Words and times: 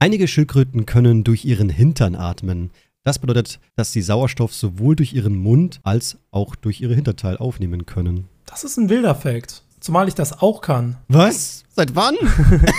Einige 0.00 0.28
Schildkröten 0.28 0.86
können 0.86 1.24
durch 1.24 1.44
ihren 1.44 1.70
Hintern 1.70 2.14
atmen. 2.14 2.70
Das 3.02 3.18
bedeutet, 3.18 3.58
dass 3.74 3.92
sie 3.92 4.00
Sauerstoff 4.00 4.54
sowohl 4.54 4.94
durch 4.94 5.12
ihren 5.12 5.36
Mund 5.36 5.80
als 5.82 6.18
auch 6.30 6.54
durch 6.54 6.80
ihre 6.80 6.94
Hinterteil 6.94 7.36
aufnehmen 7.36 7.84
können. 7.84 8.28
Das 8.46 8.62
ist 8.62 8.76
ein 8.76 8.90
wilder 8.90 9.16
Fact. 9.16 9.64
Zumal 9.80 10.06
ich 10.06 10.14
das 10.14 10.40
auch 10.40 10.60
kann. 10.60 10.98
Was? 11.08 11.64
Seit 11.74 11.96
wann? 11.96 12.14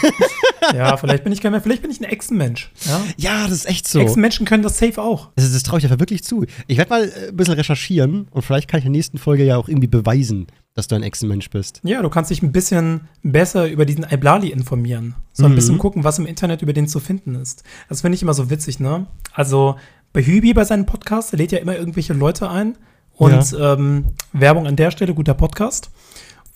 ja, 0.74 0.96
vielleicht 0.96 1.26
bin 1.26 1.34
ich 1.34 1.42
kein 1.42 1.52
mehr, 1.52 1.62
vielleicht 1.62 1.82
bin 1.82 1.92
ich 1.92 2.00
ein 2.00 2.06
Echsenmensch. 2.06 2.72
Ja, 2.86 3.02
ja 3.18 3.44
das 3.44 3.52
ist 3.60 3.70
echt 3.70 3.88
so. 3.88 4.00
Echsenmenschen 4.00 4.46
können 4.46 4.64
das 4.64 4.78
safe 4.78 5.02
auch. 5.02 5.30
Das, 5.36 5.52
das 5.52 5.64
traue 5.64 5.80
ich 5.80 5.86
einfach 5.86 6.00
wirklich 6.00 6.24
zu. 6.24 6.46
Ich 6.68 6.78
werde 6.78 6.90
mal 6.90 7.04
äh, 7.04 7.30
ein 7.30 7.36
bisschen 7.36 7.56
recherchieren 7.56 8.30
und 8.32 8.44
vielleicht 8.44 8.70
kann 8.70 8.80
ich 8.80 8.86
in 8.86 8.94
der 8.94 8.98
nächsten 8.98 9.18
Folge 9.18 9.44
ja 9.44 9.58
auch 9.58 9.68
irgendwie 9.68 9.88
beweisen, 9.88 10.48
dass 10.80 10.88
du 10.88 10.96
ein 10.96 11.04
Echsenmensch 11.04 11.50
bist. 11.50 11.82
Ja, 11.84 12.02
du 12.02 12.10
kannst 12.10 12.32
dich 12.32 12.42
ein 12.42 12.52
bisschen 12.52 13.02
besser 13.22 13.70
über 13.70 13.86
diesen 13.86 14.06
Iblali 14.10 14.50
informieren. 14.50 15.16
So 15.34 15.46
ein 15.46 15.52
mhm. 15.52 15.56
bisschen 15.56 15.78
gucken, 15.78 16.04
was 16.04 16.18
im 16.18 16.26
Internet 16.26 16.62
über 16.62 16.74
den 16.74 16.88
zu 16.88 17.00
finden 17.00 17.36
ist. 17.36 17.64
Das 17.90 18.02
finde 18.02 18.16
ich 18.16 18.24
immer 18.24 18.34
so 18.34 18.50
witzig, 18.50 18.80
ne? 18.80 19.06
Also 19.34 19.76
bei 20.14 20.24
Hübi 20.24 20.54
bei 20.54 20.64
seinem 20.64 20.86
Podcast, 20.86 21.34
lädt 21.34 21.52
ja 21.52 21.60
immer 21.60 21.76
irgendwelche 21.76 22.14
Leute 22.14 22.50
ein. 22.50 22.78
Und 23.14 23.52
ja. 23.52 23.74
ähm, 23.74 24.06
Werbung 24.32 24.66
an 24.66 24.78
der 24.78 24.92
Stelle, 24.92 25.14
guter 25.14 25.34
Podcast 25.34 25.92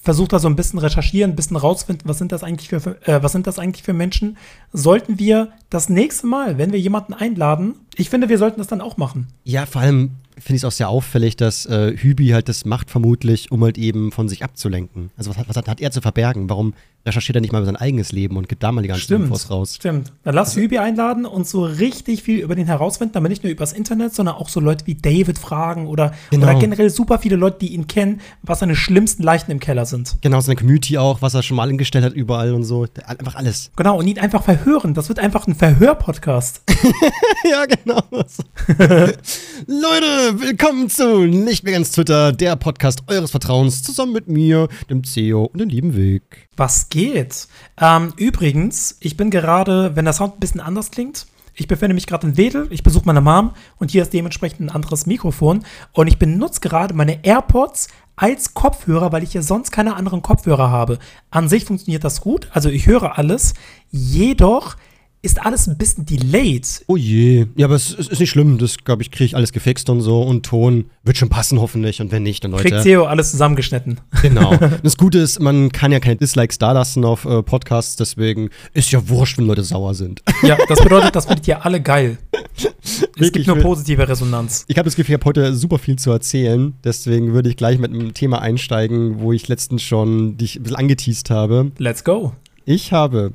versucht 0.03 0.33
da 0.33 0.39
so 0.39 0.49
ein 0.49 0.57
bisschen 0.57 0.79
recherchieren, 0.79 1.31
ein 1.31 1.35
bisschen 1.35 1.55
rausfinden, 1.55 2.09
was 2.09 2.17
sind 2.17 2.33
das 2.33 2.43
eigentlich 2.43 2.67
für, 2.67 2.97
äh, 3.07 3.23
was 3.23 3.31
sind 3.31 3.47
das 3.47 3.57
eigentlich 3.57 3.83
für 3.83 3.93
Menschen. 3.93 4.37
Sollten 4.73 5.17
wir 5.17 5.53
das 5.69 5.87
nächste 5.87 6.27
Mal, 6.27 6.57
wenn 6.57 6.73
wir 6.73 6.79
jemanden 6.79 7.13
einladen, 7.13 7.75
ich 7.95 8.09
finde, 8.09 8.27
wir 8.27 8.37
sollten 8.37 8.59
das 8.59 8.67
dann 8.67 8.81
auch 8.81 8.97
machen. 8.97 9.27
Ja, 9.45 9.65
vor 9.65 9.81
allem 9.81 10.11
finde 10.39 10.55
ich 10.55 10.61
es 10.61 10.65
auch 10.65 10.71
sehr 10.71 10.89
auffällig, 10.89 11.35
dass 11.35 11.65
äh, 11.65 11.95
Hübi 11.95 12.29
halt 12.29 12.49
das 12.49 12.65
macht 12.65 12.89
vermutlich, 12.89 13.51
um 13.51 13.63
halt 13.63 13.77
eben 13.77 14.11
von 14.11 14.29
sich 14.29 14.43
abzulenken. 14.43 15.11
Also 15.17 15.31
was, 15.31 15.37
was 15.47 15.55
hat, 15.55 15.67
hat, 15.67 15.81
er 15.81 15.91
zu 15.91 16.01
verbergen? 16.01 16.49
Warum 16.49 16.73
recherchiert 17.05 17.35
er 17.35 17.41
nicht 17.41 17.51
mal 17.51 17.59
über 17.59 17.65
sein 17.65 17.75
eigenes 17.75 18.11
Leben 18.11 18.37
und 18.37 18.47
gibt 18.47 18.63
da 18.63 18.71
mal 18.71 18.81
die 18.81 18.87
ganzen 18.87 19.03
stimmt, 19.03 19.25
Infos 19.25 19.49
raus? 19.49 19.75
Stimmt. 19.75 20.13
Dann 20.23 20.35
lass 20.35 20.49
also, 20.49 20.61
Hübi 20.61 20.77
einladen 20.77 21.25
und 21.25 21.47
so 21.47 21.65
richtig 21.65 22.23
viel 22.23 22.39
über 22.39 22.55
den 22.55 22.65
herausfinden, 22.65 23.17
aber 23.17 23.29
nicht 23.29 23.43
nur 23.43 23.51
übers 23.51 23.73
Internet, 23.73 24.15
sondern 24.15 24.35
auch 24.35 24.49
so 24.49 24.59
Leute 24.59 24.87
wie 24.87 24.95
David 24.95 25.37
fragen 25.37 25.87
oder, 25.87 26.13
genau. 26.29 26.47
oder 26.47 26.59
generell 26.59 26.89
super 26.89 27.19
viele 27.19 27.35
Leute, 27.35 27.59
die 27.59 27.73
ihn 27.73 27.87
kennen, 27.87 28.21
was 28.41 28.59
seine 28.59 28.75
schlimmsten 28.75 29.23
Leichen 29.23 29.51
im 29.51 29.59
Keller 29.59 29.85
sind. 29.85 30.17
Genau, 30.21 30.39
seine 30.39 30.55
Community 30.55 30.97
auch, 30.97 31.21
was 31.21 31.33
er 31.33 31.43
schon 31.43 31.57
mal 31.57 31.69
eingestellt 31.69 32.05
hat 32.05 32.13
überall 32.13 32.53
und 32.53 32.63
so. 32.63 32.85
Einfach 33.05 33.35
alles. 33.35 33.71
Genau, 33.75 33.97
und 33.99 34.07
ihn 34.07 34.19
einfach 34.19 34.43
verhören. 34.43 34.93
Das 34.93 35.09
wird 35.09 35.19
einfach 35.19 35.47
ein 35.47 35.55
Verhör-Podcast. 35.55 36.61
ja, 37.49 37.65
genau. 37.65 38.01
Leute, 39.67 40.22
willkommen 40.31 40.89
zu 40.89 41.25
Nicht 41.25 41.65
mehr 41.65 41.73
ganz 41.73 41.91
Twitter, 41.91 42.31
der 42.31 42.55
Podcast 42.55 43.03
eures 43.07 43.31
Vertrauens, 43.31 43.83
zusammen 43.83 44.13
mit 44.13 44.29
mir, 44.29 44.69
dem 44.89 45.03
CEO 45.03 45.49
und 45.51 45.59
dem 45.59 45.67
lieben 45.67 45.97
Weg. 45.97 46.47
Was 46.55 46.87
geht? 46.87 47.49
Ähm, 47.77 48.13
übrigens, 48.15 48.95
ich 49.01 49.17
bin 49.17 49.29
gerade, 49.29 49.97
wenn 49.97 50.05
der 50.05 50.13
Sound 50.13 50.35
ein 50.35 50.39
bisschen 50.39 50.61
anders 50.61 50.91
klingt, 50.91 51.27
ich 51.55 51.67
befinde 51.67 51.93
mich 51.93 52.07
gerade 52.07 52.27
in 52.27 52.37
Wedel, 52.37 52.67
ich 52.69 52.83
besuche 52.83 53.05
meine 53.05 53.19
Mom 53.19 53.51
und 53.79 53.91
hier 53.91 54.01
ist 54.01 54.13
dementsprechend 54.13 54.61
ein 54.61 54.69
anderes 54.69 55.05
Mikrofon 55.07 55.65
und 55.91 56.07
ich 56.07 56.17
benutze 56.17 56.61
gerade 56.61 56.93
meine 56.93 57.25
AirPods 57.25 57.89
als 58.15 58.53
Kopfhörer, 58.53 59.11
weil 59.11 59.23
ich 59.23 59.33
hier 59.33 59.43
sonst 59.43 59.71
keine 59.71 59.97
anderen 59.97 60.21
Kopfhörer 60.21 60.71
habe. 60.71 60.99
An 61.31 61.49
sich 61.49 61.65
funktioniert 61.65 62.05
das 62.05 62.21
gut, 62.21 62.47
also 62.53 62.69
ich 62.69 62.87
höre 62.87 63.17
alles, 63.17 63.55
jedoch 63.91 64.77
ist 65.23 65.43
alles 65.43 65.67
ein 65.67 65.77
bisschen 65.77 66.05
delayed. 66.05 66.83
Oh 66.87 66.97
je. 66.97 67.47
Ja, 67.55 67.67
aber 67.67 67.75
es, 67.75 67.97
es 67.97 68.09
ist 68.09 68.19
nicht 68.19 68.29
schlimm. 68.29 68.57
Das, 68.57 68.77
glaube 68.77 69.01
ich, 69.01 69.09
kriege 69.09 69.23
ich 69.23 69.35
alles 69.37 69.53
gefixt 69.53 69.89
und 69.89 70.01
so. 70.01 70.21
Und 70.21 70.45
Ton 70.45 70.91
wird 71.03 71.17
schon 71.17 71.29
passen, 71.29 71.61
hoffentlich. 71.61 72.01
Und 72.01 72.11
wenn 72.11 72.23
nicht, 72.23 72.43
dann 72.43 72.51
Leute. 72.51 72.63
Kriegt 72.63 72.83
Theo 72.83 73.05
alles 73.05 73.31
zusammengeschnitten. 73.31 74.01
Genau. 74.21 74.53
das 74.83 74.97
Gute 74.97 75.19
ist, 75.19 75.39
man 75.39 75.71
kann 75.71 75.93
ja 75.93 76.01
keine 76.01 76.17
Dislikes 76.17 76.59
da 76.59 76.73
lassen 76.73 77.05
auf 77.05 77.23
äh, 77.23 77.41
Podcasts. 77.41 77.95
Deswegen 77.95 78.49
ist 78.73 78.91
ja 78.91 79.07
wurscht, 79.07 79.37
wenn 79.37 79.47
Leute 79.47 79.63
sauer 79.63 79.95
sind. 79.95 80.21
Ja, 80.43 80.57
das 80.67 80.83
bedeutet, 80.83 81.15
das 81.15 81.25
findet 81.25 81.47
ihr 81.47 81.65
alle 81.65 81.79
geil. 81.79 82.17
es 83.17 83.31
gibt 83.31 83.47
nur 83.47 83.59
positive 83.59 84.05
Resonanz. 84.05 84.65
Ich 84.67 84.77
habe 84.77 84.83
das 84.83 84.97
Gefühl, 84.97 85.15
ich 85.15 85.21
habe 85.21 85.25
heute 85.29 85.55
super 85.55 85.79
viel 85.79 85.95
zu 85.95 86.11
erzählen. 86.11 86.73
Deswegen 86.83 87.31
würde 87.31 87.47
ich 87.47 87.55
gleich 87.55 87.79
mit 87.79 87.93
einem 87.93 88.13
Thema 88.13 88.41
einsteigen, 88.41 89.21
wo 89.21 89.31
ich 89.31 89.47
letztens 89.47 89.83
schon 89.83 90.35
dich 90.35 90.57
ein 90.57 90.63
bisschen 90.63 90.75
angeteased 90.75 91.29
habe. 91.29 91.71
Let's 91.77 92.03
go. 92.03 92.33
Ich 92.65 92.91
habe 92.91 93.31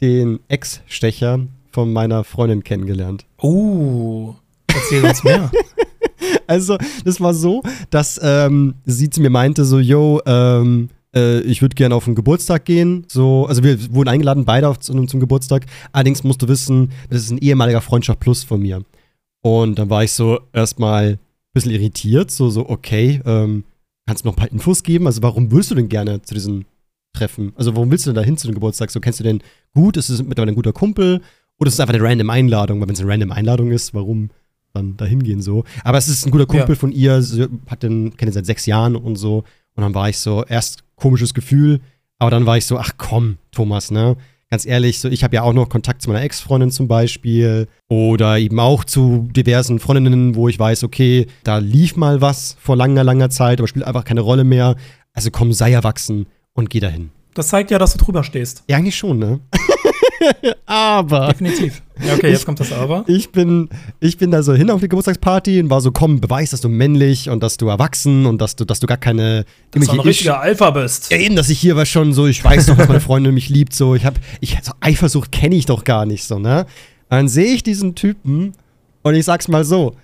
den 0.00 0.40
Ex-Stecher 0.48 1.40
von 1.70 1.92
meiner 1.92 2.24
Freundin 2.24 2.64
kennengelernt. 2.64 3.26
Oh, 3.38 4.34
erzähl 4.68 5.04
uns 5.04 5.24
mehr. 5.24 5.50
also, 6.46 6.78
das 7.04 7.20
war 7.20 7.34
so, 7.34 7.62
dass 7.90 8.20
ähm, 8.22 8.74
sie 8.84 9.10
zu 9.10 9.20
mir 9.20 9.30
meinte, 9.30 9.64
so, 9.64 9.78
yo, 9.78 10.20
ähm, 10.26 10.88
äh, 11.14 11.40
ich 11.40 11.62
würde 11.62 11.74
gerne 11.74 11.94
auf 11.94 12.04
den 12.04 12.14
Geburtstag 12.14 12.64
gehen. 12.64 13.04
So, 13.08 13.46
also 13.46 13.64
wir 13.64 13.92
wurden 13.94 14.08
eingeladen, 14.08 14.44
beide 14.44 14.68
auf, 14.68 14.78
zum, 14.78 15.08
zum 15.08 15.20
Geburtstag. 15.20 15.66
Allerdings 15.92 16.22
musst 16.22 16.42
du 16.42 16.48
wissen, 16.48 16.92
das 17.10 17.22
ist 17.22 17.30
ein 17.30 17.38
ehemaliger 17.38 17.80
Freundschaft 17.80 18.20
Plus 18.20 18.44
von 18.44 18.60
mir. 18.60 18.82
Und 19.42 19.78
dann 19.78 19.90
war 19.90 20.04
ich 20.04 20.12
so 20.12 20.40
erstmal 20.52 21.12
ein 21.12 21.18
bisschen 21.54 21.72
irritiert, 21.72 22.30
so, 22.30 22.50
so, 22.50 22.68
okay, 22.68 23.20
ähm, 23.24 23.64
kannst 24.06 24.24
du 24.24 24.28
noch 24.28 24.34
ein 24.34 24.40
paar 24.40 24.52
Infos 24.52 24.82
geben? 24.82 25.06
Also, 25.06 25.22
warum 25.22 25.50
willst 25.50 25.70
du 25.70 25.74
denn 25.74 25.88
gerne 25.88 26.22
zu 26.22 26.34
diesem 26.34 26.64
Treffen? 27.16 27.52
Also, 27.56 27.74
warum 27.74 27.90
willst 27.90 28.06
du 28.06 28.10
denn 28.10 28.16
da 28.16 28.22
hin 28.22 28.36
zu 28.36 28.46
dem 28.46 28.54
Geburtstag? 28.54 28.90
So, 28.90 29.00
kennst 29.00 29.20
du 29.20 29.24
den 29.24 29.42
gut? 29.74 29.96
Ist 29.96 30.08
es 30.08 30.22
mittlerweile 30.22 30.52
ein 30.52 30.56
guter 30.56 30.72
Kumpel? 30.72 31.20
Oder 31.58 31.68
ist 31.68 31.74
es 31.74 31.80
einfach 31.80 31.94
eine 31.94 32.02
random 32.02 32.30
Einladung? 32.30 32.80
Weil 32.80 32.88
wenn 32.88 32.94
es 32.94 33.00
eine 33.00 33.10
random 33.10 33.32
Einladung 33.32 33.70
ist, 33.70 33.94
warum 33.94 34.30
dann 34.74 34.96
da 34.96 35.04
hingehen 35.04 35.42
so? 35.42 35.64
Aber 35.84 35.98
es 35.98 36.08
ist 36.08 36.26
ein 36.26 36.30
guter 36.30 36.46
Kumpel 36.46 36.70
ja. 36.70 36.74
von 36.74 36.92
ihr, 36.92 37.24
hat 37.66 37.82
den, 37.82 38.16
kenne 38.16 38.32
seit 38.32 38.46
sechs 38.46 38.66
Jahren 38.66 38.94
und 38.94 39.16
so. 39.16 39.44
Und 39.74 39.82
dann 39.82 39.94
war 39.94 40.08
ich 40.08 40.18
so, 40.18 40.44
erst 40.44 40.84
komisches 40.96 41.34
Gefühl, 41.34 41.80
aber 42.18 42.30
dann 42.30 42.46
war 42.46 42.56
ich 42.56 42.66
so, 42.66 42.78
ach 42.78 42.92
komm, 42.96 43.38
Thomas, 43.52 43.90
ne? 43.90 44.16
Ganz 44.48 44.64
ehrlich, 44.64 45.00
so 45.00 45.08
ich 45.08 45.24
habe 45.24 45.34
ja 45.34 45.42
auch 45.42 45.52
noch 45.52 45.68
Kontakt 45.68 46.02
zu 46.02 46.08
meiner 46.08 46.22
Ex-Freundin 46.22 46.70
zum 46.70 46.86
Beispiel 46.86 47.66
oder 47.88 48.38
eben 48.38 48.60
auch 48.60 48.84
zu 48.84 49.28
diversen 49.32 49.80
Freundinnen, 49.80 50.36
wo 50.36 50.48
ich 50.48 50.58
weiß, 50.58 50.84
okay, 50.84 51.26
da 51.42 51.58
lief 51.58 51.96
mal 51.96 52.20
was 52.20 52.56
vor 52.60 52.76
langer, 52.76 53.02
langer 53.02 53.28
Zeit, 53.28 53.58
aber 53.58 53.66
spielt 53.66 53.84
einfach 53.84 54.04
keine 54.04 54.20
Rolle 54.20 54.44
mehr. 54.44 54.76
Also 55.12 55.30
komm, 55.32 55.52
sei 55.52 55.72
erwachsen 55.72 56.26
und 56.56 56.70
geh 56.70 56.80
dahin. 56.80 57.10
Das 57.34 57.48
zeigt 57.48 57.70
ja, 57.70 57.78
dass 57.78 57.92
du 57.92 58.02
drüber 58.02 58.24
stehst. 58.24 58.64
Ja, 58.66 58.78
eigentlich 58.78 58.96
schon, 58.96 59.18
ne? 59.18 59.40
aber. 60.66 61.28
Definitiv. 61.28 61.82
Ja, 62.04 62.14
okay, 62.14 62.30
jetzt 62.30 62.44
kommt 62.44 62.60
das 62.60 62.72
Aber. 62.72 63.04
Ich 63.08 63.30
bin, 63.30 63.68
ich 64.00 64.18
bin 64.18 64.30
da 64.30 64.42
so 64.42 64.54
hin 64.54 64.70
auf 64.70 64.80
die 64.80 64.88
Geburtstagsparty 64.88 65.60
und 65.60 65.70
war 65.70 65.80
so, 65.80 65.92
komm, 65.92 66.20
beweis, 66.20 66.50
dass 66.50 66.60
du 66.60 66.68
männlich 66.68 67.30
und 67.30 67.42
dass 67.42 67.56
du 67.56 67.68
erwachsen 67.68 68.26
und 68.26 68.40
dass 68.40 68.56
du, 68.56 68.64
dass 68.64 68.80
du 68.80 68.86
gar 68.86 68.96
keine. 68.96 69.44
Dass 69.70 69.86
du 69.86 69.92
ein 69.92 70.00
richtiger 70.00 70.40
Alpha 70.40 70.70
bist. 70.70 71.10
Ja, 71.10 71.18
eben, 71.18 71.36
dass 71.36 71.48
ich 71.50 71.58
hier 71.58 71.76
war 71.76 71.86
schon 71.86 72.12
so, 72.12 72.26
ich 72.26 72.42
weiß 72.42 72.66
doch, 72.66 72.76
dass 72.76 72.88
meine 72.88 73.00
Freundin 73.00 73.34
mich 73.34 73.48
liebt, 73.48 73.74
so, 73.74 73.94
ich 73.94 74.04
hab, 74.04 74.14
ich, 74.40 74.56
so 74.62 74.72
Eifersucht 74.80 75.30
kenne 75.32 75.54
ich 75.54 75.66
doch 75.66 75.84
gar 75.84 76.06
nicht, 76.06 76.24
so, 76.24 76.38
ne? 76.38 76.66
Dann 77.08 77.28
sehe 77.28 77.54
ich 77.54 77.62
diesen 77.62 77.94
Typen 77.94 78.52
und 79.02 79.14
ich 79.14 79.24
sag's 79.24 79.48
mal 79.48 79.64
so, 79.64 79.94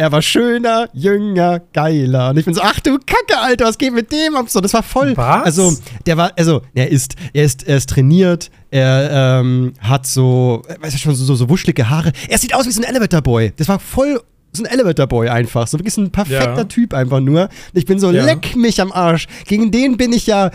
er 0.00 0.10
war 0.12 0.22
schöner, 0.22 0.88
jünger, 0.94 1.60
geiler. 1.74 2.30
Und 2.30 2.38
ich 2.38 2.46
bin 2.46 2.54
so, 2.54 2.62
ach 2.62 2.80
du 2.80 2.98
Kacke, 2.98 3.38
Alter, 3.38 3.66
was 3.66 3.76
geht 3.76 3.92
mit 3.92 4.10
dem 4.10 4.34
ab? 4.34 4.48
So, 4.48 4.62
das 4.62 4.72
war 4.72 4.82
voll. 4.82 5.14
Was? 5.14 5.44
Also, 5.44 5.76
der 6.06 6.16
war, 6.16 6.32
also, 6.38 6.62
er 6.74 6.88
ist, 6.88 7.16
er 7.34 7.44
ist, 7.44 7.68
er 7.68 7.76
ist 7.76 7.90
trainiert, 7.90 8.50
er 8.70 9.40
ähm, 9.40 9.74
hat 9.78 10.06
so, 10.06 10.62
weißt 10.80 10.94
du 10.94 10.98
schon, 10.98 11.14
so, 11.14 11.24
so, 11.26 11.34
so 11.34 11.50
wuschelige 11.50 11.90
Haare. 11.90 12.12
Er 12.30 12.38
sieht 12.38 12.54
aus 12.54 12.66
wie 12.66 12.70
so 12.70 12.80
ein 12.80 12.88
Elevator 12.88 13.20
Boy. 13.20 13.52
Das 13.54 13.68
war 13.68 13.78
voll 13.78 14.22
so 14.52 14.64
ein 14.64 14.70
Elevator 14.70 15.06
Boy 15.06 15.28
einfach. 15.28 15.66
So 15.66 15.78
wirklich 15.78 15.98
ein 15.98 16.10
perfekter 16.10 16.56
ja. 16.56 16.64
Typ 16.64 16.94
einfach 16.94 17.20
nur. 17.20 17.50
Ich 17.74 17.84
bin 17.84 17.98
so, 17.98 18.10
ja. 18.10 18.24
leck 18.24 18.56
mich 18.56 18.80
am 18.80 18.92
Arsch. 18.92 19.26
Gegen 19.44 19.70
den 19.70 19.98
bin 19.98 20.14
ich 20.14 20.26
ja 20.26 20.50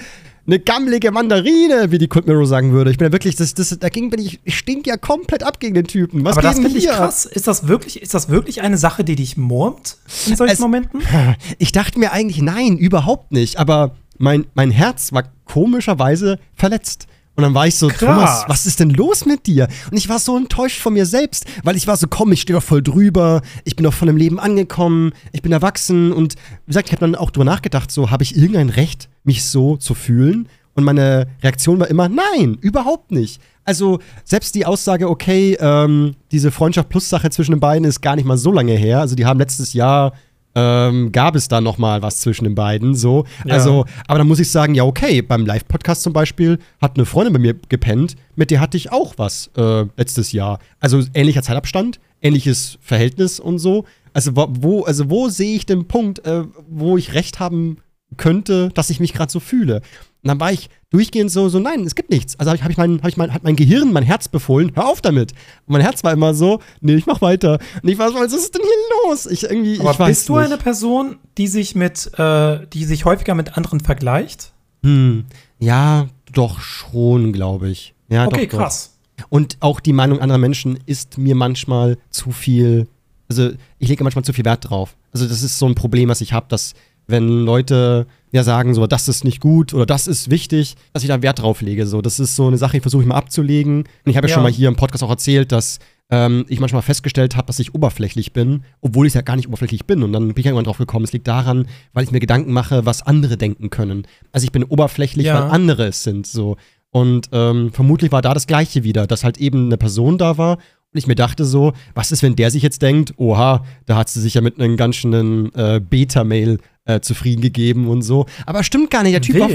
eine 0.47 0.59
gammelige 0.59 1.11
Mandarine, 1.11 1.91
wie 1.91 1.97
die 1.97 2.07
Kult 2.07 2.27
Mirror 2.27 2.45
sagen 2.45 2.71
würde. 2.71 2.91
Ich 2.91 2.97
bin 2.97 3.07
ja 3.07 3.11
wirklich, 3.11 3.35
das, 3.35 3.53
das, 3.53 3.77
dagegen 3.79 4.09
bin 4.09 4.21
ich, 4.21 4.39
ich 4.43 4.57
stink 4.57 4.85
ja 4.85 4.95
komplett 4.97 5.43
ab 5.43 5.59
gegen 5.59 5.73
den 5.73 5.87
Typen. 5.87 6.23
Was 6.23 6.37
Aber 6.37 6.43
das 6.43 6.59
finde 6.59 6.77
ich 6.77 6.87
krass. 6.87 7.25
Ist 7.25 7.47
das, 7.47 7.67
wirklich, 7.67 8.01
ist 8.01 8.13
das 8.13 8.29
wirklich 8.29 8.61
eine 8.61 8.77
Sache, 8.77 9.03
die 9.03 9.15
dich 9.15 9.37
murmt 9.37 9.97
in 10.27 10.35
solchen 10.35 10.53
es, 10.53 10.59
Momenten? 10.59 11.01
Ich 11.57 11.71
dachte 11.71 11.99
mir 11.99 12.11
eigentlich, 12.11 12.41
nein, 12.41 12.77
überhaupt 12.77 13.31
nicht. 13.31 13.57
Aber 13.57 13.95
mein, 14.17 14.45
mein 14.53 14.71
Herz 14.71 15.13
war 15.13 15.23
komischerweise 15.45 16.39
verletzt. 16.53 17.07
Und 17.35 17.43
dann 17.43 17.53
war 17.53 17.67
ich 17.67 17.75
so, 17.75 17.87
Krass. 17.87 17.99
Thomas, 17.99 18.43
was 18.47 18.65
ist 18.65 18.79
denn 18.79 18.91
los 18.91 19.25
mit 19.25 19.45
dir? 19.45 19.67
Und 19.91 19.97
ich 19.97 20.07
war 20.07 20.19
so 20.19 20.37
enttäuscht 20.37 20.79
von 20.79 20.93
mir 20.93 21.05
selbst, 21.05 21.45
weil 21.63 21.75
ich 21.75 21.85
war 21.85 21.97
so, 21.97 22.07
komm, 22.07 22.31
ich 22.31 22.41
stehe 22.41 22.57
doch 22.57 22.63
voll 22.63 22.81
drüber, 22.81 23.41
ich 23.65 23.75
bin 23.75 23.83
doch 23.83 23.93
von 23.93 24.07
dem 24.07 24.17
Leben 24.17 24.39
angekommen, 24.39 25.11
ich 25.33 25.41
bin 25.41 25.51
erwachsen 25.51 26.13
und 26.13 26.35
wie 26.65 26.71
gesagt, 26.71 26.87
ich 26.87 26.93
habe 26.93 27.01
dann 27.01 27.15
auch 27.15 27.31
drüber 27.31 27.45
nachgedacht, 27.45 27.91
so, 27.91 28.09
habe 28.09 28.23
ich 28.23 28.37
irgendein 28.37 28.69
Recht, 28.69 29.09
mich 29.23 29.43
so 29.43 29.75
zu 29.75 29.93
fühlen? 29.93 30.47
Und 30.75 30.83
meine 30.83 31.27
Reaktion 31.41 31.79
war 31.79 31.87
immer, 31.87 32.09
nein, 32.09 32.57
überhaupt 32.61 33.11
nicht. 33.11 33.41
Also 33.63 33.99
selbst 34.23 34.55
die 34.55 34.65
Aussage, 34.65 35.09
okay, 35.09 35.57
ähm, 35.59 36.15
diese 36.31 36.51
Freundschaft 36.51 36.89
plus 36.89 37.09
Sache 37.09 37.29
zwischen 37.29 37.51
den 37.51 37.59
beiden 37.59 37.85
ist 37.85 38.01
gar 38.01 38.15
nicht 38.15 38.25
mal 38.25 38.37
so 38.37 38.51
lange 38.51 38.73
her. 38.73 38.99
Also 38.99 39.15
die 39.15 39.25
haben 39.25 39.39
letztes 39.39 39.73
Jahr 39.73 40.13
ähm, 40.55 41.11
gab 41.11 41.35
es 41.35 41.47
da 41.47 41.61
noch 41.61 41.77
mal 41.77 42.01
was 42.01 42.21
zwischen 42.21 42.45
den 42.45 42.55
beiden. 42.55 42.95
So, 42.95 43.25
ja. 43.45 43.53
also, 43.53 43.85
aber 44.07 44.19
dann 44.19 44.27
muss 44.27 44.39
ich 44.39 44.49
sagen, 44.49 44.73
ja 44.73 44.83
okay, 44.83 45.21
beim 45.21 45.45
Live-Podcast 45.45 46.01
zum 46.01 46.13
Beispiel 46.13 46.59
hat 46.81 46.95
eine 46.95 47.05
Freundin 47.05 47.33
bei 47.33 47.39
mir 47.39 47.55
gepennt, 47.69 48.15
mit 48.35 48.51
der 48.51 48.61
hatte 48.61 48.77
ich 48.77 48.91
auch 48.91 49.15
was 49.17 49.51
äh, 49.57 49.85
letztes 49.97 50.31
Jahr. 50.31 50.59
Also 50.79 51.01
ähnlicher 51.13 51.43
Zeitabstand, 51.43 51.99
ähnliches 52.21 52.77
Verhältnis 52.81 53.39
und 53.39 53.59
so. 53.59 53.85
Also 54.13 54.31
wo, 54.35 54.83
also 54.83 55.09
wo 55.09 55.27
sehe 55.27 55.57
ich 55.57 55.65
den 55.65 55.87
Punkt, 55.87 56.25
äh, 56.25 56.45
wo 56.69 56.97
ich 56.97 57.13
Recht 57.13 57.39
haben 57.39 57.77
könnte, 58.17 58.69
dass 58.73 58.89
ich 58.89 58.99
mich 58.99 59.13
gerade 59.13 59.31
so 59.31 59.39
fühle. 59.41 59.81
Und 60.25 60.29
dann 60.29 60.39
war 60.39 60.51
ich 60.51 60.71
durchgehend 60.89 61.29
so, 61.29 61.49
so 61.49 61.59
nein, 61.59 61.83
es 61.83 61.93
gibt 61.93 62.09
nichts. 62.09 62.39
Also 62.39 62.49
habe 62.49 62.57
ich, 62.57 62.63
hab 62.63 62.71
ich, 62.71 62.77
mein, 62.77 62.99
hab 62.99 63.09
ich 63.09 63.15
mein, 63.15 63.31
hat 63.31 63.43
mein 63.43 63.55
Gehirn, 63.55 63.93
mein 63.93 64.01
Herz 64.01 64.27
befohlen, 64.27 64.71
hör 64.73 64.87
auf 64.87 64.99
damit. 64.99 65.33
Und 65.67 65.73
mein 65.73 65.81
Herz 65.81 66.03
war 66.03 66.11
immer 66.13 66.33
so, 66.33 66.61
nee, 66.81 66.95
ich 66.95 67.05
mach 67.05 67.21
weiter. 67.21 67.59
Und 67.83 67.87
ich 67.87 67.99
war 67.99 68.09
so, 68.09 68.15
was 68.15 68.33
ist 68.33 68.55
denn 68.55 68.63
hier 68.63 69.09
los? 69.11 69.27
Ich 69.27 69.43
irgendwie, 69.43 69.79
Aber 69.79 69.91
ich 69.91 69.99
weiß 69.99 70.07
bist 70.07 70.29
du 70.29 70.37
nicht. 70.37 70.45
eine 70.45 70.57
Person, 70.57 71.17
die 71.37 71.47
sich 71.47 71.75
mit, 71.75 72.09
äh, 72.17 72.65
die 72.73 72.85
sich 72.85 73.05
häufiger 73.05 73.35
mit 73.35 73.55
anderen 73.55 73.81
vergleicht? 73.81 74.51
Hm, 74.81 75.25
ja, 75.59 76.07
doch 76.33 76.59
schon, 76.59 77.31
glaube 77.31 77.69
ich. 77.69 77.93
Ja, 78.09 78.25
okay, 78.25 78.47
doch, 78.47 78.53
doch. 78.53 78.63
krass. 78.63 78.97
Und 79.29 79.57
auch 79.59 79.79
die 79.79 79.93
Meinung 79.93 80.21
anderer 80.21 80.39
Menschen 80.39 80.79
ist 80.87 81.19
mir 81.19 81.35
manchmal 81.35 81.99
zu 82.09 82.31
viel, 82.31 82.87
also 83.29 83.51
ich 83.77 83.89
lege 83.89 84.03
manchmal 84.03 84.25
zu 84.25 84.33
viel 84.33 84.45
Wert 84.45 84.71
drauf. 84.71 84.95
Also 85.13 85.27
das 85.27 85.43
ist 85.43 85.59
so 85.59 85.67
ein 85.67 85.75
Problem, 85.75 86.09
was 86.09 86.21
ich 86.21 86.33
habe, 86.33 86.47
dass 86.49 86.73
wenn 87.07 87.27
Leute 87.45 88.07
ja 88.31 88.43
sagen, 88.43 88.73
so, 88.73 88.85
das 88.87 89.07
ist 89.07 89.23
nicht 89.23 89.39
gut 89.39 89.73
oder 89.73 89.85
das 89.85 90.07
ist 90.07 90.29
wichtig, 90.29 90.75
dass 90.93 91.03
ich 91.03 91.09
da 91.09 91.21
Wert 91.21 91.41
drauf 91.41 91.61
lege. 91.61 91.87
So, 91.87 92.01
das 92.01 92.19
ist 92.19 92.35
so 92.35 92.47
eine 92.47 92.57
Sache, 92.57 92.77
die 92.77 92.81
versuche 92.81 93.01
ich 93.03 93.07
mal 93.07 93.15
abzulegen. 93.15 93.79
Und 93.79 93.87
ich 94.05 94.17
habe 94.17 94.27
ja. 94.27 94.31
Ja. 94.31 94.33
schon 94.35 94.43
mal 94.43 94.51
hier 94.51 94.67
im 94.67 94.75
Podcast 94.75 95.03
auch 95.03 95.09
erzählt, 95.09 95.51
dass 95.51 95.79
ähm, 96.09 96.45
ich 96.49 96.59
manchmal 96.59 96.81
festgestellt 96.81 97.35
habe, 97.35 97.47
dass 97.47 97.59
ich 97.59 97.73
oberflächlich 97.73 98.33
bin, 98.33 98.63
obwohl 98.81 99.07
ich 99.07 99.13
ja 99.13 99.21
gar 99.21 99.35
nicht 99.35 99.47
oberflächlich 99.47 99.85
bin. 99.85 100.03
Und 100.03 100.13
dann 100.13 100.27
bin 100.27 100.39
ich 100.39 100.45
irgendwann 100.45 100.65
drauf 100.65 100.77
gekommen, 100.77 101.05
es 101.05 101.13
liegt 101.13 101.27
daran, 101.27 101.67
weil 101.93 102.03
ich 102.03 102.11
mir 102.11 102.19
Gedanken 102.19 102.51
mache, 102.51 102.85
was 102.85 103.01
andere 103.01 103.37
denken 103.37 103.69
können. 103.69 104.05
Also 104.31 104.45
ich 104.45 104.51
bin 104.51 104.63
oberflächlich, 104.63 105.27
Ja. 105.27 105.35
weil 105.43 105.51
andere 105.51 105.85
es 105.87 106.03
sind. 106.03 106.27
So. 106.27 106.57
Und 106.91 107.29
ähm, 107.31 107.71
vermutlich 107.73 108.11
war 108.11 108.21
da 108.21 108.33
das 108.33 108.47
Gleiche 108.47 108.83
wieder, 108.83 109.07
dass 109.07 109.23
halt 109.23 109.37
eben 109.37 109.65
eine 109.67 109.77
Person 109.77 110.17
da 110.17 110.37
war 110.37 110.57
und 110.95 110.99
ich 110.99 111.07
mir 111.07 111.15
dachte 111.15 111.43
so, 111.43 111.73
was 111.93 112.13
ist, 112.13 112.23
wenn 112.23 112.37
der 112.37 112.51
sich 112.51 112.63
jetzt 112.63 112.81
denkt, 112.81 113.13
oha, 113.17 113.65
da 113.85 113.97
hat 113.97 114.07
sie 114.07 114.21
sich 114.21 114.35
ja 114.35 114.41
mit 114.41 114.59
einem 114.59 114.77
ganz 114.77 114.95
schönen 114.95 115.53
äh, 115.53 115.81
Beta-Mail 115.81 116.59
äh, 116.85 116.99
zufrieden 117.01 117.41
gegeben 117.41 117.87
und 117.87 118.01
so. 118.03 118.25
Aber 118.45 118.63
stimmt 118.63 118.91
gar 118.91 119.03
nicht, 119.03 119.13
der 119.13 119.21
Typ 119.21 119.39
war, 119.39 119.49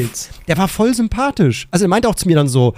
der 0.49 0.59
war 0.59 0.69
voll 0.69 0.93
sympathisch. 0.94 1.69
Also 1.71 1.85
er 1.85 1.88
meinte 1.88 2.09
auch 2.09 2.15
zu 2.17 2.27
mir 2.29 2.35
dann 2.37 2.49
so, 2.49 2.75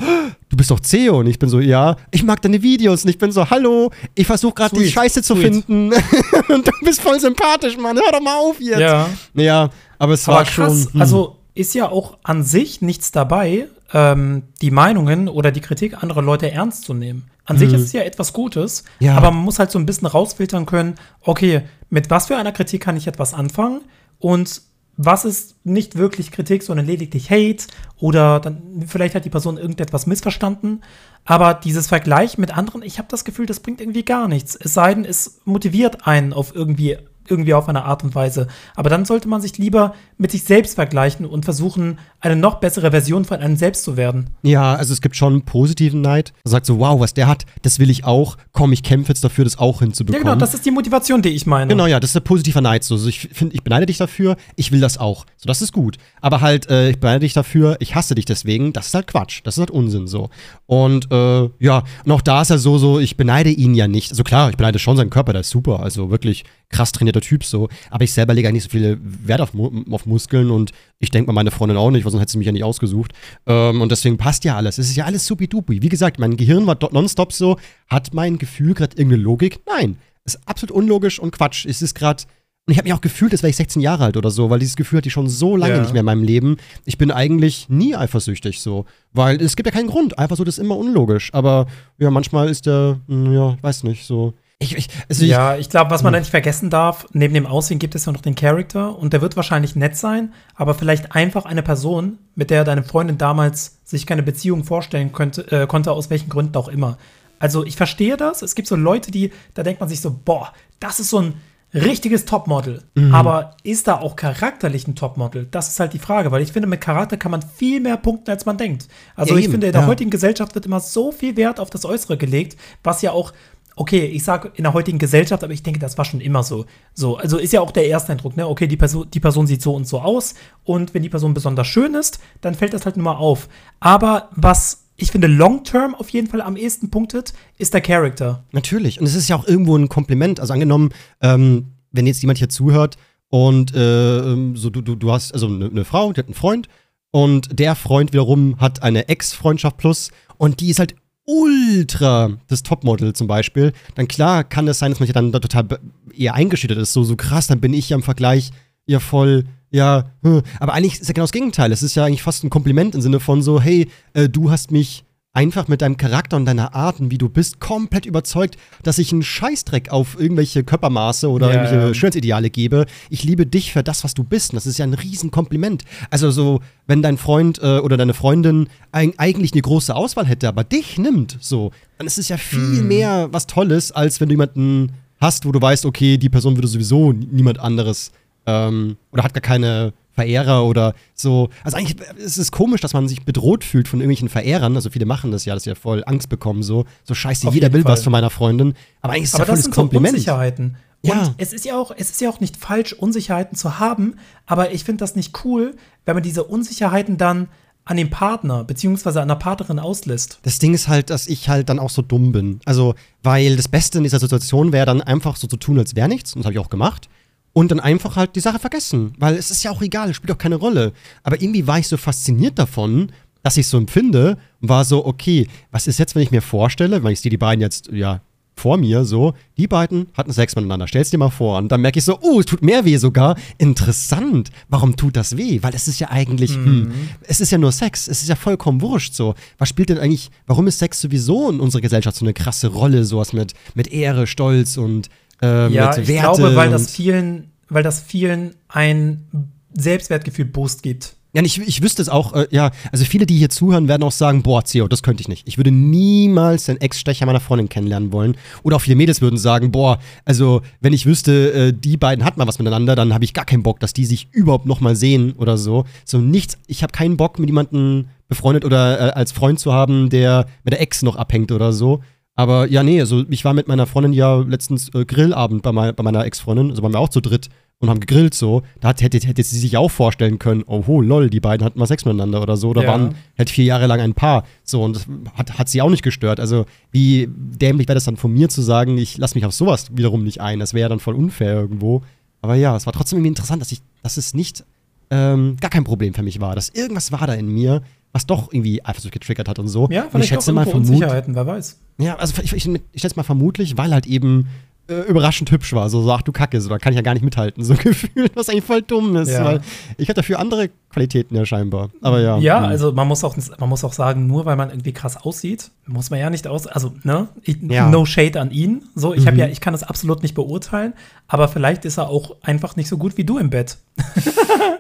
du 0.50 0.56
bist 0.56 0.70
doch 0.70 0.81
CEO 0.81 1.19
und 1.20 1.26
ich 1.26 1.38
bin 1.38 1.49
so, 1.49 1.58
ja, 1.60 1.96
ich 2.10 2.22
mag 2.22 2.40
deine 2.43 2.62
Videos 2.62 3.04
und 3.04 3.10
ich 3.10 3.19
bin 3.19 3.32
so, 3.32 3.49
hallo, 3.49 3.90
ich 4.14 4.26
versuche 4.26 4.54
gerade 4.54 4.76
die 4.76 4.88
Scheiße 4.90 5.22
zu 5.22 5.34
sweet. 5.34 5.43
finden 5.64 5.93
und 6.49 6.66
du 6.66 6.72
bist 6.82 7.00
voll 7.00 7.19
sympathisch, 7.19 7.76
Mann, 7.78 7.96
hör 7.96 8.12
doch 8.12 8.20
mal 8.20 8.37
auf 8.37 8.60
jetzt. 8.60 8.78
Ja. 8.81 9.08
Ja, 9.34 9.70
aber 9.99 10.12
es 10.12 10.28
Aber 10.28 10.38
war 10.38 10.44
krass, 10.44 10.82
schon. 10.84 10.93
hm. 10.94 11.00
also 11.00 11.37
ist 11.55 11.75
ja 11.75 11.88
auch 11.90 12.19
an 12.22 12.43
sich 12.44 12.81
nichts 12.82 13.10
dabei, 13.12 13.69
ähm, 13.94 14.43
die 14.62 14.70
Meinungen 14.70 15.28
oder 15.28 15.50
die 15.50 15.60
Kritik 15.60 16.02
anderer 16.02 16.22
Leute 16.22 16.50
ernst 16.50 16.84
zu 16.84 16.94
nehmen. 16.94 17.25
An 17.44 17.58
sich 17.58 17.70
Mhm. 17.70 17.75
ist 17.75 17.82
es 17.82 17.93
ja 17.93 18.02
etwas 18.02 18.32
Gutes, 18.32 18.84
Ja. 19.00 19.16
aber 19.16 19.31
man 19.32 19.43
muss 19.44 19.58
halt 19.58 19.70
so 19.70 19.78
ein 19.78 19.84
bisschen 19.84 20.06
rausfiltern 20.06 20.64
können, 20.64 20.94
okay, 21.22 21.62
mit 21.90 22.08
was 22.08 22.26
für 22.28 22.37
einer 22.37 22.52
Kritik 22.52 22.82
kann 22.82 22.96
ich 22.96 23.06
etwas 23.06 23.34
anfangen 23.34 23.81
und 24.22 24.62
was 24.96 25.24
ist 25.24 25.56
nicht 25.64 25.96
wirklich 25.96 26.30
Kritik, 26.30 26.62
sondern 26.62 26.86
lediglich 26.86 27.28
Hate 27.28 27.64
oder 27.98 28.38
dann 28.38 28.84
vielleicht 28.86 29.16
hat 29.16 29.24
die 29.24 29.30
Person 29.30 29.58
irgendetwas 29.58 30.06
missverstanden. 30.06 30.82
Aber 31.24 31.54
dieses 31.54 31.88
Vergleich 31.88 32.38
mit 32.38 32.56
anderen, 32.56 32.82
ich 32.82 32.98
habe 32.98 33.08
das 33.10 33.24
Gefühl, 33.24 33.46
das 33.46 33.58
bringt 33.58 33.80
irgendwie 33.80 34.04
gar 34.04 34.28
nichts. 34.28 34.54
Es 34.54 34.74
sei 34.74 34.94
denn, 34.94 35.04
es 35.04 35.40
motiviert 35.44 36.06
einen 36.06 36.32
auf 36.32 36.54
irgendwie, 36.54 36.98
irgendwie 37.32 37.55
auf 37.55 37.69
eine 37.69 37.84
Art 37.84 38.05
und 38.05 38.14
Weise. 38.14 38.46
Aber 38.76 38.90
dann 38.90 39.05
sollte 39.05 39.26
man 39.29 39.40
sich 39.40 39.56
lieber 39.58 39.94
mit 40.19 40.31
sich 40.31 40.44
selbst 40.44 40.75
vergleichen 40.76 41.26
und 41.26 41.44
versuchen, 41.44 41.99
eine 42.20 42.37
noch 42.37 42.61
bessere 42.61 42.90
Version 42.90 43.25
von 43.25 43.38
einem 43.40 43.56
selbst 43.56 43.82
zu 43.84 43.96
werden. 43.96 44.31
Ja, 44.43 44.75
also 44.75 44.93
es 44.93 45.00
gibt 45.00 45.17
schon 45.17 45.32
einen 45.32 45.43
positiven 45.44 46.00
Neid. 46.02 46.32
Man 46.44 46.50
sagt 46.52 46.67
so, 46.67 46.79
wow, 46.79 47.00
was 47.00 47.14
der 47.14 47.26
hat, 47.26 47.44
das 47.62 47.79
will 47.79 47.90
ich 47.90 48.05
auch. 48.05 48.37
Komm, 48.52 48.73
ich 48.73 48.82
kämpfe 48.82 49.08
jetzt 49.08 49.25
dafür, 49.25 49.44
das 49.44 49.58
auch 49.58 49.81
Ja, 49.81 49.87
hinzubekommen. 49.87 50.23
genau, 50.25 50.37
das 50.37 50.55
ist 50.55 50.64
die 50.67 50.70
Motivation, 50.70 51.23
die 51.23 51.31
ich 51.31 51.46
meine. 51.46 51.69
Genau, 51.69 51.87
ja, 51.87 51.99
das 51.99 52.11
ist 52.11 52.17
ein 52.17 52.23
positiver 52.25 52.61
Neid. 52.61 52.84
So, 52.84 52.94
Also 52.94 53.08
ich 53.08 53.20
finde, 53.32 53.55
ich 53.55 53.62
beneide 53.64 53.87
dich 53.87 53.96
dafür, 53.96 54.37
ich 54.56 54.70
will 54.70 54.81
das 54.81 54.99
auch. 54.99 55.25
So, 55.38 55.46
das 55.46 55.62
ist 55.62 55.73
gut. 55.73 55.96
Aber 56.20 56.40
halt, 56.43 56.69
äh, 56.69 56.90
ich 56.90 57.00
beneide 57.00 57.20
dich 57.20 57.32
dafür, 57.32 57.76
ich 57.81 57.94
hasse 57.94 58.14
dich 58.14 58.26
deswegen, 58.26 58.73
das 58.73 58.88
ist 58.88 58.94
halt 58.94 59.06
Quatsch. 59.06 59.40
Das 59.44 59.55
ist 59.55 59.58
halt 59.61 59.70
Unsinn 59.70 60.06
so. 60.06 60.29
Und 60.67 61.11
äh, 61.11 61.49
ja, 61.58 61.82
auch 62.08 62.20
da 62.20 62.43
ist 62.43 62.50
er 62.50 62.58
so, 62.58 62.79
so, 62.79 63.00
ich 63.00 63.17
beneide 63.17 63.50
ihn 63.50 63.75
ja 63.75 63.88
nicht. 63.88 64.11
Also 64.11 64.23
klar, 64.25 64.50
ich 64.50 64.56
beneide 64.56 64.79
schon 64.79 64.96
seinen 64.96 65.11
Körper, 65.11 65.32
der 65.32 65.40
ist 65.40 65.50
super. 65.50 65.81
Also 65.81 66.11
wirklich 66.11 66.44
krass 66.70 66.93
trainierter 66.93 67.21
Typ 67.22 67.42
so. 67.44 67.69
Aber 67.90 68.04
ich 68.04 68.12
selber 68.12 68.34
lege 68.34 68.48
eigentlich 68.48 68.64
nicht 68.64 68.72
so 68.72 68.78
viel 68.78 68.98
Wert 69.02 69.40
auf, 69.40 69.52
auf 69.90 70.04
Muskeln 70.06 70.50
und 70.50 70.72
ich 70.98 71.08
denke 71.10 71.28
mal 71.28 71.32
meine 71.32 71.50
Freundin 71.50 71.78
auch 71.78 71.90
nicht, 71.90 72.04
weil 72.04 72.12
sonst 72.12 72.20
hätte 72.20 72.32
sie 72.32 72.38
mich 72.38 72.46
ja 72.46 72.52
nicht 72.52 72.64
ausgesucht. 72.64 73.12
Ähm, 73.46 73.80
und 73.80 73.90
deswegen 73.90 74.19
passt 74.19 74.44
ja 74.44 74.56
alles. 74.56 74.76
Es 74.76 74.90
ist 74.90 74.96
ja 74.96 75.06
alles 75.06 75.26
supidupi. 75.26 75.80
Wie 75.80 75.88
gesagt, 75.88 76.19
mein 76.19 76.36
Gehirn 76.36 76.66
war 76.66 76.76
nonstop 76.92 77.32
so, 77.32 77.56
hat 77.88 78.12
mein 78.12 78.36
Gefühl 78.36 78.74
gerade 78.74 78.96
irgendeine 78.96 79.22
Logik? 79.22 79.60
Nein. 79.66 79.96
Ist 80.24 80.38
absolut 80.46 80.70
unlogisch 80.76 81.19
und 81.19 81.32
Quatsch. 81.32 81.64
Es 81.66 81.80
ist 81.82 81.94
gerade. 81.94 82.24
Und 82.64 82.70
ich 82.72 82.78
habe 82.78 82.86
mich 82.86 82.92
auch 82.94 83.00
gefühlt, 83.00 83.32
als 83.32 83.42
wäre 83.42 83.50
ich 83.50 83.56
16 83.56 83.82
Jahre 83.82 84.04
alt 84.04 84.16
oder 84.16 84.30
so, 84.30 84.48
weil 84.48 84.60
dieses 84.60 84.76
Gefühl 84.76 84.98
hatte 84.98 85.08
ich 85.08 85.12
schon 85.12 85.28
so 85.28 85.56
lange 85.56 85.74
Ja. 85.74 85.80
nicht 85.80 85.92
mehr 85.92 85.98
in 86.00 86.06
meinem 86.06 86.22
Leben. 86.22 86.58
Ich 86.84 86.96
bin 86.96 87.10
eigentlich 87.10 87.69
nie 87.69 87.96
eifersüchtig 87.96 88.60
so. 88.60 88.84
Weil 89.12 89.42
es 89.42 89.56
gibt 89.56 89.66
ja 89.66 89.72
keinen 89.72 89.88
Grund. 89.88 90.16
Eifersucht 90.16 90.46
ist 90.46 90.58
immer 90.58 90.76
unlogisch. 90.76 91.30
Aber 91.34 91.66
ja, 91.98 92.08
manchmal 92.12 92.48
ist 92.48 92.66
der, 92.66 93.00
hm, 93.08 93.32
ja, 93.32 93.56
weiß 93.62 93.82
nicht, 93.82 94.06
so. 94.06 94.34
Ich, 94.62 94.76
ich, 94.76 94.88
also 95.09 95.25
Ja, 95.25 95.56
ich 95.56 95.69
glaube, 95.69 95.91
was 95.91 96.03
man 96.03 96.12
da 96.12 96.19
nicht 96.19 96.31
vergessen 96.31 96.70
darf, 96.70 97.06
neben 97.12 97.35
dem 97.35 97.47
Aussehen 97.47 97.79
gibt 97.79 97.94
es 97.94 98.06
ja 98.06 98.12
noch 98.12 98.20
den 98.20 98.35
Charakter 98.35 98.99
und 98.99 99.12
der 99.12 99.20
wird 99.20 99.37
wahrscheinlich 99.37 99.76
nett 99.76 99.97
sein, 99.97 100.32
aber 100.55 100.75
vielleicht 100.75 101.14
einfach 101.14 101.44
eine 101.44 101.62
Person, 101.62 102.19
mit 102.35 102.50
der 102.50 102.64
deine 102.64 102.82
Freundin 102.82 103.19
damals 103.19 103.79
sich 103.85 104.06
keine 104.06 104.23
Beziehung 104.23 104.64
vorstellen 104.64 105.12
könnte, 105.12 105.50
äh, 105.50 105.67
konnte, 105.67 105.93
aus 105.93 106.11
welchen 106.11 106.29
Gründen 106.29 106.56
auch 106.56 106.69
immer. 106.69 106.99
Also 107.38 107.67
ich 107.67 107.76
verstehe 107.76 108.17
das. 108.17 108.43
Es 108.43 108.55
gibt 108.55 108.69
so 108.69 108.76
Leute, 108.76 109.11
die, 109.11 109.32
da 109.55 109.64
denkt 109.64 109.81
man 109.81 109.88
sich 109.88 110.00
so, 110.00 110.17
boah, 110.25 110.53
das 110.79 111.00
ist 111.00 111.11
so 111.11 111.19
ein 111.19 111.35
richtiges 111.75 112.25
Topmodel. 112.25 112.82
Mhm. 112.94 113.15
Aber 113.15 113.56
ist 113.62 113.88
da 113.88 113.99
auch 113.99 114.17
charakterlich 114.17 114.87
ein 114.87 114.94
Topmodel? 114.94 115.49
Das 115.50 115.69
ist 115.69 115.81
halt 115.81 115.93
die 115.93 115.99
Frage, 115.99 116.31
weil 116.31 116.43
ich 116.43 116.53
finde, 116.53 116.69
mit 116.69 116.81
Charakter 116.81 117.17
kann 117.17 117.31
man 117.31 117.43
viel 117.43 117.81
mehr 117.81 117.97
punkten, 117.97 118.31
als 118.31 118.44
man 118.44 118.58
denkt. 118.58 118.88
Also 119.17 119.37
ich 119.37 119.44
Eben, 119.44 119.53
finde, 119.53 119.67
in 119.69 119.73
der 119.73 119.82
ja. 119.82 119.87
heutigen 119.87 120.11
Gesellschaft 120.11 120.55
wird 120.55 120.67
immer 120.67 120.81
so 120.81 121.12
viel 121.12 121.37
Wert 121.37 121.61
auf 121.61 121.70
das 121.70 121.85
Äußere 121.85 122.17
gelegt, 122.17 122.56
was 122.85 123.03
ja 123.03 123.12
auch 123.12 123.32
Okay, 123.76 124.04
ich 124.04 124.24
sage 124.24 124.52
in 124.54 124.64
der 124.64 124.74
heutigen 124.74 124.98
Gesellschaft, 124.98 125.42
aber 125.42 125.52
ich 125.52 125.62
denke, 125.62 125.80
das 125.80 125.96
war 125.96 126.04
schon 126.04 126.20
immer 126.20 126.42
so. 126.42 126.66
So, 126.94 127.16
also 127.16 127.38
ist 127.38 127.52
ja 127.52 127.60
auch 127.60 127.70
der 127.70 127.86
erste 127.86 128.12
Eindruck, 128.12 128.36
ne? 128.36 128.46
Okay, 128.46 128.66
die 128.66 128.76
Person, 128.76 129.06
die 129.10 129.20
Person 129.20 129.46
sieht 129.46 129.62
so 129.62 129.74
und 129.74 129.86
so 129.86 130.00
aus 130.00 130.34
und 130.64 130.94
wenn 130.94 131.02
die 131.02 131.08
Person 131.08 131.34
besonders 131.34 131.66
schön 131.66 131.94
ist, 131.94 132.20
dann 132.40 132.54
fällt 132.54 132.74
das 132.74 132.84
halt 132.84 132.96
nur 132.96 133.04
mal 133.04 133.16
auf. 133.16 133.48
Aber 133.80 134.28
was 134.32 134.82
ich 134.96 135.10
finde 135.10 135.26
long 135.26 135.64
term 135.64 135.94
auf 135.94 136.10
jeden 136.10 136.28
Fall 136.28 136.40
am 136.42 136.56
ehesten 136.56 136.90
punktet, 136.90 137.32
ist 137.58 137.74
der 137.74 137.80
Charakter. 137.80 138.44
Natürlich. 138.52 139.00
Und 139.00 139.06
es 139.06 139.14
ist 139.14 139.28
ja 139.28 139.36
auch 139.36 139.46
irgendwo 139.46 139.76
ein 139.76 139.88
Kompliment. 139.88 140.38
Also 140.38 140.52
angenommen, 140.52 140.90
ähm, 141.20 141.72
wenn 141.90 142.06
jetzt 142.06 142.22
jemand 142.22 142.38
hier 142.38 142.48
zuhört 142.48 142.96
und 143.28 143.74
äh, 143.74 144.19
ähm, 144.19 144.56
so 144.56 144.70
du, 144.70 144.82
du, 144.82 144.94
du 144.94 145.10
hast 145.10 145.32
also 145.32 145.46
eine 145.46 145.70
ne 145.70 145.84
Frau, 145.84 146.12
die 146.12 146.19
hat 146.19 146.26
einen 146.26 146.34
Freund 146.34 146.69
und 147.10 147.58
der 147.58 147.74
Freund 147.74 148.12
wiederum 148.12 148.60
hat 148.60 148.82
eine 148.82 149.08
Ex-Freundschaft 149.08 149.76
plus 149.76 150.10
und 150.36 150.60
die 150.60 150.70
ist 150.70 150.78
halt 150.78 150.94
ultra 151.24 152.30
das 152.48 152.62
Topmodel 152.62 153.12
zum 153.12 153.26
Beispiel, 153.26 153.72
dann 153.94 154.08
klar 154.08 154.44
kann 154.44 154.66
es 154.69 154.78
sein, 154.78 154.90
dass 154.90 155.00
man 155.00 155.06
sich 155.06 155.14
dann 155.14 155.32
da 155.32 155.38
total 155.38 155.67
eher 156.14 156.34
eingeschüchtert 156.34 156.79
ist. 156.79 156.93
So, 156.93 157.05
so 157.05 157.17
krass, 157.17 157.46
dann 157.46 157.60
bin 157.60 157.72
ich 157.72 157.91
ja 157.91 157.96
im 157.96 158.02
Vergleich 158.02 158.50
ja 158.86 158.98
voll, 158.98 159.44
ja, 159.70 160.10
hm. 160.22 160.43
aber 160.58 160.74
eigentlich 160.74 161.00
ist 161.00 161.08
ja 161.08 161.14
genau 161.14 161.24
das 161.24 161.32
Gegenteil. 161.32 161.72
Es 161.72 161.82
ist 161.82 161.94
ja 161.94 162.05
eigentlich 162.05 162.22
fast 162.22 162.44
ein 162.44 162.50
Kompliment 162.50 162.94
im 162.94 163.00
Sinne 163.00 163.20
von 163.20 163.43
so, 163.43 163.60
hey, 163.60 163.88
äh, 164.14 164.29
du 164.29 164.50
hast 164.50 164.70
mich 164.70 165.05
einfach 165.34 165.67
mit 165.69 165.81
deinem 165.81 165.96
Charakter 165.96 166.36
und 166.36 166.44
deiner 166.44 166.74
Art 166.74 167.01
und 167.01 167.10
wie 167.10 167.19
du 167.19 167.29
bist 167.29 167.58
komplett 167.58 168.05
überzeugt, 168.05 168.56
dass 168.82 168.98
ich 168.98 169.12
einen 169.12 169.22
Scheißdreck 169.22 169.91
auf 169.91 170.19
irgendwelche 170.20 170.62
Körpermaße 170.62 171.29
oder 171.31 171.46
Ja, 171.48 171.55
irgendwelche 171.55 171.86
ja. 171.89 171.94
Schönheitsideale 171.94 172.51
gebe. 172.51 172.86
Ich 173.08 173.24
liebe 173.24 173.46
dich 173.46 173.72
für 173.72 173.82
das, 173.82 174.05
was 174.05 174.12
du 174.15 174.24
bist. 174.24 174.51
Und 174.53 174.56
das 174.56 174.67
ist 174.67 174.79
ja 174.79 174.84
ein 174.84 174.94
Riesenkompliment. 174.94 175.84
Also 176.10 176.31
so, 176.31 176.60
wenn 176.86 177.01
dein 177.01 177.17
Freund 177.17 177.58
äh, 177.62 177.79
oder 177.79 177.96
deine 177.96 178.15
Freundin 178.15 178.69
eig 178.93 179.15
eigentlich 179.17 179.53
eine 179.53 179.62
große 179.62 179.94
Auswahl 179.94 180.27
hätte, 180.27 180.48
aber 180.48 180.65
dich 180.65 180.98
nimmt, 180.98 181.39
so, 181.41 181.70
dann 181.98 182.06
ist 182.06 182.19
es 182.19 182.29
ja 182.29 182.36
viel 182.36 182.79
Hm. 182.81 182.89
mehr 182.89 183.29
was 183.32 183.46
Tolles, 183.46 183.91
als 183.93 184.20
wenn 184.20 184.29
du 184.29 184.34
jemanden 184.34 184.93
hast, 185.20 185.46
wo 185.46 185.53
du 185.53 185.62
weißt, 185.62 185.86
okay, 185.86 186.19
die 186.19 186.29
Person 186.29 186.56
würde 186.56 186.69
sowieso 186.69 187.12
niemand 187.12 187.58
anderes 187.58 188.12
ähm, 188.44 188.96
oder 189.12 189.22
hat 189.22 189.32
gar 189.34 189.41
keine 189.41 189.93
Verehrer 190.14 190.64
oder 190.64 190.94
so. 191.14 191.48
Also 191.64 191.76
eigentlich 191.76 191.96
ist 192.19 192.36
es 192.38 192.52
komisch, 192.52 192.81
dass 192.81 192.92
man 192.92 193.08
sich 193.08 193.24
bedroht 193.24 193.64
fühlt 193.64 193.88
von 193.88 194.00
irgendwelchen 194.00 194.28
Verehrern. 194.28 194.74
Also 194.76 194.90
viele 194.90 195.06
machen 195.06 195.31
das 195.32 195.44
ja, 195.44 195.54
dass 195.54 195.64
sie 195.64 195.70
ja 195.70 195.74
voll 195.76 196.02
Angst 196.06 196.28
bekommen, 196.28 196.62
so. 196.62 196.84
So 197.04 197.14
scheiße, 197.14 197.48
Auf 197.48 197.54
jeder 197.54 197.72
will 197.72 197.84
was 197.84 198.00
Fall. 198.00 198.04
von 198.04 198.12
meiner 198.12 198.31
Freundin. 198.31 198.74
Aber 199.00 199.14
eigentlich 199.14 199.24
ist 199.24 199.34
es 199.34 199.38
ja 199.38 199.44
voll 199.44 199.46
das 199.46 199.58
das 199.58 199.64
sind 199.64 199.74
so 199.74 199.81
Kompliment. 199.81 200.14
Unsicherheiten. 200.14 200.76
Und 201.02 201.08
Ja. 201.08 201.34
es 201.38 201.52
ist 201.52 201.64
ja 201.64 201.76
auch, 201.78 201.90
es 201.96 202.10
ist 202.10 202.20
ja 202.20 202.28
auch 202.31 202.40
nicht 202.40 202.56
falsch, 202.56 202.92
Unsicherheiten 202.92 203.56
zu 203.56 203.78
haben, 203.81 204.14
aber 204.46 204.72
ich 204.72 204.84
finde 204.84 205.00
das 205.00 205.16
nicht 205.16 205.44
cool, 205.44 205.74
wenn 206.04 206.14
man 206.14 206.22
diese 206.22 206.44
Unsicherheiten 206.44 207.16
dann 207.16 207.48
an 207.84 207.96
den 207.96 208.10
Partner 208.10 208.62
beziehungsweise 208.62 209.20
an 209.20 209.26
der 209.26 209.34
Partnerin 209.34 209.81
auslässt. 209.81 210.38
Das 210.42 210.60
Ding 210.60 210.72
ist 210.72 210.86
halt, 210.86 211.10
dass 211.10 211.26
ich 211.26 211.48
halt 211.48 211.69
dann 211.69 211.81
auch 211.81 211.90
so 211.90 212.00
dumm 212.02 212.31
bin. 212.31 212.60
Also, 212.64 212.94
weil 213.24 213.56
das 213.56 213.66
Beste 213.66 213.98
in 213.98 214.04
dieser 214.04 214.20
Situation 214.20 214.70
wäre 214.72 214.86
dann 214.86 215.02
einfach 215.02 215.34
so 215.34 215.48
zu 215.48 215.56
tun, 215.56 215.81
als 215.81 215.96
wäre 215.96 216.06
nichts. 216.08 216.34
Und 216.34 216.42
das 216.42 216.46
habe 216.46 216.52
ich 216.54 216.60
auch 216.60 216.70
gemacht. 216.70 217.08
Und 217.55 217.71
dann 217.71 217.81
einfach 217.81 218.17
halt 218.17 218.35
die 218.37 218.41
Sache 218.41 218.59
vergessen. 218.59 219.13
Weil 219.19 219.35
es 219.37 219.51
ist 219.51 219.63
ja 219.63 219.71
auch 219.71 219.82
egal, 219.82 220.11
es 220.11 220.17
spielt 220.17 220.32
auch 220.32 220.39
keine 220.39 220.56
Rolle. 220.56 220.93
Aber 221.23 221.41
irgendwie 221.41 221.67
war 221.67 221.79
ich 221.79 221.89
so 221.89 221.97
fasziniert 221.97 222.59
davon, 222.59 223.13
dass 223.43 223.56
ich 223.56 223.67
so 223.67 223.77
empfinde, 223.77 224.39
und 224.61 224.69
war 224.69 224.85
so, 224.85 225.05
okay, 225.05 225.49
was 225.71 225.87
ist 225.87 225.99
jetzt, 225.99 226.15
wenn 226.15 226.23
ich 226.23 226.31
mir 226.31 226.43
vorstelle, 226.43 227.03
weil 227.03 227.13
ich 227.13 227.21
sehe 227.21 227.31
die 227.31 227.37
beiden 227.37 227.61
jetzt, 227.61 227.91
ja, 227.93 228.21
vor 228.55 228.77
mir 228.77 229.05
so, 229.05 229.32
die 229.56 229.67
beiden 229.67 230.06
hatten 230.15 230.32
Sex 230.32 230.55
miteinander. 230.55 230.87
Stell's 230.87 231.11
dir 231.11 231.19
mal 231.19 231.31
vor. 231.31 231.59
Und 231.59 231.73
dann 231.73 231.81
merke 231.81 231.99
ich 231.99 232.05
so, 232.05 232.19
oh, 232.21 232.39
es 232.39 232.47
tut 232.47 232.63
mehr 232.63 232.85
weh 232.85 232.97
sogar. 232.99 233.37
Interessant. 233.59 234.51
Warum 234.69 234.94
tut 234.94 235.17
das 235.17 235.37
weh? 235.37 235.59
Weil 235.63 235.75
es 235.75 235.89
ist 235.89 235.99
ja 235.99 236.11
eigentlich, 236.11 236.56
Mhm. 236.56 236.65
hm, 236.65 236.93
es 237.23 237.41
ist 237.41 237.51
ja 237.51 237.59
nur 237.59 237.73
Sex. 237.73 238.09
Es 238.09 238.23
ist 238.23 238.29
ja 238.29 238.37
vollkommen 238.37 238.81
wurscht 238.82 239.15
so. 239.15 239.35
Was 239.59 239.71
spielt 239.71 239.89
denn 239.89 239.99
eigentlich, 239.99 240.31
warum 240.47 240.67
ist 240.67 240.79
Sex 240.79 241.01
sowieso 241.01 241.51
in 241.51 241.61
unserer 241.61 241.81
Gesellschaft 241.81 242.17
so 242.17 242.25
eine 242.25 242.35
krasse 242.35 242.69
Rolle? 242.69 243.05
Sowas 243.05 243.32
mit, 243.32 243.55
mit 243.75 243.89
Ehre, 243.89 244.27
Stolz 244.27 244.77
und 244.77 245.09
äh, 245.43 245.69
Ja, 245.69 245.89
mit 245.91 245.99
ich 245.99 246.08
Werte. 246.08 246.37
glaube, 246.41 246.56
weil 246.56 246.70
das 246.70 246.91
vielen, 246.91 247.51
weil 247.69 247.82
das 247.82 248.01
vielen 248.01 248.55
ein 248.69 249.27
Selbstwertgefühl-Boost 249.75 250.82
gibt. 250.82 251.17
Ja, 251.34 251.43
ich, 251.43 251.58
ich 251.58 251.82
wüsste 251.82 252.03
es 252.03 252.11
auch, 252.11 252.34
äh, 252.34 252.46
ja, 252.51 252.72
also 252.93 253.06
viele, 253.06 253.25
die 253.25 253.37
hier 253.39 253.49
zuhören, 253.49 253.89
werden 253.89 254.03
auch 254.03 254.13
sagen, 254.13 254.43
boah, 254.43 254.63
Theo, 254.63 254.87
das 254.87 255.03
könnte 255.03 255.22
ich 255.22 255.29
nicht. 255.29 255.49
Ich 255.49 255.56
würde 255.56 255.70
niemals 255.70 256.65
den 256.65 256.79
Ex-Stecher 256.79 257.25
meiner 257.25 257.41
Freundin 257.41 257.70
kennenlernen 257.70 258.13
wollen. 258.13 258.37
Oder 258.63 258.77
auch 258.77 258.82
viele 258.82 258.96
Mädels 258.96 259.22
würden 259.22 259.39
sagen, 259.39 259.72
boah, 259.72 259.99
also 260.27 260.61
wenn 260.82 260.93
ich 260.93 261.06
wüsste, 261.06 261.53
äh, 261.53 261.72
die 261.72 261.96
beiden 261.96 262.27
hatten 262.27 262.39
mal 262.39 262.46
was 262.46 262.58
miteinander, 262.58 262.94
dann 262.96 263.15
habe 263.15 263.25
ich 263.25 263.32
gar 263.32 263.46
keinen 263.46 263.63
Bock, 263.63 263.81
dass 263.81 263.94
die 263.94 264.05
sich 264.05 264.29
überhaupt 264.31 264.67
noch 264.67 264.81
mal 264.82 264.94
sehen 264.94 265.32
oder 265.39 265.56
so. 265.56 265.87
So 266.05 266.19
nichts, 266.19 266.58
ich 266.67 266.82
habe 266.82 266.93
keinen 266.93 267.17
Bock, 267.17 267.39
mit 267.39 267.49
jemandem 267.49 268.08
befreundet 268.29 268.67
oder 268.67 269.01
äh, 269.01 269.13
als 269.13 269.32
Freund 269.32 269.58
zu 269.58 269.72
haben, 269.72 270.11
der 270.11 270.44
mit 270.65 270.75
der 270.75 270.82
Ex 270.82 271.01
noch 271.01 271.17
abhängt 271.17 271.51
oder 271.51 271.72
so. 271.72 272.03
Aber 272.34 272.69
ja, 272.70 272.82
nee, 272.82 272.98
also 273.01 273.24
ich 273.29 273.44
war 273.44 273.53
mit 273.53 273.69
meiner 273.69 273.86
Freundin 273.86 274.12
ja 274.15 274.36
letztens 274.41 274.89
äh, 274.94 275.05
Grillabend 275.05 275.62
bei, 275.62 275.72
mei- 275.72 275.93
bei 275.93 276.03
meiner 276.03 276.24
Ex-Freundin, 276.24 276.70
also 276.70 276.82
waren 276.82 276.93
wir 276.93 276.98
auch 276.98 277.10
zu 277.10 277.20
dritt 277.20 277.48
und 277.79 277.91
haben 277.91 278.01
gegrillt 278.01 278.32
so. 278.34 278.62
Da 278.81 278.89
hat, 278.89 279.03
hätte, 279.03 279.19
hätte 279.19 279.43
sie 279.43 279.58
sich 279.58 279.77
auch 279.77 279.91
vorstellen 279.91 280.39
können, 280.39 280.62
oh 280.67 280.86
ho, 280.86 281.01
lol, 281.03 281.29
die 281.29 281.41
beiden 281.41 281.65
hatten 281.65 281.79
mal 281.79 281.86
Sex 281.86 282.05
miteinander 282.06 282.41
oder 282.41 282.56
so. 282.56 282.69
Oder 282.70 282.84
Ja. 282.84 282.89
waren 282.89 283.15
halt 283.36 283.51
vier 283.51 283.65
Jahre 283.67 283.86
lang 283.86 284.01
ein 284.01 284.15
Paar. 284.15 284.44
So, 284.65 284.82
und 284.82 284.96
das 284.96 285.06
hat, 285.34 285.58
hat 285.58 285.69
sie 285.69 285.82
auch 285.82 285.91
nicht 285.91 286.03
gestört. 286.03 286.41
Also, 286.41 286.65
wie 286.91 287.29
dämlich 287.31 287.86
wäre 287.89 287.96
das 287.96 288.05
dann 288.05 288.17
von 288.17 288.32
mir 288.32 288.48
zu 288.48 288.62
sagen, 288.62 288.96
ich 288.98 289.19
lasse 289.19 289.34
mich 289.34 289.44
auf 289.44 289.53
sowas 289.53 289.89
wiederum 289.93 290.22
nicht 290.24 290.41
ein. 290.41 290.58
Das 290.58 290.72
wäre 290.74 290.82
ja 290.82 290.89
dann 290.89 291.01
voll 291.01 291.15
unfair 291.15 291.55
irgendwo. 291.55 292.03
Aber 292.41 292.55
ja, 292.55 292.74
es 292.77 292.86
war 292.86 292.93
trotzdem 292.94 293.19
irgendwie 293.19 293.29
interessant, 293.29 293.60
dass 293.60 293.72
ich, 293.72 293.82
dass 294.03 294.17
es 294.17 294.32
nicht 294.32 294.65
ähm, 295.12 295.56
gar 295.60 295.70
kein 295.70 295.84
Problem 295.84 296.14
für 296.14 296.22
mich 296.22 296.40
war. 296.40 296.54
Dass 296.54 296.70
irgendwas 296.70 297.12
war 297.12 297.26
da 297.26 297.34
in 297.34 297.46
mir, 297.46 297.82
was 298.12 298.26
doch 298.26 298.50
irgendwie 298.50 298.82
Eifersucht 298.84 299.12
getriggert 299.12 299.46
hat 299.46 299.58
und 299.58 299.69
so. 299.69 299.86
Ja, 299.90 300.02
und 300.02 300.06
ich 300.06 300.12
vielleicht 300.12 300.28
schätze 300.31 300.52
mal 300.52 300.66
Unsicherheiten, 300.66 301.34
wer 301.34 301.46
weiß. 301.46 301.78
ja, 301.98 302.16
also 302.16 302.40
ich, 302.42 302.52
ich, 302.54 302.69
ich 302.92 303.02
schätze 303.02 303.16
mal 303.16 303.22
vermutlich, 303.22 303.76
weil 303.76 303.92
halt 303.92 304.06
eben 304.06 304.48
äh, 304.89 305.01
überraschend 305.03 305.51
hübsch 305.51 305.72
war. 305.72 305.89
So, 305.89 306.03
so, 306.03 306.12
ach 306.12 306.22
du 306.22 306.32
Kacke, 306.32 306.60
so, 306.60 306.69
da 306.69 306.79
kann 306.79 306.93
ich 306.93 306.96
ja 306.96 307.03
gar 307.03 307.15
nicht 307.15 307.22
mithalten, 307.24 307.62
so 307.65 307.74
gefühlt, 307.82 308.34
was 308.34 308.48
eigentlich 308.48 308.65
voll 308.65 308.82
dumm 308.82 309.17
ist. 309.17 309.31
Ja. 309.31 309.44
Weil 309.44 309.60
ich 309.96 310.08
hatte 310.08 310.20
dafür 310.20 310.39
andere 310.39 310.70
Qualitäten 310.91 311.34
ja 311.36 311.46
scheinbar. 311.46 311.91
Aber 312.03 312.20
ja. 312.20 312.39
Ja, 312.39 312.58
hm. 312.58 312.65
also 312.67 312.93
man 312.93 313.08
muss 313.08 313.24
auch, 313.24 313.36
man 313.58 313.69
muss 313.69 313.82
auch 313.84 313.93
sagen, 313.93 314.27
nur 314.27 314.44
weil 314.44 314.56
man 314.56 314.70
irgendwie 314.70 314.93
krass 314.93 315.17
aussieht, 315.17 315.70
muss 315.86 316.10
man 316.10 316.19
ja 316.20 316.29
nicht 316.31 316.46
aus, 316.46 316.67
also 316.67 316.93
ne, 317.03 317.29
ich, 317.43 317.56
Ja. 317.62 317.89
no 317.89 318.05
shade 318.05 318.41
an 318.41 318.51
ihn. 318.51 318.82
So, 318.94 319.15
ich 319.15 319.27
habe 319.27 319.32
Mhm. 319.34 319.39
ja, 319.41 319.46
ich 319.48 319.60
kann 319.60 319.72
das 319.72 319.82
absolut 319.84 320.22
nicht 320.22 320.34
beurteilen, 320.34 320.93
aber 321.29 321.48
vielleicht 321.48 321.84
ist 321.84 321.98
er 321.98 322.08
auch 322.08 322.36
einfach 322.43 322.77
nicht 322.77 322.89
so 322.89 322.98
gut 322.98 323.17
wie 323.17 323.24
du 323.24 323.39
im 323.39 323.51
Bett. 323.51 323.79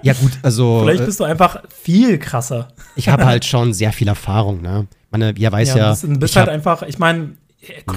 Ja, 0.04 0.14
gut, 0.14 0.32
also 0.42 0.80
Vielleicht 0.82 1.02
äh, 1.02 1.06
bist 1.06 1.20
du 1.20 1.24
einfach 1.24 1.62
viel 1.68 2.18
krasser. 2.18 2.68
ich 2.96 3.08
habe 3.08 3.24
halt 3.26 3.44
schon 3.44 3.72
sehr 3.72 3.92
viel 3.92 4.08
Erfahrung, 4.08 4.60
ne? 4.60 4.88
Meine, 5.12 5.32
ihr 5.36 5.52
weiß 5.52 5.74
ja, 5.74 5.94
du 5.94 6.18
bist 6.18 6.34
halt 6.34 6.48
einfach, 6.48 6.82
ich 6.82 6.98
meine, 6.98 7.32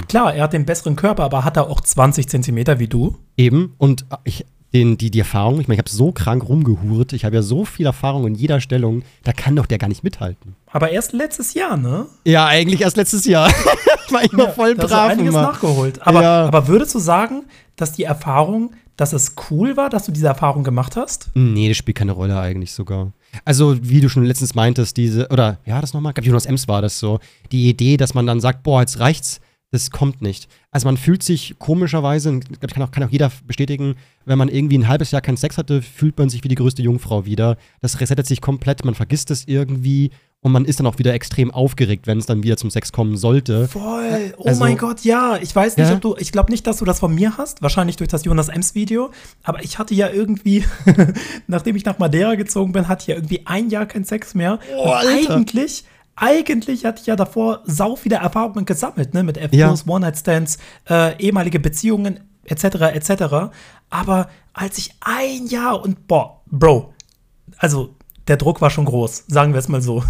klar, 0.08 0.34
er 0.34 0.44
hat 0.44 0.52
den 0.52 0.64
besseren 0.66 0.96
Körper, 0.96 1.24
aber 1.24 1.44
hat 1.44 1.56
er 1.56 1.68
auch 1.68 1.80
20 1.80 2.28
Zentimeter 2.28 2.78
wie 2.78 2.88
du? 2.88 3.16
eben 3.36 3.74
und 3.78 4.02
äh, 4.10 4.16
ich, 4.24 4.46
den, 4.72 4.98
die, 4.98 5.10
die 5.10 5.20
Erfahrung, 5.20 5.60
ich 5.60 5.68
meine, 5.68 5.74
ich 5.76 5.78
habe 5.78 5.88
so 5.90 6.12
krank 6.12 6.46
rumgehurt, 6.48 7.12
ich 7.12 7.24
habe 7.24 7.36
ja 7.36 7.42
so 7.42 7.64
viel 7.64 7.86
Erfahrung 7.86 8.26
in 8.26 8.34
jeder 8.34 8.60
Stellung, 8.60 9.02
da 9.24 9.32
kann 9.32 9.54
doch 9.56 9.66
der 9.66 9.78
gar 9.78 9.88
nicht 9.88 10.02
mithalten. 10.04 10.54
Aber 10.70 10.90
erst 10.90 11.12
letztes 11.12 11.54
Jahr, 11.54 11.76
ne? 11.76 12.06
Ja, 12.24 12.46
eigentlich 12.46 12.80
erst 12.82 12.96
letztes 12.96 13.24
Jahr. 13.24 13.48
ich 14.06 14.12
war 14.12 14.22
immer 14.22 14.48
voll 14.50 14.74
da 14.74 14.82
hast 14.82 14.90
du 14.90 14.94
brav 14.96 15.10
einiges 15.10 15.30
immer. 15.34 15.42
nachgeholt. 15.42 16.06
Aber, 16.06 16.22
Ja. 16.22 16.44
aber 16.46 16.68
würdest 16.68 16.94
du 16.94 16.98
sagen, 16.98 17.44
dass 17.76 17.92
die 17.92 18.04
Erfahrung, 18.04 18.72
dass 18.96 19.12
es 19.12 19.34
cool 19.50 19.76
war, 19.76 19.88
dass 19.88 20.06
du 20.06 20.12
diese 20.12 20.26
Erfahrung 20.26 20.64
gemacht 20.64 20.96
hast? 20.96 21.30
Nee, 21.34 21.68
das 21.68 21.76
spielt 21.76 21.96
keine 21.98 22.12
Rolle 22.12 22.38
eigentlich 22.38 22.72
sogar. 22.72 23.12
Also, 23.44 23.76
wie 23.82 24.00
du 24.00 24.08
schon 24.08 24.24
letztens 24.24 24.54
meintest, 24.54 24.96
diese, 24.96 25.28
oder, 25.28 25.58
ja, 25.64 25.80
das 25.80 25.94
nochmal, 25.94 26.10
ich 26.10 26.14
glaube, 26.16 26.26
Jonas 26.28 26.46
Ems 26.46 26.68
war 26.68 26.82
das 26.82 26.98
so, 26.98 27.20
die 27.52 27.68
Idee, 27.68 27.96
dass 27.96 28.14
man 28.14 28.26
dann 28.26 28.40
sagt, 28.40 28.62
boah, 28.62 28.80
jetzt 28.80 28.98
reicht's, 28.98 29.40
das 29.72 29.90
kommt 29.90 30.22
nicht. 30.22 30.48
Also, 30.70 30.86
man 30.86 30.96
fühlt 30.96 31.22
sich 31.22 31.56
komischerweise, 31.58 32.30
und 32.30 32.44
ich 32.50 32.72
kann 32.74 32.82
auch, 32.82 32.90
kann 32.90 33.02
auch 33.02 33.10
jeder 33.10 33.30
bestätigen, 33.46 33.96
wenn 34.24 34.38
man 34.38 34.48
irgendwie 34.48 34.78
ein 34.78 34.88
halbes 34.88 35.10
Jahr 35.10 35.22
keinen 35.22 35.36
Sex 35.36 35.58
hatte, 35.58 35.82
fühlt 35.82 36.16
man 36.18 36.28
sich 36.28 36.44
wie 36.44 36.48
die 36.48 36.54
größte 36.54 36.82
Jungfrau 36.82 37.26
wieder. 37.26 37.56
Das 37.80 38.00
resettet 38.00 38.26
sich 38.26 38.40
komplett, 38.40 38.84
man 38.84 38.94
vergisst 38.94 39.30
es 39.30 39.46
irgendwie 39.46 40.10
und 40.40 40.52
man 40.52 40.64
ist 40.66 40.78
dann 40.78 40.86
auch 40.86 40.98
wieder 40.98 41.12
extrem 41.14 41.50
aufgeregt, 41.50 42.06
wenn 42.06 42.18
es 42.18 42.26
dann 42.26 42.44
wieder 42.44 42.56
zum 42.56 42.70
Sex 42.70 42.92
kommen 42.92 43.16
sollte. 43.16 43.66
Voll. 43.66 44.34
Oh 44.36 44.44
Also- 44.44 44.60
mein 44.60 44.76
Gott, 44.76 45.00
ja. 45.02 45.38
Ich 45.42 45.54
weiß 45.56 45.76
nicht, 45.76 45.88
Ja? 45.88 45.94
ob 45.94 46.00
du, 46.00 46.14
ich 46.18 46.30
glaube 46.30 46.52
nicht, 46.52 46.66
dass 46.68 46.76
du 46.78 46.84
das 46.84 47.00
von 47.00 47.12
mir 47.12 47.36
hast. 47.36 47.62
Wahrscheinlich 47.62 47.96
durch 47.96 48.08
das 48.08 48.24
Jonas 48.24 48.48
Ems 48.48 48.74
Video. 48.76 49.10
Aber 49.42 49.64
ich 49.64 49.78
hatte 49.80 49.94
ja 49.94 50.08
irgendwie, 50.08 50.64
nachdem 51.46 51.74
ich 51.76 51.84
nach 51.84 51.98
Madeira 51.98 52.34
gezogen 52.36 52.72
bin, 52.72 52.86
hatte 52.86 53.02
ich 53.02 53.06
ja 53.08 53.14
irgendwie 53.16 53.42
ein 53.46 53.70
Jahr 53.70 53.86
keinen 53.86 54.04
Sex 54.04 54.34
mehr. 54.34 54.58
Oh, 54.76 54.90
Alter. 54.90 55.34
eigentlich, 55.36 55.84
eigentlich 56.16 56.84
hatte 56.84 57.00
ich 57.00 57.06
ja 57.06 57.16
davor 57.16 57.62
sau 57.64 57.94
viele 57.96 58.16
Erfahrungen 58.16 58.64
gesammelt, 58.64 59.14
ne? 59.14 59.22
Mit 59.22 59.36
Ja. 59.36 59.68
FPOs, 59.68 59.86
One-Night-Stands, 59.86 60.58
äh, 60.88 61.16
ehemalige 61.22 61.60
Beziehungen, 61.60 62.20
etc., 62.44 62.64
etc. 62.94 63.52
Aber 63.90 64.28
als 64.52 64.78
ich 64.78 64.94
ein 65.00 65.46
Jahr 65.46 65.82
und, 65.82 66.06
boah, 66.08 66.40
Bro, 66.46 66.94
also 67.58 67.94
der 68.28 68.36
Druck 68.36 68.60
war 68.60 68.70
schon 68.70 68.86
groß, 68.86 69.24
sagen 69.28 69.52
wir 69.52 69.60
es 69.60 69.68
mal 69.68 69.80
so. 69.82 70.02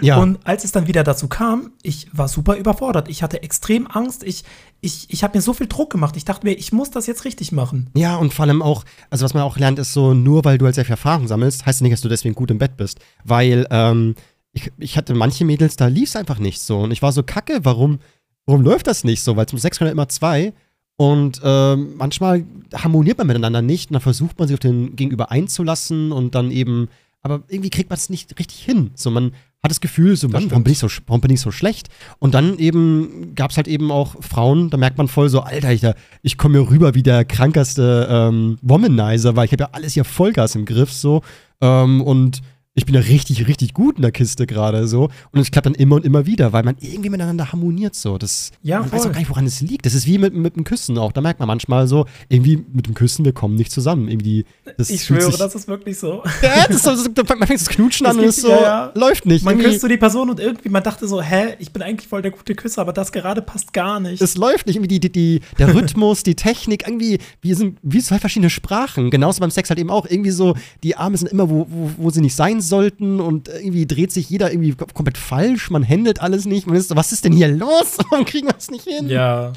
Ja. 0.00 0.16
Und 0.16 0.44
als 0.44 0.64
es 0.64 0.72
dann 0.72 0.88
wieder 0.88 1.04
dazu 1.04 1.28
kam, 1.28 1.72
ich 1.82 2.08
war 2.12 2.26
super 2.26 2.56
überfordert. 2.56 3.08
Ich 3.08 3.22
hatte 3.22 3.42
extrem 3.44 3.86
Angst. 3.86 4.24
Ich, 4.24 4.42
ich, 4.80 5.06
ich 5.08 5.22
habe 5.22 5.38
mir 5.38 5.42
so 5.42 5.52
viel 5.52 5.68
Druck 5.68 5.90
gemacht. 5.90 6.16
Ich 6.16 6.24
dachte 6.24 6.46
mir, 6.46 6.52
ich 6.54 6.72
muss 6.72 6.90
das 6.90 7.06
jetzt 7.06 7.24
richtig 7.24 7.52
machen. 7.52 7.90
Ja, 7.94 8.16
und 8.16 8.34
vor 8.34 8.44
allem 8.44 8.60
auch, 8.60 8.84
also 9.08 9.24
was 9.24 9.34
man 9.34 9.44
auch 9.44 9.56
lernt, 9.56 9.78
ist 9.78 9.92
so, 9.92 10.14
nur 10.14 10.44
weil 10.44 10.58
du 10.58 10.64
halt 10.64 10.74
sehr 10.74 10.84
viel 10.84 10.94
Erfahrung 10.94 11.28
sammelst, 11.28 11.64
heißt 11.64 11.78
das 11.78 11.82
nicht, 11.82 11.92
dass 11.92 12.00
du 12.00 12.08
deswegen 12.08 12.34
gut 12.34 12.50
im 12.50 12.58
Bett 12.58 12.76
bist. 12.76 12.98
Weil, 13.24 13.66
ähm, 13.70 14.16
ich, 14.54 14.72
ich 14.78 14.96
hatte 14.96 15.14
manche 15.14 15.44
Mädels, 15.44 15.76
da 15.76 15.88
lief 15.88 16.08
es 16.08 16.16
einfach 16.16 16.38
nicht 16.38 16.60
so. 16.60 16.80
Und 16.80 16.92
ich 16.92 17.02
war 17.02 17.12
so, 17.12 17.22
kacke, 17.22 17.60
warum, 17.64 17.98
warum 18.46 18.62
läuft 18.62 18.86
das 18.86 19.04
nicht 19.04 19.22
so? 19.22 19.36
Weil 19.36 19.46
zum 19.46 19.58
Sex 19.58 19.78
können 19.78 19.88
ja 19.88 19.92
immer 19.92 20.08
zwei. 20.08 20.52
Und 20.96 21.40
ähm, 21.42 21.94
manchmal 21.96 22.44
harmoniert 22.72 23.18
man 23.18 23.26
miteinander 23.26 23.62
nicht 23.62 23.90
und 23.90 23.94
dann 23.94 24.02
versucht 24.02 24.38
man 24.38 24.46
sich 24.46 24.54
auf 24.54 24.60
den 24.60 24.94
Gegenüber 24.94 25.32
einzulassen 25.32 26.12
und 26.12 26.36
dann 26.36 26.52
eben, 26.52 26.88
aber 27.20 27.42
irgendwie 27.48 27.70
kriegt 27.70 27.90
man 27.90 27.96
es 27.96 28.10
nicht 28.10 28.38
richtig 28.38 28.60
hin. 28.60 28.92
So, 28.94 29.10
man 29.10 29.32
hat 29.60 29.72
das 29.72 29.80
Gefühl, 29.80 30.14
so, 30.14 30.28
Mann, 30.28 30.48
warum 30.50 30.62
bin, 30.62 30.72
ich 30.72 30.78
so, 30.78 30.88
warum 31.06 31.20
bin 31.20 31.32
ich 31.32 31.40
so 31.40 31.50
schlecht? 31.50 31.88
Und 32.20 32.34
dann 32.34 32.58
eben 32.58 33.34
gab 33.34 33.50
es 33.50 33.56
halt 33.56 33.66
eben 33.66 33.90
auch 33.90 34.14
Frauen, 34.22 34.70
da 34.70 34.76
merkt 34.76 34.98
man 34.98 35.08
voll 35.08 35.28
so, 35.28 35.40
Alter, 35.40 35.72
ich, 35.72 35.82
ich 36.22 36.38
komme 36.38 36.60
mir 36.60 36.70
rüber 36.70 36.94
wie 36.94 37.02
der 37.02 37.24
krankeste 37.24 38.06
ähm, 38.08 38.58
Womanizer, 38.62 39.34
weil 39.34 39.46
ich 39.46 39.52
habe 39.52 39.64
ja 39.64 39.70
alles 39.72 39.94
hier 39.94 40.04
Vollgas 40.04 40.54
im 40.54 40.64
Griff 40.64 40.92
so. 40.92 41.22
Ähm, 41.60 42.02
und 42.02 42.40
ich 42.76 42.86
bin 42.86 42.94
ja 42.96 43.00
richtig, 43.02 43.46
richtig 43.46 43.72
gut 43.72 43.96
in 43.96 44.02
der 44.02 44.10
Kiste 44.10 44.46
gerade 44.46 44.88
so. 44.88 45.04
Und 45.30 45.40
es 45.40 45.52
klappt 45.52 45.66
dann 45.66 45.74
immer 45.76 45.94
und 45.96 46.04
immer 46.04 46.26
wieder, 46.26 46.52
weil 46.52 46.64
man 46.64 46.74
irgendwie 46.80 47.08
miteinander 47.08 47.52
harmoniert 47.52 47.94
so. 47.94 48.18
Das, 48.18 48.50
Ja, 48.62 48.80
man 48.80 48.90
weiß 48.90 49.02
voll. 49.02 49.10
auch 49.10 49.14
gar 49.14 49.20
nicht, 49.20 49.30
woran 49.30 49.46
es 49.46 49.60
liegt. 49.60 49.86
Das 49.86 49.94
ist 49.94 50.06
wie 50.06 50.18
mit, 50.18 50.34
mit 50.34 50.56
dem 50.56 50.64
Küssen 50.64 50.98
auch. 50.98 51.12
Da 51.12 51.20
merkt 51.20 51.38
man 51.38 51.46
manchmal 51.46 51.86
so, 51.86 52.06
irgendwie 52.28 52.64
mit 52.72 52.88
dem 52.88 52.94
Küssen, 52.94 53.24
wir 53.24 53.32
kommen 53.32 53.54
nicht 53.54 53.70
zusammen. 53.70 54.08
Irgendwie, 54.08 54.44
das 54.76 54.90
Ich 54.90 55.04
schwöre, 55.04 55.22
sich, 55.30 55.36
das 55.36 55.54
ist 55.54 55.68
wirklich 55.68 55.98
so. 56.00 56.24
ja, 56.42 56.66
das 56.66 56.76
ist 56.76 56.82
so, 56.84 56.90
man 57.38 57.46
fängt 57.46 57.60
das 57.60 57.68
Knutschen 57.68 58.06
Es 58.06 58.10
an 58.12 58.18
und 58.18 58.24
es 58.24 58.36
so, 58.36 58.48
ja, 58.48 58.60
ja. 58.62 58.92
läuft 58.96 59.24
nicht. 59.26 59.44
Man 59.44 59.54
Irgendwie- 59.54 59.68
küsst 59.70 59.80
so 59.82 59.86
die 59.88 59.96
Person 59.96 60.30
und 60.30 60.40
irgendwie, 60.40 60.68
man 60.68 60.82
dachte 60.82 61.06
so, 61.06 61.22
hä, 61.22 61.54
ich 61.60 61.72
bin 61.72 61.80
eigentlich 61.80 62.08
voll 62.08 62.22
der 62.22 62.32
gute 62.32 62.56
Küsser, 62.56 62.80
aber 62.80 62.92
das 62.92 63.12
gerade 63.12 63.40
passt 63.40 63.72
gar 63.72 64.00
nicht. 64.00 64.20
es 64.20 64.36
läuft 64.36 64.66
nicht. 64.66 64.74
Irgendwie 64.76 64.98
die, 64.98 65.00
die, 65.00 65.12
die, 65.12 65.40
der 65.60 65.72
Rhythmus, 65.72 66.24
die 66.24 66.34
Technik, 66.34 66.88
irgendwie, 66.88 67.18
wir 67.40 67.54
sind 67.54 67.78
wie 67.84 68.02
zwei 68.02 68.18
verschiedene 68.18 68.50
Sprachen. 68.50 69.10
Genauso 69.10 69.38
beim 69.38 69.52
Sex 69.52 69.68
halt 69.70 69.78
eben 69.78 69.90
auch. 69.90 70.06
Irgendwie 70.10 70.32
so, 70.32 70.56
die 70.82 70.96
Arme 70.96 71.16
sind 71.16 71.28
immer, 71.30 71.48
wo, 71.48 71.68
wo, 71.70 71.90
wo 71.98 72.10
sie 72.10 72.20
nicht 72.20 72.34
sein 72.34 72.62
sollten 72.64 73.20
und 73.20 73.48
irgendwie 73.48 73.86
dreht 73.86 74.12
sich 74.12 74.28
jeder 74.30 74.50
irgendwie 74.52 74.74
komplett 74.94 75.18
falsch. 75.18 75.70
Man 75.70 75.86
handelt 75.88 76.20
alles 76.20 76.44
nicht. 76.46 76.66
Man 76.66 76.76
ist 76.76 76.88
so, 76.88 76.96
was 76.96 77.12
ist 77.12 77.24
denn 77.24 77.32
hier 77.32 77.48
los? 77.48 77.98
Warum 78.10 78.24
kriegen 78.24 78.46
wir 78.48 78.54
es 78.58 78.70
nicht 78.70 78.84
hin? 78.88 79.08
ja. 79.08 79.52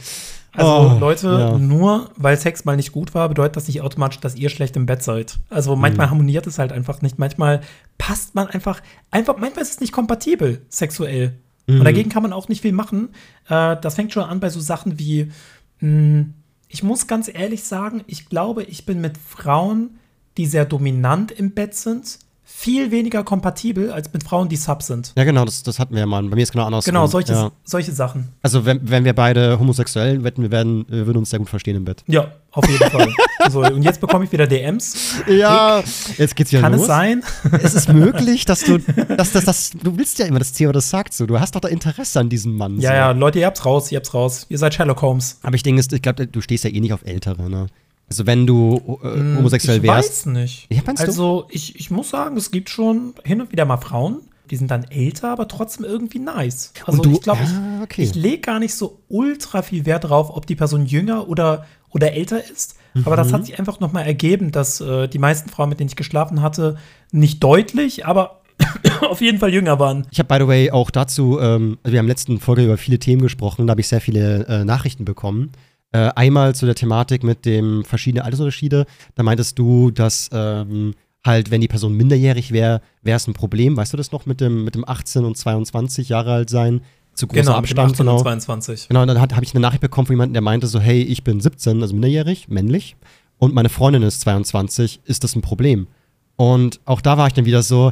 Also, 0.54 0.72
Oh, 0.96 1.00
Leute, 1.00 1.28
ja. 1.28 1.58
nur 1.60 2.10
weil 2.16 2.36
Sex 2.36 2.66
mal 2.66 2.76
nicht 2.78 2.92
gut 2.92 3.14
war, 3.14 3.30
bedeutet 3.30 3.58
das 3.58 3.68
nicht 3.68 3.82
automatisch, 3.82 4.20
dass 4.22 4.36
ihr 4.36 4.50
schlecht 4.50 4.76
im 4.76 4.88
Bett 4.88 5.04
seid. 5.04 5.38
Also, 5.50 5.76
Mhm. 5.76 5.82
manchmal 5.82 6.10
harmoniert 6.10 6.48
es 6.48 6.58
halt 6.58 6.72
einfach 6.72 7.02
nicht. 7.04 7.20
Manchmal 7.20 7.62
passt 8.00 8.34
man 8.34 8.48
einfach, 8.48 8.82
einfach, 9.12 9.38
manchmal 9.38 9.62
ist 9.64 9.72
es 9.74 9.80
nicht 9.82 9.92
kompatibel 9.92 10.66
sexuell. 10.70 11.38
Mhm. 11.68 11.80
Und 11.80 11.86
dagegen 11.86 12.10
kann 12.10 12.24
man 12.24 12.34
auch 12.34 12.48
nicht 12.50 12.62
viel 12.62 12.72
machen. 12.72 13.10
Äh, 13.50 13.76
das 13.82 13.96
fängt 13.96 14.14
schon 14.14 14.24
an 14.24 14.40
bei 14.40 14.50
so 14.50 14.60
Sachen 14.60 14.98
wie, 14.98 15.32
mh, 15.80 16.26
ich 16.70 16.82
muss 16.82 17.06
ganz 17.06 17.30
ehrlich 17.32 17.64
sagen, 17.64 18.04
ich 18.08 18.26
glaube, 18.28 18.64
ich 18.64 18.86
bin 18.86 19.00
mit 19.00 19.18
Frauen, 19.20 19.98
die 20.38 20.48
sehr 20.48 20.66
dominant 20.66 21.32
im 21.32 21.52
Bett 21.52 21.76
sind, 21.76 22.18
viel 22.60 22.90
weniger 22.90 23.24
kompatibel 23.24 23.92
als 23.92 24.12
mit 24.12 24.24
Frauen, 24.24 24.50
die 24.50 24.56
Sub 24.56 24.82
sind. 24.82 25.14
Ja, 25.16 25.26
genau, 25.26 25.46
das, 25.46 25.62
das 25.62 25.78
hatten 25.78 25.94
wir 25.94 26.00
ja 26.00 26.06
mal. 26.08 26.24
Bei 26.24 26.36
mir 26.36 26.42
ist 26.42 26.52
genau 26.52 26.66
anders. 26.66 26.86
Genau, 26.86 27.06
solche, 27.06 27.32
ja. 27.32 27.52
solche 27.64 27.92
Sachen. 27.92 28.30
Also, 28.42 28.66
wenn, 28.66 28.80
wenn 28.90 29.06
wir 29.06 29.14
beide 29.14 29.60
homosexuell 29.60 30.24
wetten, 30.24 30.42
wir 30.42 30.50
werden, 30.50 30.84
wir 30.90 31.06
würden 31.06 31.20
uns 31.20 31.30
sehr 31.30 31.38
gut 31.38 31.50
verstehen 31.50 31.76
im 31.76 31.86
Bett. 31.86 32.04
Ja, 32.08 32.32
auf 32.52 32.68
jeden 32.68 32.90
Fall. 32.90 33.14
So, 33.50 33.62
und 33.62 33.84
jetzt 33.84 34.02
bekomme 34.02 34.26
ich 34.26 34.32
wieder 34.34 34.46
DMs. 34.46 35.22
Ja, 35.26 35.82
jetzt 36.18 36.36
geht's 36.36 36.52
ja 36.52 36.60
Kann 36.60 36.74
los. 36.74 36.82
es 36.82 36.88
sein? 36.88 37.24
Es 37.62 37.76
ist 37.76 37.88
möglich, 37.88 38.44
dass 38.44 38.60
du, 38.62 38.78
dass, 39.16 39.32
dass, 39.32 39.46
dass, 39.46 39.70
du 39.72 39.96
willst 39.96 40.20
ja 40.20 40.26
immer, 40.26 40.40
dass 40.40 40.52
Theo 40.52 40.74
das 40.74 40.90
sagt 40.90 41.14
so. 41.14 41.26
Du 41.26 41.40
hast 41.40 41.56
doch 41.56 41.62
da 41.62 41.70
Interesse 41.70 42.20
an 42.20 42.28
diesem 42.28 42.58
Mann. 42.58 42.82
Ja, 42.82 42.90
so. 42.90 42.96
ja, 42.96 43.12
Leute, 43.12 43.40
ihr 43.40 43.46
habt's 43.46 43.64
raus, 43.64 43.90
ihr 43.90 43.98
habt's 43.98 44.14
raus. 44.14 44.48
Ihr 44.50 44.58
seid 44.58 44.74
Sherlock 44.74 45.02
Holmes. 45.02 45.40
Aber 45.44 45.56
ich 45.56 45.64
denke, 45.64 45.82
ich 45.90 46.02
glaube, 46.02 46.28
du 46.28 46.42
stehst 46.42 46.66
ja 46.66 46.70
eh 46.70 46.82
nicht 46.82 46.92
auf 46.92 47.06
Ältere, 47.06 47.50
ne? 47.50 47.68
Also, 48.10 48.26
wenn 48.26 48.48
du 48.48 49.00
äh, 49.04 49.08
Hm, 49.16 49.38
homosexuell 49.38 49.78
ich 49.78 49.84
wärst. 49.84 50.26
weiß 50.28 50.34
nicht. 50.34 50.68
Ja, 50.72 50.82
also, 50.98 51.48
ich, 51.50 51.76
ich 51.78 51.92
muss 51.92 52.10
sagen, 52.10 52.38
es 52.38 52.52
gibt 52.52 52.70
schon 52.70 53.14
hin 53.24 53.42
und 53.42 53.52
wieder 53.52 53.66
mal 53.66 53.78
Frauen, 53.78 54.20
die 54.50 54.56
sind 54.56 54.72
dann 54.72 54.86
älter, 54.86 55.30
aber 55.32 55.48
trotzdem 55.50 55.86
irgendwie 55.86 56.20
nice. 56.20 56.72
Also, 56.86 57.02
du- 57.02 57.12
ich 57.12 57.22
glaube, 57.22 57.44
ja, 57.44 57.82
okay. 57.84 58.04
ich, 58.04 58.10
ich 58.12 58.16
lege 58.16 58.40
gar 58.40 58.60
nicht 58.60 58.76
so 58.76 59.00
ultra 59.10 59.62
viel 59.62 59.86
Wert 59.86 60.06
drauf, 60.06 60.30
ob 60.30 60.46
die 60.46 60.56
Person 60.56 60.86
jünger 60.86 61.28
oder, 61.28 61.66
oder 61.90 62.14
älter 62.14 62.42
ist. 62.50 62.76
Aber 63.04 63.12
Mhm. 63.16 63.18
das 63.18 63.34
hat 63.34 63.46
sich 63.46 63.60
einfach 63.60 63.80
nochmal 63.82 64.06
ergeben, 64.08 64.52
dass 64.52 64.80
äh, 64.82 65.08
die 65.08 65.20
meisten 65.20 65.50
Frauen, 65.50 65.70
mit 65.70 65.80
denen 65.82 65.90
ich 65.90 65.96
geschlafen 65.98 66.42
hatte, 66.42 66.78
nicht 67.12 67.44
deutlich, 67.44 68.06
aber 68.06 68.42
auf 69.02 69.20
jeden 69.22 69.38
Fall 69.40 69.54
jünger 69.54 69.80
waren. 69.80 70.08
Ich 70.12 70.18
habe, 70.20 70.28
by 70.36 70.42
the 70.44 70.48
way, 70.48 70.72
auch 70.72 70.90
dazu, 70.90 71.40
ähm, 71.40 71.78
also 71.84 71.92
wir 71.92 72.00
haben 72.00 72.06
in 72.06 72.08
der 72.08 72.16
letzten 72.16 72.40
Folge 72.40 72.64
über 72.64 72.78
viele 72.78 72.98
Themen 73.00 73.22
gesprochen, 73.22 73.68
da 73.68 73.72
habe 73.72 73.82
ich 73.82 73.88
sehr 73.90 74.02
viele 74.02 74.48
äh, 74.48 74.64
Nachrichten 74.66 75.04
bekommen. 75.06 75.52
Äh, 75.94 76.10
einmal 76.16 76.54
zu 76.54 76.66
der 76.66 76.76
Thematik 76.76 77.24
mit 77.24 77.46
dem 77.46 77.86
verschiedenen 77.86 78.26
Altersunterschiede. 78.26 78.86
Da 79.16 79.24
meintest 79.24 79.58
du, 79.58 79.92
dass 79.92 80.30
ähm, 80.34 80.94
halt, 81.26 81.50
wenn 81.52 81.62
die 81.62 81.68
Person 81.68 81.94
minderjährig 81.94 82.52
wäre, 82.52 82.82
wäre 83.04 83.18
es 83.18 83.28
ein 83.28 83.34
Problem. 83.34 83.78
Weißt 83.78 83.94
du 83.94 83.98
das 83.98 84.12
noch 84.12 84.26
mit 84.26 84.42
dem, 84.42 84.64
mit 84.64 84.76
dem 84.76 84.88
18 84.88 85.24
und 85.24 85.38
22 85.38 86.10
Jahre 86.10 86.34
alt 86.34 86.50
sein? 86.50 86.82
Zu 87.14 87.28
großer 87.28 87.42
Genau, 87.42 87.62
mit 87.62 87.70
dem 87.70 87.80
Abstand, 87.80 87.92
18 87.92 88.06
genau. 88.06 88.18
und 88.18 88.24
22. 88.24 88.88
Genau, 88.90 89.02
und 89.02 89.08
dann 89.08 89.20
habe 89.20 89.44
ich 89.44 89.54
eine 89.54 89.62
Nachricht 89.62 89.82
bekommen 89.82 90.08
von 90.08 90.14
jemandem, 90.14 90.34
der 90.34 90.42
meinte 90.42 90.68
so, 90.68 90.80
hey, 90.80 91.02
ich 91.02 91.24
bin 91.24 91.40
17, 91.40 91.82
also 91.82 91.94
minderjährig, 91.94 92.48
männlich, 92.48 92.96
und 93.38 93.54
meine 93.54 93.70
Freundin 93.70 94.04
ist 94.04 94.22
22, 94.22 95.02
ist 95.06 95.24
das 95.24 95.36
ein 95.36 95.42
Problem? 95.42 95.88
Und 96.36 96.80
auch 96.86 97.02
da 97.02 97.18
war 97.18 97.28
ich 97.28 97.34
dann 97.34 97.46
wieder 97.46 97.64
so, 97.64 97.92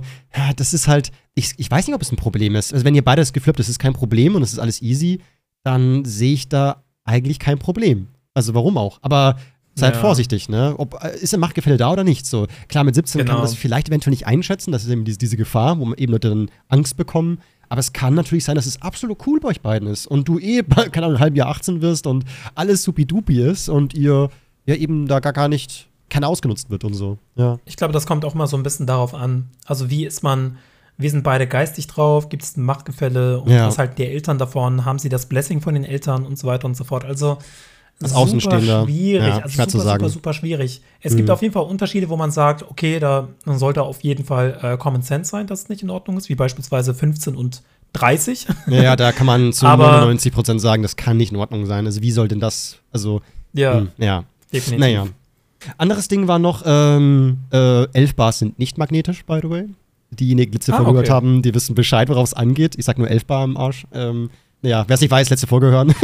das 0.55 0.73
ist 0.73 0.87
halt, 0.87 1.11
ich, 1.33 1.53
ich 1.57 1.69
weiß 1.69 1.87
nicht, 1.87 1.95
ob 1.95 2.01
es 2.01 2.11
ein 2.11 2.17
Problem 2.17 2.55
ist. 2.55 2.73
Also 2.73 2.85
wenn 2.85 2.93
ihr 2.93 3.03
beide 3.03 3.21
das 3.21 3.33
Gefühl 3.33 3.51
habt, 3.51 3.59
das 3.59 3.69
ist 3.69 3.79
kein 3.79 3.93
Problem 3.93 4.35
und 4.35 4.43
es 4.43 4.53
ist 4.53 4.59
alles 4.59 4.81
easy, 4.81 5.19
dann 5.63 6.05
sehe 6.05 6.33
ich 6.33 6.47
da 6.47 6.83
eigentlich 7.05 7.39
kein 7.39 7.57
Problem. 7.59 8.07
Also 8.33 8.53
warum 8.53 8.77
auch? 8.77 8.99
Aber 9.01 9.37
seid 9.75 9.95
Ja. 9.95 10.01
vorsichtig, 10.01 10.49
ne? 10.49 10.75
Ob, 10.77 11.01
äh, 11.03 11.17
ist 11.17 11.33
ein 11.33 11.39
Machtgefälle 11.39 11.77
da 11.77 11.91
oder 11.91 12.03
nicht? 12.03 12.25
So, 12.25 12.47
klar, 12.67 12.83
mit 12.83 12.95
17 12.95 13.19
kann 13.19 13.25
Genau. 13.27 13.37
man 13.39 13.45
das 13.47 13.55
vielleicht 13.55 13.87
eventuell 13.89 14.11
nicht 14.11 14.27
einschätzen, 14.27 14.71
das 14.71 14.83
ist 14.83 14.89
eben 14.89 15.05
diese, 15.05 15.17
diese 15.17 15.37
Gefahr, 15.37 15.79
wo 15.79 15.85
man 15.85 15.97
eben 15.97 16.11
Leute 16.11 16.29
dann 16.29 16.49
Angst 16.67 16.97
bekommen. 16.97 17.39
Aber 17.67 17.79
es 17.79 17.93
kann 17.93 18.13
natürlich 18.13 18.43
sein, 18.45 18.55
dass 18.55 18.67
es 18.67 18.81
absolut 18.81 19.25
cool 19.27 19.39
bei 19.39 19.49
euch 19.49 19.61
beiden 19.61 19.87
ist 19.87 20.05
und 20.07 20.27
du 20.27 20.39
eh, 20.39 20.63
keine 20.91 21.07
Ahnung, 21.07 21.17
ein 21.17 21.19
halbes 21.21 21.37
Jahr 21.37 21.47
18 21.49 21.81
wirst 21.81 22.07
und 22.07 22.23
alles 22.53 22.83
supidupi 22.83 23.41
ist 23.41 23.69
und 23.69 23.93
ihr 23.93 24.29
ja 24.65 24.75
eben 24.75 25.07
da 25.07 25.19
gar, 25.19 25.33
gar 25.33 25.47
nicht, 25.47 25.87
keiner 26.09 26.27
ausgenutzt 26.27 26.69
wird 26.69 26.83
und 26.83 26.93
so. 26.93 27.17
Ja. 27.35 27.57
Ich 27.65 27.75
glaube, 27.75 27.91
das 27.93 28.05
kommt 28.05 28.23
auch 28.25 28.33
mal 28.35 28.47
so 28.47 28.55
ein 28.57 28.63
bisschen 28.63 28.85
darauf 28.85 29.13
an. 29.13 29.49
Also, 29.65 29.89
wie 29.89 30.05
ist 30.05 30.21
man, 30.23 30.57
wie 30.97 31.09
sind 31.09 31.23
beide 31.23 31.45
geistig 31.47 31.87
drauf? 31.87 32.29
Gibt 32.29 32.43
es 32.43 32.55
ein 32.57 32.63
Machtgefälle? 32.63 33.39
Und 33.41 33.51
Ja. 33.51 33.67
was 33.67 33.77
halt 33.77 33.97
die 33.97 34.05
Eltern 34.05 34.37
davon? 34.37 34.85
Haben 34.85 34.99
sie 34.99 35.09
das 35.09 35.25
Blessing 35.27 35.61
von 35.61 35.73
den 35.73 35.83
Eltern 35.83 36.25
und 36.25 36.37
so 36.37 36.47
weiter 36.47 36.65
und 36.65 36.75
so 36.77 36.83
fort? 36.83 37.03
Also, 37.05 37.37
Als 38.01 38.11
super 38.11 38.21
Außenstehender, 38.23 38.83
schwierig. 38.85 39.27
ja, 39.27 39.37
also, 39.39 39.63
super, 39.63 39.69
super, 39.93 40.09
super 40.09 40.33
schwierig. 40.33 40.81
Es 41.01 41.15
gibt 41.15 41.29
Mhm. 41.29 41.33
auf 41.33 41.41
jeden 41.41 41.53
Fall 41.53 41.63
Unterschiede, 41.63 42.09
wo 42.09 42.17
man 42.17 42.31
sagt, 42.31 42.63
okay, 42.63 42.99
da 42.99 43.27
sollte 43.45 43.83
auf 43.83 44.01
jeden 44.03 44.25
Fall 44.25 44.57
äh, 44.61 44.77
Common 44.77 45.01
Sense 45.01 45.29
sein, 45.31 45.47
dass 45.47 45.63
es 45.63 45.69
nicht 45.69 45.81
in 45.83 45.89
Ordnung 45.89 46.17
ist, 46.17 46.27
wie 46.29 46.35
beispielsweise 46.35 46.93
15 46.93 47.35
und 47.35 47.61
30. 47.93 48.47
Ja, 48.67 48.83
ja, 48.83 48.95
da 48.97 49.11
kann 49.13 49.25
man 49.25 49.53
zu 49.53 49.65
Aber- 49.65 49.91
99 49.91 50.33
Prozent 50.33 50.59
sagen, 50.61 50.81
das 50.83 50.95
kann 50.97 51.15
nicht 51.17 51.31
in 51.31 51.37
Ordnung 51.37 51.65
sein. 51.65 51.85
Also 51.85 52.01
wie 52.01 52.11
soll 52.11 52.27
denn 52.27 52.39
das, 52.41 52.77
also, 52.91 53.21
ja, 53.53 53.75
hm, 53.79 53.89
ja. 53.97 54.23
definitiv. 54.51 54.79
Naja. 54.79 55.07
Anderes 55.77 56.07
Ding 56.09 56.27
war 56.27 56.37
noch, 56.37 56.63
ähm, 56.65 57.37
äh, 57.51 57.85
Elfbars 57.93 58.39
sind 58.39 58.59
nicht 58.59 58.77
magnetisch, 58.77 59.23
by 59.25 59.39
the 59.41 59.49
way. 59.49 59.65
Diejenigen, 60.15 60.51
die 60.51 60.57
letzte 60.57 60.73
Ah, 60.73 60.77
Folge 60.77 60.91
okay. 60.91 61.01
gehört 61.03 61.09
haben, 61.15 61.41
die 61.41 61.53
wissen 61.53 61.75
Bescheid, 61.75 62.09
worauf 62.09 62.25
es 62.25 62.33
angeht. 62.33 62.75
Ich 62.77 62.85
sag 62.85 62.97
nur 62.97 63.09
Elfbar 63.09 63.43
im 63.43 63.57
Arsch. 63.57 63.85
Ähm, 63.93 64.29
naja, 64.61 64.83
wer 64.87 64.93
es 64.95 65.01
nicht 65.01 65.11
weiß, 65.11 65.29
letzte 65.29 65.47
Folge 65.47 65.67
hören. 65.67 65.93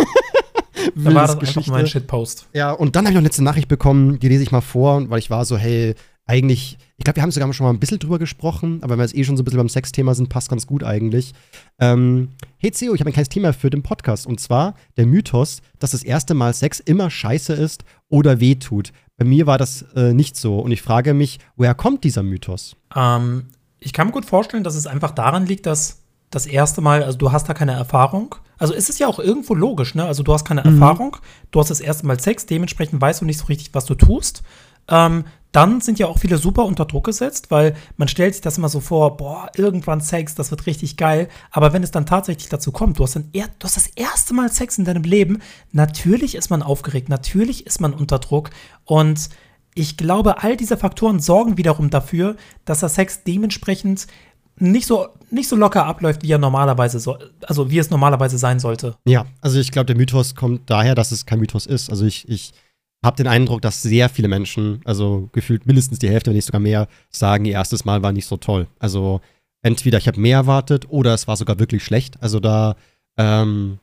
Da 0.95 1.13
war 1.13 1.27
das 1.27 1.35
Wildes 1.35 1.57
einfach 1.57 1.67
mein 1.71 1.87
Shitpost. 1.87 2.47
Ja, 2.53 2.71
und 2.71 2.95
dann 2.95 3.05
habe 3.05 3.11
ich 3.11 3.15
noch 3.15 3.19
eine 3.19 3.27
letzte 3.27 3.43
Nachricht 3.43 3.67
bekommen, 3.67 4.19
die 4.19 4.27
lese 4.27 4.43
ich 4.43 4.51
mal 4.51 4.61
vor, 4.61 5.09
weil 5.09 5.19
ich 5.19 5.29
war 5.29 5.45
so, 5.45 5.55
hey, 5.57 5.93
eigentlich, 6.25 6.77
ich 6.97 7.03
glaube, 7.03 7.17
wir 7.17 7.23
haben 7.23 7.31
sogar 7.31 7.51
schon 7.53 7.65
mal 7.65 7.71
ein 7.71 7.79
bisschen 7.79 7.99
drüber 7.99 8.19
gesprochen, 8.19 8.79
aber 8.81 8.91
wenn 8.91 8.99
wir 8.99 9.03
jetzt 9.05 9.15
eh 9.15 9.23
schon 9.23 9.37
so 9.37 9.41
ein 9.41 9.45
bisschen 9.45 9.57
beim 9.59 9.69
Sexthema 9.69 10.13
sind, 10.15 10.29
passt 10.29 10.49
ganz 10.49 10.65
gut 10.65 10.83
eigentlich. 10.83 11.33
Ähm, 11.79 12.29
hey 12.57 12.71
Theo, 12.71 12.93
ich 12.93 12.99
habe 13.01 13.09
ein 13.09 13.13
kleines 13.13 13.29
Thema 13.29 13.53
für 13.53 13.69
den 13.69 13.83
Podcast 13.83 14.25
und 14.25 14.39
zwar 14.39 14.75
der 14.97 15.05
Mythos, 15.05 15.61
dass 15.79 15.91
das 15.91 16.03
erste 16.03 16.33
Mal 16.33 16.53
Sex 16.53 16.79
immer 16.79 17.09
scheiße 17.09 17.53
ist 17.53 17.83
oder 18.09 18.39
wehtut. 18.39 18.91
Bei 19.17 19.25
mir 19.25 19.45
war 19.45 19.57
das 19.57 19.83
äh, 19.95 20.13
nicht 20.13 20.35
so 20.35 20.59
und 20.59 20.71
ich 20.71 20.81
frage 20.81 21.13
mich, 21.13 21.39
woher 21.57 21.75
kommt 21.75 22.03
dieser 22.03 22.23
Mythos? 22.23 22.75
Ähm, 22.95 23.45
ich 23.81 23.91
kann 23.93 24.07
mir 24.07 24.13
gut 24.13 24.25
vorstellen, 24.25 24.63
dass 24.63 24.75
es 24.75 24.87
einfach 24.87 25.11
daran 25.11 25.45
liegt, 25.45 25.65
dass 25.65 26.03
das 26.29 26.45
erste 26.45 26.79
Mal, 26.79 27.03
also 27.03 27.17
du 27.17 27.31
hast 27.31 27.49
da 27.49 27.53
keine 27.53 27.73
Erfahrung. 27.73 28.35
Also 28.57 28.73
es 28.73 28.87
ist 28.89 28.99
ja 28.99 29.07
auch 29.07 29.19
irgendwo 29.19 29.55
logisch, 29.55 29.95
ne? 29.95 30.05
Also 30.05 30.23
du 30.23 30.31
hast 30.31 30.45
keine 30.45 30.63
Erfahrung, 30.63 31.17
du 31.49 31.59
hast 31.59 31.71
das 31.71 31.81
erste 31.81 32.05
Mal 32.05 32.19
Sex, 32.19 32.45
dementsprechend 32.45 33.01
weißt 33.01 33.21
du 33.21 33.25
nicht 33.25 33.39
so 33.39 33.45
richtig, 33.45 33.73
was 33.73 33.85
du 33.85 33.95
tust. 33.95 34.43
Ähm, 34.87 35.25
dann 35.51 35.81
sind 35.81 35.99
ja 35.99 36.07
auch 36.07 36.19
viele 36.19 36.37
super 36.37 36.63
unter 36.63 36.85
Druck 36.85 37.05
gesetzt, 37.05 37.51
weil 37.51 37.75
man 37.97 38.07
stellt 38.07 38.35
sich 38.35 38.41
das 38.41 38.57
immer 38.57 38.69
so 38.69 38.79
vor, 38.79 39.17
boah, 39.17 39.49
irgendwann 39.55 39.99
Sex, 39.99 40.35
das 40.35 40.51
wird 40.51 40.67
richtig 40.67 40.95
geil. 40.95 41.27
Aber 41.49 41.73
wenn 41.73 41.83
es 41.83 41.91
dann 41.91 42.05
tatsächlich 42.05 42.49
dazu 42.49 42.71
kommt, 42.71 42.99
du 42.99 43.03
hast, 43.03 43.15
dann 43.15 43.29
er, 43.33 43.47
du 43.59 43.65
hast 43.65 43.75
das 43.75 43.87
erste 43.87 44.33
Mal 44.33 44.51
Sex 44.51 44.77
in 44.77 44.85
deinem 44.85 45.03
Leben, 45.03 45.39
natürlich 45.71 46.35
ist 46.35 46.51
man 46.51 46.61
aufgeregt, 46.61 47.09
natürlich 47.09 47.65
ist 47.65 47.81
man 47.81 47.93
unter 47.93 48.19
Druck. 48.19 48.51
Und 48.85 49.29
ich 49.75 49.97
glaube, 49.97 50.43
all 50.43 50.57
diese 50.57 50.77
Faktoren 50.77 51.19
sorgen 51.19 51.57
wiederum 51.57 51.89
dafür, 51.89 52.35
dass 52.65 52.81
der 52.81 52.89
Sex 52.89 53.23
dementsprechend 53.23 54.07
nicht 54.57 54.85
so, 54.85 55.07
nicht 55.29 55.49
so 55.49 55.55
locker 55.55 55.85
abläuft, 55.85 56.23
wie 56.23 56.31
er 56.31 56.37
normalerweise 56.37 56.99
so, 56.99 57.17
also 57.47 57.71
wie 57.71 57.79
es 57.79 57.89
normalerweise 57.89 58.37
sein 58.37 58.59
sollte. 58.59 58.95
Ja, 59.05 59.25
also 59.41 59.59
ich 59.59 59.71
glaube, 59.71 59.87
der 59.87 59.95
Mythos 59.95 60.35
kommt 60.35 60.69
daher, 60.69 60.93
dass 60.93 61.11
es 61.11 61.25
kein 61.25 61.39
Mythos 61.39 61.65
ist. 61.65 61.89
Also 61.89 62.05
ich, 62.05 62.27
ich 62.29 62.51
habe 63.03 63.17
den 63.17 63.27
Eindruck, 63.27 63.61
dass 63.61 63.81
sehr 63.81 64.09
viele 64.09 64.27
Menschen, 64.27 64.81
also 64.85 65.29
gefühlt 65.31 65.65
mindestens 65.65 65.99
die 65.99 66.09
Hälfte, 66.09 66.29
wenn 66.29 66.35
nicht 66.35 66.45
sogar 66.45 66.61
mehr, 66.61 66.87
sagen, 67.09 67.45
ihr 67.45 67.53
erstes 67.53 67.85
Mal 67.85 68.03
war 68.03 68.11
nicht 68.11 68.27
so 68.27 68.37
toll. 68.37 68.67
Also 68.77 69.21
entweder 69.63 69.97
ich 69.97 70.07
habe 70.07 70.19
mehr 70.19 70.37
erwartet 70.37 70.85
oder 70.89 71.13
es 71.13 71.27
war 71.27 71.37
sogar 71.37 71.59
wirklich 71.59 71.83
schlecht. 71.83 72.21
Also 72.21 72.39
da, 72.39 72.75
ähm, 73.17 73.79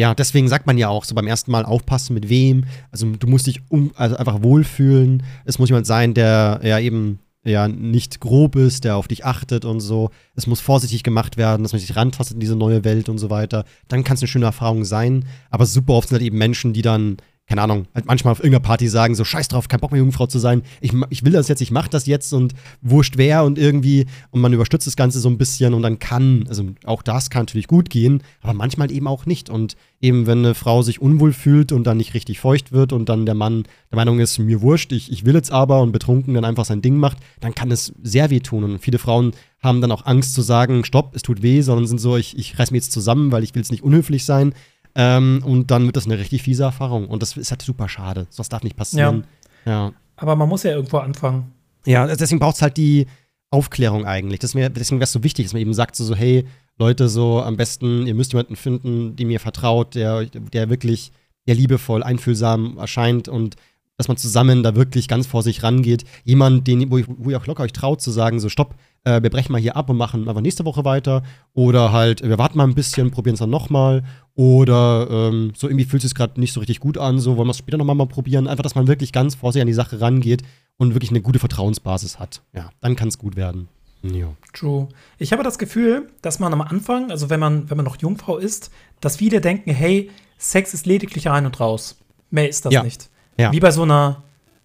ja, 0.00 0.14
deswegen 0.14 0.48
sagt 0.48 0.66
man 0.66 0.78
ja 0.78 0.88
auch 0.88 1.04
so 1.04 1.14
beim 1.14 1.26
ersten 1.26 1.50
Mal 1.50 1.66
aufpassen 1.66 2.14
mit 2.14 2.30
wem. 2.30 2.64
Also 2.90 3.06
du 3.06 3.26
musst 3.26 3.46
dich 3.46 3.60
um, 3.68 3.92
also 3.96 4.16
einfach 4.16 4.42
wohlfühlen. 4.42 5.22
Es 5.44 5.58
muss 5.58 5.68
jemand 5.68 5.86
sein, 5.86 6.14
der 6.14 6.60
ja 6.62 6.78
eben 6.78 7.18
ja 7.44 7.68
nicht 7.68 8.18
grob 8.18 8.56
ist, 8.56 8.84
der 8.84 8.96
auf 8.96 9.08
dich 9.08 9.26
achtet 9.26 9.66
und 9.66 9.80
so. 9.80 10.08
Es 10.34 10.46
muss 10.46 10.60
vorsichtig 10.60 11.02
gemacht 11.02 11.36
werden, 11.36 11.64
dass 11.64 11.72
man 11.72 11.80
sich 11.80 11.96
rantastet 11.96 12.36
in 12.36 12.40
diese 12.40 12.56
neue 12.56 12.82
Welt 12.82 13.10
und 13.10 13.18
so 13.18 13.28
weiter. 13.28 13.66
Dann 13.88 14.02
kann 14.02 14.14
es 14.14 14.22
eine 14.22 14.28
schöne 14.28 14.46
Erfahrung 14.46 14.86
sein. 14.86 15.26
Aber 15.50 15.66
super 15.66 15.92
oft 15.92 16.08
sind 16.08 16.16
halt 16.16 16.26
eben 16.26 16.38
Menschen, 16.38 16.72
die 16.72 16.80
dann, 16.80 17.18
keine 17.50 17.62
Ahnung, 17.62 17.88
halt 17.96 18.06
manchmal 18.06 18.30
auf 18.30 18.38
irgendeiner 18.38 18.62
Party 18.62 18.86
sagen, 18.86 19.16
so 19.16 19.24
scheiß 19.24 19.48
drauf, 19.48 19.66
kein 19.66 19.80
Bock 19.80 19.90
mehr 19.90 19.98
Jungfrau 19.98 20.28
zu 20.28 20.38
sein. 20.38 20.62
Ich, 20.80 20.92
ich 21.08 21.24
will 21.24 21.32
das 21.32 21.48
jetzt, 21.48 21.60
ich 21.60 21.72
mach 21.72 21.88
das 21.88 22.06
jetzt 22.06 22.32
und 22.32 22.54
wurscht 22.80 23.16
wer 23.16 23.42
und 23.42 23.58
irgendwie 23.58 24.06
und 24.30 24.40
man 24.40 24.52
überstützt 24.52 24.86
das 24.86 24.94
Ganze 24.94 25.18
so 25.18 25.28
ein 25.28 25.36
bisschen 25.36 25.74
und 25.74 25.82
dann 25.82 25.98
kann, 25.98 26.44
also 26.48 26.62
auch 26.84 27.02
das 27.02 27.28
kann 27.28 27.42
natürlich 27.42 27.66
gut 27.66 27.90
gehen, 27.90 28.22
aber 28.40 28.54
manchmal 28.54 28.92
eben 28.92 29.08
auch 29.08 29.26
nicht. 29.26 29.50
Und 29.50 29.74
eben, 30.00 30.28
wenn 30.28 30.38
eine 30.38 30.54
Frau 30.54 30.82
sich 30.82 31.02
unwohl 31.02 31.32
fühlt 31.32 31.72
und 31.72 31.88
dann 31.88 31.96
nicht 31.96 32.14
richtig 32.14 32.38
feucht 32.38 32.70
wird 32.70 32.92
und 32.92 33.08
dann 33.08 33.26
der 33.26 33.34
Mann 33.34 33.64
der 33.90 33.96
Meinung 33.96 34.20
ist, 34.20 34.38
mir 34.38 34.62
wurscht, 34.62 34.92
ich, 34.92 35.10
ich 35.10 35.24
will 35.24 35.34
jetzt 35.34 35.50
aber 35.50 35.82
und 35.82 35.90
betrunken 35.90 36.34
dann 36.34 36.44
einfach 36.44 36.64
sein 36.64 36.82
Ding 36.82 36.98
macht, 36.98 37.18
dann 37.40 37.56
kann 37.56 37.72
es 37.72 37.92
sehr 38.00 38.30
weh 38.30 38.38
tun. 38.38 38.62
Und 38.62 38.78
viele 38.78 38.98
Frauen 38.98 39.32
haben 39.60 39.80
dann 39.80 39.90
auch 39.90 40.06
Angst 40.06 40.34
zu 40.34 40.42
sagen, 40.42 40.84
stopp, 40.84 41.16
es 41.16 41.22
tut 41.22 41.42
weh, 41.42 41.62
sondern 41.62 41.88
sind 41.88 41.98
so, 41.98 42.16
ich, 42.16 42.38
ich 42.38 42.60
reiß 42.60 42.70
mir 42.70 42.78
jetzt 42.78 42.92
zusammen, 42.92 43.32
weil 43.32 43.42
ich 43.42 43.56
will 43.56 43.60
jetzt 43.60 43.72
nicht 43.72 43.82
unhöflich 43.82 44.24
sein. 44.24 44.54
Ähm, 44.94 45.42
und 45.44 45.70
dann 45.70 45.86
wird 45.86 45.96
das 45.96 46.06
eine 46.06 46.18
richtig 46.18 46.42
fiese 46.42 46.64
Erfahrung. 46.64 47.08
Und 47.08 47.22
das 47.22 47.36
ist 47.36 47.50
halt 47.50 47.62
super 47.62 47.88
schade. 47.88 48.26
Das 48.36 48.48
darf 48.48 48.62
nicht 48.62 48.76
passieren. 48.76 49.24
Ja. 49.64 49.92
Aber 50.16 50.36
man 50.36 50.48
muss 50.48 50.62
ja 50.62 50.72
irgendwo 50.72 50.98
anfangen. 50.98 51.52
Ja, 51.86 52.06
deswegen 52.06 52.40
braucht 52.40 52.56
es 52.56 52.62
halt 52.62 52.76
die 52.76 53.06
Aufklärung 53.50 54.04
eigentlich. 54.04 54.40
Das 54.40 54.54
wär, 54.54 54.68
deswegen 54.68 55.00
wäre 55.00 55.04
es 55.04 55.12
so 55.12 55.24
wichtig, 55.24 55.46
dass 55.46 55.52
man 55.52 55.62
eben 55.62 55.74
sagt, 55.74 55.96
so, 55.96 56.04
so, 56.04 56.14
hey, 56.14 56.46
Leute, 56.78 57.08
so 57.08 57.42
am 57.42 57.56
besten, 57.56 58.06
ihr 58.06 58.14
müsst 58.14 58.32
jemanden 58.32 58.56
finden, 58.56 59.16
dem 59.16 59.30
ihr 59.30 59.40
vertraut, 59.40 59.94
der, 59.94 60.26
der 60.26 60.70
wirklich 60.70 61.12
ja, 61.46 61.54
liebevoll, 61.54 62.02
einfühlsam 62.02 62.78
erscheint 62.78 63.28
und 63.28 63.56
dass 64.00 64.08
man 64.08 64.16
zusammen 64.16 64.62
da 64.62 64.74
wirklich 64.74 65.08
ganz 65.08 65.26
vor 65.26 65.42
sich 65.42 65.62
rangeht. 65.62 66.04
Jemand, 66.24 66.66
den, 66.66 66.90
wo, 66.90 66.98
ich, 66.98 67.06
wo 67.06 67.30
ihr 67.30 67.38
auch 67.38 67.46
locker 67.46 67.62
euch 67.62 67.72
traut, 67.72 68.00
zu 68.00 68.10
sagen, 68.10 68.40
so 68.40 68.48
stopp, 68.48 68.74
äh, 69.04 69.22
wir 69.22 69.30
brechen 69.30 69.52
mal 69.52 69.60
hier 69.60 69.76
ab 69.76 69.90
und 69.90 69.96
machen 69.96 70.28
einfach 70.28 70.40
nächste 70.40 70.64
Woche 70.64 70.84
weiter. 70.84 71.22
Oder 71.52 71.92
halt, 71.92 72.22
wir 72.22 72.38
warten 72.38 72.56
mal 72.58 72.64
ein 72.66 72.74
bisschen, 72.74 73.10
probieren 73.10 73.34
es 73.34 73.40
dann 73.40 73.50
nochmal. 73.50 74.02
Oder 74.34 75.08
ähm, 75.10 75.52
so 75.54 75.68
irgendwie 75.68 75.84
fühlt 75.84 76.02
es 76.02 76.10
sich 76.10 76.16
gerade 76.16 76.40
nicht 76.40 76.52
so 76.54 76.60
richtig 76.60 76.80
gut 76.80 76.96
an, 76.96 77.18
so 77.20 77.36
wollen 77.36 77.46
wir 77.46 77.52
es 77.52 77.58
später 77.58 77.76
nochmal 77.76 77.94
mal 77.94 78.06
probieren. 78.06 78.48
Einfach, 78.48 78.62
dass 78.62 78.74
man 78.74 78.86
wirklich 78.88 79.12
ganz 79.12 79.34
vor 79.34 79.52
sich 79.52 79.60
an 79.60 79.68
die 79.68 79.74
Sache 79.74 80.00
rangeht 80.00 80.42
und 80.78 80.94
wirklich 80.94 81.10
eine 81.10 81.20
gute 81.20 81.38
Vertrauensbasis 81.38 82.18
hat. 82.18 82.42
Ja, 82.54 82.70
dann 82.80 82.96
kann 82.96 83.08
es 83.08 83.18
gut 83.18 83.36
werden. 83.36 83.68
Ja. 84.02 84.28
True. 84.54 84.88
Ich 85.18 85.32
habe 85.32 85.42
das 85.42 85.58
Gefühl, 85.58 86.08
dass 86.22 86.38
man 86.38 86.52
am 86.54 86.62
Anfang, 86.62 87.10
also 87.10 87.28
wenn 87.28 87.38
man, 87.40 87.68
wenn 87.68 87.76
man 87.76 87.84
noch 87.84 88.00
Jungfrau 88.00 88.38
ist, 88.38 88.70
dass 89.00 89.18
viele 89.18 89.42
denken, 89.42 89.70
hey, 89.72 90.10
Sex 90.38 90.72
ist 90.72 90.86
lediglich 90.86 91.26
rein 91.26 91.44
und 91.44 91.60
raus. 91.60 91.98
Mehr 92.30 92.48
ist 92.48 92.64
das 92.64 92.72
Ja. 92.72 92.82
nicht. 92.82 93.10
Ja. 93.40 93.52
Wie 93.52 93.60
bei 93.60 93.70
so 93.70 93.82
einer 93.82 94.22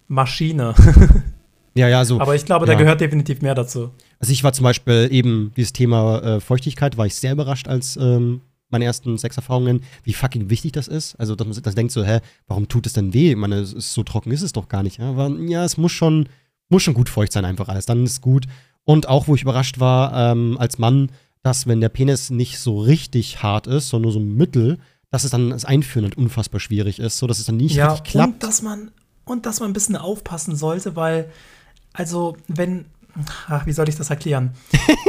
Maschine. 0.08 0.74
Ja, 1.78 1.88
ja, 1.88 2.06
so. 2.06 2.18
Aber 2.22 2.34
ich 2.34 2.46
glaube, 2.46 2.64
da 2.64 2.72
Ja. 2.72 2.78
gehört 2.78 3.02
definitiv 3.02 3.42
mehr 3.42 3.54
dazu. 3.54 3.90
Also 4.18 4.32
ich 4.32 4.42
war 4.42 4.54
zum 4.54 4.64
Beispiel 4.64 5.08
eben 5.10 5.52
dieses 5.58 5.74
Thema 5.74 6.22
äh, 6.22 6.40
Feuchtigkeit, 6.40 6.96
war 6.96 7.04
ich 7.04 7.14
sehr 7.14 7.32
überrascht 7.32 7.68
als 7.68 7.98
ähm, 7.98 8.40
meine 8.70 8.86
ersten 8.86 9.18
Sexerfahrungen, 9.18 9.82
wie 10.02 10.14
fucking 10.14 10.48
wichtig 10.48 10.72
das 10.72 10.88
ist. 10.88 11.16
Also 11.16 11.34
dass 11.34 11.46
man 11.46 11.52
sich- 11.52 11.62
das 11.62 11.74
denkt 11.74 11.92
so, 11.92 12.02
hä, 12.02 12.20
warum 12.46 12.66
tut 12.68 12.86
es 12.86 12.94
denn 12.94 13.12
weh? 13.12 13.32
Ich 13.32 13.36
meine, 13.36 13.56
es 13.56 13.74
ist 13.74 13.92
so 13.92 14.02
trocken 14.04 14.30
ist 14.30 14.40
es 14.40 14.52
doch 14.54 14.68
gar 14.68 14.82
nicht. 14.82 15.00
Ja? 15.00 15.10
Aber 15.10 15.28
ja, 15.28 15.66
es 15.66 15.76
muss 15.76 15.92
schon, 15.92 16.30
muss 16.70 16.82
schon 16.82 16.94
gut 16.94 17.10
feucht 17.10 17.32
sein 17.32 17.44
einfach 17.44 17.68
alles. 17.68 17.84
Dann 17.84 18.04
ist 18.04 18.12
es 18.12 18.20
gut. 18.22 18.46
Und 18.84 19.06
auch, 19.10 19.28
wo 19.28 19.34
ich 19.34 19.42
überrascht 19.42 19.78
war, 19.78 20.32
ähm, 20.32 20.56
als 20.58 20.78
Mann, 20.78 21.10
dass 21.42 21.66
wenn 21.66 21.82
der 21.82 21.90
Penis 21.90 22.30
nicht 22.30 22.58
so 22.58 22.80
richtig 22.80 23.42
hart 23.42 23.66
ist, 23.66 23.90
sondern 23.90 24.04
nur 24.04 24.12
so 24.12 24.20
mittel, 24.20 24.78
dass 25.16 25.24
es 25.24 25.30
dann 25.30 25.48
das 25.48 25.64
Einführen 25.64 26.04
halt 26.04 26.18
unfassbar 26.18 26.60
schwierig 26.60 26.98
ist, 26.98 27.16
so 27.16 27.26
dass 27.26 27.38
es 27.38 27.46
dann 27.46 27.56
nicht 27.56 27.74
ja, 27.74 27.92
richtig 27.92 28.12
klappt. 28.12 28.34
und 28.34 28.42
dass 28.42 28.60
man 28.60 28.90
und 29.24 29.46
dass 29.46 29.60
man 29.60 29.70
ein 29.70 29.72
bisschen 29.72 29.96
aufpassen 29.96 30.56
sollte, 30.56 30.94
weil 30.94 31.30
also 31.94 32.36
wenn 32.48 32.84
ach, 33.48 33.64
wie 33.64 33.72
soll 33.72 33.88
ich 33.88 33.96
das 33.96 34.10
erklären? 34.10 34.50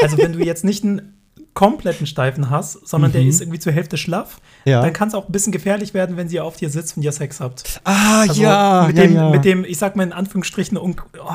Also 0.01 0.17
wenn 0.17 0.31
du 0.31 0.39
jetzt 0.45 0.63
nicht 0.63 0.85
einen 0.85 1.16
kompletten 1.57 2.05
Steifen 2.05 2.51
hast, 2.51 2.87
sondern 2.87 3.11
der 3.11 3.21
Mhm. 3.23 3.29
ist 3.29 3.41
irgendwie 3.41 3.57
zur 3.57 3.73
Hälfte 3.73 3.97
schlaff, 3.97 4.39
Ja. 4.63 4.81
dann 4.83 4.93
kann 4.93 5.07
es 5.07 5.15
auch 5.15 5.27
ein 5.27 5.31
bisschen 5.31 5.51
gefährlich 5.51 5.95
werden, 5.95 6.15
wenn 6.15 6.29
sie 6.29 6.39
auf 6.39 6.55
dir 6.55 6.69
sitzt 6.69 6.95
und 6.97 7.01
ihr 7.03 7.11
Sex 7.11 7.39
habt. 7.39 7.81
ah, 7.83 8.21
Also 8.27 8.39
ja, 8.43 8.83
mit 8.87 8.95
ja, 8.97 9.03
dem, 9.03 9.15
ja. 9.15 9.29
mit 9.31 9.43
dem, 9.43 9.65
ich 9.65 9.79
sag 9.79 9.95
mal 9.95 10.03
in 10.03 10.13
Anführungsstrichen, 10.13 10.77
un 10.77 10.95
oh, 11.19 11.31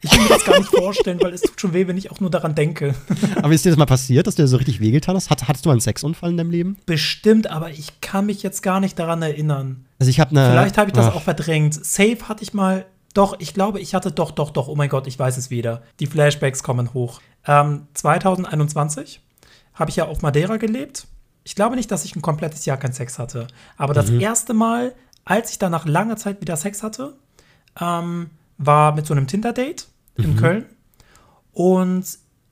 ich 0.00 0.10
will 0.12 0.22
mir 0.22 0.28
das 0.30 0.44
gar 0.44 0.58
nicht 0.58 0.70
vorstellen, 0.70 1.20
weil 1.22 1.32
es 1.32 1.40
tut 1.42 1.60
schon 1.60 1.72
weh, 1.72 1.86
wenn 1.86 1.96
ich 1.96 2.10
auch 2.10 2.18
nur 2.18 2.30
daran 2.30 2.56
denke. 2.56 2.96
Aber 3.42 3.52
ist 3.54 3.64
dir 3.64 3.70
das 3.70 3.78
mal 3.78 3.86
passiert, 3.86 4.26
dass 4.26 4.34
du 4.34 4.42
dir 4.42 4.48
so 4.48 4.56
richtig 4.56 4.80
wehgetan 4.80 5.14
hast? 5.14 5.30
Hat, 5.30 5.46
hattest 5.46 5.64
du 5.64 5.70
einen 5.70 5.80
Sexunfall 5.80 6.30
in 6.30 6.36
deinem 6.36 6.50
Leben? 6.50 6.76
Bestimmt, 6.86 7.48
aber 7.48 7.70
ich 7.70 8.00
kann 8.00 8.26
mich 8.26 8.42
jetzt 8.42 8.60
gar 8.62 8.80
nicht 8.80 8.98
daran 8.98 9.22
erinnern. 9.22 9.84
Also 10.00 10.10
ich 10.10 10.18
habe 10.18 10.32
eine. 10.32 10.50
Vielleicht 10.50 10.78
habe 10.78 10.88
ich 10.90 10.94
das 10.94 11.06
Ach, 11.06 11.14
auch 11.14 11.22
verdrängt. 11.22 11.74
Safe 11.74 12.18
hatte 12.28 12.42
ich 12.42 12.54
mal. 12.54 12.86
Doch, 13.14 13.36
ich 13.38 13.54
glaube, 13.54 13.78
ich 13.78 13.94
hatte 13.94 14.10
doch, 14.10 14.32
doch, 14.32 14.50
doch. 14.50 14.66
Oh 14.66 14.74
mein 14.74 14.88
Gott, 14.88 15.06
ich 15.06 15.16
weiß 15.16 15.36
es 15.36 15.48
wieder. 15.48 15.82
Die 16.00 16.06
Flashbacks 16.06 16.64
kommen 16.64 16.92
hoch. 16.92 17.20
Ähm, 17.46 17.86
2021 17.94 19.20
habe 19.74 19.90
ich 19.90 19.96
ja 19.96 20.06
auf 20.06 20.22
Madeira 20.22 20.56
gelebt. 20.56 21.06
Ich 21.42 21.54
glaube 21.54 21.76
nicht, 21.76 21.90
dass 21.90 22.04
ich 22.04 22.16
ein 22.16 22.22
komplettes 22.22 22.64
Jahr 22.64 22.76
keinen 22.76 22.92
Sex 22.92 23.18
hatte. 23.18 23.48
Aber 23.76 23.92
das 23.92 24.08
erste 24.10 24.54
Mal, 24.54 24.94
als 25.24 25.50
ich 25.50 25.58
dann 25.58 25.72
nach 25.72 25.84
langer 25.86 26.16
Zeit 26.16 26.40
wieder 26.40 26.56
Sex 26.56 26.82
hatte, 26.82 27.14
ähm, 27.80 28.30
war 28.56 28.94
mit 28.94 29.06
so 29.06 29.14
einem 29.14 29.26
Tinder-Date 29.26 29.88
in 30.16 30.36
Köln. 30.36 30.64
Und 31.52 32.06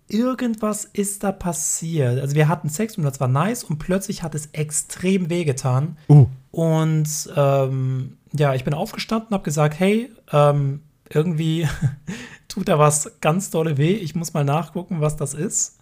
irgendwas 0.09 0.85
ist 0.85 1.25
da 1.25 1.33
passiert. 1.33 2.21
Also 2.21 2.35
wir 2.35 2.49
hatten 2.49 2.69
Sex 2.69 2.99
und 2.99 3.05
das 3.05 3.19
war 3.21 3.29
nice 3.29 3.65
und 3.65 3.79
plötzlich 3.79 4.23
hat 4.23 4.35
es 4.35 4.47
extrem 4.53 5.31
wehgetan. 5.31 5.97
Uh, 6.09 6.27
Und 6.51 7.09
ähm, 7.35 8.19
ja, 8.33 8.55
ich 8.55 8.65
bin 8.65 8.75
aufgestanden 8.75 9.29
und 9.29 9.35
habe 9.35 9.45
gesagt, 9.45 9.79
hey, 9.79 10.11
ähm, 10.33 10.81
irgendwie 11.09 11.67
tut 12.49 12.69
da 12.69 12.79
was 12.79 13.13
ganz 13.21 13.51
dolle 13.51 13.79
weh. 13.79 13.95
Ich 13.95 14.15
muss 14.15 14.35
mal 14.35 14.45
nachgucken, 14.45 15.01
was 15.01 15.17
das 15.17 15.35
ist. 15.35 15.79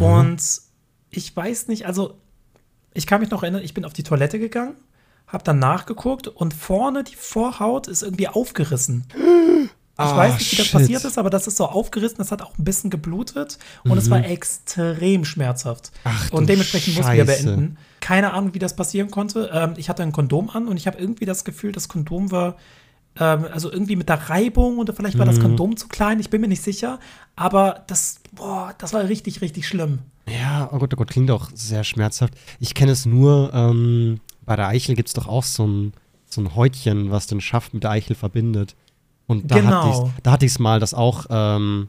Und 0.00 0.40
ich 1.16 1.34
weiß 1.34 1.68
nicht, 1.68 1.86
also 1.86 2.18
ich 2.94 3.06
kann 3.06 3.20
mich 3.20 3.30
noch 3.30 3.42
erinnern, 3.42 3.62
ich 3.62 3.74
bin 3.74 3.84
auf 3.84 3.92
die 3.92 4.02
Toilette 4.02 4.38
gegangen, 4.38 4.74
habe 5.26 5.44
dann 5.44 5.58
nachgeguckt 5.58 6.28
und 6.28 6.54
vorne 6.54 7.04
die 7.04 7.16
Vorhaut 7.16 7.88
ist 7.88 8.02
irgendwie 8.02 8.28
aufgerissen. 8.28 9.04
Ich 9.98 10.02
Ah, 10.02 10.14
weiß 10.14 10.34
nicht, 10.38 10.52
wie 10.52 10.56
das 10.56 10.66
shit. 10.66 10.72
passiert 10.78 11.04
ist, 11.04 11.16
aber 11.16 11.30
das 11.30 11.46
ist 11.46 11.56
so 11.56 11.64
aufgerissen, 11.66 12.18
das 12.18 12.30
hat 12.30 12.42
auch 12.42 12.58
ein 12.58 12.64
bisschen 12.64 12.90
geblutet 12.90 13.58
und 13.84 13.96
es 13.96 14.10
war 14.10 14.22
extrem 14.24 15.24
schmerzhaft. 15.24 15.90
Mhm. 16.04 16.10
Ach 16.12 16.30
und 16.32 16.48
dementsprechend 16.50 16.96
mussten 16.96 17.12
wir 17.14 17.24
Scheiße. 17.26 17.44
beenden. 17.44 17.78
Keine 18.00 18.34
Ahnung, 18.34 18.52
wie 18.52 18.58
das 18.58 18.76
passieren 18.76 19.10
konnte. 19.10 19.50
Ähm, 19.54 19.72
ich 19.78 19.88
hatte 19.88 20.02
ein 20.02 20.12
Kondom 20.12 20.50
an 20.50 20.68
und 20.68 20.76
ich 20.76 20.86
habe 20.86 20.98
irgendwie 20.98 21.24
das 21.24 21.44
Gefühl, 21.44 21.72
das 21.72 21.88
Kondom 21.88 22.30
war 22.30 22.56
ähm, 23.18 23.46
also 23.52 23.70
irgendwie 23.72 23.96
mit 23.96 24.08
der 24.08 24.28
Reibung 24.28 24.78
oder 24.78 24.92
vielleicht 24.92 25.18
war 25.18 25.26
Mhm. 25.26 25.30
das 25.30 25.40
Kondom 25.40 25.76
zu 25.76 25.88
klein, 25.88 26.20
ich 26.20 26.30
bin 26.30 26.40
mir 26.40 26.48
nicht 26.48 26.62
sicher. 26.62 26.98
Aber 27.34 27.84
das, 27.86 28.20
boah, 28.32 28.74
das 28.78 28.92
war 28.92 29.04
richtig, 29.08 29.40
richtig 29.40 29.66
schlimm. 29.68 30.00
ja, 30.28 30.68
oh 30.72 30.78
Gott, 30.78 30.92
oh 30.94 30.96
Gott, 30.96 31.10
klingt 31.10 31.30
auch 31.30 31.50
sehr 31.54 31.84
schmerzhaft. 31.84 32.34
Ich 32.60 32.74
kenne 32.74 32.92
es 32.92 33.06
nur, 33.06 33.52
ähm, 33.54 34.20
bei 34.44 34.56
der 34.56 34.68
Eichel 34.68 34.94
gibt 34.96 35.08
es 35.08 35.14
doch 35.14 35.28
auch 35.28 35.44
so 35.44 35.66
ein, 35.66 35.92
so 36.28 36.40
ein 36.40 36.54
Häutchen, 36.56 37.10
was 37.10 37.26
den 37.28 37.40
Schaft 37.40 37.74
mit 37.74 37.84
der 37.84 37.90
Eichel 37.92 38.16
verbindet. 38.16 38.74
Und 39.28 39.50
da 39.50 39.56
Genau. 39.56 39.70
hatte 39.70 39.88
ich's, 39.88 40.12
da 40.22 40.30
hatte 40.32 40.46
ich 40.46 40.52
es 40.52 40.58
mal, 40.58 40.80
das 40.80 40.94
auch 40.94 41.26
ähm, 41.30 41.88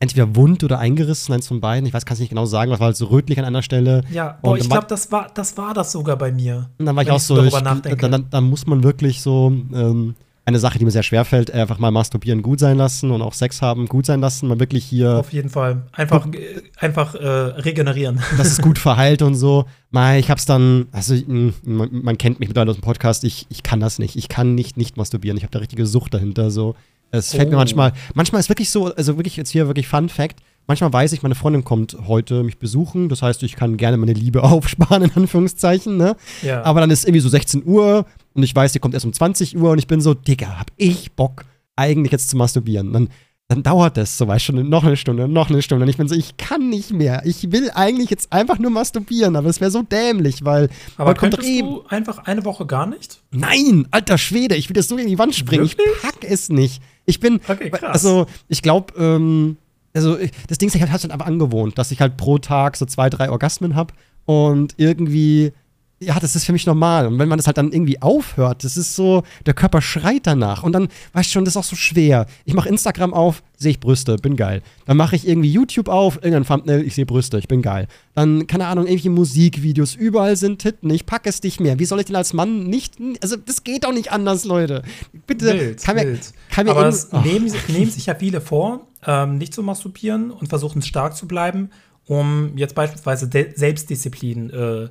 entweder 0.00 0.34
wund 0.36 0.62
oder 0.64 0.78
eingerissen, 0.78 1.34
eins 1.34 1.48
von 1.48 1.60
beiden. 1.60 1.86
Ich 1.86 1.92
weiß, 1.92 2.06
kann 2.06 2.14
es 2.14 2.20
nicht 2.20 2.28
genau 2.30 2.46
sagen, 2.46 2.70
was 2.70 2.78
war 2.80 2.86
halt 2.86 2.96
so 2.96 3.06
rötlich 3.06 3.38
an 3.38 3.44
einer 3.44 3.62
Stelle. 3.62 4.02
Ja, 4.10 4.38
boah, 4.42 4.52
Und 4.52 4.58
ich 4.62 4.70
glaube, 4.70 4.86
das 4.88 5.10
war, 5.12 5.28
das 5.34 5.56
war 5.56 5.74
das 5.74 5.92
sogar 5.92 6.16
bei 6.16 6.30
mir. 6.32 6.70
Und 6.78 6.86
dann 6.86 6.94
war 6.96 7.02
ich 7.02 7.10
auch 7.10 7.18
so 7.20 7.42
ich, 7.42 7.52
dann, 7.54 7.82
dann, 7.82 8.30
dann 8.30 8.44
muss 8.44 8.66
man 8.66 8.82
wirklich 8.82 9.20
so 9.22 9.48
ähm, 9.74 10.14
eine 10.48 10.58
Sache, 10.58 10.78
die 10.78 10.84
mir 10.84 10.90
sehr 10.90 11.02
schwer 11.02 11.24
fällt, 11.24 11.50
einfach 11.50 11.78
mal 11.78 11.90
masturbieren 11.90 12.42
gut 12.42 12.58
sein 12.58 12.76
lassen 12.76 13.10
und 13.10 13.22
auch 13.22 13.34
Sex 13.34 13.62
haben 13.62 13.86
gut 13.86 14.06
sein 14.06 14.20
lassen. 14.20 14.48
Mal 14.48 14.58
wirklich 14.58 14.84
hier, 14.84 15.18
Auf 15.18 15.32
jeden 15.32 15.50
Fall. 15.50 15.82
Einfach, 15.92 16.26
äh, 16.32 16.62
einfach 16.78 17.14
äh, 17.14 17.26
regenerieren. 17.26 18.20
dass 18.36 18.48
es 18.48 18.60
gut 18.60 18.78
verheilt 18.78 19.22
und 19.22 19.34
so. 19.34 19.66
Mal, 19.90 20.18
ich 20.18 20.30
hab's 20.30 20.46
dann, 20.46 20.86
also 20.90 21.14
mh, 21.14 21.52
man, 21.64 21.88
man 21.92 22.18
kennt 22.18 22.40
mich 22.40 22.48
mittlerweile 22.48 22.70
aus 22.70 22.76
dem 22.78 22.82
Podcast, 22.82 23.22
ich, 23.24 23.46
ich 23.50 23.62
kann 23.62 23.78
das 23.80 23.98
nicht. 23.98 24.16
Ich 24.16 24.28
kann 24.28 24.54
nicht 24.54 24.76
nicht 24.76 24.96
masturbieren. 24.96 25.36
Ich 25.36 25.44
habe 25.44 25.52
da 25.52 25.58
richtige 25.60 25.86
Sucht 25.86 26.14
dahinter. 26.14 26.50
So. 26.50 26.74
Es 27.10 27.30
fällt 27.30 27.50
mir 27.50 27.56
Oh. 27.56 27.58
manchmal, 27.58 27.92
manchmal 28.14 28.40
ist 28.40 28.48
wirklich 28.48 28.70
so, 28.70 28.94
also 28.94 29.16
wirklich 29.16 29.36
jetzt 29.36 29.50
hier 29.50 29.66
wirklich 29.66 29.86
Fun 29.86 30.08
Fact. 30.08 30.40
Manchmal 30.66 30.92
weiß 30.92 31.14
ich, 31.14 31.22
meine 31.22 31.34
Freundin 31.34 31.64
kommt 31.64 31.96
heute 32.06 32.42
mich 32.42 32.58
besuchen. 32.58 33.08
Das 33.08 33.22
heißt, 33.22 33.42
ich 33.42 33.56
kann 33.56 33.78
gerne 33.78 33.96
meine 33.96 34.12
Liebe 34.12 34.42
aufsparen, 34.44 35.02
in 35.04 35.10
Anführungszeichen, 35.14 35.96
ne? 35.96 36.16
Ja. 36.42 36.62
Aber 36.64 36.80
dann 36.80 36.90
ist 36.90 37.04
irgendwie 37.04 37.20
so 37.20 37.28
16 37.30 37.64
Uhr 37.64 38.04
und 38.38 38.44
ich 38.44 38.54
weiß, 38.54 38.72
sie 38.72 38.78
kommt 38.78 38.94
erst 38.94 39.04
um 39.06 39.12
20 39.12 39.56
Uhr 39.58 39.70
und 39.72 39.78
ich 39.78 39.86
bin 39.88 40.00
so, 40.00 40.14
Digga, 40.14 40.58
hab 40.58 40.70
ich 40.76 41.12
Bock, 41.12 41.44
eigentlich 41.76 42.12
jetzt 42.12 42.30
zu 42.30 42.36
masturbieren. 42.36 42.92
Dann, 42.92 43.08
dann 43.48 43.62
dauert 43.62 43.96
das 43.96 44.16
so, 44.16 44.28
weißt 44.28 44.50
du, 44.50 44.52
noch 44.62 44.84
eine 44.84 44.96
Stunde, 44.96 45.26
noch 45.26 45.50
eine 45.50 45.60
Stunde. 45.62 45.82
Und 45.84 45.88
ich 45.88 45.96
bin 45.96 46.06
so, 46.06 46.14
ich 46.14 46.36
kann 46.36 46.68
nicht 46.68 46.92
mehr. 46.92 47.22
Ich 47.24 47.50
will 47.50 47.70
eigentlich 47.74 48.10
jetzt 48.10 48.32
einfach 48.32 48.58
nur 48.58 48.70
masturbieren, 48.70 49.36
aber 49.36 49.48
es 49.48 49.60
wäre 49.60 49.70
so 49.70 49.82
dämlich, 49.82 50.44
weil 50.44 50.68
Aber 50.96 51.14
kommt 51.14 51.32
könntest 51.34 51.48
eh- 51.48 51.60
du 51.62 51.82
einfach 51.88 52.18
eine 52.26 52.44
Woche 52.44 52.64
gar 52.66 52.86
nicht? 52.86 53.20
Nein, 53.32 53.88
alter 53.90 54.18
Schwede, 54.18 54.54
ich 54.54 54.68
will 54.68 54.74
das 54.74 54.86
so 54.88 54.96
gegen 54.96 55.08
die 55.08 55.18
Wand 55.18 55.34
springen. 55.34 55.64
Wirklich? 55.68 55.86
Ich 55.96 56.02
pack 56.02 56.24
es 56.30 56.48
nicht. 56.48 56.82
Ich 57.06 57.20
bin, 57.20 57.40
Okay, 57.48 57.70
krass. 57.70 57.92
also 57.94 58.26
ich 58.48 58.62
glaube, 58.62 58.92
ähm, 58.98 59.56
also 59.94 60.18
ich- 60.18 60.30
das 60.46 60.58
Ding 60.58 60.68
ist, 60.68 60.74
ich 60.76 60.82
habe 60.82 60.92
halt 60.92 61.10
aber 61.10 61.26
angewohnt, 61.26 61.76
dass 61.78 61.90
ich 61.90 62.00
halt 62.00 62.16
pro 62.16 62.38
Tag 62.38 62.76
so 62.76 62.86
zwei, 62.86 63.08
drei 63.10 63.30
Orgasmen 63.30 63.74
habe 63.74 63.94
und 64.26 64.74
irgendwie, 64.76 65.52
ja, 66.00 66.18
das 66.20 66.36
ist 66.36 66.44
für 66.44 66.52
mich 66.52 66.64
normal. 66.66 67.06
Und 67.06 67.18
wenn 67.18 67.28
man 67.28 67.38
das 67.38 67.46
halt 67.46 67.58
dann 67.58 67.72
irgendwie 67.72 68.00
aufhört, 68.00 68.62
das 68.62 68.76
ist 68.76 68.94
so, 68.94 69.24
der 69.46 69.54
Körper 69.54 69.82
schreit 69.82 70.26
danach. 70.26 70.62
Und 70.62 70.72
dann, 70.72 70.88
weißt 71.12 71.28
du 71.28 71.32
schon, 71.32 71.44
das 71.44 71.54
ist 71.54 71.56
auch 71.56 71.64
so 71.64 71.74
schwer. 71.74 72.26
Ich 72.44 72.54
mache 72.54 72.68
Instagram 72.68 73.12
auf, 73.12 73.42
sehe 73.56 73.72
ich 73.72 73.80
Brüste, 73.80 74.16
bin 74.16 74.36
geil. 74.36 74.62
Dann 74.86 74.96
mache 74.96 75.16
ich 75.16 75.26
irgendwie 75.26 75.50
YouTube 75.50 75.88
auf, 75.88 76.16
irgendein 76.16 76.44
Thumbnail, 76.44 76.82
ich 76.82 76.94
sehe 76.94 77.04
Brüste, 77.04 77.38
ich 77.38 77.48
bin 77.48 77.62
geil. 77.62 77.88
Dann, 78.14 78.46
keine 78.46 78.66
Ahnung, 78.66 78.84
irgendwelche 78.84 79.10
Musikvideos, 79.10 79.96
überall 79.96 80.36
sind 80.36 80.60
Titten, 80.60 80.88
ich 80.90 81.04
packe 81.04 81.28
es 81.28 81.42
nicht 81.42 81.58
mehr. 81.58 81.80
Wie 81.80 81.84
soll 81.84 81.98
ich 81.98 82.06
denn 82.06 82.16
als 82.16 82.32
Mann 82.32 82.64
nicht, 82.64 82.94
also 83.20 83.36
das 83.36 83.64
geht 83.64 83.82
doch 83.84 83.92
nicht 83.92 84.12
anders, 84.12 84.44
Leute. 84.44 84.82
Bitte, 85.26 85.46
Wild, 85.46 85.82
kann 85.82 85.96
mir, 85.96 86.18
kann 86.50 86.66
mir 86.66 86.72
Aber 86.72 86.86
es 86.86 87.08
Ach. 87.12 87.24
nehmen, 87.24 87.52
nehmen 87.66 87.90
sich 87.90 88.06
ja 88.06 88.14
viele 88.14 88.40
vor, 88.40 88.86
ähm, 89.04 89.38
nicht 89.38 89.52
zu 89.52 89.64
masturbieren 89.64 90.30
und 90.30 90.48
versuchen 90.48 90.80
stark 90.82 91.16
zu 91.16 91.26
bleiben, 91.26 91.70
um 92.06 92.56
jetzt 92.56 92.76
beispielsweise 92.76 93.26
De 93.26 93.52
Selbstdisziplin 93.56 94.50
äh, 94.50 94.88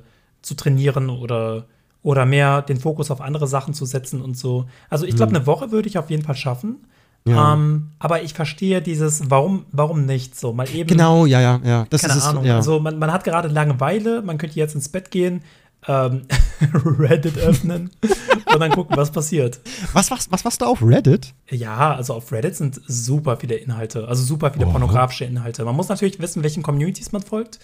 zu 0.48 0.54
trainieren 0.54 1.10
oder, 1.10 1.66
oder 2.02 2.26
mehr 2.26 2.62
den 2.62 2.80
Fokus 2.80 3.10
auf 3.10 3.20
andere 3.20 3.46
Sachen 3.46 3.74
zu 3.74 3.84
setzen 3.84 4.20
und 4.22 4.36
so. 4.36 4.66
Also 4.90 5.04
ich 5.06 5.14
glaube, 5.14 5.34
eine 5.36 5.46
Woche 5.46 5.70
würde 5.70 5.88
ich 5.88 5.98
auf 5.98 6.10
jeden 6.10 6.24
Fall 6.24 6.34
schaffen. 6.36 6.78
Ja. 7.26 7.52
Ähm, 7.54 7.90
aber 7.98 8.22
ich 8.22 8.32
verstehe 8.32 8.80
dieses, 8.80 9.30
warum, 9.30 9.66
warum 9.70 10.06
nicht 10.06 10.38
so? 10.38 10.52
Mal 10.52 10.68
eben. 10.74 10.88
Genau, 10.88 11.26
ja, 11.26 11.40
ja, 11.40 11.60
ja. 11.62 11.86
Das 11.90 12.02
Keine 12.02 12.14
ist 12.14 12.24
Ahnung. 12.26 12.42
es, 12.44 12.48
ja. 12.48 12.56
Also 12.56 12.80
man, 12.80 12.98
man 12.98 13.12
hat 13.12 13.24
gerade 13.24 13.48
Langeweile, 13.48 14.22
man 14.22 14.38
könnte 14.38 14.56
jetzt 14.56 14.74
ins 14.74 14.88
Bett 14.88 15.10
gehen, 15.10 15.42
ähm, 15.86 16.22
Reddit 16.72 17.36
öffnen 17.38 17.90
und 18.54 18.60
dann 18.60 18.70
gucken, 18.72 18.96
was 18.96 19.10
passiert. 19.10 19.60
was, 19.92 20.10
was, 20.10 20.30
was 20.32 20.44
warst 20.44 20.60
du 20.62 20.64
auf 20.64 20.80
Reddit? 20.82 21.34
Ja, 21.50 21.94
also 21.94 22.14
auf 22.14 22.32
Reddit 22.32 22.56
sind 22.56 22.80
super 22.86 23.36
viele 23.36 23.56
Inhalte, 23.56 24.08
also 24.08 24.22
super 24.24 24.50
viele 24.52 24.66
Oh. 24.66 24.70
pornografische 24.70 25.24
Inhalte. 25.24 25.64
Man 25.64 25.76
muss 25.76 25.88
natürlich 25.88 26.20
wissen, 26.20 26.42
welchen 26.42 26.62
Communities 26.62 27.12
man 27.12 27.22
folgt, 27.22 27.58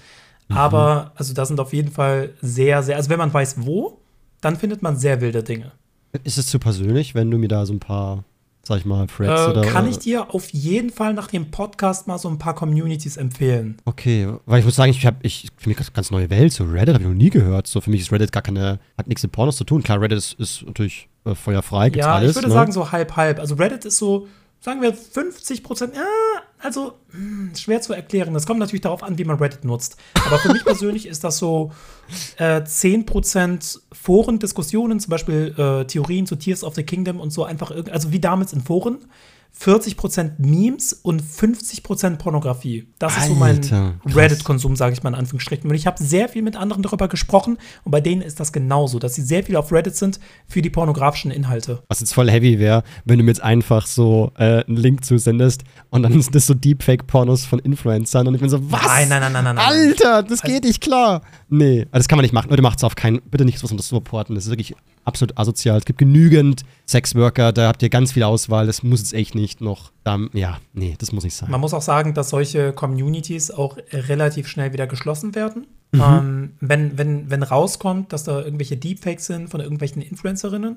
Mhm. 0.48 0.56
aber 0.56 1.12
also 1.16 1.32
da 1.34 1.44
sind 1.46 1.58
auf 1.60 1.72
jeden 1.72 1.90
Fall 1.90 2.30
sehr, 2.42 2.82
sehr, 2.82 2.96
also 2.96 3.10
wenn 3.10 3.18
man 3.18 3.32
weiß, 3.32 3.56
wo, 3.64 3.98
dann 4.40 4.56
findet 4.56 4.82
man 4.82 4.96
sehr 4.96 5.20
wilde 5.20 5.42
Dinge. 5.42 5.72
Ist 6.22 6.38
es 6.38 6.46
zu 6.46 6.58
persönlich, 6.58 7.14
wenn 7.14 7.30
du 7.30 7.38
mir 7.38 7.48
da 7.48 7.66
so 7.66 7.72
ein 7.72 7.80
paar, 7.80 8.24
sag 8.62 8.78
ich 8.78 8.84
mal, 8.84 9.06
Threads 9.06 9.46
Äh, 9.46 9.50
oder. 9.50 9.62
kann 9.62 9.88
ich 9.88 9.98
dir 9.98 10.32
auf 10.34 10.50
jeden 10.50 10.90
Fall 10.90 11.12
nach 11.14 11.28
dem 11.28 11.50
Podcast 11.50 12.06
mal 12.06 12.18
so 12.18 12.28
ein 12.28 12.38
paar 12.38 12.54
Communities 12.54 13.16
empfehlen. 13.16 13.78
Okay, 13.84 14.28
weil 14.46 14.60
ich 14.60 14.64
muss 14.64 14.76
sagen, 14.76 14.90
ich 14.90 15.04
habe 15.06 15.16
ich 15.22 15.48
für 15.56 15.68
mich 15.68 15.78
ganz 15.92 16.10
neue 16.10 16.30
Welt, 16.30 16.52
so 16.52 16.64
Reddit 16.64 16.94
habe 16.94 17.02
ich 17.02 17.08
noch 17.08 17.16
nie 17.16 17.30
gehört. 17.30 17.66
So 17.66 17.80
für 17.80 17.90
mich 17.90 18.02
ist 18.02 18.12
Reddit 18.12 18.32
gar 18.32 18.42
keine, 18.42 18.78
hat 18.96 19.08
nichts 19.08 19.22
mit 19.22 19.32
Pornos 19.32 19.56
zu 19.56 19.64
tun. 19.64 19.82
Klar, 19.82 20.00
Reddit 20.00 20.18
ist, 20.18 20.34
ist 20.34 20.64
natürlich 20.66 21.08
äh, 21.24 21.34
feuerfrei, 21.34 21.90
gibt's 21.90 22.06
ja, 22.06 22.14
alles. 22.14 22.30
ich 22.30 22.36
würde 22.36 22.48
ne? 22.48 22.54
sagen 22.54 22.70
so 22.70 22.92
halb 22.92 23.16
halb. 23.16 23.40
Also 23.40 23.54
Reddit 23.56 23.84
ist 23.86 23.98
so, 23.98 24.28
sagen 24.64 24.80
wir 24.80 24.94
50 24.94 25.62
Prozent, 25.62 25.94
ja, 25.94 26.06
also 26.58 26.94
mh, 27.12 27.18
hm, 27.18 27.52
schwer 27.54 27.82
zu 27.82 27.92
erklären. 27.92 28.32
Das 28.32 28.46
kommt 28.46 28.60
natürlich 28.60 28.80
darauf 28.80 29.02
an, 29.02 29.18
wie 29.18 29.24
man 29.24 29.36
Reddit 29.36 29.62
nutzt. 29.62 29.98
Aber 30.26 30.38
für 30.38 30.54
mich 30.54 30.64
persönlich 30.64 31.06
ist 31.06 31.22
das 31.22 31.36
so 31.36 31.70
äh, 32.38 32.62
10% 32.62 33.80
Foren-Diskussionen, 33.92 35.00
zum 35.00 35.10
Beispiel 35.10 35.54
äh, 35.58 35.84
Theorien 35.84 36.26
zu 36.26 36.36
Tears 36.36 36.64
of 36.64 36.74
the 36.76 36.82
Kingdom 36.82 37.20
und 37.20 37.30
so 37.30 37.44
einfach, 37.44 37.72
also 37.90 38.10
wie 38.10 38.20
damals 38.20 38.54
in 38.54 38.62
Foren. 38.62 39.04
40% 39.60 40.32
Memes 40.38 40.92
und 40.92 41.22
50% 41.22 42.16
Pornografie. 42.16 42.88
Das 42.98 43.16
ist 43.16 43.28
so 43.28 43.34
mein 43.34 43.60
Reddit-Konsum, 44.04 44.74
sage 44.74 44.94
ich 44.94 45.02
mal 45.02 45.10
in 45.10 45.14
Anführungsstrichen. 45.14 45.70
Und 45.70 45.76
ich 45.76 45.86
habe 45.86 46.02
sehr 46.02 46.28
viel 46.28 46.42
mit 46.42 46.56
anderen 46.56 46.82
darüber 46.82 47.08
gesprochen 47.08 47.58
und 47.84 47.92
bei 47.92 48.00
denen 48.00 48.20
ist 48.20 48.40
das 48.40 48.52
genauso, 48.52 48.98
dass 48.98 49.14
sie 49.14 49.22
sehr 49.22 49.44
viel 49.44 49.56
auf 49.56 49.70
Reddit 49.72 49.96
sind 49.96 50.18
für 50.46 50.60
die 50.60 50.70
pornografischen 50.70 51.30
Inhalte. 51.30 51.82
Was 51.88 52.00
jetzt 52.00 52.12
voll 52.12 52.30
heavy 52.30 52.58
wäre, 52.58 52.82
wenn 53.04 53.18
du 53.18 53.24
mir 53.24 53.30
jetzt 53.30 53.42
einfach 53.42 53.86
so 53.86 54.32
äh, 54.36 54.64
einen 54.64 54.76
Link 54.76 55.04
zusendest 55.04 55.62
und 55.90 56.02
dann 56.02 56.12
sind 56.12 56.34
das 56.34 56.46
so 56.46 56.54
Deepfake-Pornos 56.54 57.44
von 57.44 57.60
Influencern 57.60 58.26
und 58.26 58.34
ich 58.34 58.40
bin 58.40 58.50
so, 58.50 58.70
was? 58.70 58.84
Nein, 58.84 59.08
nein, 59.08 59.20
nein, 59.20 59.32
nein, 59.32 59.44
nein. 59.44 59.58
Alter, 59.58 60.22
das 60.24 60.42
geht 60.42 60.64
nicht 60.64 60.80
klar. 60.80 61.22
Nee, 61.48 61.82
also 61.92 62.00
das 62.00 62.08
kann 62.08 62.16
man 62.16 62.24
nicht 62.24 62.34
machen. 62.34 62.50
Leute, 62.50 62.62
macht 62.62 62.78
es 62.78 62.84
auf 62.84 62.96
keinen, 62.96 63.22
bitte 63.22 63.44
nicht 63.44 63.62
was 63.62 63.70
um 63.70 63.76
das 63.76 63.86
zu 63.86 63.94
reporten. 63.94 64.34
Das 64.34 64.44
ist 64.44 64.50
wirklich 64.50 64.74
absolut 65.04 65.38
asozial. 65.38 65.78
Es 65.78 65.84
gibt 65.84 65.98
genügend 65.98 66.62
Sexworker, 66.86 67.52
da 67.52 67.68
habt 67.68 67.82
ihr 67.82 67.88
ganz 67.88 68.12
viel 68.12 68.22
Auswahl. 68.22 68.66
Das 68.66 68.82
muss 68.82 69.00
jetzt 69.00 69.14
echt 69.14 69.34
nicht 69.34 69.60
noch. 69.60 69.90
Um, 70.04 70.28
ja, 70.34 70.58
nee, 70.74 70.94
das 70.98 71.12
muss 71.12 71.24
nicht 71.24 71.34
sein. 71.34 71.50
Man 71.50 71.60
muss 71.60 71.72
auch 71.72 71.82
sagen, 71.82 72.12
dass 72.12 72.28
solche 72.28 72.72
Communities 72.72 73.50
auch 73.50 73.78
relativ 73.92 74.48
schnell 74.48 74.72
wieder 74.72 74.86
geschlossen 74.86 75.34
werden. 75.34 75.66
Mhm. 75.92 76.00
Ähm, 76.00 76.52
wenn, 76.60 76.98
wenn, 76.98 77.30
wenn 77.30 77.42
rauskommt, 77.42 78.12
dass 78.12 78.24
da 78.24 78.40
irgendwelche 78.40 78.76
Deepfakes 78.76 79.26
sind 79.26 79.48
von 79.48 79.60
irgendwelchen 79.60 80.02
Influencerinnen, 80.02 80.76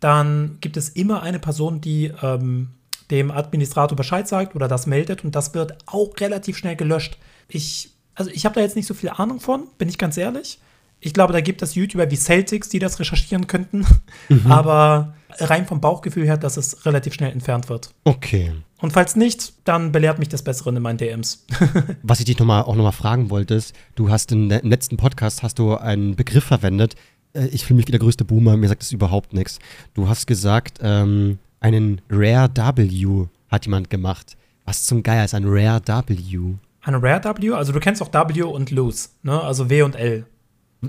dann 0.00 0.58
gibt 0.60 0.76
es 0.76 0.90
immer 0.90 1.22
eine 1.22 1.38
Person, 1.38 1.80
die 1.80 2.12
ähm, 2.22 2.68
dem 3.10 3.30
Administrator 3.30 3.96
Bescheid 3.96 4.26
sagt 4.26 4.54
oder 4.54 4.68
das 4.68 4.86
meldet 4.86 5.24
und 5.24 5.34
das 5.34 5.54
wird 5.54 5.76
auch 5.86 6.10
relativ 6.20 6.56
schnell 6.56 6.76
gelöscht. 6.76 7.18
Ich, 7.48 7.90
also 8.14 8.30
ich 8.30 8.44
habe 8.46 8.54
da 8.54 8.60
jetzt 8.60 8.76
nicht 8.76 8.86
so 8.86 8.94
viel 8.94 9.10
Ahnung 9.10 9.40
von, 9.40 9.68
bin 9.76 9.88
ich 9.88 9.98
ganz 9.98 10.16
ehrlich. 10.16 10.58
Ich 11.00 11.12
glaube, 11.12 11.34
da 11.34 11.42
gibt 11.42 11.60
es 11.60 11.74
YouTuber 11.74 12.10
wie 12.10 12.16
Celtics, 12.16 12.70
die 12.70 12.78
das 12.78 12.98
recherchieren 12.98 13.46
könnten. 13.46 13.84
Mhm. 14.28 14.46
Aber 14.50 15.14
rein 15.38 15.66
vom 15.66 15.80
Bauchgefühl 15.80 16.24
her, 16.24 16.36
dass 16.36 16.56
es 16.56 16.86
relativ 16.86 17.14
schnell 17.14 17.32
entfernt 17.32 17.68
wird. 17.68 17.90
Okay. 18.04 18.52
Und 18.80 18.92
falls 18.92 19.16
nicht, 19.16 19.54
dann 19.64 19.92
belehrt 19.92 20.18
mich 20.18 20.28
das 20.28 20.42
Bessere 20.42 20.70
in 20.70 20.82
meinen 20.82 20.98
DMs. 20.98 21.46
Was 22.02 22.20
ich 22.20 22.26
dich 22.26 22.38
noch 22.38 22.46
mal, 22.46 22.62
auch 22.62 22.76
nochmal 22.76 22.92
fragen 22.92 23.30
wollte, 23.30 23.54
ist, 23.54 23.74
du 23.94 24.10
hast 24.10 24.32
in, 24.32 24.50
im 24.50 24.68
letzten 24.68 24.96
Podcast 24.96 25.42
hast 25.42 25.58
du 25.58 25.76
einen 25.76 26.16
Begriff 26.16 26.44
verwendet. 26.44 26.94
Äh, 27.32 27.46
ich 27.46 27.64
fühle 27.64 27.78
mich 27.78 27.86
wie 27.86 27.92
der 27.92 28.00
größte 28.00 28.24
Boomer, 28.24 28.56
mir 28.56 28.68
sagt 28.68 28.82
das 28.82 28.92
überhaupt 28.92 29.32
nichts. 29.32 29.58
Du 29.94 30.08
hast 30.08 30.26
gesagt, 30.26 30.78
ähm, 30.82 31.38
einen 31.60 32.00
Rare 32.10 32.50
W 32.54 33.26
hat 33.48 33.64
jemand 33.64 33.88
gemacht. 33.90 34.36
Was 34.64 34.84
zum 34.84 35.02
Geier 35.02 35.24
ist 35.24 35.34
ein 35.34 35.44
Rare 35.46 35.80
W? 35.86 36.54
Ein 36.82 36.94
Rare 36.94 37.34
W? 37.38 37.52
Also 37.52 37.72
du 37.72 37.80
kennst 37.80 38.02
auch 38.02 38.12
W 38.12 38.42
und 38.42 38.70
Lose, 38.70 39.08
ne? 39.22 39.40
Also 39.40 39.70
W 39.70 39.82
und 39.82 39.96
L. 39.96 40.26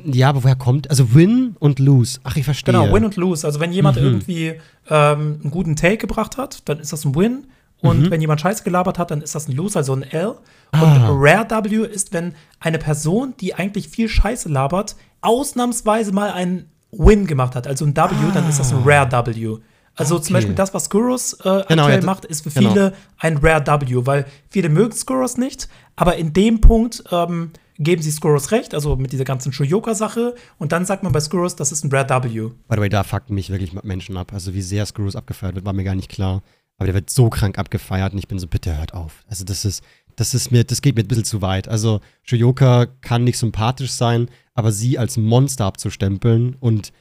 Ja, 0.06 0.30
aber 0.30 0.44
woher 0.44 0.56
kommt? 0.56 0.90
Also 0.90 1.14
Win 1.14 1.56
und 1.60 1.80
Lose. 1.80 2.20
Ach, 2.24 2.36
ich 2.36 2.46
verstehe. 2.46 2.74
Genau, 2.74 2.94
Win 2.94 3.06
und 3.06 3.16
Lose. 3.16 3.46
Also 3.46 3.60
wenn 3.60 3.72
jemand 3.72 3.98
mhm. 3.98 4.04
irgendwie 4.04 4.54
ähm, 4.90 5.40
einen 5.42 5.52
guten 5.52 5.76
Take 5.76 5.98
gebracht 5.98 6.38
hat, 6.38 6.68
dann 6.68 6.80
ist 6.80 6.94
das 6.94 7.06
ein 7.06 7.16
Win. 7.16 7.48
Und 7.82 8.04
mhm. 8.04 8.12
wenn 8.12 8.22
jemand 8.22 8.42
Scheiße 8.42 8.64
gelabert 8.64 8.98
hat, 8.98 9.12
dann 9.12 9.22
ist 9.22 9.36
das 9.36 9.48
ein 9.48 9.52
Lose, 9.56 9.78
also 9.78 9.94
ein 9.94 10.04
L. 10.04 10.28
Und 10.28 10.80
ah. 10.82 11.10
Rare 11.12 11.64
W 11.66 11.86
ist, 11.86 12.14
wenn 12.14 12.34
eine 12.60 12.80
Person, 12.80 13.34
die 13.40 13.54
eigentlich 13.54 13.90
viel 13.90 14.10
Scheiße 14.10 14.50
labert, 14.50 14.96
ausnahmsweise 15.22 16.12
mal 16.12 16.32
einen 16.32 16.70
Win 16.92 17.28
gemacht 17.28 17.56
hat, 17.56 17.68
also 17.68 17.86
ein 17.86 17.96
W, 17.96 18.02
ah. 18.02 18.32
dann 18.34 18.50
ist 18.50 18.60
das 18.60 18.72
ein 18.72 18.82
Rare 18.86 19.12
W. 19.12 19.58
Also 19.98 20.16
okay. 20.16 20.26
zum 20.26 20.34
Beispiel 20.34 20.56
das, 20.56 20.74
was 20.74 20.86
Skurrus 20.86 21.34
äh, 21.34 21.64
genau, 21.68 21.84
aktuell 21.84 22.00
ja, 22.00 22.06
macht, 22.06 22.26
ist 22.26 22.44
für 22.44 22.50
genau. 22.50 22.70
viele 22.70 22.94
ein 23.18 23.38
Rare 23.38 23.82
W, 23.82 24.06
weil 24.06 24.26
viele 24.50 24.70
mögen 24.70 24.92
Skurrus 24.92 25.38
nicht, 25.38 25.70
aber 25.96 26.18
in 26.18 26.34
dem 26.34 26.62
Punkt 26.62 27.04
ähm, 27.12 27.52
geben 27.78 28.02
sie 28.02 28.12
Skurrus 28.12 28.52
recht, 28.52 28.74
also 28.74 28.96
mit 28.96 29.12
dieser 29.12 29.24
ganzen 29.26 29.52
Shoyoka-Sache. 29.52 30.36
Und 30.58 30.72
dann 30.72 30.86
sagt 30.86 31.04
man 31.04 31.12
bei 31.12 31.20
Skurrus, 31.20 31.56
das 31.56 31.72
ist 31.72 31.84
ein 31.84 31.92
Rare 31.92 32.24
W. 32.24 32.50
By 32.68 32.76
the 32.76 32.78
way, 32.78 32.90
da 32.90 33.04
fucken 33.04 33.36
mich 33.36 33.50
wirklich 33.50 33.74
Menschen 33.84 34.18
ab. 34.18 34.34
Also 34.34 34.54
wie 34.54 34.62
sehr 34.62 34.86
Skurrus 34.86 35.16
abgefeiert 35.16 35.56
wird, 35.56 35.66
war 35.66 35.74
mir 35.74 35.84
gar 35.84 35.96
nicht 35.96 36.10
klar. 36.10 36.42
Aber 36.78 36.86
der 36.86 36.96
wird 36.96 37.10
so 37.10 37.30
krank 37.30 37.58
abgefeiert 37.58 38.14
und 38.14 38.20
ich 38.20 38.28
bin 38.28 38.40
so, 38.40 38.48
bitte 38.48 38.78
hört 38.78 38.94
auf. 38.94 39.24
Also 39.28 39.46
das 39.46 39.66
ist, 39.66 39.84
das 40.16 40.34
ist 40.34 40.52
mir, 40.52 40.64
das 40.64 40.82
geht 40.82 40.96
mir 40.96 41.04
ein 41.04 41.08
bisschen 41.08 41.26
zu 41.26 41.42
weit. 41.42 41.68
Also 41.68 42.02
Shoyoka 42.24 42.88
kann 43.02 43.24
nicht 43.24 43.38
sympathisch 43.38 43.92
sein, 43.92 44.30
aber 44.54 44.72
sie 44.72 44.98
als 44.98 45.18
Monster 45.18 45.66
abzustempeln 45.66 46.56
und 46.60 46.92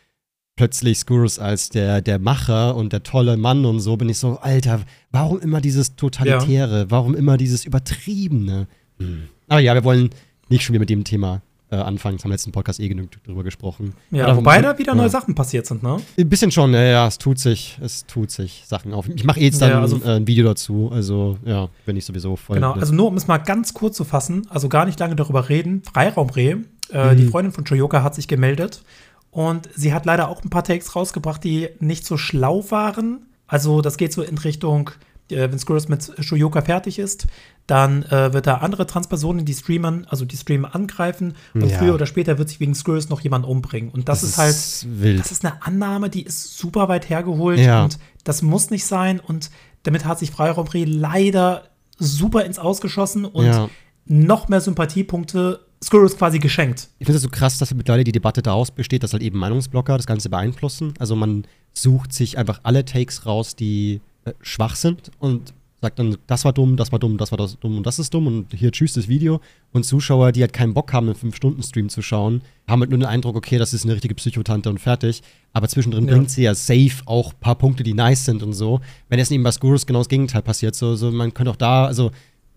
plötzlich 0.56 0.98
Skurrus 0.98 1.38
als 1.38 1.68
der, 1.68 2.00
der 2.00 2.18
Macher 2.20 2.76
und 2.76 2.92
der 2.92 3.02
tolle 3.02 3.36
Mann 3.36 3.64
und 3.64 3.80
so, 3.80 3.96
bin 3.96 4.08
ich 4.08 4.18
so, 4.18 4.38
Alter, 4.38 4.82
warum 5.10 5.40
immer 5.40 5.60
dieses 5.60 5.96
Totalitäre? 5.96 6.80
Ja. 6.80 6.90
Warum 6.90 7.14
immer 7.14 7.36
dieses 7.36 7.64
Übertriebene? 7.64 8.68
Hm. 8.98 9.28
Aber 9.48 9.60
ja, 9.60 9.74
wir 9.74 9.84
wollen 9.84 10.10
nicht 10.48 10.64
schon 10.64 10.74
wieder 10.74 10.80
mit 10.80 10.90
dem 10.90 11.04
Thema 11.04 11.42
äh, 11.70 11.76
anfangen. 11.76 12.16
Das 12.16 12.24
haben 12.24 12.30
wir 12.30 12.34
letzten 12.34 12.52
Podcast 12.52 12.80
eh 12.80 12.88
genug 12.88 13.10
drüber 13.24 13.42
gesprochen. 13.42 13.94
Ja, 14.10 14.24
Oder 14.24 14.36
wobei 14.36 14.60
da 14.60 14.78
wieder 14.78 14.92
ja. 14.92 14.96
neue 14.96 15.10
Sachen 15.10 15.34
passiert 15.34 15.66
sind, 15.66 15.82
ne? 15.82 15.98
Ein 16.18 16.28
bisschen 16.28 16.50
schon, 16.50 16.72
ja, 16.72 16.82
ja, 16.82 17.06
es 17.06 17.18
tut 17.18 17.38
sich, 17.38 17.78
es 17.82 18.06
tut 18.06 18.30
sich 18.30 18.64
Sachen 18.66 18.92
auf. 18.92 19.08
Ich 19.08 19.24
mache 19.24 19.40
eh 19.40 19.44
jetzt 19.44 19.60
dann 19.60 19.70
ja, 19.70 19.80
also, 19.80 20.00
äh, 20.04 20.16
ein 20.16 20.26
Video 20.26 20.44
dazu, 20.46 20.90
also 20.92 21.38
ja, 21.44 21.68
bin 21.86 21.96
ich 21.96 22.04
sowieso 22.04 22.36
voll. 22.36 22.56
Genau, 22.56 22.72
also 22.72 22.94
nur 22.94 23.08
um 23.08 23.16
es 23.16 23.26
mal 23.26 23.38
ganz 23.38 23.74
kurz 23.74 23.96
zu 23.96 24.04
fassen, 24.04 24.46
also 24.50 24.68
gar 24.68 24.86
nicht 24.86 25.00
lange 25.00 25.16
darüber 25.16 25.48
reden, 25.48 25.82
Freiraumreh, 25.82 26.56
äh, 26.92 27.12
mhm. 27.12 27.16
die 27.16 27.26
Freundin 27.26 27.52
von 27.52 27.64
Choyoka 27.64 28.02
hat 28.02 28.14
sich 28.14 28.28
gemeldet 28.28 28.82
und 29.30 29.68
sie 29.74 29.92
hat 29.92 30.06
leider 30.06 30.28
auch 30.28 30.44
ein 30.44 30.50
paar 30.50 30.64
Takes 30.64 30.94
rausgebracht, 30.94 31.42
die 31.42 31.68
nicht 31.80 32.06
so 32.06 32.16
schlau 32.16 32.64
waren. 32.70 33.26
Also 33.46 33.80
das 33.80 33.96
geht 33.96 34.12
so 34.12 34.22
in 34.22 34.38
Richtung 34.38 34.90
äh, 35.30 35.50
wenn 35.50 35.58
Skurrus 35.58 35.88
mit 35.88 36.12
Shoyoka 36.18 36.62
fertig 36.62 36.98
ist, 36.98 37.26
dann 37.66 38.02
äh, 38.04 38.32
wird 38.32 38.46
da 38.46 38.58
andere 38.58 38.86
Transpersonen, 38.86 39.44
die 39.44 39.54
streamen, 39.54 40.06
also 40.08 40.24
die 40.24 40.36
streamen 40.36 40.70
angreifen 40.70 41.34
und 41.54 41.68
ja. 41.68 41.78
früher 41.78 41.94
oder 41.94 42.06
später 42.06 42.38
wird 42.38 42.48
sich 42.48 42.60
wegen 42.60 42.74
Skurrus 42.74 43.08
noch 43.08 43.20
jemand 43.20 43.46
umbringen. 43.46 43.90
Und 43.90 44.08
das, 44.08 44.20
das 44.20 44.30
ist 44.30 44.38
halt, 44.38 45.00
wild. 45.00 45.20
das 45.20 45.32
ist 45.32 45.44
eine 45.44 45.62
Annahme, 45.62 46.10
die 46.10 46.22
ist 46.22 46.58
super 46.58 46.88
weit 46.88 47.08
hergeholt 47.08 47.58
ja. 47.58 47.84
und 47.84 47.98
das 48.24 48.42
muss 48.42 48.70
nicht 48.70 48.84
sein 48.84 49.20
und 49.20 49.50
damit 49.84 50.04
hat 50.04 50.18
sich 50.18 50.30
Freiraumreh 50.30 50.84
leider 50.84 51.70
super 51.98 52.44
ins 52.44 52.58
Ausgeschossen 52.58 53.24
und 53.24 53.46
ja. 53.46 53.70
noch 54.06 54.48
mehr 54.48 54.60
Sympathiepunkte 54.60 55.60
Skurrus 55.82 56.16
quasi 56.16 56.38
geschenkt. 56.38 56.88
Ich 56.98 57.06
finde 57.06 57.16
es 57.16 57.22
so 57.22 57.28
krass, 57.28 57.58
dass 57.58 57.72
mittlerweile 57.74 58.04
die 58.04 58.12
Debatte 58.12 58.42
daraus 58.42 58.70
besteht, 58.70 59.02
dass 59.02 59.12
halt 59.12 59.22
eben 59.22 59.38
Meinungsblocker 59.38 59.96
das 59.96 60.06
Ganze 60.06 60.30
beeinflussen. 60.30 60.94
Also 60.98 61.14
man 61.14 61.46
sucht 61.74 62.12
sich 62.12 62.38
einfach 62.38 62.60
alle 62.62 62.84
Takes 62.84 63.26
raus, 63.26 63.54
die 63.54 64.00
schwach 64.42 64.76
sind 64.76 65.10
und 65.18 65.52
sagt 65.84 65.98
dann, 65.98 66.16
das 66.26 66.46
war 66.46 66.52
dumm, 66.54 66.76
das 66.76 66.92
war 66.92 66.98
dumm, 66.98 67.18
das 67.18 67.30
war 67.30 67.36
das 67.36 67.58
dumm 67.58 67.76
und 67.76 67.86
das 67.86 67.98
ist 67.98 68.12
dumm 68.14 68.26
und 68.26 68.54
hier 68.54 68.72
tschüss 68.72 68.94
das 68.94 69.06
Video. 69.06 69.40
Und 69.72 69.84
Zuschauer, 69.84 70.32
die 70.32 70.40
halt 70.40 70.54
keinen 70.54 70.72
Bock 70.72 70.92
haben, 70.94 71.08
einen 71.08 71.16
5-Stunden-Stream 71.16 71.90
zu 71.90 72.00
schauen, 72.00 72.40
haben 72.66 72.80
halt 72.80 72.90
nur 72.90 73.00
den 73.00 73.06
Eindruck, 73.06 73.36
okay, 73.36 73.58
das 73.58 73.74
ist 73.74 73.84
eine 73.84 73.92
richtige 73.92 74.14
Psychotante 74.14 74.70
und 74.70 74.78
fertig. 74.78 75.22
Aber 75.52 75.68
zwischendrin 75.68 76.08
ja. 76.08 76.14
bringt 76.14 76.30
sie 76.30 76.44
ja 76.44 76.54
safe 76.54 77.02
auch 77.04 77.34
ein 77.34 77.40
paar 77.40 77.56
Punkte, 77.56 77.82
die 77.82 77.92
nice 77.92 78.24
sind 78.24 78.42
und 78.42 78.54
so. 78.54 78.80
Wenn 79.10 79.18
jetzt 79.18 79.30
eben 79.30 79.42
bei 79.42 79.52
Skurrus 79.52 79.84
genau 79.84 79.98
das 79.98 80.08
Gegenteil 80.08 80.42
passiert, 80.42 80.74
so, 80.74 80.96
so 80.96 81.10
man 81.10 81.34
könnte 81.34 81.50
auch 81.50 81.56
da, 81.56 81.84
also 81.84 82.12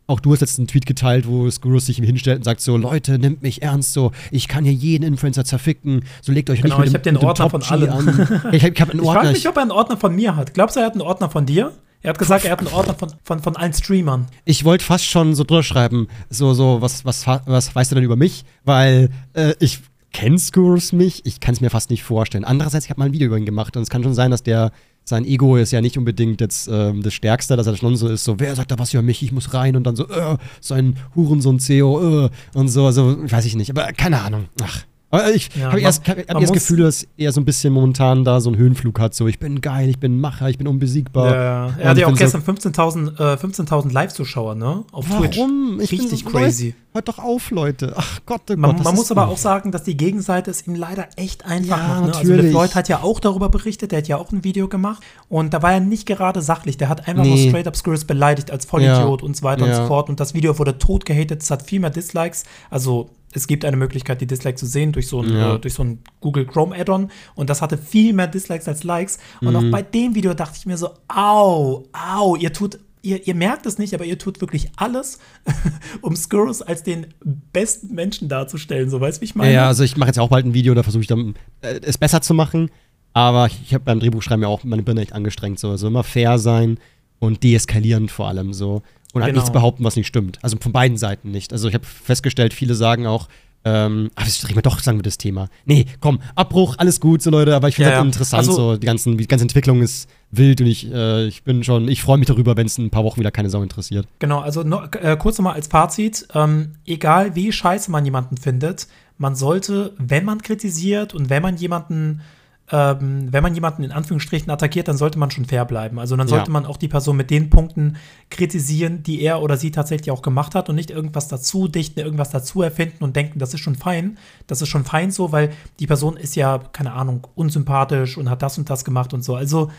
auch 0.07 0.19
du 0.19 0.31
hast 0.31 0.39
jetzt 0.39 0.57
einen 0.57 0.67
Tweet 0.67 0.85
geteilt, 0.85 1.27
wo 1.27 1.49
Skurrus 1.49 1.85
sich 1.85 1.97
hinstellt 1.97 2.37
und 2.37 2.43
sagt 2.43 2.61
so, 2.61 2.77
Leute, 2.77 3.19
nimmt 3.19 3.43
mich 3.43 3.61
ernst, 3.61 3.93
so, 3.93 4.11
ich 4.31 4.47
kann 4.47 4.63
hier 4.63 4.73
jeden 4.73 5.03
Influencer 5.03 5.45
zerficken, 5.45 6.03
so 6.21 6.31
legt 6.31 6.49
euch 6.49 6.61
genau, 6.61 6.79
nicht 6.79 6.93
mit 6.93 7.05
ich 7.05 7.11
dem, 7.11 7.15
hab 7.15 7.21
den 7.21 7.27
Ordner 7.27 7.49
von 7.49 7.63
allen. 7.63 7.89
an. 7.89 8.49
ich 8.53 8.63
hab, 8.63 8.79
hab 8.79 8.89
einen 8.89 9.01
Ordner. 9.01 9.01
Ich 9.01 9.03
frage 9.03 9.27
mich, 9.33 9.47
ob 9.49 9.55
er 9.57 9.61
einen 9.61 9.71
Ordner 9.71 9.97
von 9.97 10.15
mir 10.15 10.35
hat. 10.35 10.53
Glaubst 10.53 10.75
du, 10.75 10.79
er 10.79 10.85
hat 10.87 10.93
einen 10.93 11.01
Ordner 11.01 11.29
von 11.29 11.45
dir? 11.45 11.73
Er 12.01 12.11
hat 12.11 12.19
gesagt, 12.19 12.45
er 12.45 12.51
hat 12.51 12.59
einen 12.59 12.69
Ordner 12.69 12.93
von, 12.93 13.11
von, 13.23 13.39
von 13.41 13.55
allen 13.57 13.73
Streamern. 13.73 14.27
Ich 14.45 14.63
wollte 14.63 14.85
fast 14.85 15.05
schon 15.05 15.35
so 15.35 15.43
drüber 15.43 15.63
schreiben, 15.63 16.07
so, 16.29 16.53
so, 16.53 16.81
was, 16.81 17.03
was, 17.05 17.27
was 17.27 17.75
weißt 17.75 17.91
du 17.91 17.95
denn 17.95 18.03
über 18.03 18.15
mich? 18.15 18.45
Weil 18.63 19.09
äh, 19.33 19.55
ich 19.59 19.79
kenne 20.13 20.39
Skurrus 20.39 20.93
mich, 20.93 21.25
ich 21.25 21.39
kann 21.39 21.53
es 21.53 21.61
mir 21.61 21.69
fast 21.69 21.89
nicht 21.89 22.03
vorstellen. 22.03 22.45
Andererseits, 22.45 22.85
ich 22.85 22.91
habe 22.91 22.99
mal 22.99 23.07
ein 23.07 23.13
Video 23.13 23.27
über 23.27 23.37
ihn 23.37 23.45
gemacht 23.45 23.75
und 23.75 23.83
es 23.83 23.89
kann 23.89 24.03
schon 24.03 24.13
sein, 24.13 24.31
dass 24.31 24.43
der 24.43 24.71
sein 25.07 25.23
Ego 25.25 25.55
ist 25.55 25.71
ja 25.71 25.79
nicht 25.79 25.97
unbedingt 25.97 26.41
jetzt 26.41 26.67
ähm, 26.69 27.01
das 27.01 27.13
Stärkste, 27.13 27.55
dass 27.55 27.65
er 27.65 27.77
schon 27.77 27.95
so 27.95 28.09
ist, 28.09 28.25
so, 28.25 28.39
wer 28.39 28.53
sagt 28.55 28.71
da 28.71 28.77
was 28.77 28.93
über 28.93 29.01
mich, 29.01 29.23
ich 29.23 29.31
muss 29.31 29.53
rein 29.53 29.77
und 29.77 29.85
dann 29.85 29.95
so, 29.95 30.07
äh, 30.09 30.37
so 30.59 30.73
ein 30.73 30.97
Hurensohn-CEO, 31.15 32.25
äh, 32.25 32.29
und 32.53 32.67
so, 32.67 32.85
also, 32.85 33.15
weiß 33.31 33.45
ich 33.45 33.55
nicht, 33.55 33.69
aber 33.69 33.93
keine 33.93 34.21
Ahnung, 34.21 34.45
ach. 34.61 34.83
Aber 35.09 35.33
ich 35.33 35.49
ja, 35.55 35.67
habe 35.67 35.79
erst, 35.79 36.05
hab, 36.07 36.17
hab 36.17 36.41
das 36.41 36.51
Gefühl, 36.51 36.79
dass 36.79 37.07
er 37.15 37.31
so 37.31 37.39
ein 37.39 37.45
bisschen 37.45 37.71
momentan 37.71 38.25
da 38.25 38.41
so 38.41 38.49
einen 38.49 38.57
Höhenflug 38.57 38.99
hat. 38.99 39.13
So, 39.15 39.27
ich 39.27 39.39
bin 39.39 39.61
geil, 39.61 39.87
ich 39.87 39.99
bin 39.99 40.19
Macher, 40.19 40.49
ich 40.49 40.57
bin 40.57 40.67
unbesiegbar. 40.67 41.33
Ja, 41.33 41.73
er 41.77 41.89
hat 41.91 41.97
ja 41.97 42.07
auch 42.07 42.15
gestern 42.15 42.41
so 42.41 42.51
15.000 42.51 43.33
äh, 43.33 43.37
15 43.37 43.89
Live-Zuschauer, 43.89 44.55
ne? 44.55 44.83
Auf 44.91 45.09
Warum? 45.09 45.77
Twitch. 45.77 45.91
Richtig 45.93 46.23
so 46.25 46.29
crazy. 46.29 46.75
Hört 46.91 47.07
doch 47.07 47.19
auf, 47.19 47.51
Leute. 47.51 47.93
Ach 47.95 48.19
Gott, 48.25 48.41
oh 48.49 48.57
Man, 48.57 48.75
Gott, 48.75 48.83
man 48.83 48.95
muss 48.95 49.09
aber 49.11 49.29
auch 49.29 49.37
sagen, 49.37 49.71
dass 49.71 49.83
die 49.83 49.95
Gegenseite 49.95 50.51
es 50.51 50.67
ihm 50.67 50.75
leider 50.75 51.07
echt 51.15 51.45
einfach 51.45 51.77
ja, 51.77 51.87
macht. 51.87 52.01
Ne? 52.01 52.07
Also 52.07 52.17
natürlich. 52.17 52.45
Also 52.45 52.49
Floyd 52.49 52.75
hat 52.75 52.89
ja 52.89 53.03
auch 53.03 53.19
darüber 53.21 53.49
berichtet, 53.49 53.91
der 53.93 53.99
hat 53.99 54.07
ja 54.09 54.17
auch 54.17 54.31
ein 54.33 54.43
Video 54.43 54.67
gemacht. 54.67 55.01
Und 55.29 55.53
da 55.53 55.61
war 55.61 55.71
er 55.71 55.79
nicht 55.79 56.05
gerade 56.05 56.41
sachlich. 56.41 56.75
Der 56.77 56.89
hat 56.89 57.07
einfach 57.07 57.23
nee. 57.23 57.29
nur 57.29 57.49
straight 57.49 57.67
up 57.67 57.77
Skurrus 57.77 58.03
beleidigt 58.03 58.51
als 58.51 58.65
Vollidiot 58.65 59.21
ja. 59.21 59.25
und 59.25 59.37
so 59.37 59.43
weiter 59.43 59.63
und 59.63 59.73
so 59.73 59.85
fort. 59.85 60.09
Und 60.09 60.19
das 60.19 60.33
Video 60.33 60.57
wurde 60.59 60.77
tot 60.79 61.05
gehatet. 61.05 61.43
Es 61.43 61.51
hat 61.51 61.61
viel 61.61 61.79
mehr 61.79 61.91
Dislikes. 61.91 62.43
Also 62.69 63.09
es 63.37 63.47
gibt 63.47 63.63
eine 63.63 63.77
Möglichkeit, 63.77 64.19
die 64.19 64.27
Dislikes 64.27 64.59
zu 64.59 64.65
sehen 64.65 64.91
durch 64.91 65.07
so 65.07 65.21
ein, 65.21 65.33
ja. 65.33 65.55
äh, 65.55 65.59
durch 65.59 65.73
so 65.73 65.83
ein 65.83 65.99
Google 66.19 66.45
Chrome 66.45 66.75
Add-on. 66.75 67.09
Und 67.35 67.49
das 67.49 67.61
hatte 67.61 67.77
viel 67.77 68.13
mehr 68.13 68.27
Dislikes 68.27 68.67
als 68.67 68.83
Likes. 68.83 69.19
Und 69.41 69.49
mhm. 69.49 69.55
auch 69.55 69.71
bei 69.71 69.81
dem 69.81 70.15
Video 70.15 70.33
dachte 70.33 70.57
ich 70.57 70.65
mir 70.65 70.77
so, 70.77 70.89
au, 71.07 71.85
au, 71.93 72.35
ihr 72.35 72.51
tut 72.51 72.79
ihr, 73.01 73.25
ihr 73.25 73.35
merkt 73.35 73.65
es 73.65 73.77
nicht, 73.77 73.93
aber 73.93 74.05
ihr 74.05 74.17
tut 74.17 74.41
wirklich 74.41 74.69
alles, 74.75 75.19
um 76.01 76.15
Skurrus 76.15 76.61
als 76.61 76.83
den 76.83 77.07
besten 77.53 77.95
Menschen 77.95 78.27
darzustellen. 78.27 78.89
So, 78.89 78.99
weißt 78.99 79.17
du, 79.17 79.21
wie 79.21 79.25
ich 79.25 79.35
meine? 79.35 79.53
Ja, 79.53 79.67
also 79.67 79.83
ich 79.83 79.97
mache 79.97 80.09
jetzt 80.09 80.19
auch 80.19 80.29
bald 80.29 80.45
ein 80.45 80.53
Video, 80.53 80.73
da 80.73 80.83
versuche 80.83 81.01
ich 81.01 81.07
dann 81.07 81.35
äh, 81.61 81.79
es 81.83 81.97
besser 81.97 82.21
zu 82.21 82.33
machen. 82.33 82.69
Aber 83.13 83.47
ich, 83.47 83.61
ich 83.63 83.73
habe 83.73 83.85
beim 83.85 83.99
Drehbuchschreiben 83.99 84.43
ja 84.43 84.49
auch 84.49 84.63
meine 84.63 84.83
Birne 84.83 85.01
echt 85.01 85.13
angestrengt. 85.13 85.59
So. 85.59 85.69
Also 85.69 85.87
immer 85.87 86.03
fair 86.03 86.37
sein 86.37 86.79
und 87.19 87.43
deeskalierend 87.43 88.11
vor 88.11 88.27
allem 88.27 88.53
so. 88.53 88.83
Und 89.13 89.21
halt 89.23 89.31
Genau. 89.33 89.41
nichts 89.41 89.51
behaupten, 89.53 89.83
was 89.83 89.95
nicht 89.95 90.07
stimmt. 90.07 90.37
Also 90.41 90.57
von 90.59 90.71
beiden 90.71 90.97
Seiten 90.97 91.31
nicht. 91.31 91.53
Also 91.53 91.67
ich 91.67 91.73
habe 91.73 91.85
festgestellt, 91.85 92.53
viele 92.53 92.75
sagen 92.75 93.07
auch, 93.07 93.27
ähm, 93.65 94.11
ach, 94.15 94.25
das 94.25 94.43
reden 94.45 94.55
wir 94.55 94.61
doch, 94.61 94.79
sagen 94.79 94.97
wir 94.99 95.03
das 95.03 95.17
Thema. 95.17 95.49
Nee, 95.65 95.85
komm, 95.99 96.19
Abbruch, 96.35 96.75
alles 96.77 96.99
gut, 97.01 97.21
so 97.21 97.29
Leute, 97.31 97.55
aber 97.55 97.67
ich 97.67 97.75
finde 97.75 97.89
Ja, 97.89 97.95
das 97.97 98.01
ja. 98.03 98.05
interessant, 98.05 98.39
Also- 98.39 98.53
so 98.53 98.77
die, 98.77 98.85
ganzen, 98.85 99.17
die 99.17 99.27
ganze 99.27 99.43
Entwicklung 99.43 99.81
ist 99.81 100.09
wild 100.31 100.61
und 100.61 100.67
ich, 100.67 100.89
äh, 100.91 101.25
ich 101.27 101.43
bin 101.43 101.63
schon, 101.63 101.87
ich 101.89 102.01
freue 102.01 102.17
mich 102.17 102.27
darüber, 102.27 102.55
wenn 102.55 102.67
es 102.67 102.77
in 102.77 102.85
ein 102.85 102.89
paar 102.91 103.03
Wochen 103.03 103.19
wieder 103.19 103.31
keine 103.31 103.49
Sau 103.49 103.61
interessiert. 103.63 104.07
Genau, 104.19 104.39
also 104.39 104.63
noch, 104.63 104.93
äh, 104.93 105.17
kurz 105.19 105.37
nochmal 105.37 105.55
als 105.55 105.67
Fazit, 105.67 106.27
ähm, 106.33 106.73
egal 106.85 107.35
wie 107.35 107.51
scheiße 107.51 107.89
man 107.91 108.05
jemanden 108.05 108.37
findet, 108.37 108.87
man 109.17 109.35
sollte, 109.35 109.93
wenn 109.97 110.23
man 110.23 110.41
kritisiert 110.41 111.13
und 111.13 111.29
wenn 111.29 111.41
man 111.41 111.57
jemanden, 111.57 112.21
ähm, 112.69 113.31
wenn 113.31 113.43
man 113.43 113.53
jemanden 113.55 113.83
in 113.83 113.91
Anführungsstrichen 113.93 114.49
attackiert, 114.51 114.89
dann 114.89 114.97
sollte 114.97 115.17
man 115.17 115.31
schon 115.31 115.45
fair 115.45 115.63
bleiben. 115.63 115.99
Also 115.99 116.17
dann 116.17 116.27
Ja. 116.27 116.35
sollte 116.35 116.51
man 116.51 116.65
auch 116.65 116.75
die 116.75 116.89
Person 116.89 117.15
mit 117.15 117.29
den 117.29 117.49
Punkten 117.49 117.95
kritisieren, 118.29 119.03
die 119.03 119.21
er 119.21 119.41
oder 119.41 119.55
sie 119.55 119.71
tatsächlich 119.71 120.11
auch 120.11 120.21
gemacht 120.21 120.53
hat 120.53 120.67
und 120.69 120.75
nicht 120.75 120.91
irgendwas 120.91 121.29
dazu 121.29 121.69
dichten, 121.69 121.99
irgendwas 122.01 122.29
dazu 122.29 122.61
erfinden 122.61 123.03
und 123.05 123.15
denken, 123.15 123.39
das 123.39 123.53
ist 123.53 123.61
schon 123.61 123.75
fein. 123.75 124.17
Das 124.47 124.61
ist 124.61 124.67
schon 124.67 124.83
fein 124.83 125.11
so, 125.11 125.31
weil 125.31 125.51
die 125.79 125.87
Person 125.87 126.17
ist 126.17 126.35
ja, 126.35 126.57
keine 126.57 126.91
Ahnung, 126.91 127.25
unsympathisch 127.35 128.17
und 128.17 128.29
hat 128.29 128.41
das 128.41 128.57
und 128.57 128.69
das 128.69 128.83
gemacht 128.83 129.13
und 129.13 129.23
so. 129.23 129.35
Also 129.35 129.71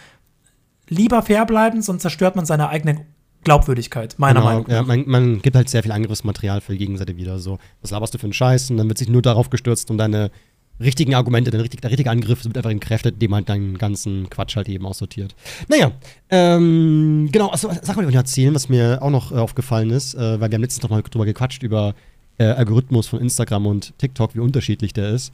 lieber 0.89 1.23
fair 1.23 1.45
bleiben, 1.45 1.83
sonst 1.83 2.03
zerstört 2.03 2.37
man 2.37 2.47
seine 2.47 2.71
eigene 2.71 3.05
Glaubwürdigkeit, 3.45 4.15
meiner 4.19 4.41
Meinung 4.43 4.63
nach. 4.67 4.69
Ja, 4.75 4.83
man, 4.83 5.05
man 5.07 5.43
gibt 5.43 5.55
halt 5.57 5.69
sehr 5.69 5.83
viel 5.83 5.93
Angriffsmaterial 5.93 6.61
für 6.61 6.73
die 6.73 6.79
Gegenseite 6.79 7.17
wieder. 7.17 7.39
So, 7.39 7.59
was 7.83 7.91
laberst 7.91 8.13
du 8.15 8.19
für 8.19 8.25
einen 8.25 8.33
Scheiß? 8.33 8.71
Und 8.71 8.79
dann 8.79 8.89
wird 8.89 8.99
sich 8.99 9.09
nur 9.09 9.23
darauf 9.23 9.49
gestürzt, 9.49 9.91
um 9.91 9.99
deine 9.99 10.31
richtigen 10.81 11.15
Argumente, 11.15 11.53
richtig, 11.53 11.81
der 11.81 11.91
richtige 11.91 12.11
Angriff 12.11 12.45
wird 12.45 12.57
einfach 12.57 12.71
entkräftet, 12.71 13.15
indem 13.15 13.35
halt 13.35 13.49
deinen 13.49 13.79
ganzen 13.79 14.31
Quatsch 14.31 14.57
halt 14.57 14.69
eben 14.69 14.87
aussortiert. 14.87 15.35
Naja, 15.69 15.93
ähm, 16.31 17.29
genau, 17.33 17.49
also, 17.49 17.71
sag 17.83 17.97
mal, 17.97 18.03
ich 18.03 18.09
noch 18.09 18.15
erzählen, 18.15 18.55
was 18.55 18.69
mir 18.69 19.03
auch 19.03 19.11
noch 19.11 19.33
äh, 19.33 19.37
aufgefallen 19.37 19.91
ist, 19.91 20.15
äh, 20.15 20.41
weil 20.41 20.51
wir 20.51 20.55
haben 20.57 20.63
letztens 20.63 20.83
noch 20.83 20.91
mal 20.91 21.03
drüber 21.03 21.25
gequatscht, 21.25 21.63
über 21.63 21.95
äh, 22.39 22.45
Algorithmus 22.45 23.09
von 23.09 23.21
Instagram 23.21 23.67
und 23.67 23.99
TikTok, 23.99 24.35
wie 24.35 24.41
unterschiedlich 24.41 24.93
der 24.93 25.11
ist. 25.11 25.33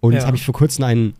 Und 0.00 0.12
jetzt 0.12 0.22
Ja. 0.22 0.26
habe 0.26 0.36
ich 0.36 0.44
vor 0.44 0.54
kurzem 0.54 0.84
ein 0.84 1.14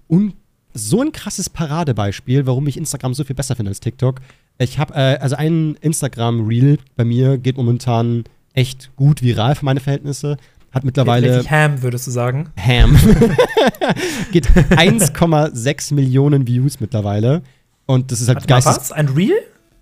so 0.74 1.02
ein 1.02 1.12
krasses 1.12 1.50
Paradebeispiel, 1.50 2.46
warum 2.46 2.66
ich 2.66 2.76
Instagram 2.76 3.14
so 3.14 3.24
viel 3.24 3.36
besser 3.36 3.56
finde 3.56 3.70
als 3.70 3.80
TikTok. 3.80 4.20
Ich 4.58 4.78
habe 4.78 4.94
äh, 4.94 5.18
also 5.18 5.36
ein 5.36 5.76
Instagram-Reel 5.80 6.78
bei 6.96 7.04
mir 7.04 7.36
geht 7.38 7.56
momentan 7.56 8.24
echt 8.54 8.90
gut 8.96 9.22
viral 9.22 9.54
für 9.54 9.64
meine 9.64 9.80
Verhältnisse. 9.80 10.36
Hat 10.72 10.84
mittlerweile 10.84 11.28
Richtig 11.36 11.50
Ham, 11.50 11.82
würdest 11.82 12.06
du 12.06 12.10
sagen. 12.10 12.48
Ham. 12.58 12.96
geht 14.32 14.48
1,6 14.48 15.94
Millionen 15.94 16.46
Views 16.46 16.80
mittlerweile. 16.80 17.42
Und 17.86 18.10
das 18.10 18.20
ist 18.20 18.28
halt 18.28 18.46
geistes. 18.48 18.76
was? 18.76 18.92
Ein 18.92 19.08
Reel? 19.08 19.34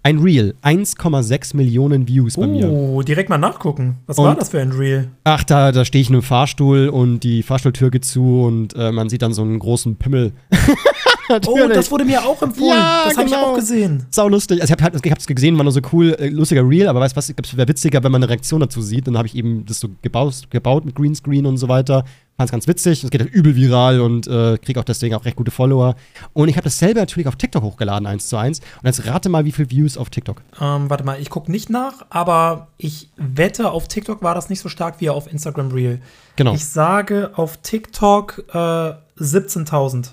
Ein 0.02 0.18
Reel. 0.18 0.54
1,6 0.62 1.54
Millionen 1.56 2.08
Views 2.08 2.36
bei 2.36 2.46
mir. 2.46 2.68
Oh, 2.70 3.02
direkt 3.02 3.28
mal 3.28 3.36
nachgucken. 3.38 3.98
Was 4.06 4.18
Und- 4.18 4.24
war 4.24 4.34
das 4.34 4.48
für 4.48 4.60
ein 4.60 4.72
Reel? 4.72 5.08
Ach, 5.24 5.44
da, 5.44 5.72
da 5.72 5.84
stehe 5.84 6.00
ich 6.02 6.08
in 6.08 6.14
einem 6.16 6.22
Fahrstuhl 6.22 6.88
und 6.88 7.20
die 7.20 7.42
Fahrstuhltür 7.42 7.90
geht 7.90 8.04
zu 8.04 8.42
und 8.44 8.74
äh, 8.74 8.90
man 8.92 9.08
sieht 9.10 9.22
dann 9.22 9.34
so 9.34 9.42
einen 9.42 9.58
großen 9.58 9.96
Pimmel. 9.96 10.32
Oh, 11.30 11.68
das 11.68 11.90
wurde 11.90 12.04
mir 12.04 12.24
auch 12.24 12.40
empfohlen. 12.42 12.76
Ja, 12.76 13.04
das 13.06 13.16
habe 13.16 13.26
ich 13.26 13.32
genau. 13.32 13.46
auch 13.46 13.54
gesehen. 13.54 14.06
Sau 14.10 14.28
lustig. 14.28 14.60
Also 14.60 14.74
ich 14.74 14.82
habe 14.82 14.98
ich 15.02 15.10
hab's 15.10 15.26
gesehen, 15.26 15.56
war 15.56 15.64
nur 15.64 15.72
so 15.72 15.80
cool, 15.92 16.16
äh, 16.18 16.28
lustiger 16.28 16.68
Reel, 16.68 16.88
aber 16.88 17.00
weißt 17.00 17.14
du 17.14 17.18
was, 17.18 17.28
ich 17.28 17.36
glaube, 17.36 17.48
es 17.48 17.56
wäre 17.56 17.68
witziger, 17.68 18.02
wenn 18.02 18.12
man 18.12 18.22
eine 18.22 18.30
Reaktion 18.30 18.60
dazu 18.60 18.82
sieht. 18.82 19.06
Dann 19.06 19.16
habe 19.16 19.28
ich 19.28 19.34
eben 19.34 19.64
das 19.66 19.80
so 19.80 19.88
gebaut, 20.02 20.50
gebaut 20.50 20.84
mit 20.84 20.94
Greenscreen 20.94 21.46
und 21.46 21.56
so 21.56 21.68
weiter. 21.68 22.04
Fand's 22.36 22.52
ganz 22.52 22.66
witzig. 22.66 23.04
Es 23.04 23.10
geht 23.10 23.20
halt 23.20 23.30
übel 23.30 23.54
viral 23.54 24.00
und 24.00 24.26
äh, 24.26 24.56
kriege 24.56 24.80
auch 24.80 24.84
deswegen 24.84 25.14
auch 25.14 25.26
recht 25.26 25.36
gute 25.36 25.50
Follower. 25.50 25.94
Und 26.32 26.48
ich 26.48 26.56
habe 26.56 26.64
das 26.64 26.78
selber 26.78 27.00
natürlich 27.00 27.28
auf 27.28 27.36
TikTok 27.36 27.62
hochgeladen, 27.62 28.06
eins 28.06 28.28
zu 28.28 28.38
eins. 28.38 28.60
Und 28.60 28.86
jetzt 28.86 29.06
rate 29.06 29.28
mal, 29.28 29.44
wie 29.44 29.52
viele 29.52 29.70
Views 29.70 29.98
auf 29.98 30.08
TikTok. 30.08 30.42
Ähm, 30.58 30.88
warte 30.88 31.04
mal, 31.04 31.20
ich 31.20 31.28
gucke 31.28 31.50
nicht 31.50 31.68
nach, 31.68 32.06
aber 32.08 32.68
ich 32.78 33.10
wette, 33.16 33.70
auf 33.70 33.88
TikTok 33.88 34.22
war 34.22 34.34
das 34.34 34.48
nicht 34.48 34.60
so 34.60 34.70
stark 34.70 35.00
wie 35.00 35.10
auf 35.10 35.30
Instagram 35.30 35.70
Reel. 35.70 36.00
Genau. 36.36 36.54
Ich 36.54 36.64
sage 36.64 37.32
auf 37.34 37.58
TikTok 37.58 38.44
äh, 38.48 38.54
17.000. 38.54 40.12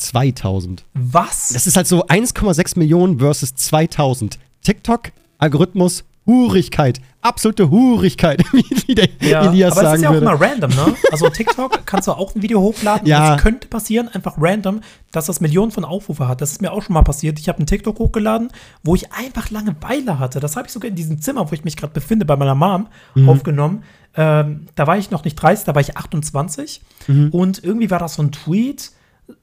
2000. 0.00 0.84
Was? 0.94 1.50
Das 1.50 1.66
ist 1.66 1.76
halt 1.76 1.86
so 1.86 2.04
1,6 2.06 2.78
Millionen 2.78 3.18
versus 3.20 3.54
2000. 3.54 4.38
TikTok, 4.62 5.12
Algorithmus, 5.38 6.04
Hurigkeit. 6.26 7.00
Absolute 7.22 7.70
Hurigkeit, 7.70 8.42
wie, 8.52 8.94
der 8.94 9.08
Elias 9.20 9.72
aber 9.72 9.80
es 9.82 9.84
sagen 9.86 9.96
ist 9.96 10.02
ja 10.02 10.08
auch 10.08 10.12
würde. 10.14 10.26
immer 10.26 10.40
random, 10.40 10.70
ne? 10.70 10.94
Also 11.12 11.28
TikTok 11.28 11.80
kannst 11.86 12.08
du 12.08 12.12
auch 12.12 12.34
ein 12.34 12.42
Video 12.42 12.60
hochladen. 12.60 13.06
Ja. 13.06 13.36
Es 13.36 13.42
könnte 13.42 13.68
passieren, 13.68 14.08
einfach 14.08 14.36
random, 14.38 14.80
dass 15.12 15.26
das 15.26 15.40
Millionen 15.40 15.70
von 15.70 15.84
Aufrufe 15.84 16.28
hat. 16.28 16.40
Das 16.40 16.52
ist 16.52 16.62
mir 16.62 16.72
auch 16.72 16.82
schon 16.82 16.94
mal 16.94 17.02
passiert. 17.02 17.38
Ich 17.38 17.48
habe 17.48 17.58
einen 17.58 17.66
TikTok 17.66 17.98
hochgeladen, 17.98 18.50
wo 18.84 18.94
ich 18.94 19.12
einfach 19.12 19.50
Langeweile 19.50 20.18
hatte. 20.18 20.40
Das 20.40 20.56
habe 20.56 20.66
ich 20.68 20.72
sogar 20.72 20.88
in 20.88 20.94
diesem 20.94 21.20
Zimmer, 21.20 21.50
wo 21.50 21.54
ich 21.54 21.64
mich 21.64 21.76
gerade 21.76 21.92
befinde, 21.92 22.24
bei 22.24 22.36
meiner 22.36 22.54
Mom 22.54 22.86
Mhm. 23.14 23.28
aufgenommen. 23.28 23.82
Ähm, 24.16 24.66
da 24.74 24.86
war 24.86 24.96
ich 24.98 25.10
noch 25.10 25.24
nicht 25.24 25.34
30, 25.36 25.66
da 25.66 25.74
war 25.74 25.80
ich 25.82 25.96
28. 25.96 26.80
Mhm. 27.06 27.30
Und 27.30 27.62
irgendwie 27.62 27.90
war 27.90 27.98
das 27.98 28.14
so 28.14 28.22
ein 28.22 28.32
Tweet, 28.32 28.92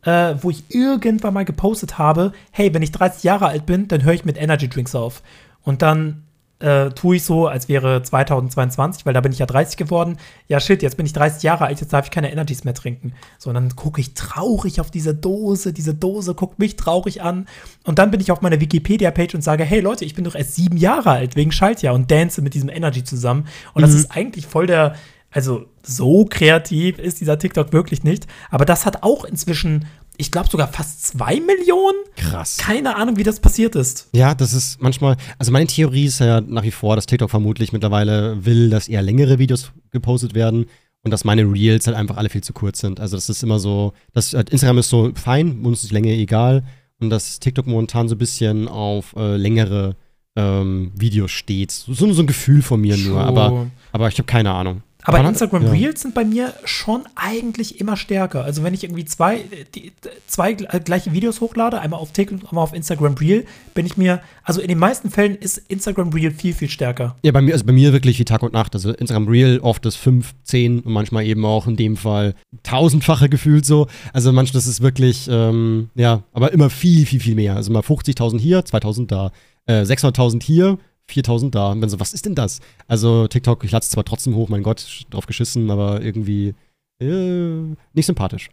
äh, 0.03 0.35
wo 0.41 0.49
ich 0.49 0.63
irgendwann 0.69 1.33
mal 1.33 1.45
gepostet 1.45 1.97
habe, 1.97 2.33
hey, 2.51 2.73
wenn 2.73 2.81
ich 2.81 2.91
30 2.91 3.23
Jahre 3.23 3.47
alt 3.47 3.65
bin, 3.65 3.87
dann 3.87 4.03
höre 4.03 4.13
ich 4.13 4.25
mit 4.25 4.37
Energy 4.37 4.67
Drinks 4.69 4.95
auf. 4.95 5.21
Und 5.63 5.81
dann 5.81 6.23
äh, 6.59 6.89
tue 6.89 7.17
ich 7.17 7.23
so, 7.23 7.47
als 7.47 7.69
wäre 7.69 8.01
2022, 8.01 9.05
weil 9.05 9.13
da 9.13 9.21
bin 9.21 9.31
ich 9.31 9.39
ja 9.39 9.45
30 9.45 9.77
geworden. 9.77 10.17
Ja, 10.47 10.59
shit, 10.59 10.81
jetzt 10.81 10.97
bin 10.97 11.05
ich 11.05 11.13
30 11.13 11.43
Jahre 11.43 11.65
alt, 11.65 11.79
jetzt 11.81 11.93
darf 11.93 12.05
ich 12.05 12.11
keine 12.11 12.31
Energies 12.31 12.63
mehr 12.63 12.73
trinken. 12.73 13.13
So, 13.37 13.49
und 13.49 13.53
dann 13.53 13.75
gucke 13.75 14.01
ich 14.01 14.15
traurig 14.15 14.81
auf 14.81 14.89
diese 14.89 15.13
Dose, 15.13 15.71
diese 15.71 15.93
Dose 15.93 16.33
guckt 16.33 16.57
mich 16.57 16.75
traurig 16.75 17.21
an. 17.21 17.47
Und 17.83 17.99
dann 17.99 18.09
bin 18.09 18.21
ich 18.21 18.31
auf 18.31 18.41
meiner 18.41 18.59
Wikipedia-Page 18.59 19.35
und 19.35 19.41
sage, 19.41 19.63
hey 19.63 19.81
Leute, 19.81 20.05
ich 20.05 20.15
bin 20.15 20.23
doch 20.23 20.35
erst 20.35 20.55
sieben 20.55 20.77
Jahre 20.77 21.11
alt, 21.11 21.35
wegen 21.35 21.51
Schaltjahr 21.51 21.93
und 21.93 22.09
dance 22.09 22.41
mit 22.41 22.53
diesem 22.55 22.69
Energy 22.69 23.03
zusammen. 23.03 23.47
Und 23.73 23.83
das 23.83 23.93
ist 23.93 24.11
eigentlich 24.11 24.47
voll 24.47 24.65
der, 24.65 24.95
also 25.37 25.67
so 25.83 26.25
kreativ 26.25 26.97
ist 26.97 27.21
dieser 27.21 27.37
TikTok 27.37 27.71
wirklich 27.71 28.03
nicht. 28.03 28.25
Aber 28.49 28.65
das 28.65 28.87
hat 28.87 29.03
auch 29.03 29.23
inzwischen, 29.23 29.85
ich 30.17 30.31
glaube 30.31 30.49
sogar 30.49 30.67
fast 30.67 31.05
zwei 31.05 31.39
Millionen. 31.39 31.99
Krass. 32.15 32.57
Keine 32.57 32.95
Ahnung, 32.95 33.17
wie 33.17 33.23
das 33.23 33.39
passiert 33.39 33.75
ist. 33.75 34.09
Ja, 34.13 34.33
das 34.33 34.53
ist 34.53 34.81
manchmal, 34.81 35.15
also 35.37 35.51
meine 35.51 35.67
Theorie 35.67 36.05
ist 36.05 36.17
ja 36.17 36.41
nach 36.41 36.63
wie 36.63 36.71
vor, 36.71 36.95
dass 36.95 37.05
TikTok 37.05 37.29
vermutlich 37.29 37.71
mittlerweile 37.71 38.43
will, 38.47 38.71
dass 38.71 38.87
eher 38.87 39.03
längere 39.03 39.37
Videos 39.37 39.71
gepostet 39.91 40.33
werden 40.33 40.65
und 41.03 41.11
dass 41.11 41.23
meine 41.23 41.43
Reels 41.43 41.85
halt 41.85 41.95
einfach 41.95 42.17
alle 42.17 42.29
viel 42.29 42.41
zu 42.41 42.53
kurz 42.53 42.79
sind. 42.79 42.99
Also 42.99 43.15
das 43.15 43.29
ist 43.29 43.43
immer 43.43 43.59
so, 43.59 43.93
das, 44.13 44.33
äh, 44.33 44.43
Instagram 44.49 44.79
ist 44.79 44.89
so 44.89 45.11
fein, 45.13 45.63
uns 45.63 45.83
ist 45.83 45.91
Länge 45.91 46.13
egal 46.13 46.63
und 46.99 47.11
dass 47.11 47.39
TikTok 47.39 47.67
momentan 47.67 48.09
so 48.09 48.15
ein 48.15 48.17
bisschen 48.17 48.67
auf 48.67 49.15
äh, 49.15 49.37
längere 49.37 49.97
ähm, 50.35 50.93
Videos 50.95 51.29
steht. 51.29 51.69
So, 51.69 51.93
so 51.93 52.23
ein 52.23 52.27
Gefühl 52.27 52.63
von 52.63 52.81
mir 52.81 52.97
nur, 52.97 53.21
aber, 53.21 53.67
aber 53.91 54.07
ich 54.07 54.17
habe 54.17 54.25
keine 54.25 54.51
Ahnung. 54.51 54.81
Aber 55.07 55.19
Aber- 55.19 55.29
Instagram 55.29 55.63
ja. 55.63 55.71
Reels 55.71 56.01
sind 56.01 56.13
bei 56.13 56.25
mir 56.25 56.53
schon 56.65 57.03
eigentlich 57.15 57.79
immer 57.79 57.95
stärker. 57.95 58.43
Also 58.43 58.61
wenn 58.63 58.73
ich 58.73 58.83
irgendwie 58.83 59.05
zwei, 59.05 59.45
die, 59.73 59.93
zwei 60.27 60.51
äh, 60.51 60.81
gleiche 60.81 61.13
Videos 61.13 61.39
hochlade, 61.39 61.79
einmal 61.79 62.01
auf 62.01 62.11
TikTok 62.11 62.41
und 62.41 62.49
einmal 62.49 62.63
auf 62.65 62.73
Instagram 62.73 63.13
Reel, 63.13 63.45
bin 63.73 63.85
ich 63.85 63.95
mir, 63.95 64.21
also 64.43 64.59
in 64.59 64.67
den 64.67 64.77
meisten 64.77 65.09
Fällen 65.09 65.35
ist 65.37 65.59
Instagram 65.69 66.09
Reel 66.09 66.31
viel, 66.31 66.53
viel 66.53 66.69
stärker. 66.69 67.15
Ja, 67.23 67.31
bei 67.31 67.41
mir, 67.41 67.53
also 67.53 67.63
bei 67.65 67.71
mir 67.71 67.93
wirklich 67.93 68.19
wie 68.19 68.25
Tag 68.25 68.43
und 68.43 68.51
Nacht. 68.51 68.75
Also 68.75 68.91
Instagram 68.91 69.29
Real 69.29 69.59
oft 69.59 69.85
das 69.85 69.95
5, 69.95 70.33
10 70.43 70.81
und 70.81 70.91
manchmal 70.91 71.25
eben 71.25 71.45
auch 71.45 71.67
in 71.67 71.77
dem 71.77 71.95
Fall 71.95 72.35
tausendfache 72.63 73.29
gefühlt 73.29 73.65
so. 73.65 73.87
Also 74.11 74.33
manchmal 74.33 74.59
ist 74.59 74.81
wirklich, 74.81 75.29
ähm, 75.31 75.89
ja, 75.95 76.23
aber 76.33 76.51
immer 76.51 76.69
viel, 76.69 77.05
viel, 77.05 77.21
viel 77.21 77.35
mehr. 77.35 77.55
Also 77.55 77.71
mal 77.71 77.79
50.000 77.79 78.39
hier, 78.39 78.65
2.000 78.65 79.07
da, 79.07 79.31
äh, 79.67 79.83
600.000 79.85 80.43
hier, 80.43 80.77
4.000 81.09 81.51
da. 81.51 81.71
Und 81.71 81.81
dann 81.81 81.89
so, 81.89 81.99
was 81.99 82.13
ist 82.13 82.25
denn 82.25 82.35
das? 82.35 82.59
Also 82.87 83.27
TikTok, 83.27 83.63
ich 83.63 83.71
lade 83.71 83.83
es 83.83 83.89
zwar 83.89 84.05
trotzdem 84.05 84.35
hoch, 84.35 84.49
mein 84.49 84.63
Gott, 84.63 85.05
drauf 85.09 85.25
geschissen, 85.25 85.69
aber 85.71 86.01
irgendwie 86.01 86.53
äh, 86.99 87.75
nicht 87.93 88.05
sympathisch. 88.05 88.49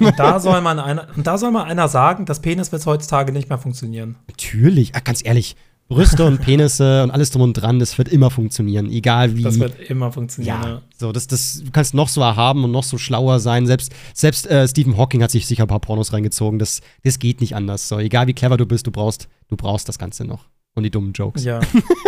Und 0.00 0.14
da 0.18 0.40
soll 0.40 0.60
man 0.60 0.78
einer, 0.78 1.08
und 1.16 1.26
da 1.26 1.38
soll 1.38 1.50
mal 1.50 1.64
einer 1.64 1.88
sagen, 1.88 2.26
das 2.26 2.40
Penis 2.40 2.70
wird 2.72 2.84
heutzutage 2.86 3.32
nicht 3.32 3.48
mehr 3.48 3.58
funktionieren. 3.58 4.16
Natürlich, 4.28 4.94
ah, 4.94 5.00
ganz 5.00 5.24
ehrlich, 5.24 5.56
Brüste 5.88 6.26
und 6.26 6.42
Penisse 6.42 7.02
und 7.02 7.10
alles 7.10 7.30
drum 7.30 7.40
und 7.40 7.54
dran, 7.54 7.78
das 7.78 7.96
wird 7.96 8.08
immer 8.10 8.30
funktionieren, 8.30 8.90
egal 8.90 9.36
wie. 9.36 9.42
Das 9.42 9.58
wird 9.58 9.80
immer 9.88 10.12
funktionieren. 10.12 10.62
Ja, 10.62 10.68
Ja. 10.68 10.82
so, 10.98 11.12
das, 11.12 11.28
das, 11.28 11.62
du 11.64 11.70
kannst 11.70 11.94
noch 11.94 12.10
so 12.10 12.20
erhaben 12.20 12.62
und 12.62 12.72
noch 12.72 12.84
so 12.84 12.98
schlauer 12.98 13.40
sein. 13.40 13.66
Selbst, 13.66 13.92
selbst 14.12 14.46
äh, 14.48 14.68
Stephen 14.68 14.98
Hawking 14.98 15.22
hat 15.22 15.30
sich 15.30 15.46
sicher 15.46 15.62
ein 15.64 15.68
paar 15.68 15.80
Pornos 15.80 16.12
reingezogen. 16.12 16.58
Das, 16.58 16.82
das 17.04 17.18
geht 17.18 17.40
nicht 17.40 17.56
anders. 17.56 17.88
So, 17.88 17.98
egal 17.98 18.26
wie 18.26 18.34
clever 18.34 18.58
du 18.58 18.66
bist, 18.66 18.86
du 18.86 18.90
brauchst, 18.90 19.28
du 19.48 19.56
brauchst 19.56 19.88
das 19.88 19.98
Ganze 19.98 20.26
noch. 20.26 20.44
Und 20.78 20.84
die 20.84 20.90
dummen 20.90 21.12
Jokes. 21.12 21.42
Ja. 21.44 21.58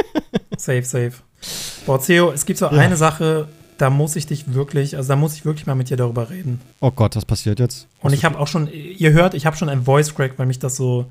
safe, 0.56 0.84
safe. 0.84 1.12
Boah, 1.86 2.00
Theo, 2.00 2.30
es 2.30 2.46
gibt 2.46 2.60
so 2.60 2.66
Ja. 2.66 2.70
eine 2.72 2.96
Sache, 2.96 3.48
da 3.78 3.90
muss 3.90 4.14
ich 4.14 4.26
dich 4.26 4.54
wirklich, 4.54 4.96
also 4.96 5.08
da 5.08 5.16
muss 5.16 5.34
ich 5.34 5.44
wirklich 5.44 5.66
mal 5.66 5.74
mit 5.74 5.90
dir 5.90 5.96
darüber 5.96 6.30
reden. 6.30 6.60
Oh 6.80 6.92
Gott, 6.92 7.16
was 7.16 7.24
passiert 7.24 7.58
jetzt? 7.58 7.88
Und 8.00 8.12
ich 8.12 8.24
habe 8.24 8.38
auch 8.38 8.46
schon, 8.46 8.68
ihr 8.72 9.10
hört, 9.10 9.34
ich 9.34 9.44
habe 9.46 9.56
schon 9.56 9.68
ein 9.68 9.84
Voice 9.86 10.14
Crack, 10.14 10.34
weil 10.36 10.46
mich 10.46 10.60
das 10.60 10.76
so, 10.76 11.06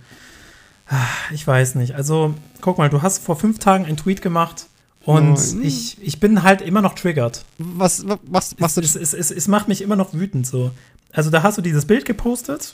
Ich 1.34 1.46
weiß 1.46 1.76
nicht. 1.76 1.96
Also, 1.96 2.34
guck 2.62 2.78
mal, 2.78 2.90
du 2.90 3.02
hast 3.02 3.24
vor 3.24 3.36
fünf 3.36 3.60
Tagen 3.60 3.86
einen 3.86 3.98
Tweet 3.98 4.22
gemacht 4.22 4.68
und 5.04 5.34
Nein. 5.34 5.62
ich, 5.64 5.98
ich 6.02 6.20
bin 6.22 6.44
halt 6.44 6.62
immer 6.62 6.82
noch 6.82 6.96
triggert. 6.96 7.44
Was, 7.58 8.08
was, 8.08 8.20
was 8.26 8.58
machst 8.60 8.78
du 8.78 8.82
es, 8.82 8.96
es, 8.96 9.14
es, 9.14 9.32
es 9.32 9.48
macht 9.50 9.68
mich 9.68 9.82
immer 9.82 9.96
noch 9.98 10.14
wütend 10.14 10.48
so. 10.48 10.72
Also, 11.12 11.30
da 11.30 11.44
hast 11.44 11.58
du 11.58 11.62
dieses 11.62 11.86
Bild 11.86 12.06
gepostet 12.06 12.74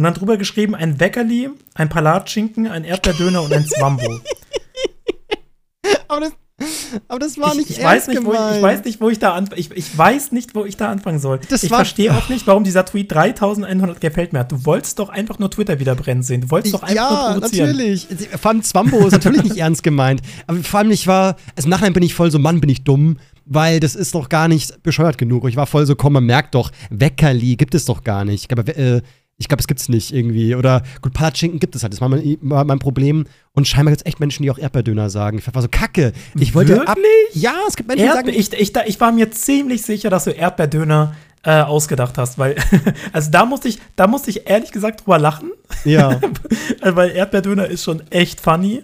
und 0.00 0.04
dann 0.04 0.14
drüber 0.14 0.38
geschrieben: 0.38 0.74
ein 0.74 0.98
Weckerli, 0.98 1.50
ein 1.74 1.90
Palatschinken, 1.90 2.66
ein 2.66 2.84
Erdbeerdöner 2.84 3.42
und 3.42 3.52
ein 3.52 3.66
Zwambo. 3.66 4.20
aber, 6.08 6.20
das, 6.20 6.32
aber 7.06 7.18
das 7.18 7.36
war 7.36 7.52
ich, 7.52 7.58
nicht 7.58 7.70
ich 7.70 7.82
weiß 7.82 8.08
ernst 8.08 8.08
nicht, 8.08 8.24
wo 8.24 8.32
ich, 8.32 8.38
ich 8.38 8.44
gemeint. 8.46 8.62
weiß 8.62 8.84
nicht, 8.86 9.00
wo 9.02 9.10
ich 9.10 9.18
da 9.18 9.34
anf 9.34 9.50
ich, 9.56 9.70
ich 9.72 9.98
weiß 9.98 10.32
nicht, 10.32 10.54
wo 10.54 10.64
ich 10.64 10.78
da 10.78 10.90
anfangen 10.90 11.18
soll. 11.18 11.40
Das 11.50 11.64
ich 11.64 11.68
verstehe 11.68 12.16
auch 12.16 12.30
nicht, 12.30 12.46
warum 12.46 12.64
dieser 12.64 12.86
Tweet 12.86 13.12
3100 13.12 14.00
gefällt 14.00 14.32
mir 14.32 14.38
hat. 14.38 14.52
Du 14.52 14.64
wolltest 14.64 14.98
doch 14.98 15.10
einfach 15.10 15.38
nur 15.38 15.50
Twitter 15.50 15.78
wieder 15.78 15.94
brennen 15.94 16.22
sehen. 16.22 16.40
Du 16.40 16.50
wolltest 16.50 16.72
doch 16.72 16.82
einfach 16.82 16.94
ja, 16.94 17.32
nur 17.32 17.40
provozieren. 17.42 17.68
natürlich. 17.68 18.08
Vor 18.40 18.52
allem 18.52 18.62
Zwambo 18.62 19.06
ist 19.06 19.12
natürlich 19.12 19.42
nicht 19.42 19.56
ernst 19.58 19.82
gemeint. 19.82 20.22
Aber 20.46 20.62
vor 20.62 20.80
allem, 20.80 20.92
ich 20.92 21.06
war, 21.06 21.36
also 21.56 21.68
nachher 21.68 21.90
bin 21.90 22.02
ich 22.02 22.14
voll 22.14 22.30
so, 22.30 22.38
Mann, 22.38 22.62
bin 22.62 22.70
ich 22.70 22.84
dumm, 22.84 23.18
weil 23.44 23.80
das 23.80 23.96
ist 23.96 24.14
doch 24.14 24.30
gar 24.30 24.48
nicht 24.48 24.82
bescheuert 24.82 25.18
genug. 25.18 25.46
Ich 25.46 25.56
war 25.56 25.66
voll 25.66 25.84
so, 25.84 25.94
komm, 25.94 26.14
man 26.14 26.24
merkt 26.24 26.54
doch, 26.54 26.70
Weckerli 26.88 27.56
gibt 27.56 27.74
es 27.74 27.84
doch 27.84 28.02
gar 28.02 28.24
nicht. 28.24 28.50
Aber 28.50 28.66
äh, 28.78 29.02
ich 29.40 29.48
glaube, 29.48 29.60
es 29.60 29.66
gibt's 29.66 29.88
nicht 29.88 30.12
irgendwie. 30.12 30.54
Oder 30.54 30.82
gut, 31.02 31.12
Palatschinken 31.14 31.58
gibt 31.58 31.74
es 31.74 31.82
halt. 31.82 31.92
Das 31.92 32.00
war 32.00 32.08
mein, 32.08 32.38
war 32.42 32.62
mein 32.64 32.78
Problem. 32.78 33.24
Und 33.54 33.66
scheinbar 33.66 33.90
gibt 33.92 34.02
es 34.02 34.06
echt 34.06 34.20
Menschen, 34.20 34.42
die 34.44 34.50
auch 34.50 34.58
Erdbeerdöner 34.58 35.10
sagen. 35.10 35.38
Ich 35.38 35.52
war 35.52 35.62
so, 35.62 35.68
kacke. 35.68 36.12
Ich 36.38 36.54
wollte 36.54 36.86
ab. 36.86 36.96
Wirklich? 36.98 37.42
Ja, 37.42 37.54
es 37.66 37.74
gibt 37.74 37.88
Menschen, 37.88 38.02
die 38.04 38.08
Erdbe 38.08 38.30
sagen. 38.30 38.38
ich, 38.38 38.52
ich, 38.52 38.72
da- 38.72 38.84
ich 38.86 39.00
war 39.00 39.10
mir 39.12 39.30
ziemlich 39.32 39.82
sicher, 39.82 40.10
dass 40.10 40.24
du 40.24 40.30
Erdbeerdöner 40.30 41.16
äh, 41.42 41.62
ausgedacht 41.62 42.18
hast, 42.18 42.38
weil, 42.38 42.54
also 43.14 43.30
da 43.30 43.46
musste 43.46 43.68
ich, 43.68 43.78
da 43.96 44.06
musste 44.06 44.28
ich 44.28 44.46
ehrlich 44.48 44.72
gesagt 44.72 45.00
drüber 45.00 45.18
lachen, 45.18 45.50
Ja. 45.86 46.20
weil 46.82 47.10
Erdbeerdöner 47.12 47.66
ist 47.66 47.82
schon 47.84 48.02
echt 48.10 48.40
funny. 48.42 48.82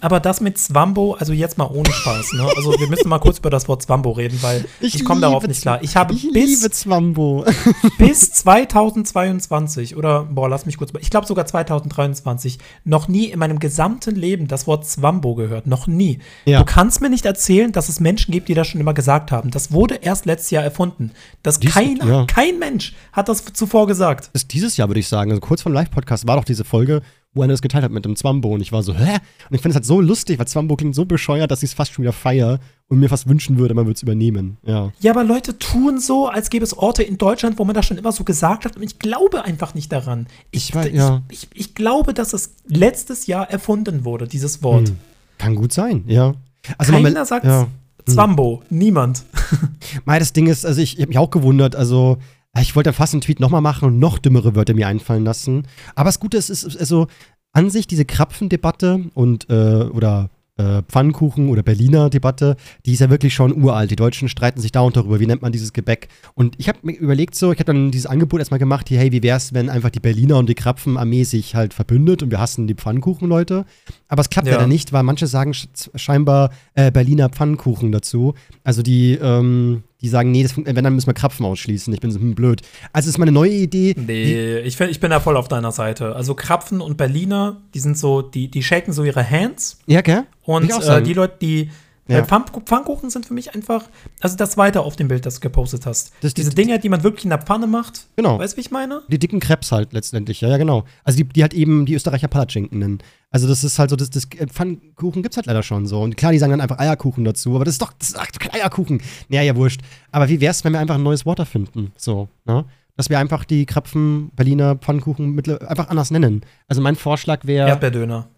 Aber 0.00 0.20
das 0.20 0.40
mit 0.40 0.58
Zwambo, 0.58 1.14
also 1.14 1.32
jetzt 1.32 1.58
mal 1.58 1.66
ohne 1.66 1.90
Spaß, 1.92 2.32
ne? 2.34 2.48
Also 2.56 2.78
wir 2.78 2.88
müssen 2.88 3.08
mal 3.08 3.18
kurz 3.18 3.38
über 3.38 3.50
das 3.50 3.68
Wort 3.68 3.82
Zwambo 3.82 4.12
reden, 4.12 4.38
weil 4.42 4.64
ich, 4.80 5.04
komme 5.04 5.20
darauf 5.20 5.46
nicht 5.46 5.62
klar. 5.62 5.82
Ich 5.82 5.96
habe 5.96 6.14
Ich 6.14 6.30
bis, 6.32 6.60
liebe 6.62 6.70
Zwambo. 6.70 7.44
bis 7.98 8.30
2022 8.32 9.96
oder, 9.96 10.24
boah, 10.24 10.48
lass 10.48 10.66
mich 10.66 10.76
kurz, 10.76 10.92
ich 11.00 11.10
glaube 11.10 11.26
sogar 11.26 11.46
2023, 11.46 12.58
noch 12.84 13.08
nie 13.08 13.26
in 13.26 13.38
meinem 13.38 13.58
gesamten 13.58 14.14
Leben 14.14 14.48
das 14.48 14.66
Wort 14.66 14.86
Zwambo 14.86 15.34
gehört. 15.34 15.66
Noch 15.66 15.86
nie. 15.86 16.18
Ja. 16.44 16.58
Du 16.60 16.64
kannst 16.64 17.00
mir 17.00 17.10
nicht 17.10 17.24
erzählen, 17.24 17.72
dass 17.72 17.88
es 17.88 18.00
Menschen 18.00 18.32
gibt, 18.32 18.48
die 18.48 18.54
das 18.54 18.66
schon 18.68 18.80
immer 18.80 18.94
gesagt 18.94 19.32
haben. 19.32 19.50
Das 19.50 19.72
wurde 19.72 19.96
erst 19.96 20.26
letztes 20.26 20.50
Jahr 20.50 20.64
erfunden. 20.64 21.12
Das 21.42 21.60
Dies- 21.60 21.72
keiner, 21.72 22.06
ja. 22.06 22.24
kein 22.26 22.58
Mensch 22.58 22.94
hat 23.12 23.28
das 23.28 23.44
zuvor 23.52 23.86
gesagt. 23.86 24.30
ist 24.32 24.52
dieses 24.52 24.76
Jahr, 24.76 24.88
würde 24.88 25.00
ich 25.00 25.08
sagen. 25.08 25.30
Also 25.30 25.40
kurz 25.40 25.62
vor 25.62 25.70
dem 25.70 25.74
Live-Podcast 25.74 26.26
war 26.26 26.36
doch 26.36 26.44
diese 26.44 26.64
Folge, 26.64 27.02
wo 27.34 27.42
einer 27.42 27.52
das 27.52 27.62
geteilt 27.62 27.84
hat 27.84 27.92
mit 27.92 28.04
dem 28.04 28.16
Zwambo. 28.16 28.48
Und 28.54 28.60
ich 28.60 28.72
war 28.72 28.82
so, 28.82 28.94
hä? 28.94 29.18
Und 29.50 29.54
ich 29.54 29.60
finde 29.60 29.70
es 29.70 29.74
halt 29.76 29.84
so 29.84 30.00
lustig, 30.00 30.38
weil 30.38 30.46
Zwambo 30.48 30.76
klingt 30.76 30.94
so 30.94 31.04
bescheuert, 31.04 31.50
dass 31.50 31.62
ich 31.62 31.70
es 31.70 31.74
fast 31.74 31.92
schon 31.92 32.02
wieder 32.02 32.12
feier 32.12 32.58
und 32.88 32.98
mir 33.00 33.08
fast 33.08 33.28
wünschen 33.28 33.58
würde, 33.58 33.74
man 33.74 33.84
würde 33.86 33.96
es 33.96 34.02
übernehmen. 34.02 34.56
Ja. 34.64 34.92
Ja, 35.00 35.12
aber 35.12 35.24
Leute 35.24 35.58
tun 35.58 36.00
so, 36.00 36.26
als 36.28 36.48
gäbe 36.50 36.64
es 36.64 36.76
Orte 36.76 37.02
in 37.02 37.18
Deutschland, 37.18 37.58
wo 37.58 37.64
man 37.64 37.74
das 37.74 37.84
schon 37.86 37.98
immer 37.98 38.12
so 38.12 38.24
gesagt 38.24 38.64
hat. 38.64 38.76
Und 38.76 38.82
ich 38.82 38.98
glaube 38.98 39.44
einfach 39.44 39.74
nicht 39.74 39.92
daran. 39.92 40.26
Ich, 40.50 40.70
Ich 40.70 40.74
weiß, 40.74 40.90
ja. 40.92 41.22
ich, 41.30 41.48
ich, 41.52 41.60
ich 41.60 41.74
glaube, 41.74 42.14
dass 42.14 42.32
es 42.32 42.54
letztes 42.66 43.26
Jahr 43.26 43.50
erfunden 43.50 44.04
wurde, 44.04 44.26
dieses 44.26 44.62
Wort. 44.62 44.88
Hm. 44.88 44.96
Kann 45.36 45.54
gut 45.54 45.72
sein, 45.72 46.04
ja. 46.06 46.34
Also 46.78 46.92
Keiner 46.92 47.10
man- 47.10 47.24
sagt 47.26 47.44
ja. 47.44 47.68
Zwambo. 48.06 48.62
Niemand. 48.70 49.24
Mal, 50.06 50.18
das 50.18 50.32
Ding 50.32 50.46
ist, 50.46 50.64
also 50.64 50.80
ich, 50.80 50.94
ich 50.94 51.00
habe 51.02 51.08
mich 51.08 51.18
auch 51.18 51.30
gewundert, 51.30 51.76
also 51.76 52.16
ich 52.60 52.76
wollte 52.76 52.92
fast 52.92 53.14
einen 53.14 53.20
Tweet 53.20 53.40
nochmal 53.40 53.60
machen 53.60 53.86
und 53.86 53.98
noch 53.98 54.18
dümmere 54.18 54.54
Wörter 54.54 54.74
mir 54.74 54.88
einfallen 54.88 55.24
lassen. 55.24 55.66
Aber 55.94 56.08
das 56.08 56.20
Gute 56.20 56.36
ist, 56.36 56.50
ist, 56.50 56.78
also 56.78 57.06
an 57.52 57.70
sich 57.70 57.86
diese 57.86 58.04
Krapfendebatte 58.04 59.04
und 59.14 59.48
äh, 59.50 59.84
oder 59.84 60.30
äh, 60.58 60.82
Pfannkuchen 60.82 61.48
oder 61.50 61.62
Berliner 61.62 62.10
Debatte, 62.10 62.56
die 62.84 62.92
ist 62.92 62.98
ja 63.00 63.10
wirklich 63.10 63.32
schon 63.32 63.62
uralt. 63.62 63.90
Die 63.90 63.96
Deutschen 63.96 64.28
streiten 64.28 64.60
sich 64.60 64.72
dauernd 64.72 64.96
darüber, 64.96 65.20
wie 65.20 65.26
nennt 65.26 65.40
man 65.40 65.52
dieses 65.52 65.72
Gebäck. 65.72 66.08
Und 66.34 66.56
ich 66.58 66.68
habe 66.68 66.78
mir 66.82 66.92
überlegt 66.96 67.36
so, 67.36 67.52
ich 67.52 67.58
habe 67.58 67.72
dann 67.72 67.90
dieses 67.92 68.06
Angebot 68.06 68.40
erstmal 68.40 68.58
gemacht, 68.58 68.88
hier, 68.88 68.98
hey, 68.98 69.12
wie 69.12 69.22
wär's, 69.22 69.54
wenn 69.54 69.70
einfach 69.70 69.90
die 69.90 70.00
Berliner 70.00 70.36
und 70.36 70.48
die 70.48 70.54
Krapfenarmee 70.54 71.22
sich 71.24 71.54
halt 71.54 71.74
verbündet 71.74 72.22
und 72.22 72.30
wir 72.30 72.40
hassen 72.40 72.66
die 72.66 72.74
Pfannkuchenleute. 72.74 73.64
Aber 74.08 74.20
es 74.20 74.30
klappt 74.30 74.48
Ja. 74.48 74.54
leider 74.54 74.66
nicht, 74.66 74.92
weil 74.92 75.04
manche 75.04 75.26
sagen 75.28 75.54
sch 75.54 75.68
scheinbar 75.94 76.50
äh, 76.74 76.90
Berliner 76.90 77.28
Pfannkuchen 77.28 77.92
dazu. 77.92 78.34
Also 78.64 78.82
die, 78.82 79.14
ähm, 79.14 79.84
die 80.00 80.08
sagen, 80.08 80.30
nee, 80.30 80.42
das, 80.42 80.56
wenn, 80.56 80.74
dann 80.84 80.94
müssen 80.94 81.08
wir 81.08 81.14
Krapfen 81.14 81.44
ausschließen. 81.44 81.92
Ich 81.92 82.00
bin 82.00 82.10
so 82.10 82.20
hm, 82.20 82.34
blöd. 82.34 82.62
Also 82.92 83.06
es 83.08 83.14
ist 83.14 83.18
meine 83.18 83.32
neue 83.32 83.50
Idee. 83.50 83.94
Nee, 83.96 84.58
ich, 84.60 84.76
find- 84.76 84.90
ich 84.90 85.00
bin 85.00 85.10
da 85.10 85.18
voll 85.20 85.36
auf 85.36 85.48
deiner 85.48 85.72
Seite. 85.72 86.14
Also 86.14 86.34
Krapfen 86.34 86.80
und 86.80 86.96
Berliner, 86.96 87.60
die 87.74 87.80
sind 87.80 87.98
so, 87.98 88.22
die, 88.22 88.48
die 88.48 88.62
shaken 88.62 88.92
so 88.92 89.02
ihre 89.02 89.28
Hands. 89.28 89.78
Ja, 89.86 90.00
gell? 90.00 90.24
Und 90.44 90.64
ich 90.64 90.72
auch 90.74 90.88
äh, 90.88 91.02
die 91.02 91.14
Leute, 91.14 91.36
die 91.42 91.70
Ja. 92.16 92.24
Pfann 92.24 92.44
Pfannkuchen 92.64 93.10
sind 93.10 93.26
für 93.26 93.34
mich 93.34 93.54
einfach, 93.54 93.84
also 94.20 94.36
das 94.36 94.52
zweite 94.52 94.80
auf 94.80 94.96
dem 94.96 95.08
Bild, 95.08 95.26
das 95.26 95.34
du 95.36 95.40
gepostet 95.40 95.84
hast. 95.86 96.12
Das- 96.22 96.34
Diese 96.34 96.50
die- 96.50 96.56
Dinge, 96.56 96.78
die 96.78 96.88
man 96.88 97.02
wirklich 97.02 97.24
in 97.24 97.30
der 97.30 97.38
Pfanne 97.42 97.66
macht. 97.66 98.06
Genau. 98.16 98.38
Weißt 98.38 98.54
du, 98.54 98.56
wie 98.56 98.60
ich 98.62 98.70
meine? 98.70 99.02
Die 99.08 99.18
dicken 99.18 99.40
Krebs 99.40 99.70
halt 99.72 99.92
letztendlich, 99.92 100.40
ja, 100.40 100.48
ja, 100.48 100.56
genau. 100.56 100.84
Also 101.04 101.18
die, 101.18 101.24
die 101.24 101.42
halt 101.42 101.52
eben 101.54 101.84
die 101.86 101.94
Österreicher 101.94 102.28
Palatschinken 102.28 102.78
nennen. 102.78 102.98
Also 103.30 103.46
das 103.46 103.62
ist 103.62 103.78
halt 103.78 103.90
so, 103.90 103.96
das, 103.96 104.08
das 104.10 104.24
äh, 104.38 104.46
Pfannkuchen 104.46 105.22
gibt's 105.22 105.36
halt 105.36 105.46
leider 105.46 105.62
schon 105.62 105.86
so. 105.86 106.00
Und 106.00 106.16
klar, 106.16 106.32
die 106.32 106.38
sagen 106.38 106.50
dann 106.52 106.60
einfach 106.62 106.78
Eierkuchen 106.78 107.24
dazu, 107.24 107.54
aber 107.54 107.64
das 107.66 107.74
ist 107.74 107.82
doch, 107.82 107.92
das 107.98 108.08
ist 108.10 108.18
ach, 108.18 108.26
kein 108.38 108.52
Eierkuchen. 108.54 109.02
Naja, 109.28 109.42
ja, 109.42 109.56
wurscht. 109.56 109.82
Aber 110.10 110.28
wie 110.30 110.40
wär's, 110.40 110.64
wenn 110.64 110.72
wir 110.72 110.80
einfach 110.80 110.94
ein 110.94 111.02
neues 111.02 111.26
Wort 111.26 111.38
erfinden? 111.38 111.92
So, 111.96 112.28
ne? 112.46 112.64
Dass 112.96 113.10
wir 113.10 113.18
einfach 113.20 113.44
die 113.44 113.64
Krapfen, 113.64 114.30
Berliner 114.34 114.74
Pfannkuchen 114.74 115.38
einfach 115.68 115.88
anders 115.88 116.10
nennen. 116.10 116.40
Also 116.66 116.82
mein 116.82 116.96
Vorschlag 116.96 117.44
wäre, 117.44 117.68
Erdbeerdöner. 117.68 118.28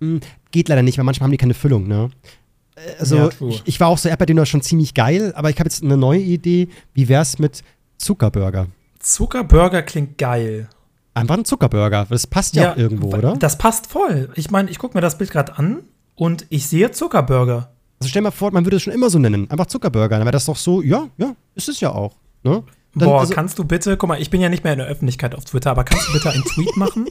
geht 0.51 0.69
leider 0.69 0.83
nicht, 0.83 0.99
weil 0.99 1.05
manchmal 1.07 1.27
haben 1.29 1.31
die 1.33 1.39
keine 1.39 1.55
Füllung, 1.55 1.89
ne? 1.89 2.11
Also 2.99 3.17
Ja, 3.17 3.29
ich, 3.49 3.63
ich 3.65 3.81
war 3.81 3.89
auch 3.89 3.99
so 3.99 4.09
Erdbeerdöner 4.09 4.47
schon 4.47 4.63
ziemlich 4.63 4.95
geil, 4.95 5.33
aber 5.35 5.51
ich 5.51 5.59
habe 5.59 5.69
jetzt 5.69 5.83
eine 5.83 5.97
neue 5.97 6.21
Idee. 6.21 6.69
Wie 6.95 7.09
wär's 7.09 7.39
mit 7.39 7.63
Zuckerburger? 7.99 8.69
Zuckerburger 8.99 9.83
klingt 9.83 10.19
geil. 10.19 10.69
Einfach 11.15 11.37
ein 11.37 11.45
Zuckerburger. 11.45 12.07
Das 12.09 12.27
passt 12.27 12.55
ja, 12.55 12.73
auch 12.73 12.77
irgendwo, 12.77 13.09
oder? 13.09 13.37
Das 13.37 13.59
passt 13.59 13.87
voll. 13.87 14.31
Ich 14.37 14.51
meine, 14.51 14.71
ich 14.71 14.79
gucke 14.79 14.97
mir 14.97 15.01
das 15.01 15.19
Bild 15.19 15.31
gerade 15.31 15.59
an 15.59 15.83
und 16.15 16.47
ich 16.51 16.67
sehe 16.67 16.91
Zuckerburger. 16.91 17.71
Also 17.99 18.09
stell 18.09 18.21
dir 18.21 18.29
mal 18.29 18.31
vor, 18.31 18.53
man 18.53 18.65
würde 18.65 18.77
es 18.77 18.83
schon 18.83 18.93
immer 18.93 19.11
so 19.11 19.19
nennen. 19.19 19.51
Einfach 19.51 19.67
Zuckerburger. 19.67 20.17
Dann 20.17 20.25
wäre 20.25 20.33
das 20.33 20.47
doch 20.47 20.57
so, 20.57 20.83
ja, 20.83 21.09
ja, 21.19 21.35
ist 21.55 21.69
es 21.69 21.81
ja 21.81 21.93
auch. 21.93 22.15
Ne? 22.43 22.63
Dann, 22.95 23.09
Boah, 23.09 23.21
also, 23.21 23.35
kannst 23.35 23.59
du 23.59 23.65
bitte, 23.65 23.97
guck 23.97 24.09
mal, 24.09 24.21
ich 24.21 24.31
bin 24.31 24.41
ja 24.41 24.49
nicht 24.49 24.65
mehr 24.65 24.73
in 24.73 24.81
der 24.81 24.89
Öffentlichkeit 24.89 25.35
auf 25.37 25.45
Twitter, 25.45 25.71
aber 25.71 25.85
kannst 25.85 26.09
du 26.09 26.13
bitte 26.13 26.31
einen 26.31 26.43
Tweet 26.45 26.77
machen 26.77 27.07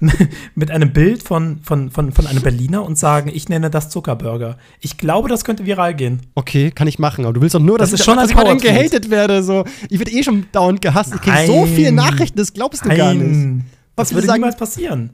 mit 0.54 0.70
einem 0.70 0.92
Bild 0.92 1.22
von, 1.22 1.60
von, 1.62 1.90
von, 1.90 2.10
von 2.12 2.26
einem 2.26 2.42
Berliner 2.42 2.84
und 2.84 2.98
sagen, 2.98 3.30
ich 3.32 3.48
nenne 3.48 3.70
das 3.70 3.90
Zuckerburger? 3.90 4.56
Ich 4.80 4.98
glaube, 4.98 5.28
das 5.28 5.44
könnte 5.44 5.66
viral 5.66 5.94
gehen. 5.94 6.20
okay, 6.34 6.70
kann 6.70 6.88
ich 6.88 6.98
machen. 6.98 7.24
Aber 7.24 7.34
du 7.34 7.40
willst 7.42 7.54
doch 7.54 7.60
nur, 7.60 7.78
dass 7.78 7.90
Das 7.90 8.00
ich, 8.00 8.04
schon 8.06 8.18
ein 8.18 8.28
ich 8.28 8.62
gehatet 8.62 9.10
werde. 9.10 9.42
So. 9.42 9.64
Ich 9.88 9.98
werde 9.98 10.10
eh 10.10 10.22
schon 10.22 10.46
dauernd 10.52 10.80
gehasst. 10.82 11.14
Ich 11.14 11.20
krieg 11.20 11.46
so 11.46 11.64
Nein. 11.64 11.74
viele 11.74 11.92
Nachrichten, 11.92 12.38
das 12.38 12.52
glaubst 12.52 12.84
du 12.84 12.88
gar 12.88 13.14
nicht. 13.14 13.26
Nein, 13.26 13.64
das 13.96 14.14
würde 14.14 14.26
sagen- 14.26 14.40
niemals 14.40 14.56
passieren. 14.56 15.10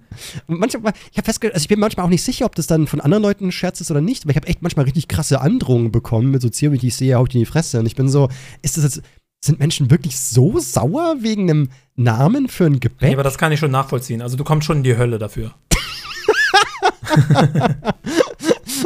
Manchmal, 0.47 0.93
ich, 1.12 1.19
also 1.27 1.41
ich 1.57 1.69
bin 1.69 1.81
manchmal 1.81 2.07
auch 2.07 2.11
nicht 2.11 2.23
sicher, 2.23 2.47
ob 2.47 2.55
das 2.55 2.69
dann 2.69 2.87
von 2.87 3.01
anderen 3.01 3.23
Leuten 3.25 3.47
ein 3.47 3.53
Scherz 3.53 3.81
ist 3.81 3.91
oder 3.91 4.01
nicht, 4.01 4.23
aber 4.23 4.31
ich 4.31 4.37
habe 4.37 4.47
echt 4.47 4.62
manchmal 4.62 4.85
richtig 4.85 5.09
krasse 5.09 5.41
Androhungen 5.41 5.91
bekommen 5.91 6.31
mit 6.31 6.41
so 6.41 6.49
Zielen, 6.49 6.79
die 6.79 6.87
ich 6.87 6.95
sehe, 6.95 7.17
hau 7.17 7.25
ich 7.25 7.31
dir 7.31 7.39
in 7.39 7.45
die 7.45 7.51
Fresse. 7.51 7.81
Und 7.81 7.87
ich 7.87 7.97
bin 7.97 8.09
so, 8.09 8.29
ist 8.62 8.77
das 8.77 8.85
jetzt, 8.85 9.03
sind 9.47 9.59
Menschen 9.59 9.90
wirklich 9.90 10.18
so 10.18 10.59
sauer 10.59 11.16
wegen 11.20 11.51
einem 11.51 11.68
Namen 11.94 12.49
für 12.49 12.66
ein 12.66 12.80
Gebäck? 12.80 13.09
Nee, 13.09 13.14
aber 13.14 13.22
das 13.22 13.38
kann 13.38 13.53
ich 13.53 13.61
schon 13.61 13.70
nachvollziehen. 13.70 14.22
Also 14.22 14.36
du 14.36 14.44
kommst 14.44 14.66
schon 14.66 14.78
in 14.78 14.82
die 14.82 14.97
Hölle 14.97 15.18
dafür. 15.18 15.55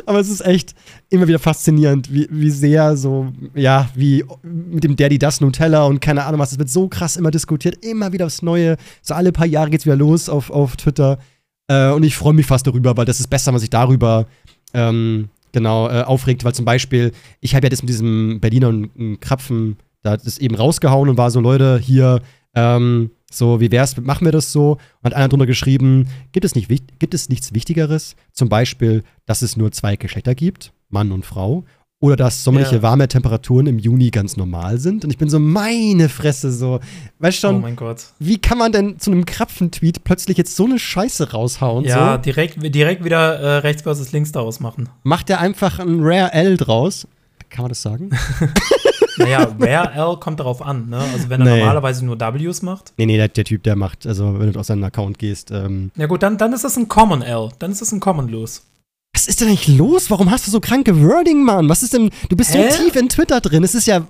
Aber 0.07 0.21
es 0.21 0.29
ist 0.29 0.45
echt 0.45 0.75
immer 1.09 1.29
wieder 1.29 1.39
faszinierend, 1.39 2.13
wie, 2.13 2.27
wie 2.31 2.51
sehr 2.51 2.97
so, 2.97 3.33
ja, 3.55 3.89
wie 3.95 4.25
mit 4.43 4.85
dem 4.85 4.97
Daddy 4.97 5.19
das 5.19 5.41
Nutella 5.41 5.85
und 5.85 6.01
keine 6.01 6.25
Ahnung 6.25 6.41
was, 6.41 6.53
es 6.53 6.59
wird 6.59 6.71
so 6.71 6.89
krass 6.89 7.17
immer 7.17 7.31
diskutiert, 7.31 7.85
immer 7.85 8.13
wieder 8.13 8.27
aufs 8.27 8.43
Neue. 8.43 8.77
So 9.03 9.15
alle 9.15 9.33
paar 9.33 9.47
Jahre 9.47 9.71
geht's 9.71 9.87
wieder 9.87 9.97
los 9.97 10.29
auf, 10.29 10.51
auf 10.51 10.77
Twitter. 10.77 11.19
Äh, 11.69 11.91
und 11.91 12.03
ich 12.03 12.17
freue 12.17 12.35
mich 12.35 12.47
fast 12.47 12.67
darüber, 12.67 12.97
weil 12.97 13.05
das 13.05 13.21
ist 13.21 13.29
besser, 13.29 13.47
wenn 13.49 13.55
man 13.55 13.61
sich 13.61 13.71
darüber 13.71 14.27
ähm, 14.75 15.29
genau 15.53 15.89
äh, 15.89 16.03
aufregt, 16.03 16.45
weil 16.45 16.55
zum 16.55 16.65
Beispiel, 16.65 17.13
ich 17.41 17.55
habe 17.55 17.67
ja 17.67 17.71
das 17.71 17.83
mit 17.83 17.89
diesem 17.89 18.41
Berliner 18.41 18.69
und, 18.69 18.87
und 18.97 19.21
Krapfen, 19.21 19.77
da 20.03 20.13
hat 20.13 20.27
das 20.27 20.39
eben 20.39 20.55
rausgehauen 20.55 21.09
und 21.09 21.17
war 21.19 21.31
so, 21.31 21.41
Leute, 21.41 21.79
hier, 21.79 22.21
ähm, 22.55 23.11
so, 23.31 23.61
wie 23.61 23.71
wär's, 23.71 23.97
machen 23.97 24.25
wir 24.25 24.33
das 24.33 24.51
so? 24.53 24.73
Und 24.73 25.05
hat 25.05 25.15
einer 25.15 25.29
drunter 25.29 25.47
geschrieben, 25.47 26.09
gibt 26.33 26.45
es, 26.45 26.55
nicht, 26.55 26.69
gibt 26.99 27.15
es 27.15 27.29
nichts 27.29 27.55
Wichtigeres? 27.55 28.17
Zum 28.33 28.49
Beispiel, 28.49 29.05
dass 29.27 29.43
es 29.43 29.57
nur 29.57 29.71
zwei 29.73 29.97
Geschlechter 29.97 30.35
gibt, 30.35 30.73
Mann 30.89 31.13
und 31.13 31.25
Frau. 31.25 31.65
Oder 32.03 32.17
dass 32.17 32.43
sommerliche 32.43 32.77
Ja. 32.77 32.83
warme 32.83 33.09
Temperaturen 33.09 33.67
im 33.67 33.79
Juni 33.79 34.09
ganz 34.11 34.39
normal 34.39 34.79
sind. 34.79 35.05
Und 35.05 35.11
ich 35.11 35.19
bin 35.19 35.29
so, 35.29 35.39
meine 35.39 36.09
Fresse, 36.09 36.51
so. 36.51 36.81
Weißt 37.19 37.45
oh 37.45 37.49
schon, 37.49 37.61
mein 37.61 37.77
Gott. 37.77 37.99
wie 38.19 38.39
kann 38.39 38.57
man 38.57 38.73
denn 38.73 38.99
zu 38.99 39.13
einem 39.13 39.27
Krapfen-Tweet 39.27 40.03
plötzlich 40.03 40.39
jetzt 40.39 40.57
so 40.57 40.65
eine 40.65 40.79
Scheiße 40.79 41.33
raushauen? 41.33 41.85
Ja, 41.85 42.15
so? 42.15 42.23
direkt, 42.23 42.57
direkt 42.75 43.05
wieder 43.05 43.39
äh, 43.39 43.57
rechts 43.59 43.83
versus 43.83 44.13
links 44.13 44.33
daraus 44.33 44.61
machen. 44.61 44.89
Macht 45.03 45.29
er 45.29 45.41
einfach 45.41 45.79
ein 45.79 45.99
Rare 46.01 46.33
L 46.33 46.57
draus? 46.57 47.07
Kann 47.51 47.65
man 47.65 47.69
das 47.69 47.83
sagen? 47.83 48.09
Naja, 49.21 49.49
Rare 49.61 49.93
L 49.95 50.17
kommt 50.19 50.41
darauf 50.41 50.63
an, 50.63 50.89
ne? 50.89 50.99
Also 51.13 51.29
wenn 51.29 51.41
er 51.43 51.53
Nee. 51.55 51.61
normalerweise 51.61 52.05
nur 52.05 52.19
Ws 52.19 52.63
macht. 52.63 52.93
Nee, 52.97 53.07
nee, 53.07 53.17
der, 53.17 53.29
der 53.29 53.45
Typ, 53.45 53.63
der 53.63 53.77
macht, 53.77 54.07
also 54.07 54.39
wenn 54.39 54.53
du 54.53 54.59
auf 54.61 54.67
seinen 54.67 54.85
Account 54.85 55.19
gehst, 55.19 55.51
ähm, 55.51 55.91
Ja 55.97 56.07
gut, 56.07 56.23
dann, 56.23 56.39
dann 56.39 56.53
ist 56.53 56.65
es 56.65 56.77
ein 56.77 56.89
Common 56.89 57.23
L. 57.23 57.51
Dann 57.59 57.71
ist 57.71 57.83
es 57.83 57.93
ein 57.93 58.01
Common 58.01 58.29
Los. 58.29 58.63
Was 59.13 59.27
ist 59.27 59.41
denn 59.41 59.49
eigentlich 59.49 59.67
los? 59.77 60.09
Warum 60.09 60.31
hast 60.31 60.47
du 60.47 60.53
so 60.53 60.61
kranke 60.61 61.03
Wording, 61.03 61.43
Mann? 61.43 61.69
Was 61.69 61.83
ist 61.83 61.93
denn, 61.93 62.11
du 62.29 62.37
bist 62.37 62.55
Hä? 62.55 62.71
so 62.71 62.85
tief 62.85 62.95
in 62.95 63.09
Twitter 63.09 63.41
drin. 63.41 63.65
Es 63.65 63.75
ist 63.75 63.87
ja, 63.89 64.07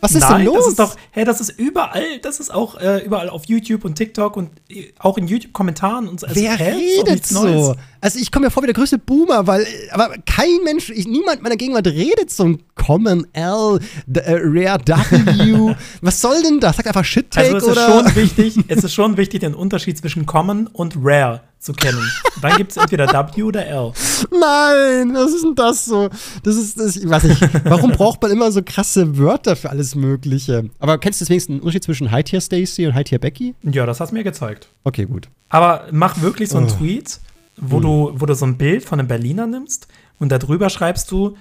was 0.00 0.12
ist 0.12 0.20
Nein, 0.20 0.44
denn 0.44 0.46
los? 0.46 0.58
Das 0.58 0.66
ist 0.68 0.78
doch, 0.78 0.96
hä, 1.10 1.24
das 1.24 1.40
ist 1.40 1.58
überall, 1.58 2.20
das 2.22 2.38
ist 2.38 2.54
auch 2.54 2.76
äh, 2.80 3.04
überall 3.04 3.28
auf 3.28 3.46
YouTube 3.46 3.84
und 3.84 3.96
TikTok 3.96 4.36
und 4.36 4.50
äh, 4.70 4.92
auch 5.00 5.18
in 5.18 5.26
YouTube-Kommentaren 5.26 6.06
und 6.06 6.20
so. 6.20 6.28
Also, 6.28 6.40
Wer 6.40 6.56
hä? 6.56 6.70
Redet 7.00 7.26
so? 7.26 7.74
Also 8.00 8.18
ich 8.18 8.30
komme 8.30 8.46
mir 8.46 8.50
vor 8.50 8.62
wie 8.62 8.66
der 8.66 8.74
größte 8.74 8.98
Boomer, 8.98 9.46
weil, 9.46 9.66
aber 9.90 10.14
kein 10.26 10.62
Mensch, 10.64 10.90
ich, 10.90 11.06
niemand 11.08 11.42
meiner 11.42 11.56
Gegenwart 11.56 11.86
redet 11.86 12.30
so 12.30 12.44
ein 12.44 12.62
Common 12.74 13.26
L, 13.32 13.78
d- 14.06 14.20
äh, 14.20 14.38
Rare 14.42 14.80
W. 14.86 15.74
Was 16.02 16.20
soll 16.20 16.42
denn 16.42 16.60
das? 16.60 16.76
Sagt 16.76 16.88
einfach 16.88 17.04
Shit-Take 17.04 17.54
Also 17.54 17.56
es 17.56 17.62
ist 17.64 17.70
oder? 17.88 18.04
schon 18.04 18.14
wichtig, 18.22 18.58
es 18.68 18.84
ist 18.84 18.94
schon 18.94 19.16
wichtig, 19.16 19.40
den 19.40 19.54
Unterschied 19.54 19.96
zwischen 19.98 20.26
Common 20.26 20.66
und 20.68 20.94
Rare 21.02 21.40
zu 21.58 21.72
kennen. 21.72 21.98
Dann 22.42 22.56
gibt 22.58 22.70
es 22.72 22.76
entweder 22.76 23.06
W 23.08 23.42
oder 23.42 23.66
L. 23.66 23.92
Nein, 24.30 25.14
was 25.14 25.32
ist 25.32 25.42
denn 25.44 25.54
das 25.54 25.84
so? 25.86 26.08
Das 26.42 26.54
ist, 26.56 26.78
das, 26.78 26.96
ich 26.96 27.08
weiß 27.08 27.24
nicht, 27.24 27.40
warum 27.64 27.90
braucht 27.92 28.20
man 28.22 28.30
immer 28.30 28.52
so 28.52 28.60
krasse 28.62 29.18
Wörter 29.18 29.56
für 29.56 29.70
alles 29.70 29.94
Mögliche? 29.94 30.68
Aber 30.78 30.98
kennst 30.98 31.20
du 31.20 31.24
deswegen 31.24 31.54
einen 31.54 31.60
Unterschied 31.60 31.84
zwischen 31.84 32.10
High 32.10 32.24
Tier 32.24 32.40
Stacy 32.40 32.86
und 32.86 32.94
High 32.94 33.04
Tier 33.04 33.18
Becky? 33.18 33.54
Ja, 33.62 33.86
das 33.86 34.00
hast 34.00 34.10
du 34.10 34.14
mir 34.16 34.22
gezeigt. 34.24 34.68
Okay, 34.84 35.06
gut. 35.06 35.28
Aber 35.48 35.86
mach 35.92 36.20
wirklich 36.20 36.50
so 36.50 36.58
einen 36.58 36.66
Oh. 36.68 36.76
Tweet, 36.76 37.18
wo, 37.56 37.80
du, 37.80 38.12
wo 38.14 38.26
du 38.26 38.34
so 38.34 38.46
ein 38.46 38.58
Bild 38.58 38.84
von 38.84 38.98
einem 38.98 39.08
Berliner 39.08 39.46
nimmst 39.46 39.88
und 40.18 40.30
darüber 40.30 40.70
schreibst 40.70 41.10
du, 41.10 41.36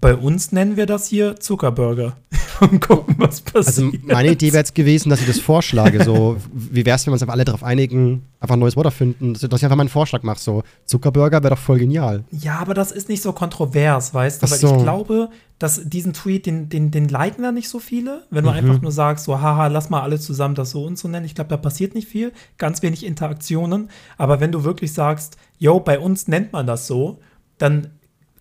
bei 0.00 0.14
uns 0.14 0.52
nennen 0.52 0.76
wir 0.76 0.86
das 0.86 1.06
hier 1.06 1.38
Zuckerburger. 1.40 2.16
und 2.60 2.80
gucken, 2.80 3.16
was 3.18 3.42
Also 3.54 3.82
passiert. 3.90 4.06
meine 4.06 4.32
Idee 4.32 4.46
wäre 4.48 4.58
jetzt 4.58 4.74
gewesen, 4.74 5.10
dass 5.10 5.20
ich 5.20 5.26
das 5.26 5.38
vorschlage. 5.38 6.02
So, 6.04 6.36
wie 6.54 6.86
wäre 6.86 6.96
es, 6.96 7.06
wenn 7.06 7.10
wir 7.10 7.14
uns 7.14 7.22
einfach 7.22 7.34
alle 7.34 7.44
darauf 7.44 7.62
einigen, 7.62 8.22
einfach 8.40 8.54
ein 8.56 8.58
neues 8.60 8.76
Wort 8.76 8.86
erfinden, 8.86 9.34
dass 9.34 9.42
dass 9.42 9.60
ich 9.60 9.64
einfach 9.64 9.76
mal 9.76 9.82
einen 9.82 9.90
Vorschlag 9.90 10.22
mache. 10.22 10.38
So, 10.40 10.62
Zuckerburger 10.86 11.42
wäre 11.42 11.54
doch 11.54 11.60
voll 11.60 11.78
genial. 11.78 12.24
Ja, 12.30 12.58
aber 12.58 12.72
das 12.74 12.92
ist 12.92 13.08
nicht 13.10 13.22
so 13.22 13.32
kontrovers, 13.32 14.14
weißt 14.14 14.42
du? 14.42 14.50
Weil 14.50 14.58
so. 14.58 14.76
ich 14.76 14.82
glaube, 14.82 15.28
dass 15.58 15.82
diesen 15.84 16.12
Tweet, 16.14 16.46
den, 16.46 16.68
den, 16.68 16.90
den 16.90 17.08
liken 17.08 17.42
da 17.42 17.52
nicht 17.52 17.68
so 17.68 17.78
viele. 17.78 18.24
Wenn 18.30 18.44
du 18.44 18.50
Mhm. 18.50 18.56
einfach 18.56 18.80
nur 18.82 18.92
sagst, 18.92 19.24
so, 19.26 19.40
haha, 19.40 19.66
lass 19.66 19.90
mal 19.90 20.00
alle 20.02 20.18
zusammen 20.18 20.54
das 20.54 20.70
so 20.70 20.84
und 20.84 20.98
so 20.98 21.08
nennen. 21.08 21.26
Ich 21.26 21.34
glaube, 21.34 21.48
da 21.50 21.56
passiert 21.58 21.94
nicht 21.94 22.08
viel. 22.08 22.32
Ganz 22.58 22.82
wenig 22.82 23.04
Interaktionen. 23.04 23.90
Aber 24.16 24.40
wenn 24.40 24.52
du 24.52 24.64
wirklich 24.64 24.92
sagst, 24.94 25.36
yo, 25.58 25.80
bei 25.80 25.98
uns 25.98 26.26
nennt 26.28 26.52
man 26.52 26.66
das 26.66 26.86
so, 26.86 27.18
dann 27.58 27.88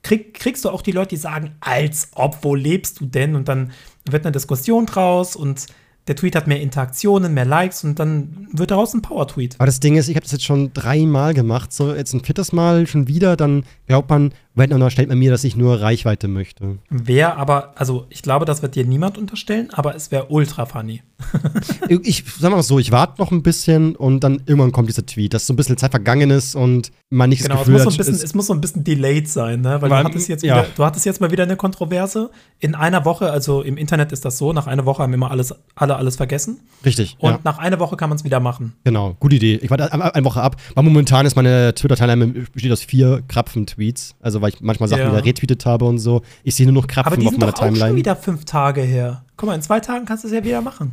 krieg, 0.05 0.35
kriegst 0.35 0.63
du 0.63 0.69
auch 0.69 0.83
die 0.83 0.91
Leute, 0.91 1.09
die 1.09 1.17
sagen, 1.17 1.55
als 1.59 2.09
ob, 2.13 2.43
wo 2.43 2.53
lebst 2.53 2.99
du 2.99 3.05
denn? 3.05 3.35
Und 3.35 3.47
dann 3.47 3.71
wird 4.09 4.25
eine 4.25 4.31
Diskussion 4.31 4.85
draus 4.85 5.35
und 5.35 5.65
der 6.07 6.15
Tweet 6.15 6.35
hat 6.35 6.45
mehr 6.45 6.61
Interaktionen, 6.61 7.33
mehr 7.33 7.45
Likes 7.45 7.83
und 7.83 7.97
dann 7.97 8.47
wird 8.51 8.69
daraus 8.69 8.93
ein 8.93 9.01
Power-Tweet. 9.01 9.55
Aber 9.57 9.65
das 9.65 9.79
Ding 9.79 9.95
ist, 9.97 10.07
ich 10.07 10.15
habe 10.15 10.23
das 10.23 10.33
jetzt 10.33 10.43
schon 10.43 10.71
dreimal 10.73 11.33
gemacht. 11.33 11.73
So, 11.73 11.95
jetzt 11.95 12.13
ein 12.13 12.23
viertes 12.23 12.53
Mal 12.53 12.85
schon 12.85 13.07
wieder, 13.07 13.35
dann 13.35 13.65
glaubt 13.87 14.11
man, 14.11 14.31
wenn 14.55 14.69
dann 14.69 14.89
stellt 14.89 15.09
man 15.09 15.19
mir, 15.19 15.31
dass 15.31 15.43
ich 15.43 15.55
nur 15.55 15.81
Reichweite 15.81 16.27
möchte. 16.27 16.77
Wäre 16.89 17.35
aber, 17.35 17.73
also 17.75 18.05
ich 18.09 18.21
glaube, 18.21 18.45
das 18.45 18.61
wird 18.61 18.75
dir 18.75 18.85
niemand 18.85 19.17
unterstellen, 19.17 19.69
aber 19.73 19.95
es 19.95 20.11
wäre 20.11 20.27
ultra 20.29 20.65
funny. 20.65 21.01
ich 22.03 22.23
sag 22.39 22.51
mal 22.51 22.61
so, 22.63 22.79
ich 22.79 22.91
warte 22.91 23.21
noch 23.21 23.31
ein 23.31 23.41
bisschen 23.43 23.95
und 23.95 24.21
dann 24.23 24.41
irgendwann 24.45 24.71
kommt 24.71 24.89
dieser 24.89 25.05
Tweet, 25.05 25.33
dass 25.33 25.47
so 25.47 25.53
ein 25.53 25.55
bisschen 25.55 25.77
Zeit 25.77 25.91
vergangen 25.91 26.29
ist 26.29 26.55
und 26.55 26.91
man 27.09 27.29
nicht 27.29 27.43
Genau, 27.43 27.55
das 27.55 27.61
es 27.61 27.65
Gefühl 27.67 27.73
muss, 27.73 27.83
so 27.83 27.89
ein 27.89 27.91
hat, 27.93 27.97
bisschen, 27.99 28.15
es- 28.15 28.23
es 28.23 28.33
muss 28.33 28.47
so 28.47 28.53
ein 28.53 28.61
bisschen 28.61 28.83
delayed 28.83 29.29
sein, 29.29 29.61
ne? 29.61 29.81
Weil 29.81 29.89
Weil, 29.89 30.03
du 30.03 30.09
hattest, 30.09 30.27
jetzt 30.27 30.43
ja. 30.43 30.55
wieder, 30.57 30.67
du 30.75 30.83
hattest 30.85 31.05
jetzt 31.05 31.21
mal 31.21 31.31
wieder 31.31 31.43
eine 31.43 31.55
Kontroverse. 31.55 32.31
In 32.59 32.75
einer 32.75 33.05
Woche, 33.05 33.31
also 33.31 33.61
im 33.61 33.77
Internet 33.77 34.11
ist 34.11 34.25
das 34.25 34.37
so, 34.37 34.51
nach 34.53 34.67
einer 34.67 34.85
Woche 34.85 35.03
haben 35.03 35.13
immer 35.13 35.31
alles, 35.31 35.53
alle 35.75 35.95
alles 35.95 36.15
vergessen. 36.17 36.59
richtig. 36.83 37.15
Und 37.19 37.31
ja. 37.31 37.39
nach 37.43 37.57
einer 37.59 37.79
Woche 37.79 37.95
kann 37.95 38.09
man 38.09 38.17
es 38.17 38.23
wieder 38.23 38.39
machen. 38.39 38.73
Genau, 38.83 39.15
gute 39.19 39.35
Idee. 39.37 39.59
Ich 39.61 39.69
warte 39.69 39.91
eine 39.93 40.13
eine 40.15 40.25
Woche 40.25 40.41
ab, 40.41 40.57
weil 40.73 40.83
momentan 40.83 41.25
ist 41.25 41.35
meine 41.35 41.73
Twitter-Timeline 41.75 42.45
besteht 42.51 42.71
aus 42.71 42.81
vier 42.81 43.23
Krapfen-Tweets. 43.27 44.15
Also, 44.21 44.41
weil 44.45 44.53
ich 44.53 44.61
manchmal 44.61 44.87
Sachen 44.87 45.01
Ja. 45.03 45.11
wieder 45.11 45.25
retweetet 45.25 45.65
habe 45.65 45.85
und 45.85 45.97
so. 45.99 46.21
Ich 46.43 46.55
sehe 46.55 46.65
nur 46.65 46.73
noch 46.81 46.87
Krapfen 46.87 47.07
Aber 47.13 47.17
die 47.21 47.25
auf 47.27 47.31
sind 47.31 47.39
meiner 47.39 47.51
doch 47.51 47.59
auch 47.59 47.65
schon 47.65 47.73
Timeline. 47.73 47.95
wieder 47.97 48.15
fünf 48.15 48.45
Tage 48.45 48.81
her. 48.81 49.25
Guck 49.37 49.49
mal, 49.49 49.55
in 49.55 49.61
zwei 49.61 49.79
Tagen 49.79 50.05
kannst 50.05 50.23
du 50.23 50.27
es 50.27 50.33
ja 50.33 50.43
wieder 50.43 50.61
machen. 50.61 50.91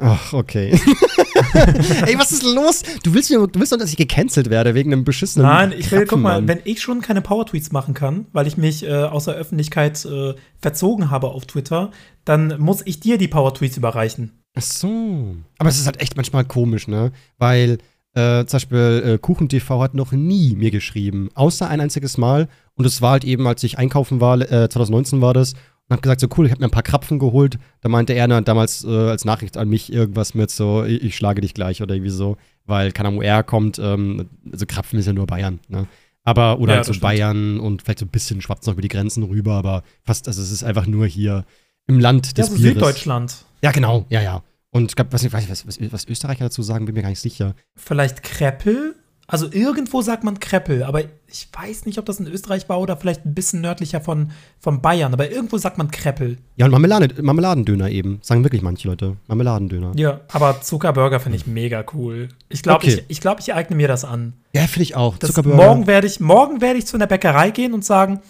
Ach, 0.00 0.32
okay. 0.32 0.72
Ey, 2.06 2.18
was 2.18 2.32
ist 2.32 2.42
los? 2.42 2.82
Du 3.04 3.14
willst, 3.14 3.30
du 3.30 3.48
willst 3.54 3.72
doch, 3.72 3.78
dass 3.78 3.90
ich 3.90 3.96
gecancelt 3.96 4.50
werde 4.50 4.74
wegen 4.74 4.92
einem 4.92 5.04
beschissenen 5.04 5.46
Nein, 5.46 5.72
ich 5.76 5.90
will, 5.92 6.06
guck 6.06 6.18
mal, 6.20 6.30
Krapfen, 6.32 6.48
wenn 6.48 6.58
ich 6.64 6.82
schon 6.82 7.00
keine 7.00 7.20
Power-Tweets 7.20 7.70
machen 7.72 7.94
kann, 7.94 8.26
weil 8.32 8.46
ich 8.46 8.56
mich 8.56 8.84
äh, 8.84 8.92
aus 8.92 9.26
der 9.26 9.34
Öffentlichkeit 9.34 10.04
äh, 10.04 10.34
verzogen 10.60 11.10
habe 11.10 11.28
auf 11.28 11.46
Twitter, 11.46 11.90
dann 12.24 12.56
muss 12.60 12.82
ich 12.84 13.00
dir 13.00 13.18
die 13.18 13.28
Power-Tweets 13.28 13.76
überreichen. 13.76 14.32
Ach 14.56 14.62
so. 14.62 15.36
Aber 15.58 15.68
es 15.68 15.78
ist 15.78 15.86
halt 15.86 16.00
echt 16.00 16.16
manchmal 16.16 16.44
komisch, 16.44 16.88
ne? 16.88 17.12
Weil 17.38 17.78
äh, 18.14 18.44
zum 18.46 18.56
Beispiel 18.56 19.02
äh, 19.14 19.18
KuchenTV 19.18 19.68
hat 19.80 19.94
noch 19.94 20.12
nie 20.12 20.54
mir 20.56 20.70
geschrieben, 20.70 21.28
außer 21.34 21.68
ein 21.68 21.80
einziges 21.80 22.18
Mal. 22.18 22.48
Und 22.76 22.84
es 22.84 23.00
war 23.02 23.12
halt 23.12 23.24
eben, 23.24 23.46
als 23.46 23.62
ich 23.62 23.78
einkaufen 23.78 24.20
war, 24.20 24.40
äh, 24.40 24.68
2019 24.68 25.20
war 25.20 25.34
das. 25.34 25.52
Und 25.52 25.96
hab 25.96 26.02
gesagt, 26.02 26.20
so 26.20 26.28
cool, 26.36 26.46
ich 26.46 26.52
habe 26.52 26.60
mir 26.62 26.68
ein 26.68 26.72
paar 26.72 26.82
Krapfen 26.82 27.18
geholt. 27.18 27.58
Da 27.82 27.88
meinte 27.88 28.14
er 28.14 28.26
dann 28.26 28.44
damals 28.44 28.84
äh, 28.84 28.88
als 28.88 29.24
Nachricht 29.24 29.56
an 29.56 29.68
mich 29.68 29.92
irgendwas 29.92 30.34
mit 30.34 30.50
so, 30.50 30.82
ich, 30.84 31.02
ich 31.02 31.16
schlage 31.16 31.40
dich 31.42 31.54
gleich 31.54 31.82
oder 31.82 31.94
irgendwie 31.94 32.10
so. 32.10 32.36
Weil, 32.66 32.92
keine 32.92 33.08
Ahnung, 33.08 33.20
wo 33.20 33.22
er 33.22 33.42
kommt, 33.42 33.78
ähm, 33.78 34.28
also 34.50 34.64
Krapfen 34.66 34.98
ist 34.98 35.06
ja 35.06 35.12
nur 35.12 35.26
Bayern, 35.26 35.60
ne? 35.68 35.86
Aber, 36.26 36.58
oder 36.58 36.72
Ja, 36.72 36.76
halt 36.78 36.86
so 36.86 36.94
stimmt. 36.94 37.02
Bayern 37.02 37.60
und 37.60 37.82
vielleicht 37.82 37.98
so 37.98 38.06
ein 38.06 38.08
bisschen 38.08 38.40
schwappt 38.40 38.66
noch 38.66 38.72
über 38.72 38.80
die 38.80 38.88
Grenzen 38.88 39.22
rüber, 39.24 39.52
aber 39.56 39.82
fast, 40.04 40.26
also 40.26 40.40
es 40.40 40.50
ist 40.50 40.64
einfach 40.64 40.86
nur 40.86 41.04
hier 41.06 41.44
im 41.86 42.00
Land 42.00 42.38
des 42.38 42.48
Ja, 42.48 42.54
so 42.54 42.58
Bieres. 42.58 42.72
Süddeutschland. 42.72 43.44
Ja, 43.62 43.72
genau, 43.72 44.06
ja, 44.08 44.22
ja. 44.22 44.42
Und 44.70 44.90
ich 44.90 44.96
glaube, 44.96 45.12
was, 45.12 45.30
was, 45.30 45.50
was, 45.50 45.66
was, 45.66 45.78
was 45.92 46.08
Österreicher 46.08 46.44
dazu 46.44 46.62
sagen, 46.62 46.86
bin 46.86 46.94
mir 46.94 47.02
gar 47.02 47.10
nicht 47.10 47.20
sicher. 47.20 47.54
Vielleicht 47.76 48.22
Kreppel. 48.22 48.94
Also 49.26 49.46
irgendwo 49.50 50.02
sagt 50.02 50.22
man 50.22 50.38
Kreppel, 50.38 50.82
aber 50.82 51.02
ich 51.26 51.48
weiß 51.50 51.86
nicht, 51.86 51.98
ob 51.98 52.04
das 52.04 52.20
in 52.20 52.26
Österreich 52.26 52.68
war 52.68 52.78
oder 52.78 52.96
vielleicht 52.96 53.24
ein 53.24 53.34
bisschen 53.34 53.62
nördlicher 53.62 54.00
von, 54.02 54.32
von 54.60 54.82
Bayern, 54.82 55.14
aber 55.14 55.30
irgendwo 55.30 55.56
sagt 55.56 55.78
man 55.78 55.90
Kreppel. 55.90 56.36
Ja, 56.56 56.66
und 56.66 56.72
Marmelade, 56.72 57.22
Marmeladendöner 57.22 57.88
eben. 57.88 58.18
Sagen 58.22 58.44
wirklich 58.44 58.60
manche 58.60 58.86
Leute. 58.86 59.16
Marmeladendöner. 59.26 59.92
Ja, 59.96 60.20
aber 60.30 60.60
Zuckerburger 60.60 61.20
finde 61.20 61.38
ich 61.38 61.46
mega 61.46 61.84
cool. 61.94 62.28
Ich 62.50 62.62
glaube, 62.62 62.84
Okay. 62.84 62.96
ich, 62.98 63.04
ich, 63.08 63.20
glaub, 63.22 63.40
ich 63.40 63.54
eigne 63.54 63.76
mir 63.76 63.88
das 63.88 64.04
an. 64.04 64.34
Ja, 64.54 64.62
finde 64.66 64.82
ich 64.82 64.94
auch. 64.94 65.16
Das, 65.16 65.30
Zuckerburger. 65.30 65.56
morgen 65.56 65.86
werde 65.86 66.06
ich, 66.06 66.20
morgen 66.20 66.60
werde 66.60 66.78
ich 66.78 66.86
zu 66.86 66.96
einer 66.96 67.06
Bäckerei 67.06 67.50
gehen 67.50 67.72
und 67.72 67.84
sagen, 67.84 68.20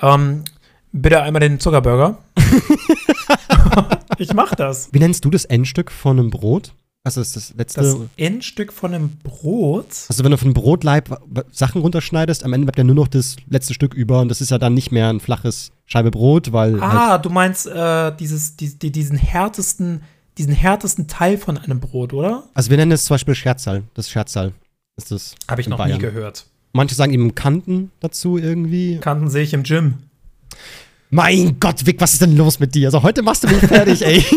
ähm, 0.00 0.44
bitte 0.92 1.20
einmal 1.20 1.40
den 1.40 1.60
Zuckerburger. 1.60 2.16
ich 4.18 4.32
mach 4.32 4.54
das. 4.54 4.88
Wie 4.92 4.98
nennst 4.98 5.24
du 5.24 5.30
das 5.30 5.44
Endstück 5.44 5.90
von 5.90 6.18
einem 6.18 6.30
Brot? 6.30 6.72
Also 7.02 7.22
ist 7.22 7.34
das 7.34 7.54
letzte. 7.56 7.80
Das 7.80 7.96
Endstück 8.18 8.72
von 8.74 8.92
einem 8.94 9.10
Brot. 9.22 9.86
also 10.08 10.22
wenn 10.22 10.30
du 10.32 10.36
von 10.36 10.48
einem 10.48 10.54
Brotleib 10.54 11.18
Sachen 11.50 11.80
runterschneidest, 11.80 12.44
am 12.44 12.52
Ende 12.52 12.66
bleibt 12.66 12.76
ja 12.78 12.84
nur 12.84 12.94
noch 12.94 13.08
das 13.08 13.36
letzte 13.48 13.72
Stück 13.72 13.94
über 13.94 14.20
und 14.20 14.28
das 14.28 14.42
ist 14.42 14.50
ja 14.50 14.58
dann 14.58 14.74
nicht 14.74 14.92
mehr 14.92 15.08
ein 15.08 15.18
flaches 15.20 15.72
Scheibe 15.86 16.10
Brot, 16.10 16.52
weil 16.52 16.78
halt, 16.80 16.82
Ah, 16.82 17.18
du 17.18 17.30
meinst 17.30 17.66
äh, 17.66 18.14
dieses, 18.16 18.56
die, 18.56 18.78
die, 18.78 18.92
diesen 18.92 19.16
härtesten, 19.16 20.02
diesen 20.36 20.52
härtesten 20.52 21.08
Teil 21.08 21.38
von 21.38 21.56
einem 21.56 21.80
Brot, 21.80 22.12
oder? 22.12 22.44
also 22.52 22.68
wir 22.70 22.76
nennen 22.76 22.92
es 22.92 23.06
zum 23.06 23.14
Beispiel 23.14 23.34
Scherzal. 23.34 23.82
Das 23.94 24.10
Scherzal 24.10 24.52
ist 24.98 25.10
das. 25.10 25.34
Habe 25.48 25.62
ich 25.62 25.68
noch 25.68 25.78
Bayern. 25.78 25.92
nie 25.96 25.98
gehört. 25.98 26.44
Manche 26.72 26.94
sagen 26.94 27.14
eben 27.14 27.34
Kanten 27.34 27.90
dazu 28.00 28.36
irgendwie. 28.36 28.98
Kanten 28.98 29.30
sehe 29.30 29.42
ich 29.42 29.54
im 29.54 29.62
Gym. 29.62 29.94
Mein 31.08 31.56
Gott, 31.58 31.86
Vic, 31.86 31.98
was 32.00 32.12
ist 32.12 32.22
denn 32.22 32.36
los 32.36 32.60
mit 32.60 32.74
dir? 32.74 32.88
Also 32.88 33.02
heute 33.02 33.22
machst 33.22 33.42
du 33.42 33.48
mich 33.48 33.58
fertig, 33.58 34.02
ey. 34.06 34.22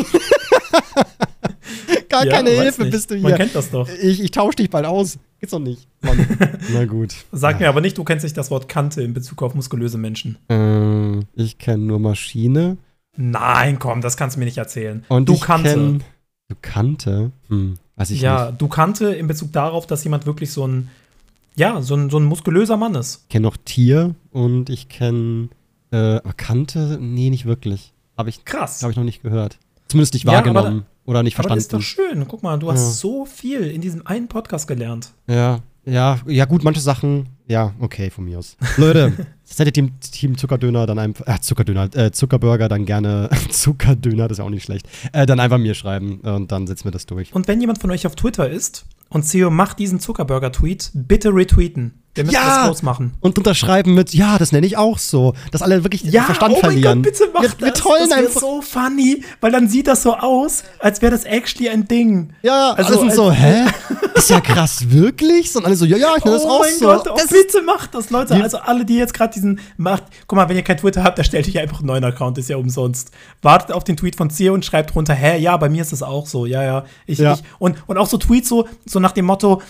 Gar 2.14 2.26
Ja, 2.26 2.32
keine 2.32 2.49
Hilfe 2.51 2.82
nicht. 2.84 2.91
bist 2.91 3.09
du 3.11 3.16
Man 3.16 3.26
hier. 3.28 3.36
kennt 3.38 3.55
das 3.55 3.70
doch. 3.72 3.89
Ich, 4.01 4.22
ich 4.22 4.32
tausche 4.32 4.57
dich 4.57 4.70
bald 4.70 4.86
aus. 4.86 5.18
Geht's 5.39 5.51
doch 5.51 5.59
nicht. 5.59 5.88
Mann. 6.01 6.26
Na 6.74 6.86
gut. 6.86 7.14
Sag 7.32 7.55
ja. 7.55 7.59
mir 7.61 7.70
aber 7.70 7.82
nicht, 7.82 7.97
du 7.97 8.03
kennst 8.03 8.24
nicht 8.24 8.38
das 8.38 8.51
Wort 8.51 8.70
Kante 8.70 9.01
in 9.01 9.14
Bezug 9.14 9.41
auf 9.41 9.55
muskulöse 9.55 9.97
Menschen. 9.97 10.38
Äh, 10.49 11.20
ich 11.41 11.57
kenne 11.57 11.84
nur 11.84 11.99
Maschine. 11.99 12.78
Nein, 13.18 13.80
komm, 13.80 14.01
das 14.01 14.16
kannst 14.18 14.36
du 14.36 14.39
mir 14.39 14.45
nicht 14.45 14.57
erzählen. 14.57 15.03
Und 15.09 15.28
du 15.30 15.34
ich 15.34 15.41
Kante. 15.41 15.70
kenn- 15.70 16.01
Du 16.49 16.55
Kante? 16.61 17.32
Hm, 17.47 17.76
weiß 17.95 18.11
ich 18.11 18.22
ja, 18.22 18.47
nicht. 18.47 18.61
du 18.61 18.68
Kante 18.68 19.07
in 19.16 19.28
Bezug 19.28 19.51
darauf, 19.53 19.88
dass 19.88 20.03
jemand 20.03 20.26
wirklich 20.26 20.51
so 20.51 20.68
ein, 20.68 20.89
ja, 21.55 21.82
so 21.82 21.95
ein, 21.95 22.09
so 22.09 22.18
ein 22.20 22.26
muskulöser 22.26 22.78
Mann 22.78 22.95
ist. 22.95 23.22
Ich 23.24 23.30
kenne 23.30 23.43
noch 23.47 23.57
Tier 23.57 24.14
und 24.32 24.70
ich 24.70 24.88
kenne. 24.89 25.49
Äh, 25.91 26.20
Kante? 26.38 26.97
Nee, 27.01 27.30
nicht 27.30 27.45
wirklich. 27.45 27.93
Habe 28.18 28.30
ich, 28.30 28.45
Krass. 28.45 28.84
hab 28.84 28.89
ich 28.91 28.97
noch 28.97 29.03
nicht 29.03 29.22
gehört. 29.24 29.57
Zumindest 29.88 30.14
nicht 30.16 30.26
Ja, 30.26 30.34
wahrgenommen 30.34 30.86
oder 31.06 31.24
nicht 31.24 31.38
Aber 31.39 31.49
das 31.49 31.58
ist 31.60 31.74
doch 31.74 31.80
verstanden. 31.80 32.14
schön. 32.20 32.28
Guck 32.28 32.43
mal, 32.43 32.58
du 32.60 32.72
hast 32.72 32.82
Ja. 32.82 32.91
so 32.91 33.26
viel 33.26 33.62
in 33.64 33.82
diesem 33.82 34.06
einen 34.08 34.28
Podcast 34.28 34.68
gelernt. 34.68 35.12
Ja, 35.28 35.60
ja, 35.86 36.20
ja, 36.28 36.45
gut, 36.45 36.64
manche 36.64 36.80
Sachen. 36.80 37.28
Ja, 37.45 37.74
okay, 37.80 38.10
von 38.10 38.24
mir 38.24 38.39
aus. 38.39 38.56
Leute, 38.78 39.12
seid 39.43 39.68
ihr 39.68 39.74
Team, 39.74 39.99
Team 39.99 40.38
Zuckerdöner, 40.38 40.86
dann 40.86 40.97
einfach. 40.97 41.28
Äh, 41.28 41.41
Zuckerdöner, 41.41 41.89
äh, 41.93 42.12
Zuckerburger, 42.14 42.70
dann 42.70 42.86
gerne. 42.86 43.30
Zuckerdöner, 43.49 44.30
das 44.30 44.36
ist 44.36 44.39
ja 44.39 44.45
auch 44.45 44.49
nicht 44.49 44.64
schlecht. 44.64 44.88
Äh, 45.12 45.26
dann 45.26 45.41
einfach 45.41 45.58
mir 45.58 45.74
schreiben 45.74 46.22
und 46.22 46.51
dann 46.54 46.68
setzen 46.68 46.86
wir 46.86 46.91
das 46.91 47.06
durch. 47.06 47.34
Und 47.36 47.47
wenn 47.49 47.60
jemand 47.60 47.80
von 47.80 47.91
euch 47.91 48.08
auf 48.08 48.16
Twitter 48.16 48.49
ist 48.49 48.86
und 49.10 49.24
CEO 49.24 49.49
macht 49.49 49.78
diesen 49.80 49.99
Zuckerburger-Tweet, 49.99 50.91
bitte 50.93 51.34
retweeten. 51.36 52.03
Wir 52.16 52.24
müssen 52.26 52.36
Ja. 52.36 52.57
das 52.57 52.68
groß 52.68 52.84
machen. 52.84 53.14
Und 53.22 53.38
unterschreiben 53.39 53.95
mit, 53.95 54.14
ja, 54.14 54.38
das 54.38 54.51
nenne 54.51 54.68
ich 54.68 54.78
auch 54.78 54.99
so. 54.99 55.34
Dass 55.51 55.64
alle 55.64 55.84
wirklich 55.84 56.03
den 56.03 56.11
Verstand 56.22 56.55
oh 56.55 56.59
verlieren. 56.59 57.01
Mein 57.01 57.11
Gott, 57.11 57.20
bitte 57.20 57.30
mach 57.34 57.41
wir, 57.41 57.49
das. 57.49 57.84
wir 57.84 57.99
das 57.99 58.11
einfach. 58.11 58.41
so 58.41 58.61
funny, 58.61 59.24
weil 59.41 59.51
dann 59.51 59.68
sieht 59.68 59.88
das 59.88 60.03
so 60.03 60.14
aus, 60.16 60.64
als 60.80 61.01
wäre 61.01 61.11
das 61.11 61.24
actually 61.24 61.70
ein 61.70 61.88
Ding. 61.88 62.34
Ja, 62.43 62.72
Also, 62.74 62.91
alle 62.93 62.99
sind 62.99 63.14
so, 63.14 63.32
hä? 63.32 63.66
Ist 64.16 64.30
ja 64.30 64.39
krass, 64.41 64.89
wirklich? 64.91 65.51
So, 65.51 65.57
Und 65.59 65.66
alle 65.66 65.76
so, 65.76 65.86
ja, 65.86 65.97
ja, 65.97 66.14
ich 66.18 66.24
nenne 66.24 66.38
das 66.38 66.45
oh 66.45 66.49
auch 66.49 66.59
mein 66.59 66.74
so. 66.78 66.86
Gott, 66.86 67.07
oh, 67.09 67.16
das 67.16 67.26
ist, 67.32 67.32
bitte 67.32 67.61
macht 67.64 67.95
das, 67.95 68.11
Leute. 68.11 68.36
Also 68.36 68.57
alle, 68.59 68.86
die 68.86 68.95
jetzt 68.95 69.14
gerade 69.16 69.34
diesen 69.34 69.59
macht, 69.78 70.03
guck 70.28 70.38
mal, 70.38 70.47
wenn 70.47 70.55
ihr 70.55 70.61
kein 70.64 70.78
Twitter 70.78 71.03
habt, 71.03 71.18
erstellt 71.18 71.47
euch 71.47 71.57
einfach 71.57 71.80
einen 71.80 71.88
neuen 71.88 72.03
Account, 72.03 72.38
ist 72.38 72.47
ja 72.47 72.57
umsonst. 72.57 73.09
Wartet 73.41 73.72
auf 73.76 73.84
den 73.84 73.97
Tweet 73.97 74.16
von 74.16 74.30
Zio 74.30 74.53
und 74.53 74.64
schreibt 74.64 74.93
drunter, 74.93 75.16
hä, 75.16 75.39
ja, 75.39 75.57
bei 75.57 75.68
mir 75.68 75.82
ist 75.82 75.91
es 75.93 76.03
auch 76.03 76.28
so, 76.28 76.45
ja, 76.45 76.61
ja. 76.64 76.86
Ich, 77.07 77.18
Ja. 77.18 77.34
ich 77.34 77.43
und, 77.57 77.78
und 77.88 77.97
auch 77.97 78.07
so 78.07 78.18
Tweets 78.18 78.47
so, 78.49 78.68
so 78.86 78.99
nach 78.99 79.14
dem 79.14 79.26
Motto, 79.26 79.61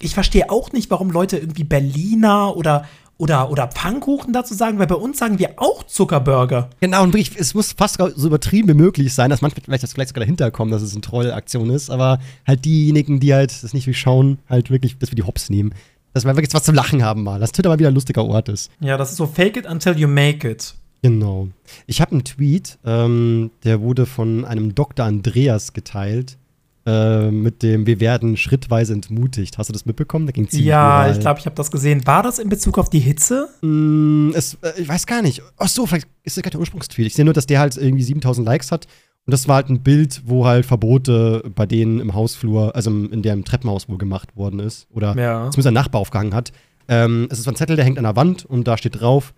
ich 0.00 0.14
verstehe 0.14 0.50
auch 0.50 0.72
nicht, 0.72 0.90
warum 0.90 1.10
Leute 1.10 1.38
irgendwie 1.38 1.64
Berliner 1.64 2.56
oder 2.56 2.86
oder, 3.18 3.50
oder 3.50 3.68
Pfannkuchen 3.68 4.32
dazu 4.32 4.54
sagen, 4.54 4.78
weil 4.78 4.86
bei 4.86 4.94
uns 4.94 5.18
sagen 5.18 5.38
wir 5.38 5.54
auch 5.56 5.84
Zuckerburger. 5.84 6.68
genau, 6.80 7.02
und 7.02 7.14
wirklich, 7.14 7.32
es 7.38 7.54
muss 7.54 7.72
fast 7.72 7.96
so 7.96 8.26
übertrieben 8.26 8.68
wie 8.68 8.74
möglich 8.74 9.14
sein, 9.14 9.30
dass 9.30 9.40
manchmal 9.40 9.64
vielleicht 9.64 9.82
das 9.82 9.94
vielleicht 9.94 10.08
sogar 10.08 10.20
dahinter 10.20 10.50
kommen, 10.50 10.70
dass 10.70 10.82
es 10.82 10.92
eine 10.92 11.00
Trollaktion 11.00 11.70
ist, 11.70 11.90
aber 11.90 12.18
halt 12.46 12.64
diejenigen, 12.64 13.20
die 13.20 13.32
halt 13.32 13.62
das 13.62 13.72
nicht 13.72 13.86
durchschauen, 13.86 14.38
halt 14.48 14.70
wirklich, 14.70 14.98
dass 14.98 15.10
wir 15.10 15.16
die 15.16 15.22
Hops 15.22 15.48
nehmen. 15.48 15.72
Dass 16.12 16.24
wir 16.24 16.36
wirklich 16.36 16.54
was 16.54 16.64
zum 16.64 16.74
Lachen 16.74 17.02
haben 17.02 17.22
mal. 17.22 17.40
Dass 17.40 17.52
Twitter 17.52 17.68
mal 17.68 17.78
wieder 17.78 17.88
ein 17.88 17.94
lustiger 17.94 18.24
Ort 18.24 18.48
ist. 18.48 18.70
Ja, 18.80 18.96
das 18.96 19.10
ist 19.10 19.16
so 19.16 19.26
fake 19.26 19.56
it 19.56 19.66
until 19.66 19.98
you 19.98 20.08
make 20.08 20.48
it. 20.48 20.74
Genau. 21.02 21.48
Ich 21.86 22.00
habe 22.00 22.12
einen 22.12 22.24
Tweet, 22.24 22.78
ähm, 22.84 23.50
der 23.64 23.80
wurde 23.80 24.06
von 24.06 24.44
einem 24.44 24.74
Dr. 24.74 25.04
Andreas 25.04 25.72
geteilt. 25.72 26.38
Äh, 26.86 27.30
mit 27.30 27.62
dem 27.62 27.84
Wir 27.86 27.98
werden 28.00 28.36
schrittweise 28.36 28.92
entmutigt. 28.92 29.58
Hast 29.58 29.68
du 29.68 29.72
das 29.72 29.84
mitbekommen? 29.86 30.26
Da 30.26 30.32
ging 30.32 30.48
ziemlich 30.48 30.66
Ja, 30.68 31.00
viral. 31.00 31.12
ich 31.12 31.20
glaube, 31.20 31.40
ich 31.40 31.46
habe 31.46 31.56
das 31.56 31.70
gesehen. 31.70 32.06
War 32.06 32.22
das 32.22 32.38
in 32.38 32.48
Bezug 32.48 32.78
auf 32.78 32.88
die 32.88 33.00
Hitze? 33.00 33.48
Mm, 33.60 34.30
es, 34.34 34.54
äh, 34.62 34.80
ich 34.80 34.88
weiß 34.88 35.06
gar 35.06 35.20
nicht. 35.22 35.42
Ach 35.56 35.68
so, 35.68 35.84
vielleicht 35.86 36.06
ist 36.22 36.36
das 36.36 36.42
gar 36.44 36.50
der 36.50 36.60
Ursprungstweet. 36.60 37.06
Ich 37.06 37.14
sehe 37.14 37.24
nur, 37.24 37.34
dass 37.34 37.46
der 37.46 37.58
halt 37.60 37.76
irgendwie 37.76 38.04
7000 38.04 38.46
Likes 38.46 38.70
hat. 38.70 38.86
Und 39.26 39.32
das 39.32 39.48
war 39.48 39.56
halt 39.56 39.68
ein 39.70 39.82
Bild, 39.82 40.22
wo 40.26 40.46
halt 40.46 40.64
Verbote 40.66 41.42
bei 41.56 41.66
denen 41.66 41.98
im 41.98 42.14
Hausflur, 42.14 42.76
also 42.76 42.90
in 42.90 43.22
dem 43.22 43.44
Treppenhaus 43.44 43.88
wohl 43.88 43.98
gemacht 43.98 44.36
worden 44.36 44.60
ist. 44.60 44.86
Oder 44.94 45.16
Ja. 45.16 45.40
zumindest 45.50 45.66
ein 45.66 45.74
Nachbar 45.74 46.00
aufgehangen 46.00 46.32
hat. 46.34 46.52
Ähm, 46.86 47.26
es 47.30 47.40
ist 47.40 47.48
ein 47.48 47.56
Zettel, 47.56 47.74
der 47.74 47.84
hängt 47.84 47.98
an 47.98 48.04
der 48.04 48.14
Wand 48.14 48.44
und 48.44 48.68
da 48.68 48.76
steht 48.78 49.00
drauf: 49.00 49.34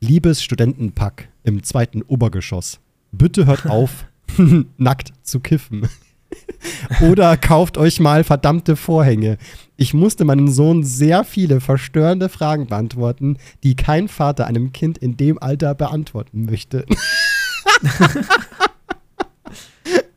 Liebes 0.00 0.42
Studentenpack 0.42 1.28
im 1.44 1.62
zweiten 1.62 2.02
Obergeschoss. 2.02 2.80
Bitte 3.12 3.46
hört 3.46 3.64
auf, 3.70 4.04
nackt 4.76 5.12
zu 5.22 5.40
kiffen. 5.40 5.88
Oder 7.00 7.36
kauft 7.36 7.76
euch 7.78 8.00
mal 8.00 8.24
verdammte 8.24 8.76
Vorhänge. 8.76 9.38
Ich 9.76 9.94
musste 9.94 10.24
meinem 10.24 10.48
Sohn 10.48 10.84
sehr 10.84 11.24
viele 11.24 11.60
verstörende 11.60 12.28
Fragen 12.28 12.66
beantworten, 12.66 13.36
die 13.62 13.74
kein 13.74 14.08
Vater 14.08 14.46
einem 14.46 14.72
Kind 14.72 14.98
in 14.98 15.16
dem 15.16 15.42
Alter 15.42 15.74
beantworten 15.74 16.44
möchte. 16.44 16.84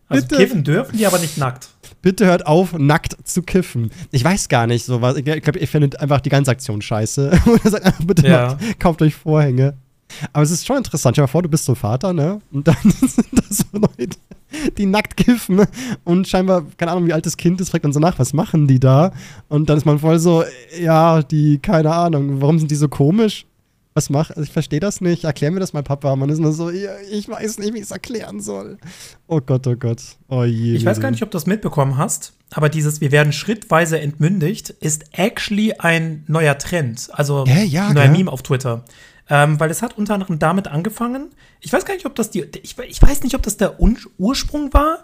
Also 0.07 0.27
Bitte. 0.27 0.37
kiffen 0.39 0.63
dürfen 0.63 0.97
die 0.97 1.07
aber 1.07 1.17
nicht 1.17 1.37
nackt. 1.39 1.67
Bitte 2.03 2.27
hört 2.27 2.45
auf, 2.45 2.73
nackt 2.77 3.15
zu 3.27 3.41
kiffen. 3.41 3.89
Ich 4.11 4.23
weiß 4.23 4.49
gar 4.49 4.67
nicht 4.67 4.85
so 4.85 5.01
was. 5.01 5.17
Ich 5.17 5.25
glaube, 5.25 5.57
ihr 5.57 5.67
findet 5.67 5.99
einfach 5.99 6.21
die 6.21 6.29
ganze 6.29 6.51
Aktion 6.51 6.81
scheiße. 6.83 7.31
Oder 7.47 7.69
sagt 7.71 7.85
einfach, 7.85 8.03
bitte 8.05 8.27
Ja. 8.27 8.47
macht, 8.61 8.79
kauft 8.79 9.01
euch 9.01 9.15
Vorhänge. 9.15 9.73
Aber 10.33 10.43
es 10.43 10.51
ist 10.51 10.65
schon 10.65 10.77
interessant. 10.77 11.15
Stell 11.15 11.23
dir 11.23 11.27
mal 11.27 11.31
vor, 11.31 11.43
du 11.43 11.49
bist 11.49 11.65
so 11.65 11.75
Vater, 11.75 12.13
ne? 12.13 12.41
Und 12.51 12.67
dann 12.67 12.77
sind 12.83 13.27
das 13.33 13.57
so 13.57 13.65
Leute, 13.73 14.17
die 14.77 14.85
nackt 14.85 15.17
kiffen 15.17 15.65
und 16.03 16.27
scheinbar, 16.27 16.65
keine 16.77 16.91
Ahnung, 16.91 17.07
wie 17.07 17.13
alt 17.13 17.25
das 17.25 17.37
Kind 17.37 17.59
ist, 17.61 17.69
fragt 17.69 17.85
dann 17.85 17.93
so 17.93 17.99
nach, 17.99 18.17
was 18.19 18.33
machen 18.33 18.67
die 18.67 18.79
da? 18.79 19.11
Und 19.47 19.69
dann 19.69 19.77
ist 19.77 19.85
man 19.85 19.99
voll 19.99 20.19
so, 20.19 20.43
ja, 20.79 21.21
die, 21.21 21.59
keine 21.59 21.93
Ahnung, 21.93 22.41
warum 22.41 22.59
sind 22.59 22.71
die 22.71 22.75
so 22.75 22.87
komisch? 22.87 23.45
Was 23.97 24.09
macht, 24.09 24.31
also 24.31 24.41
ich 24.41 24.51
verstehe 24.51 24.81
das 24.81 24.99
nicht, 24.99 25.23
erklär 25.23 25.51
mir 25.51 25.61
das 25.61 25.71
mal, 25.71 25.81
Papa. 25.81 26.13
Man 26.17 26.27
ist 26.27 26.39
nur 26.39 26.51
so, 26.51 26.69
ja, 26.69 26.91
ich 27.09 27.29
weiß 27.29 27.59
nicht, 27.59 27.73
wie 27.73 27.77
ich 27.77 27.85
es 27.85 27.91
erklären 27.91 28.41
soll. 28.41 28.77
Oh 29.27 29.39
Gott, 29.39 29.65
oh 29.67 29.75
Gott. 29.77 30.01
Oh 30.27 30.43
je. 30.43 30.75
Ich 30.75 30.85
weiß 30.85 30.99
gar 30.99 31.11
nicht, 31.11 31.23
ob 31.23 31.31
du 31.31 31.37
das 31.37 31.45
mitbekommen 31.45 31.97
hast, 31.97 32.33
aber 32.51 32.67
dieses 32.67 32.99
Wir 32.99 33.13
werden 33.13 33.31
schrittweise 33.31 33.97
entmündigt 34.01 34.69
ist 34.69 35.05
actually 35.13 35.73
ein 35.79 36.25
neuer 36.27 36.57
Trend. 36.57 37.07
Also? 37.13 37.45
Ja, 37.45 37.87
ein 37.87 37.93
neuer 37.93 38.03
gell? 38.07 38.17
Meme 38.17 38.31
auf 38.33 38.43
Twitter. 38.43 38.83
Ähm, 39.29 39.59
weil 39.59 39.71
es 39.71 39.81
hat 39.81 39.97
unter 39.97 40.13
anderem 40.13 40.37
damit 40.37 40.67
angefangen. 40.67 41.29
Ich 41.59 41.73
weiß 41.73 41.85
gar 41.85 41.95
nicht, 41.95 42.05
ob 42.05 42.15
das 42.15 42.29
die. 42.29 42.45
Ich, 42.61 42.77
ich 42.77 43.01
weiß 43.01 43.23
nicht, 43.23 43.35
ob 43.35 43.41
das 43.41 43.57
der 43.57 43.81
Un 43.81 43.97
Ursprung 44.17 44.73
war, 44.73 44.99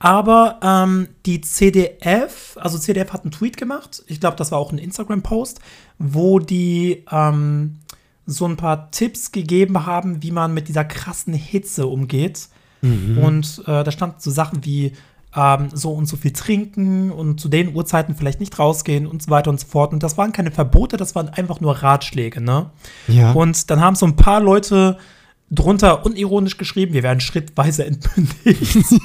aber 0.00 0.58
ähm, 0.62 1.08
die 1.26 1.40
CDF, 1.40 2.56
also 2.58 2.78
CDF 2.78 3.12
hat 3.12 3.22
einen 3.22 3.30
Tweet 3.30 3.56
gemacht. 3.56 4.02
Ich 4.06 4.18
glaube, 4.18 4.36
das 4.36 4.50
war 4.50 4.58
auch 4.58 4.72
ein 4.72 4.78
Instagram-Post, 4.78 5.60
wo 5.98 6.38
die 6.40 7.04
ähm, 7.10 7.78
so 8.26 8.46
ein 8.46 8.56
paar 8.56 8.90
Tipps 8.90 9.30
gegeben 9.30 9.86
haben, 9.86 10.22
wie 10.22 10.30
man 10.30 10.54
mit 10.54 10.68
dieser 10.68 10.84
krassen 10.84 11.34
Hitze 11.34 11.86
umgeht. 11.86 12.48
Und 13.22 13.62
äh, 13.66 13.84
da 13.84 13.90
standen 13.90 14.16
so 14.20 14.30
Sachen 14.30 14.64
wie 14.64 14.92
ähm, 15.36 15.68
so 15.72 15.92
und 15.92 16.06
so 16.06 16.16
viel 16.16 16.32
trinken 16.32 17.10
und 17.10 17.40
zu 17.40 17.48
den 17.48 17.74
Uhrzeiten 17.74 18.14
vielleicht 18.14 18.40
nicht 18.40 18.58
rausgehen 18.58 19.06
und 19.06 19.22
so 19.22 19.30
weiter 19.30 19.50
und 19.50 19.60
so 19.60 19.66
fort. 19.66 19.92
Und 19.92 20.02
das 20.02 20.18
waren 20.18 20.32
keine 20.32 20.50
Verbote, 20.50 20.96
das 20.96 21.14
waren 21.14 21.28
einfach 21.28 21.60
nur 21.60 21.76
Ratschläge, 21.76 22.40
ne? 22.40 22.70
Ja. 23.06 23.32
Und 23.32 23.70
dann 23.70 23.80
haben 23.80 23.94
so 23.94 24.06
ein 24.06 24.16
paar 24.16 24.40
Leute 24.40 24.98
drunter 25.50 26.04
unironisch 26.06 26.56
geschrieben, 26.56 26.92
wir 26.92 27.02
werden 27.02 27.20
schrittweise 27.20 27.84
entmündigt. 27.84 28.86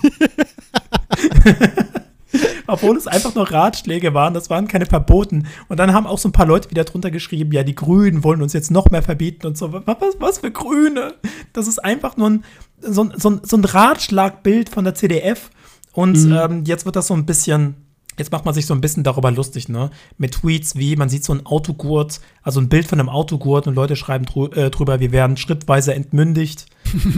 Obwohl 2.67 2.97
es 2.97 3.07
einfach 3.07 3.35
nur 3.35 3.51
Ratschläge 3.51 4.13
waren, 4.13 4.33
das 4.33 4.49
waren 4.49 4.67
keine 4.67 4.85
Verboten. 4.85 5.47
Und 5.67 5.79
dann 5.79 5.93
haben 5.93 6.07
auch 6.07 6.17
so 6.17 6.29
ein 6.29 6.33
paar 6.33 6.47
Leute 6.47 6.69
wieder 6.69 6.83
drunter 6.83 7.11
geschrieben, 7.11 7.51
ja, 7.51 7.63
die 7.63 7.75
Grünen 7.75 8.23
wollen 8.23 8.41
uns 8.41 8.53
jetzt 8.53 8.71
noch 8.71 8.89
mehr 8.89 9.03
verbieten 9.03 9.45
und 9.47 9.57
so. 9.57 9.71
Was, 9.71 9.97
was, 10.19 10.39
für 10.39 10.51
Grüne? 10.51 11.13
Das 11.53 11.67
ist 11.67 11.79
einfach 11.79 12.17
nur 12.17 12.29
ein, 12.31 12.43
so, 12.81 13.09
so, 13.15 13.39
so 13.41 13.57
ein 13.57 13.63
Ratschlagbild 13.63 14.69
von 14.69 14.83
der 14.83 14.95
CDF. 14.95 15.49
Und 15.95 16.17
ähm, 16.29 16.63
jetzt 16.65 16.85
wird 16.85 16.97
das 16.97 17.07
so 17.07 17.13
ein 17.13 17.25
bisschen, 17.25 17.75
jetzt 18.19 18.31
macht 18.33 18.43
man 18.43 18.53
sich 18.53 18.65
so 18.65 18.73
ein 18.73 18.81
bisschen 18.81 19.03
darüber 19.03 19.31
lustig, 19.31 19.69
ne? 19.69 19.91
Mit 20.17 20.33
Tweets 20.33 20.75
wie, 20.75 20.97
man 20.97 21.07
sieht 21.07 21.23
so 21.23 21.31
ein 21.31 21.45
Autogurt, 21.45 22.19
also 22.43 22.59
ein 22.59 22.67
Bild 22.67 22.85
von 22.85 22.99
einem 22.99 23.07
Autogurt 23.07 23.65
und 23.65 23.75
Leute 23.75 23.95
schreiben 23.95 24.25
drü 24.25 24.47
äh, 24.47 24.69
drüber, 24.69 24.99
wir 24.99 25.13
werden 25.13 25.37
schrittweise 25.37 25.95
entmündigt. 25.95 26.65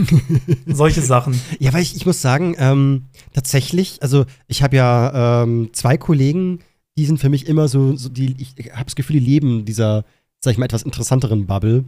Solche 0.66 1.02
Sachen. 1.02 1.40
Ja, 1.58 1.72
weil 1.72 1.82
ich, 1.82 1.96
ich 1.96 2.06
muss 2.06 2.22
sagen, 2.22 2.54
ähm, 2.56 3.06
tatsächlich, 3.32 4.00
also 4.00 4.26
ich 4.46 4.62
habe 4.62 4.76
ja 4.76 5.42
ähm, 5.42 5.70
zwei 5.72 5.96
Kollegen, 5.96 6.60
die 6.96 7.04
sind 7.04 7.18
für 7.18 7.30
mich 7.30 7.48
immer 7.48 7.66
so, 7.66 7.96
so 7.96 8.08
die, 8.08 8.36
ich, 8.38 8.72
habe 8.72 8.84
das 8.84 8.94
Gefühl, 8.94 9.18
die 9.18 9.26
leben 9.26 9.64
dieser, 9.64 10.04
sag 10.38 10.52
ich 10.52 10.58
mal, 10.58 10.66
etwas 10.66 10.84
interessanteren 10.84 11.46
Bubble. 11.46 11.84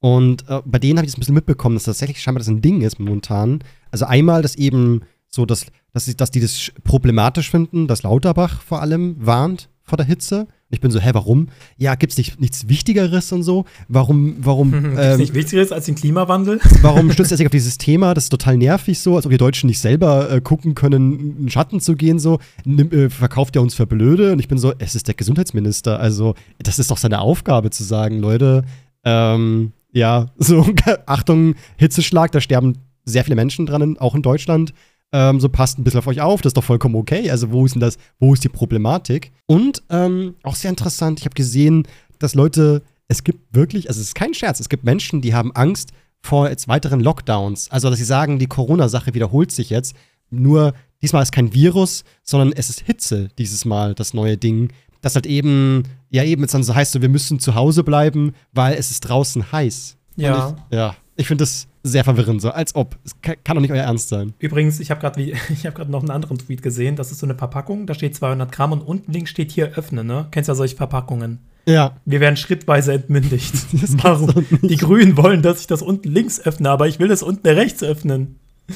Und 0.00 0.48
äh, 0.48 0.62
bei 0.64 0.80
denen 0.80 0.98
habe 0.98 1.06
ich 1.06 1.12
das 1.12 1.16
ein 1.16 1.20
bisschen 1.20 1.36
mitbekommen, 1.36 1.76
dass 1.76 1.84
tatsächlich 1.84 2.20
scheinbar 2.20 2.40
das 2.40 2.48
ein 2.48 2.60
Ding 2.60 2.82
ist 2.82 2.98
momentan. 2.98 3.60
Also 3.92 4.06
einmal, 4.06 4.42
dass 4.42 4.56
eben 4.56 5.02
so, 5.34 5.46
dass, 5.46 5.66
dass, 5.92 6.04
sie, 6.06 6.16
dass 6.16 6.30
die 6.30 6.40
das 6.40 6.52
sch- 6.54 6.72
problematisch 6.84 7.50
finden, 7.50 7.86
dass 7.86 8.02
Lauterbach 8.02 8.60
vor 8.62 8.80
allem 8.80 9.16
warnt 9.18 9.68
vor 9.82 9.98
der 9.98 10.06
Hitze. 10.06 10.46
Ich 10.70 10.80
bin 10.80 10.90
so, 10.90 10.98
hä, 10.98 11.10
warum? 11.12 11.48
Ja, 11.76 11.94
gibt's 11.94 12.16
nicht 12.16 12.40
nichts 12.40 12.68
Wichtigeres 12.68 13.30
und 13.32 13.42
so? 13.42 13.64
Warum, 13.86 14.36
warum, 14.40 14.72
Gibt's 14.82 14.98
ähm, 14.98 15.18
nicht 15.18 15.34
Wichtigeres 15.34 15.72
als 15.72 15.84
den 15.84 15.94
Klimawandel? 15.94 16.58
Warum 16.82 17.12
stützt 17.12 17.30
er 17.30 17.36
sich 17.36 17.46
auf 17.46 17.52
dieses 17.52 17.76
Thema? 17.76 18.14
Das 18.14 18.24
ist 18.24 18.30
total 18.30 18.56
nervig 18.56 18.98
so, 18.98 19.14
als 19.16 19.26
ob 19.26 19.30
die 19.32 19.36
Deutschen 19.38 19.66
nicht 19.66 19.78
selber 19.78 20.30
äh, 20.30 20.40
gucken 20.40 20.74
können, 20.74 21.36
in 21.38 21.50
Schatten 21.50 21.80
zu 21.80 21.96
gehen 21.96 22.18
so. 22.18 22.38
Nimm, 22.64 22.90
äh, 22.92 23.10
verkauft 23.10 23.56
er 23.56 23.62
uns 23.62 23.74
für 23.74 23.86
blöde? 23.86 24.32
Und 24.32 24.38
ich 24.38 24.48
bin 24.48 24.56
so, 24.58 24.72
es 24.78 24.94
ist 24.94 25.06
der 25.06 25.14
Gesundheitsminister. 25.14 26.00
Also, 26.00 26.34
das 26.58 26.78
ist 26.78 26.90
doch 26.90 26.98
seine 26.98 27.20
Aufgabe 27.20 27.70
zu 27.70 27.84
sagen, 27.84 28.18
Leute, 28.18 28.64
ähm, 29.04 29.72
ja, 29.92 30.26
so, 30.38 30.66
Achtung, 31.06 31.54
Hitzeschlag, 31.76 32.32
da 32.32 32.40
sterben 32.40 32.78
sehr 33.04 33.22
viele 33.22 33.36
Menschen 33.36 33.66
dran, 33.66 33.98
auch 33.98 34.14
in 34.14 34.22
Deutschland. 34.22 34.72
Ähm, 35.14 35.38
so 35.38 35.48
passt 35.48 35.78
ein 35.78 35.84
bisschen 35.84 36.00
auf 36.00 36.08
euch 36.08 36.20
auf, 36.20 36.42
das 36.42 36.50
ist 36.50 36.56
doch 36.56 36.64
vollkommen 36.64 36.96
okay. 36.96 37.30
Also, 37.30 37.52
wo 37.52 37.64
ist 37.64 37.76
denn 37.76 37.80
das, 37.80 37.98
wo 38.18 38.34
ist 38.34 38.42
die 38.42 38.48
Problematik? 38.48 39.30
Und 39.46 39.84
ähm, 39.88 40.34
auch 40.42 40.56
sehr 40.56 40.70
interessant, 40.70 41.20
ich 41.20 41.24
habe 41.24 41.36
gesehen, 41.36 41.86
dass 42.18 42.34
Leute, 42.34 42.82
es 43.06 43.22
gibt 43.22 43.54
wirklich, 43.54 43.88
also 43.88 44.00
es 44.00 44.08
ist 44.08 44.14
kein 44.16 44.34
Scherz, 44.34 44.58
es 44.58 44.68
gibt 44.68 44.82
Menschen, 44.82 45.20
die 45.20 45.32
haben 45.32 45.52
Angst 45.54 45.92
vor 46.20 46.48
jetzt 46.48 46.66
weiteren 46.66 46.98
Lockdowns. 46.98 47.70
Also, 47.70 47.90
dass 47.90 48.00
sie 48.00 48.04
sagen, 48.04 48.40
die 48.40 48.48
Corona-Sache 48.48 49.14
wiederholt 49.14 49.52
sich 49.52 49.70
jetzt. 49.70 49.94
Nur 50.30 50.74
diesmal 51.00 51.22
ist 51.22 51.30
kein 51.30 51.54
Virus, 51.54 52.02
sondern 52.24 52.50
es 52.50 52.68
ist 52.68 52.80
Hitze 52.80 53.28
dieses 53.38 53.64
Mal, 53.64 53.94
das 53.94 54.14
neue 54.14 54.36
Ding. 54.36 54.72
Das 55.00 55.14
halt 55.14 55.26
eben, 55.26 55.84
ja, 56.10 56.24
eben 56.24 56.42
jetzt 56.42 56.54
dann 56.54 56.64
so 56.64 56.74
heißt, 56.74 56.90
so, 56.90 57.02
wir 57.02 57.08
müssen 57.08 57.38
zu 57.38 57.54
Hause 57.54 57.84
bleiben, 57.84 58.32
weil 58.50 58.74
es 58.74 58.90
ist 58.90 59.02
draußen 59.02 59.52
heiß. 59.52 59.96
Ja. 60.16 60.56
Ich, 60.70 60.76
ja. 60.76 60.96
Ich 61.16 61.28
finde 61.28 61.42
das 61.42 61.68
sehr 61.82 62.02
verwirrend, 62.02 62.42
so 62.42 62.50
als 62.50 62.74
ob. 62.74 62.96
Es 63.04 63.20
kann, 63.20 63.36
doch 63.44 63.60
nicht 63.60 63.70
euer 63.70 63.84
Ernst 63.84 64.08
sein. 64.08 64.34
Übrigens, 64.38 64.80
ich 64.80 64.90
habe 64.90 65.00
gerade 65.00 65.20
hab 65.22 65.88
noch 65.88 66.00
einen 66.00 66.10
anderen 66.10 66.38
Tweet 66.38 66.62
gesehen. 66.62 66.96
Das 66.96 67.12
ist 67.12 67.20
so 67.20 67.26
eine 67.26 67.36
Verpackung, 67.36 67.86
da 67.86 67.94
steht 67.94 68.16
200 68.16 68.50
Gramm 68.50 68.72
und 68.72 68.80
unten 68.80 69.12
links 69.12 69.30
steht 69.30 69.52
hier 69.52 69.72
öffnen, 69.76 70.06
ne? 70.06 70.26
Kennst 70.32 70.48
ja 70.48 70.54
solche 70.54 70.76
Verpackungen. 70.76 71.38
Ja. 71.66 71.96
Wir 72.04 72.20
werden 72.20 72.36
schrittweise 72.36 72.92
entmündigt. 72.92 73.54
gibt's 73.70 73.94
Warum? 74.02 74.46
Die 74.62 74.76
Grünen 74.76 75.16
wollen, 75.16 75.42
dass 75.42 75.60
ich 75.60 75.66
das 75.66 75.82
unten 75.82 76.10
links 76.10 76.40
öffne, 76.40 76.68
aber 76.70 76.88
ich 76.88 76.98
will 76.98 77.08
das 77.08 77.22
unten 77.22 77.46
rechts 77.46 77.82
öffnen. 77.82 78.38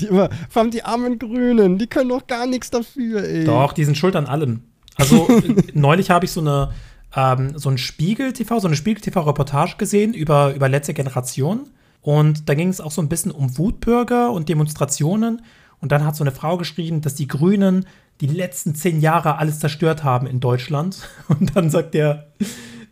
Die 0.00 0.06
immer, 0.06 0.30
vor 0.48 0.62
allem 0.62 0.70
die 0.70 0.82
armen 0.82 1.18
Grünen, 1.18 1.76
die 1.76 1.86
können 1.86 2.08
doch 2.08 2.26
gar 2.26 2.46
nichts 2.46 2.70
dafür, 2.70 3.22
ey. 3.22 3.44
Doch, 3.44 3.72
die 3.74 3.84
sind 3.84 3.98
schuld 3.98 4.16
an 4.16 4.26
allem. 4.26 4.62
Also, 4.94 5.28
neulich 5.74 6.10
habe 6.10 6.24
ich 6.24 6.30
so 6.30 6.40
eine 6.40 6.70
ähm, 7.16 7.58
so 7.58 7.68
ein 7.68 7.78
Spiegel-TV, 7.78 8.60
so 8.60 8.68
eine 8.68 8.76
Spiegel-TV-Reportage 8.76 9.76
gesehen 9.76 10.14
über, 10.14 10.54
über 10.54 10.68
letzte 10.68 10.94
Generation. 10.94 11.70
Und 12.02 12.48
da 12.48 12.54
ging 12.54 12.68
es 12.68 12.80
auch 12.80 12.92
so 12.92 13.02
ein 13.02 13.08
bisschen 13.08 13.30
um 13.30 13.58
Wutbürger 13.58 14.32
und 14.32 14.48
Demonstrationen. 14.48 15.42
Und 15.80 15.92
dann 15.92 16.04
hat 16.04 16.16
so 16.16 16.24
eine 16.24 16.32
Frau 16.32 16.56
geschrieben, 16.56 17.00
dass 17.00 17.14
die 17.14 17.26
Grünen 17.28 17.86
die 18.20 18.26
letzten 18.26 18.74
zehn 18.74 19.00
Jahre 19.00 19.38
alles 19.38 19.60
zerstört 19.60 20.04
haben 20.04 20.26
in 20.26 20.40
Deutschland. 20.40 21.08
Und 21.28 21.56
dann 21.56 21.70
sagt 21.70 21.94
der, 21.94 22.28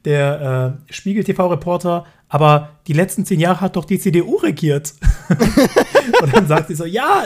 der 0.05 0.79
äh, 0.89 0.93
Spiegel-TV-Reporter, 0.93 2.07
aber 2.29 2.71
die 2.87 2.93
letzten 2.93 3.25
zehn 3.25 3.41
Jahre 3.41 3.61
hat 3.61 3.77
doch 3.77 3.85
die 3.85 3.99
CDU 3.99 4.37
regiert. 4.37 4.95
und 6.23 6.35
dann 6.35 6.47
sagt 6.47 6.69
sie 6.69 6.75
so, 6.75 6.85
ja, 6.85 7.25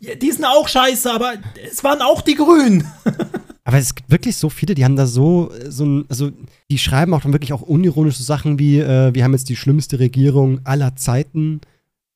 die 0.00 0.30
sind 0.30 0.44
auch 0.44 0.68
scheiße, 0.68 1.12
aber 1.12 1.34
es 1.68 1.82
waren 1.82 2.00
auch 2.00 2.22
die 2.22 2.36
Grünen. 2.36 2.86
Aber 3.66 3.78
es 3.78 3.96
gibt 3.96 4.12
wirklich 4.12 4.36
so 4.36 4.48
viele, 4.48 4.76
die 4.76 4.84
haben 4.84 4.94
da 4.94 5.06
so, 5.06 5.50
so 5.68 5.84
ein, 5.84 6.04
also 6.08 6.30
die 6.70 6.78
schreiben 6.78 7.12
auch 7.12 7.22
dann 7.22 7.32
wirklich 7.32 7.52
auch 7.52 7.62
unironische 7.62 8.22
Sachen 8.22 8.60
wie, 8.60 8.78
äh, 8.78 9.12
wir 9.12 9.24
haben 9.24 9.32
jetzt 9.32 9.48
die 9.48 9.56
schlimmste 9.56 9.98
Regierung 9.98 10.60
aller 10.62 10.94
Zeiten. 10.94 11.60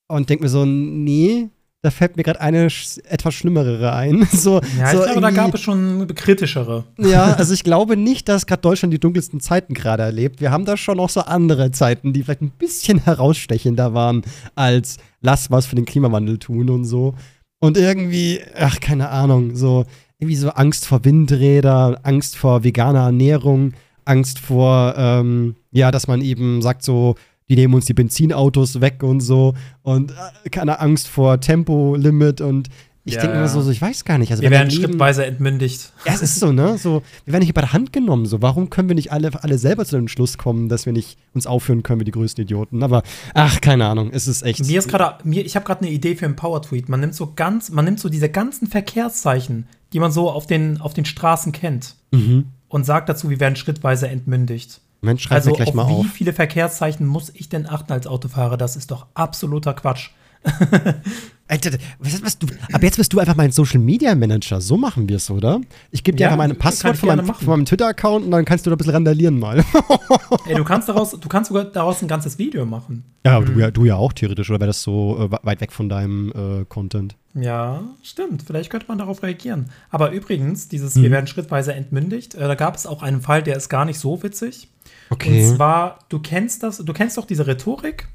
Und 0.06 0.30
denke 0.30 0.44
mir 0.44 0.48
so, 0.48 0.64
nee, 0.64 1.48
da 1.82 1.90
fällt 1.90 2.16
mir 2.16 2.22
gerade 2.22 2.40
eine 2.40 2.70
sch 2.70 2.98
etwas 3.02 3.34
schlimmere 3.34 3.92
ein. 3.92 4.28
so, 4.32 4.60
ja, 4.78 4.92
so 4.92 4.98
ich 4.98 5.04
glaube, 5.06 5.20
da 5.22 5.30
gab 5.32 5.52
es 5.52 5.60
schon 5.60 6.06
kritischere. 6.14 6.84
Ja, 6.98 7.32
also 7.38 7.52
ich 7.52 7.64
glaube 7.64 7.96
nicht, 7.96 8.28
dass 8.28 8.46
gerade 8.46 8.62
Deutschland 8.62 8.94
die 8.94 9.00
dunkelsten 9.00 9.40
Zeiten 9.40 9.74
gerade 9.74 10.04
erlebt. 10.04 10.40
Wir 10.40 10.52
haben 10.52 10.66
da 10.66 10.76
schon 10.76 10.98
noch 10.98 11.10
so 11.10 11.22
andere 11.22 11.72
Zeiten, 11.72 12.12
die 12.12 12.22
vielleicht 12.22 12.42
ein 12.42 12.50
bisschen 12.50 13.02
herausstechender 13.02 13.92
waren 13.92 14.22
als 14.54 14.98
lass 15.20 15.50
was 15.50 15.66
für 15.66 15.74
den 15.74 15.84
Klimawandel 15.84 16.38
tun 16.38 16.70
und 16.70 16.84
so. 16.84 17.14
Und 17.58 17.76
irgendwie, 17.76 18.40
ach, 18.56 18.78
keine 18.78 19.08
Ahnung, 19.08 19.56
so 19.56 19.84
irgendwie 20.20 20.36
so 20.36 20.50
Angst 20.50 20.86
vor 20.86 21.04
Windräder, 21.04 22.00
Angst 22.02 22.36
vor 22.36 22.62
veganer 22.64 23.04
Ernährung, 23.06 23.72
Angst 24.04 24.38
vor, 24.38 24.94
ähm, 24.96 25.56
ja, 25.72 25.90
dass 25.90 26.06
man 26.08 26.20
eben 26.20 26.62
sagt 26.62 26.82
so, 26.82 27.14
die 27.48 27.56
nehmen 27.56 27.74
uns 27.74 27.86
die 27.86 27.94
Benzinautos 27.94 28.80
weg 28.80 29.02
und 29.02 29.20
so 29.20 29.54
und 29.82 30.12
äh, 30.44 30.50
keine 30.50 30.78
Angst 30.80 31.08
vor 31.08 31.40
Tempolimit 31.40 32.40
und 32.40 32.68
ich 33.04 33.14
Ja, 33.14 33.22
denke 33.22 33.36
ja. 33.38 33.48
so, 33.48 33.62
so, 33.62 33.70
ich 33.70 33.80
weiß 33.80 34.04
gar 34.04 34.18
nicht. 34.18 34.30
Also 34.30 34.42
Wir 34.42 34.50
werden 34.50 34.68
Leben- 34.68 34.82
schrittweise 34.82 35.24
entmündigt. 35.24 35.90
Ja, 36.04 36.12
es 36.12 36.20
ist 36.20 36.38
so, 36.38 36.52
ne? 36.52 36.76
So, 36.76 37.02
wir 37.24 37.32
werden 37.32 37.42
nicht 37.44 37.54
bei 37.54 37.62
der 37.62 37.72
Hand 37.72 37.94
genommen. 37.94 38.26
So, 38.26 38.42
warum 38.42 38.68
können 38.68 38.88
wir 38.88 38.94
nicht 38.94 39.10
alle, 39.10 39.30
alle 39.42 39.56
selber 39.56 39.86
zu 39.86 39.96
dem 39.96 40.06
Schluss 40.06 40.36
kommen, 40.36 40.68
dass 40.68 40.84
wir 40.84 40.92
nicht 40.92 41.16
uns 41.32 41.46
aufführen 41.46 41.82
können 41.82 42.00
wie 42.00 42.04
die 42.04 42.10
größten 42.10 42.44
Idioten? 42.44 42.82
Aber, 42.82 43.02
ach, 43.32 43.62
keine 43.62 43.86
Ahnung, 43.86 44.10
es 44.12 44.28
ist 44.28 44.42
echt. 44.42 44.66
Mir 44.66 44.78
ist 44.78 44.88
gerade, 44.88 45.26
mir, 45.26 45.44
ich 45.46 45.56
habe 45.56 45.64
gerade 45.64 45.80
eine 45.80 45.90
Idee 45.90 46.14
für 46.14 46.26
einen 46.26 46.36
Power-Tweet. 46.36 46.90
Man 46.90 47.00
nimmt 47.00 47.14
so 47.14 47.32
ganz, 47.34 47.70
man 47.70 47.86
nimmt 47.86 48.00
so 48.00 48.10
diese 48.10 48.28
ganzen 48.28 48.66
Verkehrszeichen, 48.68 49.66
die 49.92 50.00
man 50.00 50.12
so 50.12 50.30
auf 50.30 50.46
den, 50.46 50.80
auf 50.80 50.94
den 50.94 51.04
Straßen 51.04 51.52
kennt, 51.52 51.96
Mhm. 52.12 52.46
und 52.68 52.84
sagt 52.84 53.08
dazu, 53.08 53.30
wir 53.30 53.40
werden 53.40 53.56
schrittweise 53.56 54.08
entmündigt. 54.08 54.80
Mensch, 55.00 55.22
schreib 55.22 55.36
also 55.36 55.50
mir 55.50 55.56
gleich 55.56 55.68
auf 55.68 55.74
mal 55.74 55.88
wie 55.88 55.92
auf. 56.00 56.06
viele 56.06 56.32
Verkehrszeichen 56.32 57.06
muss 57.06 57.30
ich 57.34 57.48
denn 57.48 57.66
achten 57.66 57.92
als 57.92 58.06
Autofahrer? 58.06 58.56
Das 58.56 58.76
ist 58.76 58.90
doch 58.90 59.06
absoluter 59.14 59.74
Quatsch. 59.74 60.10
Alter, 61.50 61.78
was, 61.98 62.22
was, 62.22 62.38
du, 62.38 62.46
ab 62.72 62.82
jetzt 62.82 62.96
bist 62.96 63.12
du 63.12 63.18
einfach 63.18 63.34
mein 63.34 63.50
Social 63.50 63.80
Media 63.80 64.14
Manager. 64.14 64.60
So 64.60 64.76
machen 64.76 65.08
wir 65.08 65.16
es, 65.16 65.28
oder? 65.30 65.60
Ich 65.90 66.04
gebe 66.04 66.16
dir 66.16 66.24
Ja, 66.24 66.28
einfach 66.30 66.46
mein 66.46 66.56
Passwort 66.56 66.96
von 66.96 67.08
meinem, 67.08 67.30
meinem 67.44 67.64
Twitter-Account 67.64 68.24
und 68.24 68.30
dann 68.30 68.44
kannst 68.44 68.66
du 68.66 68.70
da 68.70 68.76
ein 68.76 68.78
bisschen 68.78 68.94
randalieren 68.94 69.38
mal. 69.38 69.64
Ey, 70.46 70.54
du 70.54 70.62
kannst 70.64 70.88
daraus, 70.88 71.10
du 71.10 71.28
kannst 71.28 71.48
sogar 71.48 71.64
daraus 71.64 72.02
ein 72.02 72.08
ganzes 72.08 72.38
Video 72.38 72.64
machen. 72.64 73.02
ja, 73.26 73.36
aber 73.36 73.46
du, 73.46 73.58
ja, 73.58 73.70
du 73.72 73.84
ja 73.84 73.96
auch 73.96 74.12
theoretisch, 74.12 74.48
oder 74.48 74.60
wäre 74.60 74.68
das 74.68 74.82
so 74.82 75.28
äh, 75.32 75.36
weit 75.44 75.60
weg 75.60 75.72
von 75.72 75.88
deinem 75.88 76.30
äh, 76.30 76.64
Content? 76.66 77.16
Ja, 77.34 77.82
stimmt. 78.02 78.42
Vielleicht 78.46 78.70
könnte 78.70 78.86
man 78.88 78.98
darauf 78.98 79.22
reagieren. 79.22 79.70
Aber 79.90 80.12
übrigens, 80.12 80.68
dieses 80.68 80.94
Mhm. 80.94 81.02
Wir 81.02 81.10
werden 81.10 81.26
schrittweise 81.26 81.74
entmündigt, 81.74 82.34
äh, 82.36 82.46
da 82.46 82.54
gab 82.54 82.76
es 82.76 82.86
auch 82.86 83.02
einen 83.02 83.20
Fall, 83.22 83.42
der 83.42 83.56
ist 83.56 83.68
gar 83.68 83.84
nicht 83.84 83.98
so 83.98 84.22
witzig. 84.22 84.68
Okay. 85.10 85.48
Und 85.48 85.56
zwar, 85.56 85.98
du 86.08 86.20
kennst 86.20 86.62
das, 86.62 86.78
du 86.78 86.92
kennst 86.92 87.18
doch 87.18 87.26
diese 87.26 87.46
Rhetorik, 87.46 88.06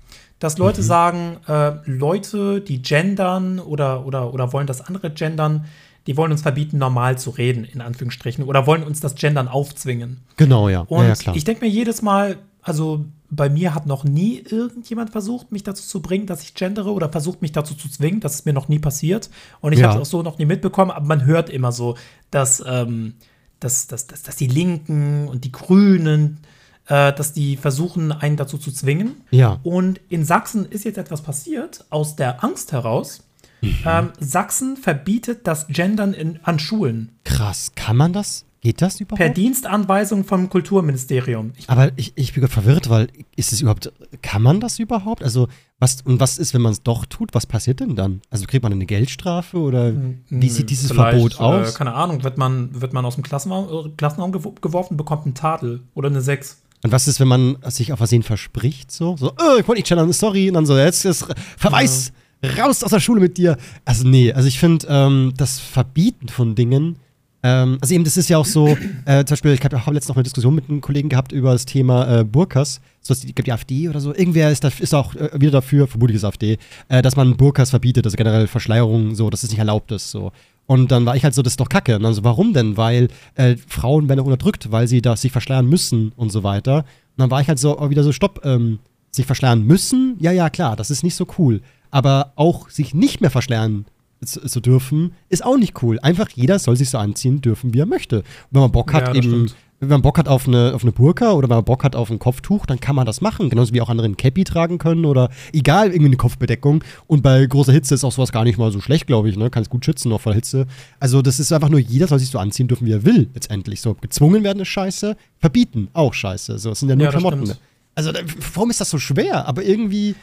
dass 0.45 0.57
Leute 0.57 0.81
Mhm. 0.81 0.85
sagen, 0.85 1.37
äh, 1.47 1.71
Leute, 1.85 2.61
die 2.61 2.81
gendern 2.81 3.59
oder, 3.59 4.05
oder, 4.05 4.33
oder 4.33 4.53
wollen 4.53 4.67
das 4.67 4.79
andere 4.81 5.09
gendern, 5.09 5.65
die 6.07 6.15
wollen 6.17 6.31
uns 6.31 6.43
verbieten, 6.43 6.77
normal 6.77 7.17
zu 7.17 7.31
reden, 7.31 7.63
in 7.65 7.81
Anführungsstrichen, 7.81 8.43
oder 8.43 8.67
wollen 8.67 8.83
uns 8.83 8.99
das 8.99 9.15
Gendern 9.15 9.47
aufzwingen. 9.47 10.21
Genau, 10.37 10.69
ja. 10.69 10.81
Und 10.81 11.07
ja, 11.07 11.13
ja, 11.15 11.33
ich 11.35 11.43
denke 11.43 11.65
mir 11.65 11.71
jedes 11.71 12.01
Mal, 12.03 12.37
also 12.61 13.05
bei 13.31 13.49
mir 13.49 13.73
hat 13.73 13.87
noch 13.87 14.03
nie 14.03 14.37
irgendjemand 14.47 15.09
versucht, 15.09 15.51
mich 15.51 15.63
dazu 15.63 15.83
zu 15.83 16.01
bringen, 16.01 16.27
dass 16.27 16.43
ich 16.43 16.53
gendere 16.53 16.91
oder 16.93 17.09
versucht, 17.11 17.41
mich 17.41 17.51
dazu 17.51 17.73
zu 17.73 17.89
zwingen. 17.89 18.19
Das 18.19 18.35
ist 18.35 18.45
mir 18.45 18.53
noch 18.53 18.69
nie 18.69 18.77
passiert. 18.79 19.31
Und 19.61 19.73
ich 19.73 19.79
Ja. 19.79 19.87
habe 19.89 19.99
es 19.99 20.07
auch 20.07 20.11
so 20.11 20.21
noch 20.21 20.37
nie 20.37 20.45
mitbekommen, 20.45 20.91
aber 20.91 21.05
man 21.07 21.25
hört 21.25 21.49
immer 21.49 21.71
so, 21.71 21.95
dass, 22.29 22.63
ähm, 22.67 23.15
dass, 23.59 23.87
dass, 23.87 24.05
dass, 24.05 24.21
dass 24.21 24.35
die 24.35 24.47
Linken 24.47 25.27
und 25.27 25.43
die 25.43 25.51
Grünen, 25.51 26.39
äh, 26.87 27.13
dass 27.13 27.33
die 27.33 27.57
versuchen, 27.57 28.11
einen 28.11 28.37
dazu 28.37 28.57
zu 28.57 28.71
zwingen. 28.71 29.21
ja. 29.31 29.59
Und 29.63 29.99
in 30.09 30.23
Sachsen 30.25 30.65
ist 30.65 30.85
jetzt 30.85 30.97
etwas 30.97 31.21
passiert, 31.21 31.85
aus 31.89 32.15
der 32.15 32.43
Angst 32.43 32.71
heraus. 32.71 33.23
Mhm. 33.61 33.75
Ähm, 33.85 34.09
Sachsen 34.19 34.77
verbietet 34.77 35.47
das 35.47 35.67
Gendern 35.67 36.13
in, 36.13 36.39
an 36.43 36.59
Schulen. 36.59 37.11
Krass. 37.23 37.71
Kann 37.75 37.97
man 37.97 38.13
das? 38.13 38.45
Geht 38.61 38.81
das 38.81 38.99
überhaupt? 38.99 39.19
Per 39.19 39.29
Dienstanweisung 39.29 40.23
vom 40.25 40.49
Kulturministerium. 40.49 41.53
Ich 41.55 41.69
Aber 41.69 41.91
ich, 41.97 42.13
ich 42.15 42.33
bin 42.33 42.41
gerade 42.41 42.53
verwirrt, 42.53 42.89
weil 42.89 43.07
ist 43.35 43.53
es 43.53 43.61
überhaupt, 43.61 43.91
kann 44.23 44.41
man 44.41 44.59
das 44.59 44.79
überhaupt? 44.79 45.23
Also, 45.23 45.47
was, 45.79 46.01
und 46.01 46.19
was 46.19 46.37
ist, 46.39 46.53
wenn 46.53 46.61
man 46.61 46.71
es 46.71 46.81
doch 46.83 47.05
tut? 47.05 47.33
Was 47.33 47.45
passiert 47.45 47.79
denn 47.79 47.95
dann? 47.95 48.21
Also 48.31 48.45
kriegt 48.45 48.63
man 48.63 48.71
eine 48.71 48.85
Geldstrafe 48.87 49.57
oder 49.57 49.93
wie 50.29 50.49
sieht 50.49 50.69
dieses 50.71 50.91
Verbot 50.91 51.39
aus? 51.39 51.75
Äh, 51.75 51.77
keine 51.77 51.93
Ahnung, 51.93 52.23
wird 52.23 52.37
man, 52.37 52.81
wird 52.81 52.93
man 52.93 53.05
aus 53.05 53.15
dem 53.15 53.23
Klassenraum, 53.23 53.87
äh, 53.87 53.89
Klassenraum 53.97 54.31
gewo- 54.33 54.59
geworfen, 54.59 54.97
bekommt 54.97 55.25
einen 55.25 55.35
Tadel 55.35 55.81
oder 55.93 56.09
eine 56.09 56.21
6. 56.21 56.61
Und 56.85 56.91
was 56.91 57.07
ist, 57.07 57.19
wenn 57.19 57.27
man 57.27 57.57
sich 57.63 57.91
auf 57.91 57.97
Versehen 57.97 58.21
verspricht? 58.21 58.91
So, 58.91 59.17
so 59.17 59.31
oh, 59.31 59.57
ich 59.59 59.67
wollte 59.67 59.79
nicht 59.79 59.87
gendern, 59.87 60.13
sorry. 60.13 60.49
Und 60.49 60.53
dann 60.53 60.67
so, 60.67 60.77
jetzt 60.77 61.03
ist 61.03 61.25
Verweis, 61.57 62.13
raus 62.59 62.83
aus 62.83 62.91
der 62.91 62.99
Schule 62.99 63.19
mit 63.19 63.39
dir. 63.39 63.57
Also, 63.85 64.07
nee, 64.07 64.31
also 64.31 64.47
ich 64.47 64.59
finde, 64.59 64.85
ähm, 64.87 65.33
das 65.35 65.59
Verbieten 65.59 66.29
von 66.29 66.53
Dingen, 66.53 66.97
ähm, 67.41 67.79
also 67.81 67.95
eben, 67.95 68.03
das 68.03 68.17
ist 68.17 68.29
ja 68.29 68.37
auch 68.37 68.45
so, 68.45 68.77
äh, 69.05 69.25
zum 69.25 69.33
Beispiel, 69.33 69.53
ich 69.53 69.63
habe 69.63 69.83
hab 69.83 69.93
letztens 69.93 70.09
noch 70.09 70.17
eine 70.17 70.25
Diskussion 70.25 70.53
mit 70.53 70.69
einem 70.69 70.79
Kollegen 70.79 71.09
gehabt 71.09 71.31
über 71.31 71.53
das 71.53 71.65
Thema 71.65 72.19
äh, 72.19 72.23
Burkas. 72.23 72.81
So, 73.01 73.15
es 73.15 73.21
gibt 73.21 73.47
die 73.47 73.51
AfD 73.51 73.89
oder 73.89 73.99
so. 73.99 74.13
Irgendwer 74.13 74.51
ist, 74.51 74.63
da, 74.63 74.67
ist 74.67 74.93
auch 74.93 75.15
äh, 75.15 75.31
wieder 75.33 75.53
dafür, 75.53 75.87
vermutlich 75.87 76.17
ist 76.17 76.23
AfD, 76.23 76.59
äh, 76.87 77.01
dass 77.01 77.15
man 77.15 77.35
Burkas 77.35 77.71
verbietet, 77.71 78.05
also 78.05 78.15
generell 78.15 78.45
Verschleierung, 78.45 79.15
so, 79.15 79.31
dass 79.31 79.41
es 79.41 79.49
nicht 79.49 79.57
erlaubt 79.57 79.91
ist, 79.91 80.11
so. 80.11 80.31
Und 80.67 80.91
dann 80.91 81.05
war 81.05 81.15
ich 81.15 81.23
halt 81.23 81.33
so, 81.33 81.41
das 81.41 81.53
ist 81.53 81.59
doch 81.59 81.69
kacke. 81.69 81.95
Und 81.95 82.03
dann 82.03 82.13
so, 82.13 82.23
warum 82.23 82.53
denn? 82.53 82.77
Weil 82.77 83.09
äh, 83.35 83.55
Frauen 83.67 84.09
werden 84.09 84.21
unterdrückt, 84.21 84.71
weil 84.71 84.87
sie 84.87 85.01
da 85.01 85.15
sich 85.15 85.31
verschleiern 85.31 85.67
müssen 85.67 86.11
und 86.15 86.31
so 86.31 86.43
weiter. 86.43 86.77
Und 86.77 86.85
dann 87.17 87.31
war 87.31 87.41
ich 87.41 87.47
halt 87.47 87.59
so 87.59 87.77
auch 87.77 87.89
wieder 87.89 88.03
so, 88.03 88.11
stopp, 88.11 88.41
ähm, 88.43 88.79
sich 89.11 89.25
verschleiern 89.25 89.63
müssen? 89.63 90.17
Ja, 90.19 90.31
ja, 90.31 90.49
klar, 90.49 90.75
das 90.75 90.91
ist 90.91 91.03
nicht 91.03 91.15
so 91.15 91.25
cool. 91.37 91.61
Aber 91.91 92.33
auch 92.35 92.69
sich 92.69 92.93
nicht 92.93 93.21
mehr 93.21 93.31
verschleiern 93.31 93.85
zu, 94.23 94.41
zu 94.41 94.59
dürfen, 94.59 95.13
ist 95.29 95.45
auch 95.45 95.57
nicht 95.57 95.81
cool. 95.81 95.99
Einfach 95.99 96.29
jeder 96.29 96.59
soll 96.59 96.75
sich 96.75 96.89
so 96.89 96.97
anziehen 96.97 97.41
dürfen, 97.41 97.73
wie 97.73 97.79
er 97.79 97.85
möchte. 97.85 98.19
Und 98.19 98.25
wenn 98.51 98.61
man 98.61 98.71
Bock 98.71 98.93
hat, 98.93 99.01
Ja, 99.01 99.07
das 99.13 99.17
eben, 99.17 99.27
stimmt. 99.27 99.55
Wenn 99.85 99.95
man 99.95 100.01
Bock 100.01 100.17
hat 100.17 100.27
auf 100.27 100.47
eine, 100.47 100.73
auf 100.73 100.83
eine 100.83 100.91
Burka 100.91 101.31
oder 101.31 101.49
wenn 101.49 101.57
man 101.57 101.65
Bock 101.65 101.83
hat 101.83 101.95
auf 101.95 102.09
ein 102.11 102.19
Kopftuch, 102.19 102.65
dann 102.65 102.79
kann 102.79 102.95
man 102.95 103.05
das 103.05 103.21
machen. 103.21 103.49
Genauso 103.49 103.73
wie 103.73 103.81
auch 103.81 103.89
andere 103.89 104.07
ein 104.07 104.17
Cappy 104.17 104.43
tragen 104.43 104.77
können 104.77 105.05
oder 105.05 105.29
egal, 105.53 105.87
irgendwie 105.87 106.05
eine 106.07 106.17
Kopfbedeckung. 106.17 106.83
Und 107.07 107.23
bei 107.23 107.45
großer 107.45 107.71
Hitze 107.71 107.95
ist 107.95 108.03
auch 108.03 108.11
sowas 108.11 108.31
gar 108.31 108.43
nicht 108.43 108.57
mal 108.57 108.71
so 108.71 108.81
schlecht, 108.81 109.07
glaube 109.07 109.29
ich. 109.29 109.37
Ne? 109.37 109.49
Kann 109.49 109.63
es 109.63 109.69
gut 109.69 109.85
schützen, 109.85 110.11
auch 110.11 110.21
vor 110.21 110.33
der 110.33 110.37
Hitze. 110.37 110.67
Also, 110.99 111.21
das 111.21 111.39
ist 111.39 111.51
einfach 111.51 111.69
nur, 111.69 111.79
jeder 111.79 112.07
soll 112.07 112.19
sich 112.19 112.29
so 112.29 112.39
anziehen 112.39 112.67
dürfen, 112.67 112.85
wie 112.85 112.91
er 112.93 113.05
will, 113.05 113.29
letztendlich. 113.33 113.81
So, 113.81 113.93
gezwungen 113.95 114.43
werden 114.43 114.61
ist 114.61 114.67
scheiße, 114.67 115.15
verbieten 115.39 115.89
auch 115.93 116.13
scheiße. 116.13 116.59
So, 116.59 116.71
es 116.71 116.79
sind 116.79 116.89
ja 116.89 116.95
nur 116.95 117.05
Ja, 117.05 117.11
Klamotten. 117.11 117.53
Also, 117.95 118.11
warum 118.53 118.69
ist 118.69 118.81
das 118.81 118.89
so 118.89 118.99
schwer? 118.99 119.47
Aber 119.47 119.63
irgendwie, 119.63 120.15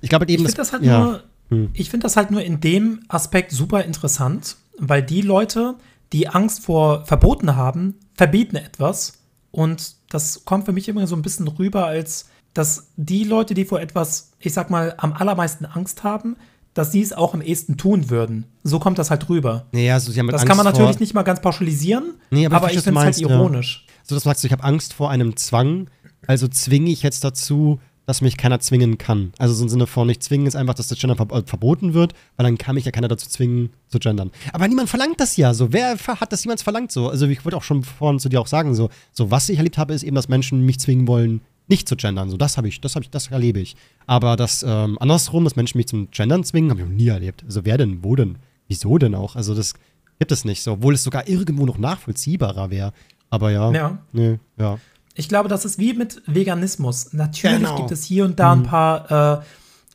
ich 0.00 0.08
glaube 0.08 0.22
halt 0.22 0.30
Ich 0.30 0.34
eben, 0.34 0.44
finde 0.44 0.56
das 0.56 0.72
halt 0.72 0.82
ja. 0.84 0.98
nur, 0.98 1.22
Hm. 1.48 1.70
ich 1.74 1.90
finde 1.90 2.04
das 2.04 2.16
halt 2.16 2.30
nur 2.30 2.42
in 2.42 2.60
dem 2.60 3.00
Aspekt 3.08 3.52
super 3.52 3.84
interessant, 3.84 4.56
weil 4.78 5.02
die 5.02 5.22
Leute, 5.22 5.76
die 6.12 6.28
Angst 6.28 6.62
vor 6.62 7.04
Verboten 7.04 7.56
haben, 7.56 7.94
verbieten 8.14 8.56
etwas. 8.56 9.14
Und 9.50 9.96
das 10.10 10.44
kommt 10.44 10.64
für 10.66 10.72
mich 10.72 10.88
immer 10.88 11.06
so 11.06 11.16
ein 11.16 11.22
bisschen 11.22 11.48
rüber, 11.48 11.86
als 11.86 12.26
dass 12.54 12.88
die 12.96 13.24
Leute, 13.24 13.54
die 13.54 13.64
vor 13.64 13.80
etwas, 13.80 14.32
ich 14.38 14.54
sag 14.54 14.70
mal, 14.70 14.94
am 14.98 15.12
allermeisten 15.12 15.66
Angst 15.66 16.04
haben, 16.04 16.36
dass 16.72 16.92
sie 16.92 17.02
es 17.02 17.12
auch 17.12 17.34
am 17.34 17.40
ehesten 17.40 17.76
tun 17.76 18.10
würden. 18.10 18.44
So 18.62 18.78
kommt 18.78 18.98
das 18.98 19.10
halt 19.10 19.28
rüber. 19.28 19.66
Nee, 19.72 19.90
also 19.90 20.12
Das 20.12 20.18
Angst 20.18 20.46
kann 20.46 20.56
man 20.56 20.66
natürlich 20.66 21.00
nicht 21.00 21.14
mal 21.14 21.22
ganz 21.22 21.40
pauschalisieren, 21.40 22.14
Nee, 22.30 22.46
aber 22.46 22.56
ich 22.56 22.62
aber, 22.62 22.70
ich 22.70 22.76
du 22.76 22.82
finde 22.82 23.00
es 23.00 23.04
halt 23.04 23.18
ja. 23.18 23.28
ironisch. 23.28 23.86
So, 24.02 24.14
das 24.14 24.24
sagst 24.24 24.44
du, 24.44 24.46
ich 24.46 24.52
habe 24.52 24.62
Angst 24.62 24.92
vor 24.92 25.10
einem 25.10 25.36
Zwang, 25.36 25.88
also 26.26 26.48
zwinge 26.48 26.90
ich 26.90 27.02
jetzt 27.02 27.24
dazu, 27.24 27.80
dass 28.06 28.20
mich 28.20 28.36
keiner 28.36 28.60
zwingen 28.60 28.98
kann. 28.98 29.32
Also 29.36 29.52
so 29.52 29.64
im 29.64 29.68
Sinne 29.68 29.86
von, 29.86 30.06
nicht 30.06 30.22
zwingen 30.22 30.46
ist 30.46 30.54
einfach, 30.56 30.74
dass 30.74 30.88
das 30.88 30.98
Gender 30.98 31.16
ver 31.16 31.30
äh, 31.32 31.42
verboten 31.44 31.92
wird, 31.92 32.14
weil 32.36 32.44
dann 32.44 32.56
kann 32.56 32.76
mich 32.76 32.84
ja 32.84 32.92
keiner 32.92 33.08
dazu 33.08 33.28
zwingen, 33.28 33.70
zu 33.88 33.98
gendern. 33.98 34.30
Aber 34.52 34.66
niemand 34.68 34.88
verlangt 34.88 35.20
das 35.20 35.36
ja 35.36 35.52
so. 35.52 35.72
Wer 35.72 35.96
hat 35.98 36.32
das 36.32 36.44
jemals 36.44 36.62
verlangt 36.62 36.92
so? 36.92 37.08
Also 37.08 37.26
ich 37.26 37.44
wollte 37.44 37.56
auch 37.56 37.64
schon 37.64 37.82
vorhin 37.82 38.20
zu 38.20 38.28
dir 38.28 38.40
auch 38.40 38.46
sagen, 38.46 38.74
so, 38.74 38.88
so 39.12 39.30
was 39.30 39.48
ich 39.48 39.58
erlebt 39.58 39.76
habe, 39.76 39.92
ist 39.92 40.04
eben, 40.04 40.14
dass 40.14 40.28
Menschen 40.28 40.64
mich 40.64 40.78
zwingen 40.78 41.08
wollen, 41.08 41.40
nicht 41.68 41.88
zu 41.88 41.96
gendern. 41.96 42.30
So, 42.30 42.36
das 42.36 42.56
habe 42.56 42.68
ich, 42.68 42.80
das 42.80 42.94
habe 42.94 43.04
ich, 43.04 43.10
das 43.10 43.28
erlebe 43.28 43.58
ich. 43.58 43.76
Aber 44.06 44.36
das 44.36 44.64
ähm, 44.66 44.96
andersrum, 45.00 45.42
dass 45.42 45.56
Menschen 45.56 45.78
mich 45.78 45.88
zum 45.88 46.08
Gendern 46.12 46.44
zwingen, 46.44 46.70
habe 46.70 46.80
ich 46.80 46.86
noch 46.86 46.94
nie 46.94 47.08
erlebt. 47.08 47.42
Also 47.44 47.64
wer 47.64 47.76
denn, 47.76 48.04
wo 48.04 48.14
denn, 48.14 48.38
wieso 48.68 48.98
denn 48.98 49.16
auch? 49.16 49.34
Also 49.34 49.54
das 49.54 49.74
gibt 50.20 50.30
es 50.30 50.44
nicht 50.44 50.62
so, 50.62 50.74
obwohl 50.74 50.94
es 50.94 51.02
sogar 51.02 51.28
irgendwo 51.28 51.66
noch 51.66 51.78
nachvollziehbarer 51.78 52.70
wäre. 52.70 52.92
Aber 53.30 53.50
ja. 53.50 53.72
Ja. 53.72 53.98
Nee, 54.12 54.38
ja. 54.58 54.78
Ich 55.18 55.28
glaube, 55.28 55.48
das 55.48 55.64
ist 55.64 55.78
wie 55.78 55.94
mit 55.94 56.22
Veganismus. 56.26 57.12
Natürlich 57.12 57.58
Genau. 57.58 57.76
gibt 57.76 57.90
es 57.90 58.04
hier 58.04 58.24
und 58.24 58.38
da 58.38 58.52
ein 58.52 58.62
paar 58.64 59.42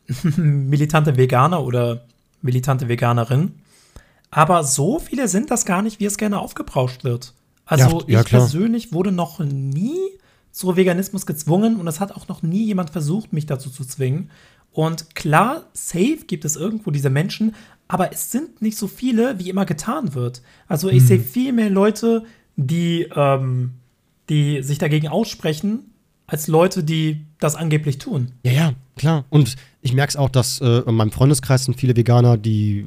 äh, 0.07 0.11
militante 0.37 1.15
Veganer 1.17 1.63
oder 1.63 2.05
militante 2.41 2.87
Veganerinnen. 2.87 3.61
Aber 4.31 4.63
so 4.63 4.97
viele 4.99 5.27
sind 5.27 5.51
das 5.51 5.65
gar 5.65 5.81
nicht, 5.81 5.99
wie 5.99 6.05
es 6.05 6.17
gerne 6.17 6.39
aufgebrauscht 6.39 7.03
wird. 7.03 7.33
Also 7.65 8.01
Ja, 8.01 8.05
ja, 8.07 8.19
ich 8.21 8.25
klar. 8.25 8.41
persönlich 8.41 8.93
wurde 8.93 9.11
noch 9.11 9.39
nie 9.39 9.97
zu 10.51 10.75
Veganismus 10.75 11.25
gezwungen 11.25 11.77
und 11.77 11.87
es 11.87 11.99
hat 11.99 12.11
auch 12.13 12.27
noch 12.27 12.41
nie 12.41 12.65
jemand 12.65 12.89
versucht, 12.89 13.31
mich 13.31 13.45
dazu 13.45 13.69
zu 13.69 13.85
zwingen. 13.85 14.31
Und 14.73 15.15
klar, 15.15 15.65
safe 15.73 16.19
gibt 16.27 16.45
es 16.45 16.55
irgendwo 16.55 16.91
diese 16.91 17.09
Menschen, 17.09 17.55
aber 17.87 18.11
es 18.13 18.31
sind 18.31 18.61
nicht 18.61 18.77
so 18.77 18.87
viele, 18.87 19.37
wie 19.37 19.49
immer 19.49 19.65
getan 19.65 20.13
wird. 20.15 20.41
Also 20.67 20.89
ich 20.89 21.05
sehe 21.05 21.19
viel 21.19 21.51
mehr 21.53 21.69
Leute, 21.69 22.23
die, 22.55 23.07
ähm, 23.15 23.71
die 24.31 24.63
sich 24.63 24.77
dagegen 24.77 25.09
aussprechen, 25.09 25.91
als 26.25 26.47
Leute, 26.47 26.85
die 26.85 27.25
das 27.39 27.55
angeblich 27.55 27.97
tun. 27.97 28.31
Ja, 28.43 28.51
ja, 28.53 28.73
klar. 28.95 29.25
Und 29.29 29.57
ich 29.81 29.91
merke 29.93 30.11
es 30.11 30.15
auch, 30.15 30.29
dass 30.29 30.61
äh, 30.61 30.83
in 30.87 30.95
meinem 30.95 31.11
Freundeskreis 31.11 31.65
sind 31.65 31.77
viele 31.77 31.97
Veganer, 31.97 32.37
die 32.37 32.85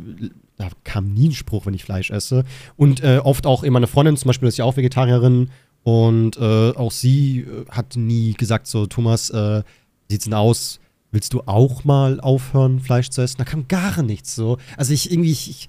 da 0.57 0.70
kam 0.84 1.12
nie 1.12 1.28
ein 1.28 1.32
Spruch, 1.32 1.66
wenn 1.66 1.74
ich 1.74 1.84
Fleisch 1.84 2.11
esse. 2.11 2.45
Und 2.76 3.03
äh, 3.03 3.20
oft 3.22 3.47
auch 3.47 3.62
meine 3.66 3.86
Freundin 3.86 4.16
zum 4.16 4.28
Beispiel 4.28 4.49
ist 4.49 4.57
ja 4.57 4.64
auch 4.64 4.78
Vegetarierin 4.78 5.51
und 5.82 6.38
äh, 6.38 6.70
auch 6.70 6.92
sie 6.92 7.40
äh, 7.40 7.66
hat 7.68 7.97
nie 7.97 8.32
gesagt 8.32 8.66
so, 8.66 8.86
Thomas, 8.86 9.28
äh, 9.28 9.62
sieht's 10.09 10.24
denn 10.24 10.34
aus? 10.34 10.80
Willst 11.11 11.34
du 11.34 11.42
auch 11.45 11.84
mal 11.84 12.20
aufhören, 12.20 12.80
Fleisch 12.80 13.11
zu 13.11 13.20
essen? 13.20 13.36
Da 13.38 13.45
kam 13.45 13.68
gar 13.68 14.03
nichts 14.03 14.34
so. 14.34 14.57
Also 14.78 14.95
ich 14.95 15.12
irgendwie, 15.12 15.32
ich, 15.32 15.51
ich, 15.51 15.68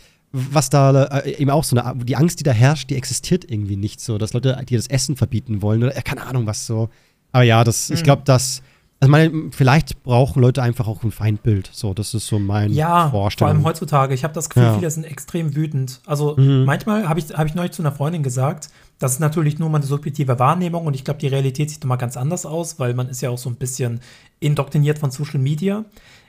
was 0.51 0.69
da 0.69 1.05
äh, 1.19 1.35
eben 1.37 1.49
auch 1.49 1.63
so 1.63 1.75
eine, 1.77 2.03
die 2.03 2.15
Angst, 2.15 2.39
die 2.39 2.43
da 2.43 2.51
herrscht, 2.51 2.89
die 2.89 2.95
existiert 2.95 3.49
irgendwie 3.49 3.75
nicht 3.77 4.01
so, 4.01 4.17
dass 4.17 4.33
Leute 4.33 4.61
dir 4.67 4.77
das 4.77 4.87
Essen 4.87 5.15
verbieten 5.15 5.61
wollen 5.61 5.83
oder 5.83 5.95
äh, 5.95 6.01
keine 6.01 6.25
Ahnung 6.25 6.45
was 6.45 6.65
so. 6.65 6.89
Aber 7.31 7.43
ja, 7.43 7.63
das, 7.63 7.89
ich 7.89 8.01
Mhm. 8.01 8.03
glaube, 8.03 8.21
dass 8.25 8.61
also 9.01 9.11
meine, 9.11 9.51
vielleicht 9.51 10.03
brauchen 10.03 10.41
Leute 10.41 10.63
einfach 10.63 10.87
auch 10.87 11.03
ein 11.03 11.11
Feindbild. 11.11 11.69
So, 11.73 11.93
das 11.93 12.13
ist 12.13 12.27
so 12.27 12.39
mein 12.39 12.71
Ja, 12.71 13.09
vor 13.09 13.23
Vorstellung. 13.23 13.53
allem 13.53 13.65
heutzutage. 13.65 14.13
Ich 14.13 14.23
habe 14.23 14.33
das 14.33 14.49
Gefühl, 14.49 14.63
Ja. 14.63 14.73
viele 14.73 14.89
sind 14.89 15.03
extrem 15.03 15.53
wütend. 15.53 15.99
Also 16.05 16.35
Mhm. 16.37 16.63
manchmal 16.63 17.07
habe 17.09 17.19
ich, 17.19 17.25
hab 17.33 17.45
ich 17.45 17.55
neulich 17.55 17.73
zu 17.73 17.81
einer 17.81 17.91
Freundin 17.91 18.23
gesagt, 18.23 18.69
das 18.97 19.11
ist 19.13 19.19
natürlich 19.19 19.59
nur 19.59 19.69
meine 19.69 19.85
subjektive 19.85 20.39
Wahrnehmung 20.39 20.85
und 20.85 20.95
ich 20.95 21.03
glaube, 21.03 21.19
die 21.19 21.27
Realität 21.27 21.69
sieht 21.69 21.83
nochmal 21.83 21.97
ganz 21.97 22.15
anders 22.15 22.45
aus, 22.45 22.79
weil 22.79 22.93
man 22.93 23.09
ist 23.09 23.21
ja 23.21 23.29
auch 23.29 23.37
so 23.37 23.49
ein 23.49 23.55
bisschen 23.57 23.99
indoktriniert 24.39 24.97
von 24.99 25.11
Social 25.11 25.39
Media. 25.39 25.83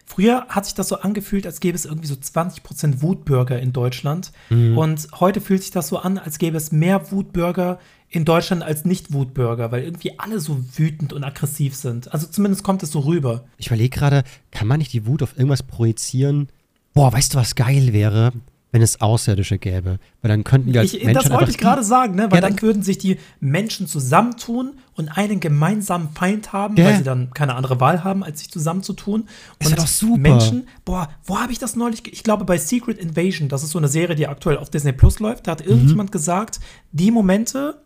Früher 0.08 0.46
hat 0.48 0.64
sich 0.64 0.74
das 0.74 0.88
so 0.88 1.00
angefühlt, 1.00 1.46
als 1.46 1.58
gäbe 1.58 1.74
es 1.74 1.84
irgendwie 1.84 2.06
so 2.06 2.14
20% 2.14 3.02
Wutbürger 3.02 3.60
in 3.60 3.72
Deutschland. 3.72 4.30
Mhm. 4.50 4.78
Und 4.78 5.08
heute 5.18 5.40
fühlt 5.40 5.62
sich 5.62 5.72
das 5.72 5.88
so 5.88 5.98
an, 5.98 6.16
als 6.16 6.38
gäbe 6.38 6.56
es 6.56 6.70
mehr 6.70 7.10
Wutbürger 7.10 7.80
in 8.08 8.24
Deutschland 8.24 8.62
als 8.62 8.84
Nicht-Wutbürger, 8.84 9.72
weil 9.72 9.82
irgendwie 9.82 10.16
alle 10.18 10.38
so 10.38 10.64
wütend 10.76 11.12
und 11.12 11.24
aggressiv 11.24 11.74
sind. 11.74 12.12
Also 12.12 12.28
zumindest 12.28 12.62
kommt 12.62 12.84
es 12.84 12.92
so 12.92 13.00
rüber. 13.00 13.44
Ich 13.58 13.66
überlege 13.66 13.98
gerade, 13.98 14.22
kann 14.52 14.68
man 14.68 14.78
nicht 14.78 14.92
die 14.92 15.06
Wut 15.06 15.24
auf 15.24 15.36
irgendwas 15.36 15.64
projizieren? 15.64 16.48
Boah, 16.94 17.12
weißt 17.12 17.34
du, 17.34 17.38
was 17.38 17.56
geil 17.56 17.92
wäre, 17.92 18.32
wenn 18.72 18.82
es 18.82 19.00
Außerirdische 19.00 19.58
gäbe? 19.58 19.98
Weil 20.22 20.28
dann 20.28 20.44
könnten 20.44 20.72
wir 20.74 20.80
als 20.80 20.92
Ich, 20.92 21.04
Menschen 21.04 21.22
das 21.22 21.32
wollte 21.32 21.50
ich 21.50 21.58
gerade 21.58 21.82
sagen, 21.84 22.14
ne? 22.14 22.24
weil 22.30 22.36
Ja, 22.36 22.40
dann, 22.42 22.56
dann- 22.56 22.62
würden 22.62 22.82
sich 22.82 22.98
die 22.98 23.18
Menschen 23.40 23.86
zusammentun 23.86 24.72
und 24.94 25.08
einen 25.08 25.40
gemeinsamen 25.40 26.10
Feind 26.10 26.52
haben, 26.52 26.76
Ja. 26.76 26.86
weil 26.86 26.96
sie 26.98 27.02
dann 27.04 27.30
keine 27.32 27.54
andere 27.54 27.80
Wahl 27.80 28.02
haben, 28.04 28.22
als 28.24 28.40
sich 28.40 28.50
zusammenzutun. 28.50 29.28
Ist 29.60 29.66
Und 29.66 29.70
ja 29.70 29.76
doch 29.76 29.86
super. 29.86 30.18
Menschen, 30.18 30.68
boah, 30.84 31.08
wo 31.24 31.38
habe 31.38 31.52
ich 31.52 31.58
das 31.58 31.76
neulich? 31.76 32.12
Ich 32.12 32.22
glaube, 32.22 32.44
bei 32.44 32.58
Secret 32.58 32.98
Invasion, 32.98 33.48
das 33.48 33.62
ist 33.62 33.70
so 33.70 33.78
eine 33.78 33.88
Serie, 33.88 34.16
die 34.16 34.26
aktuell 34.26 34.58
auf 34.58 34.68
Disney 34.70 34.92
Plus 34.92 35.20
läuft, 35.20 35.46
da 35.46 35.52
hat 35.52 35.60
irgendjemand 35.64 36.12
gesagt, 36.12 36.60
die 36.92 37.10
Momente 37.10 37.80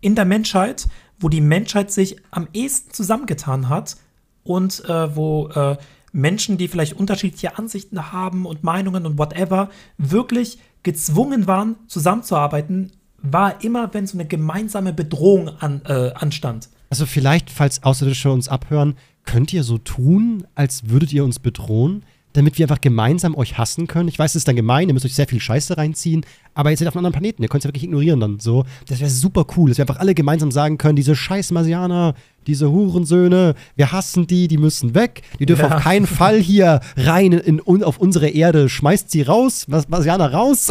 in 0.00 0.14
der 0.14 0.24
Menschheit, 0.24 0.88
wo 1.18 1.28
die 1.28 1.40
Menschheit 1.40 1.90
sich 1.92 2.16
am 2.30 2.48
ehesten 2.52 2.92
zusammengetan 2.92 3.68
hat 3.68 3.96
und 4.42 4.84
äh, 4.86 5.14
wo 5.16 5.48
äh, 5.48 5.76
Menschen, 6.14 6.56
die 6.58 6.68
vielleicht 6.68 6.94
unterschiedliche 6.94 7.58
Ansichten 7.58 8.12
haben 8.12 8.46
und 8.46 8.62
Meinungen 8.62 9.04
und 9.04 9.18
whatever, 9.18 9.68
wirklich 9.98 10.58
gezwungen 10.84 11.46
waren, 11.46 11.76
zusammenzuarbeiten, 11.88 12.92
war 13.18 13.64
immer, 13.64 13.92
wenn 13.92 14.06
so 14.06 14.16
eine 14.16 14.26
gemeinsame 14.26 14.92
Bedrohung 14.92 15.48
an, 15.48 15.82
äh, 15.86 16.12
anstand. 16.14 16.68
Also 16.90 17.06
vielleicht, 17.06 17.50
falls 17.50 17.82
Außerirdische 17.82 18.30
uns 18.30 18.48
abhören, 18.48 18.94
könnt 19.24 19.52
ihr 19.52 19.64
so 19.64 19.78
tun, 19.78 20.46
als 20.54 20.88
würdet 20.88 21.12
ihr 21.12 21.24
uns 21.24 21.40
bedrohen, 21.40 22.04
damit 22.34 22.58
wir 22.58 22.64
einfach 22.64 22.80
gemeinsam 22.80 23.34
euch 23.34 23.56
hassen 23.58 23.86
können. 23.86 24.08
Ich 24.08 24.18
weiß, 24.18 24.32
es 24.32 24.36
ist 24.36 24.48
dann 24.48 24.56
gemein, 24.56 24.88
ihr 24.88 24.94
müsst 24.94 25.06
euch 25.06 25.14
sehr 25.14 25.26
viel 25.26 25.40
Scheiße 25.40 25.76
reinziehen, 25.78 26.26
aber 26.52 26.70
ihr 26.70 26.76
seid 26.76 26.88
auf 26.88 26.94
einem 26.94 27.06
anderen 27.06 27.20
Planeten, 27.20 27.42
ihr 27.42 27.48
könnt 27.48 27.62
es 27.62 27.64
ja 27.64 27.68
wirklich 27.68 27.84
ignorieren 27.84 28.20
dann 28.20 28.40
so. 28.40 28.64
Das 28.88 29.00
wäre 29.00 29.08
super 29.10 29.46
cool, 29.56 29.70
dass 29.70 29.78
wir 29.78 29.84
einfach 29.84 30.00
alle 30.00 30.14
gemeinsam 30.14 30.50
sagen 30.50 30.76
können, 30.76 30.96
diese 30.96 31.16
scheiß 31.16 31.52
Marsianer, 31.52 32.14
diese 32.46 32.70
Hurensöhne, 32.70 33.54
wir 33.76 33.92
hassen 33.92 34.26
die, 34.26 34.48
die 34.48 34.58
müssen 34.58 34.94
weg, 34.94 35.22
die 35.38 35.46
dürfen 35.46 35.62
Ja. 35.70 35.76
auf 35.76 35.82
keinen 35.82 36.06
Fall 36.06 36.38
hier 36.40 36.80
rein 36.96 37.32
in, 37.32 37.58
in, 37.60 37.82
auf 37.82 37.98
unsere 37.98 38.28
Erde, 38.28 38.68
schmeißt 38.68 39.10
sie 39.10 39.22
raus, 39.22 39.66
Marsianer 39.68 40.32
raus. 40.32 40.68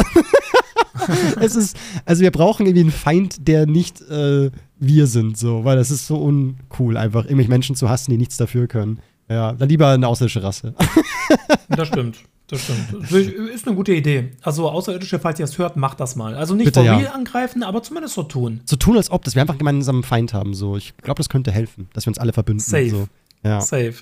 es 1.40 1.56
ist, 1.56 1.78
also 2.06 2.22
wir 2.22 2.32
brauchen 2.32 2.66
irgendwie 2.66 2.82
einen 2.82 2.92
Feind, 2.92 3.48
der 3.48 3.66
nicht 3.66 4.02
äh, 4.02 4.52
wir 4.80 5.08
sind, 5.08 5.38
so, 5.38 5.64
weil 5.64 5.78
das 5.78 5.92
ist 5.92 6.08
so 6.08 6.18
uncool, 6.18 6.98
einfach 6.98 7.24
irgendwelche 7.24 7.50
Menschen 7.50 7.76
zu 7.76 7.90
hassen, 7.90 8.12
die 8.12 8.18
nichts 8.18 8.38
dafür 8.38 8.68
können. 8.68 9.00
Ja, 9.30 9.54
dann 9.54 9.70
lieber 9.70 9.88
eine 9.88 10.08
ausländische 10.08 10.44
Rasse. 10.44 10.76
Das 11.70 11.88
stimmt. 11.88 12.18
Das 12.48 12.62
stimmt. 12.62 13.12
Ist 13.54 13.66
eine 13.68 13.76
gute 13.76 13.94
Idee. 13.94 14.32
Also, 14.42 14.70
Außerirdische, 14.70 15.18
falls 15.20 15.40
ihr 15.40 15.46
das 15.46 15.58
hört, 15.58 15.78
macht 15.78 16.00
das 16.00 16.16
mal. 16.16 16.36
Also 16.36 16.54
nicht 16.56 16.66
Bitte, 16.66 16.82
for 16.82 16.86
ja. 16.86 16.98
real 16.98 17.14
angreifen, 17.14 17.64
aber 17.64 17.82
zumindest 17.82 18.16
so 18.16 18.24
tun. 18.24 18.62
so 18.66 18.76
tun, 18.76 18.98
als 18.98 19.10
ob, 19.10 19.24
dass 19.24 19.34
wir 19.36 19.42
einfach 19.42 19.54
einen 19.54 19.60
gemeinsamen 19.60 20.04
Feind 20.04 20.34
haben. 20.34 20.54
So, 20.54 20.76
ich 20.78 20.96
glaube, 20.98 21.18
das 21.18 21.30
könnte 21.30 21.52
helfen, 21.52 21.88
dass 21.94 22.06
wir 22.06 22.10
uns 22.12 22.18
alle 22.20 22.34
verbünden. 22.34 22.60
Safe. 22.64 22.90
So. 22.90 23.08
Ja. 23.46 23.60
Safe. 23.60 23.94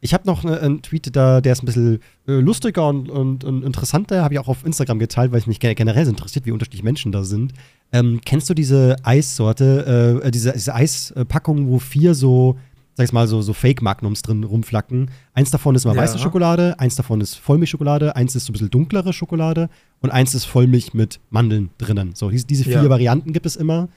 Ich 0.00 0.12
habe 0.12 0.26
noch 0.26 0.42
ne, 0.44 0.60
einen 0.60 0.82
Tweet 0.82 1.14
da, 1.16 1.40
der 1.40 1.52
ist 1.52 1.62
ein 1.62 1.66
bisschen 1.66 2.00
äh, 2.26 2.32
lustiger 2.32 2.88
und, 2.88 3.08
und, 3.08 3.42
und 3.44 3.62
interessanter. 3.62 4.22
Habe 4.22 4.34
ich 4.34 4.40
auch 4.40 4.48
auf 4.48 4.66
Instagram 4.66 4.98
geteilt, 4.98 5.32
weil 5.32 5.38
es 5.38 5.46
mich 5.46 5.60
ge- 5.60 5.74
generell 5.74 6.04
so 6.04 6.10
interessiert, 6.10 6.44
wie 6.44 6.50
unterschiedlich 6.52 6.82
Menschen 6.82 7.10
da 7.12 7.24
sind. 7.24 7.52
Ähm, 7.92 8.20
kennst 8.24 8.50
du 8.50 8.54
diese 8.54 8.96
Eissorte, 9.02 10.20
äh, 10.24 10.30
diese, 10.30 10.52
diese 10.52 10.74
Eispackung, 10.74 11.68
wo 11.68 11.78
vier 11.78 12.14
so, 12.14 12.58
sag 12.94 13.04
ich 13.04 13.12
mal, 13.12 13.26
so, 13.26 13.40
so 13.42 13.52
Fake-Magnums 13.52 14.22
drin 14.22 14.44
rumflacken? 14.44 15.10
Eins 15.34 15.50
davon 15.50 15.74
ist 15.74 15.84
mal 15.84 15.94
Ja. 15.96 16.02
weiße 16.02 16.18
Schokolade, 16.18 16.78
eins 16.78 16.94
davon 16.96 17.20
ist 17.20 17.36
Vollmilchschokolade, 17.36 18.16
eins 18.16 18.34
ist 18.36 18.44
so 18.46 18.50
ein 18.50 18.54
bisschen 18.54 18.70
dunklere 18.70 19.12
Schokolade 19.12 19.68
und 20.00 20.10
eins 20.10 20.34
ist 20.34 20.44
Vollmilch 20.44 20.92
mit 20.94 21.20
Mandeln 21.30 21.70
drinnen. 21.78 22.12
So, 22.14 22.30
diese, 22.30 22.46
diese 22.46 22.64
vier 22.64 22.82
Ja. 22.82 22.90
Varianten 22.90 23.32
gibt 23.32 23.46
es 23.46 23.56
immer. 23.56 23.88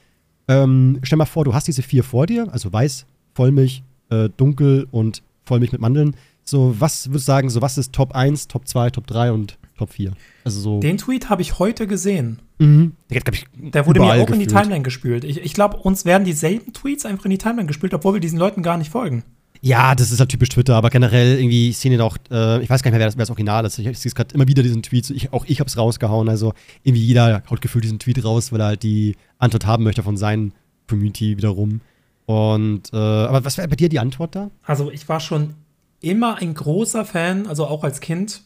Ähm, 0.48 1.00
stell 1.04 1.18
mal 1.18 1.26
vor, 1.26 1.44
du 1.46 1.54
hast 1.54 1.68
diese 1.68 1.82
vier 1.82 2.04
vor 2.04 2.26
dir, 2.28 2.48
also 2.54 2.72
weiß, 2.72 3.06
Vollmilch, 3.34 3.84
äh, 4.10 4.30
dunkel 4.38 4.88
und 4.92 5.24
Vollmilch 5.44 5.72
mit 5.72 5.82
Mandeln. 5.82 6.16
So, 6.44 6.76
was 6.80 7.08
würdest 7.10 7.28
du 7.28 7.32
sagen, 7.32 7.50
so 7.50 7.62
was 7.62 7.78
ist 7.78 7.92
Top 7.94 8.14
1, 8.14 8.48
Top 8.48 8.68
2, 8.68 8.92
Top 8.92 9.08
3 9.08 9.32
und 9.32 9.58
Top 9.78 9.92
4? 9.92 10.14
Also 10.44 10.60
so. 10.60 10.80
Den 10.80 10.98
Tweet 10.98 11.30
habe 11.30 11.42
ich 11.42 11.60
heute 11.60 11.88
gesehen. 11.88 12.42
Mhm. 12.60 12.94
Der, 13.10 13.22
ich, 13.32 13.46
Der 13.54 13.86
wurde 13.86 14.00
mir 14.00 14.08
auch 14.08 14.30
in 14.30 14.40
die 14.40 14.46
gefühlt. 14.46 14.50
Timeline 14.50 14.84
gespült. 14.84 15.24
Ich, 15.24 15.42
ich 15.44 15.54
glaube, 15.54 15.78
uns 15.78 16.06
werden 16.06 16.24
dieselben 16.24 16.72
Tweets 16.74 17.06
einfach 17.06 17.26
in 17.26 17.32
die 17.32 17.38
Timeline 17.38 17.68
gespült, 17.68 17.94
obwohl 17.94 18.14
wir 18.14 18.22
diesen 18.22 18.40
Leuten 18.40 18.64
gar 18.64 18.78
nicht 18.78 18.90
folgen. 18.90 19.24
Ja, 19.62 19.96
das 19.96 20.12
ist 20.12 20.20
halt 20.20 20.30
typisch 20.30 20.50
Twitter, 20.50 20.76
aber 20.76 20.90
generell 20.90 21.40
irgendwie, 21.40 21.70
ich 21.70 21.78
sehe 21.78 21.90
den 21.90 22.00
auch, 22.00 22.18
äh, 22.30 22.62
ich 22.62 22.70
weiß 22.70 22.84
gar 22.84 22.92
nicht 22.92 22.98
mehr, 22.98 23.00
wer 23.00 23.08
das, 23.08 23.18
wer 23.18 23.24
das 23.24 23.30
Original 23.32 23.66
ist. 23.66 23.80
Ich, 23.80 23.88
ich 23.88 24.00
sehe 24.00 24.12
gerade 24.12 24.34
immer 24.36 24.48
wieder 24.48 24.62
diesen 24.62 24.84
Tweet, 24.84 25.10
ich, 25.10 25.34
auch 25.34 25.44
ich 25.48 25.60
habe 25.60 25.68
es 25.68 25.78
rausgehauen, 25.78 26.30
also 26.30 26.54
irgendwie 26.84 27.04
jeder 27.04 27.42
haut 27.50 27.62
gefühlt 27.62 27.84
diesen 27.84 27.98
Tweet 28.00 28.24
raus, 28.24 28.52
weil 28.52 28.62
er 28.62 28.68
halt 28.68 28.84
die 28.84 29.16
Antwort 29.40 29.66
haben 29.66 29.84
möchte 29.84 30.04
von 30.04 30.18
seinen 30.18 30.54
Community 30.88 31.38
wiederum. 31.38 31.82
Und, 32.26 32.94
äh, 32.94 32.98
aber 32.98 33.44
was 33.44 33.58
wäre 33.58 33.68
bei 33.68 33.76
dir 33.76 33.90
die 33.90 34.00
Antwort 34.00 34.36
da? 34.36 34.52
Also 34.64 34.92
ich 34.92 35.10
war 35.10 35.20
schon 35.20 35.56
immer 36.02 36.38
ein 36.38 36.54
großer 36.54 37.06
Fan, 37.06 37.48
also 37.48 37.66
auch 37.66 37.84
als 37.84 38.00
Kind, 38.02 38.44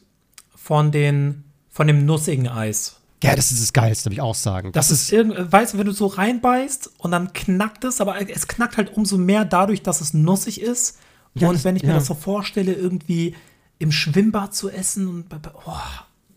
von, 0.70 0.92
den, 0.92 1.46
von 1.72 1.88
dem 1.88 2.06
nussigen 2.06 2.48
Eis. 2.48 2.98
Ja, 3.24 3.36
das 3.36 3.52
ist 3.52 3.60
das 3.60 3.74
Geilste, 3.74 4.06
würde 4.06 4.14
ich 4.14 4.22
auch 4.22 4.36
sagen. 4.36 4.72
Das, 4.72 4.92
ist, 4.92 5.12
irgend, 5.12 5.52
weißt 5.52 5.74
du, 5.74 5.80
wenn 5.80 5.88
du 5.88 5.94
so 5.94 6.06
reinbeißt 6.06 6.92
und 7.00 7.10
dann 7.10 7.34
knackt 7.34 7.86
es, 7.86 8.00
aber 8.00 8.22
es 8.30 8.48
knackt 8.48 8.78
halt 8.78 8.96
umso 8.96 9.18
mehr 9.18 9.46
dadurch, 9.46 9.82
dass 9.82 10.00
es 10.00 10.14
nussig 10.14 10.62
ist. 10.62 11.00
Ja, 11.34 11.48
und 11.48 11.56
das- 11.56 11.64
wenn 11.64 11.76
ich 11.76 11.82
mir 11.82 11.90
ja. 11.90 11.96
das 11.96 12.06
so 12.06 12.14
vorstelle, 12.14 12.72
irgendwie 12.74 13.34
im 13.80 13.92
Schwimmbad 13.92 14.54
zu 14.54 14.70
essen 14.70 15.08
und 15.08 15.26
oh, 15.66 15.72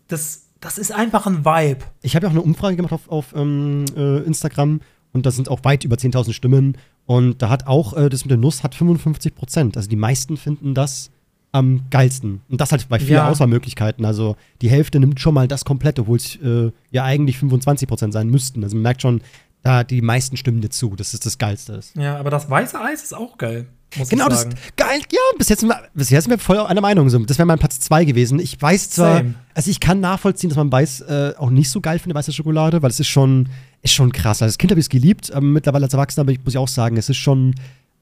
das, 0.07 0.45
das 0.59 0.79
ist 0.79 0.91
einfach 0.91 1.27
ein 1.27 1.45
Vibe. 1.45 1.85
Ich 2.01 2.15
habe 2.15 2.25
ja 2.25 2.29
auch 2.29 2.33
eine 2.33 2.41
Umfrage 2.41 2.75
gemacht 2.75 2.93
auf, 2.93 3.09
auf 3.09 3.35
ähm, 3.35 3.85
äh, 3.95 4.23
Instagram 4.23 4.81
und 5.11 5.27
da 5.27 5.29
sind 5.29 5.47
auch 5.47 5.63
weit 5.63 5.83
über 5.83 5.97
10.000 5.97 6.33
Stimmen. 6.33 6.75
Und 7.05 7.43
da 7.43 7.49
hat 7.49 7.67
auch 7.67 7.95
äh, 7.95 8.09
das 8.09 8.25
mit 8.25 8.31
der 8.31 8.39
Nuss 8.39 8.63
hat 8.63 8.73
55 8.73 9.35
Prozent. 9.35 9.77
Also 9.77 9.87
die 9.89 9.95
meisten 9.95 10.37
finden 10.37 10.73
das 10.73 11.11
am 11.53 11.83
geilsten. 11.89 12.41
Und 12.49 12.59
das 12.59 12.71
halt 12.71 12.89
bei 12.89 12.99
vier 12.99 13.15
Ja. 13.17 13.29
Auswahlmöglichkeiten. 13.29 14.03
Also 14.03 14.35
die 14.61 14.69
Hälfte 14.69 14.99
nimmt 14.99 15.19
schon 15.21 15.33
mal 15.33 15.47
das 15.47 15.63
komplette, 15.63 16.01
obwohl 16.01 16.17
es 16.17 16.35
äh, 16.37 16.71
ja 16.91 17.03
eigentlich 17.05 17.37
25 17.37 17.87
Prozent 17.87 18.11
sein 18.11 18.27
müssten. 18.29 18.63
Also 18.63 18.75
man 18.75 18.83
merkt 18.83 19.01
schon, 19.03 19.21
da 19.61 19.83
die 19.85 20.01
meisten 20.01 20.35
stimmen 20.35 20.59
dir 20.59 20.69
zu, 20.71 20.95
dass 20.97 21.13
es 21.13 21.21
das 21.21 21.37
Geilste 21.37 21.73
ist. 21.73 21.95
Ja, 21.95 22.17
aber 22.17 22.29
das 22.31 22.49
weiße 22.49 22.77
Eis 22.81 23.03
ist 23.03 23.15
auch 23.15 23.37
geil. 23.37 23.67
Muss 23.95 24.09
Genau, 24.09 24.23
ich 24.25 24.29
das 24.31 24.41
sagen. 24.41 24.55
geil. 24.75 24.99
Ja, 25.11 25.19
bis 25.37 25.49
jetzt, 25.49 25.61
wir- 25.61 25.79
bisher 25.93 26.19
sind 26.19 26.31
wir 26.31 26.39
voll 26.39 26.57
einer 26.57 26.81
Meinung. 26.81 27.07
So. 27.11 27.19
Das 27.19 27.37
wäre 27.37 27.45
mein 27.45 27.59
Platz 27.59 27.79
zwei 27.79 28.03
gewesen. 28.03 28.39
Ich 28.39 28.59
weiß 28.59 28.89
zwar, 28.89 29.17
Same. 29.17 29.35
also 29.53 29.69
ich 29.69 29.79
kann 29.79 29.99
nachvollziehen, 29.99 30.49
dass 30.49 30.57
man 30.57 30.71
weiß 30.71 31.01
äh, 31.01 31.33
auch 31.37 31.51
nicht 31.51 31.69
so 31.69 31.79
geil 31.79 31.99
findet, 31.99 32.15
weiße 32.17 32.33
Schokolade, 32.33 32.81
weil 32.81 32.89
es 32.89 32.99
ist 32.99 33.07
schon, 33.09 33.47
ist 33.83 33.93
schon 33.93 34.11
krass. 34.11 34.41
Also 34.41 34.45
als 34.45 34.57
Kind 34.57 34.71
habe 34.71 34.79
ich 34.79 34.85
es 34.85 34.89
geliebt, 34.89 35.31
aber 35.31 35.45
mittlerweile 35.45 35.85
als 35.85 35.93
Erwachsener 35.93 36.21
aber 36.23 36.31
ich 36.31 36.39
muss 36.43 36.55
ich 36.55 36.57
auch 36.57 36.67
sagen, 36.67 36.97
es 36.97 37.07
ist 37.09 37.17
schon 37.17 37.53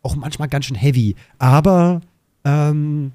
auch 0.03 0.15
manchmal 0.15 0.47
ganz 0.47 0.65
schön 0.65 0.77
heavy. 0.77 1.15
Aber 1.37 1.99
ähm, 2.45 3.11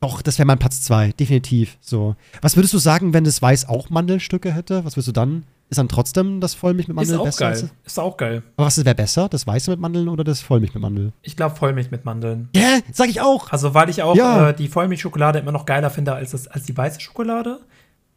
doch, 0.00 0.22
das 0.22 0.38
wäre 0.38 0.46
mein 0.46 0.58
Platz 0.58 0.82
2, 0.82 1.12
definitiv. 1.12 1.76
So. 1.80 2.16
Was 2.42 2.56
würdest 2.56 2.72
du 2.74 2.78
sagen, 2.78 3.12
wenn 3.12 3.24
das 3.24 3.40
Weiß 3.42 3.68
auch 3.68 3.90
Mandelstücke 3.90 4.52
hätte? 4.52 4.84
Was 4.84 4.96
würdest 4.96 5.08
du 5.08 5.12
dann? 5.12 5.44
Ist 5.68 5.78
dann 5.78 5.88
trotzdem 5.88 6.40
das 6.40 6.54
Vollmilch 6.54 6.88
mit 6.88 6.96
Mandeln 6.96 7.14
ist 7.14 7.20
auch 7.20 7.24
besser? 7.26 7.44
geil. 7.60 7.70
Ist 7.84 7.98
auch 8.00 8.16
geil. 8.16 8.42
Aber 8.56 8.66
was 8.66 8.84
wäre 8.84 8.94
besser? 8.94 9.28
Das 9.28 9.46
Weiße 9.46 9.70
mit 9.70 9.78
Mandeln 9.78 10.08
oder 10.08 10.24
das 10.24 10.40
Vollmilch 10.40 10.74
mit 10.74 10.82
Mandeln? 10.82 11.12
Ich 11.22 11.36
glaube 11.36 11.54
Vollmilch 11.54 11.92
mit 11.92 12.04
Mandeln. 12.04 12.48
Ja, 12.56 12.62
yeah, 12.62 12.78
sag 12.92 13.08
ich 13.08 13.20
auch. 13.20 13.52
Also, 13.52 13.72
weil 13.72 13.88
ich 13.88 14.02
auch 14.02 14.16
Ja. 14.16 14.48
äh, 14.48 14.54
die 14.54 14.66
Vollmilchschokolade 14.66 15.38
immer 15.38 15.52
noch 15.52 15.66
geiler 15.66 15.90
finde 15.90 16.12
als, 16.14 16.32
das, 16.32 16.48
als 16.48 16.64
die 16.64 16.76
weiße 16.76 17.00
Schokolade. 17.00 17.60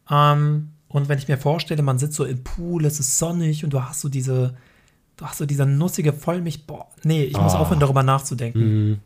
Ähm, 0.09 0.69
und 0.87 1.09
wenn 1.09 1.17
ich 1.19 1.27
mir 1.27 1.37
vorstelle, 1.37 1.83
man 1.83 1.99
sitzt 1.99 2.15
so 2.15 2.23
im 2.25 2.43
Pool, 2.43 2.85
es 2.85 2.99
ist 2.99 3.17
sonnig 3.19 3.63
und 3.63 3.71
du 3.71 3.83
hast 3.83 4.01
so 4.01 4.09
diese, 4.09 4.55
du 5.17 5.25
hast 5.25 5.37
so 5.37 5.45
diese 5.45 5.65
nussige 5.65 6.11
Vollmilch. 6.13 6.65
Boah, 6.65 6.87
nee, 7.03 7.23
ich 7.23 7.37
muss 7.37 7.53
Ah. 7.53 7.59
aufhören, 7.59 7.79
darüber 7.79 8.03
nachzudenken. 8.03 8.89
Mhm. 8.89 8.99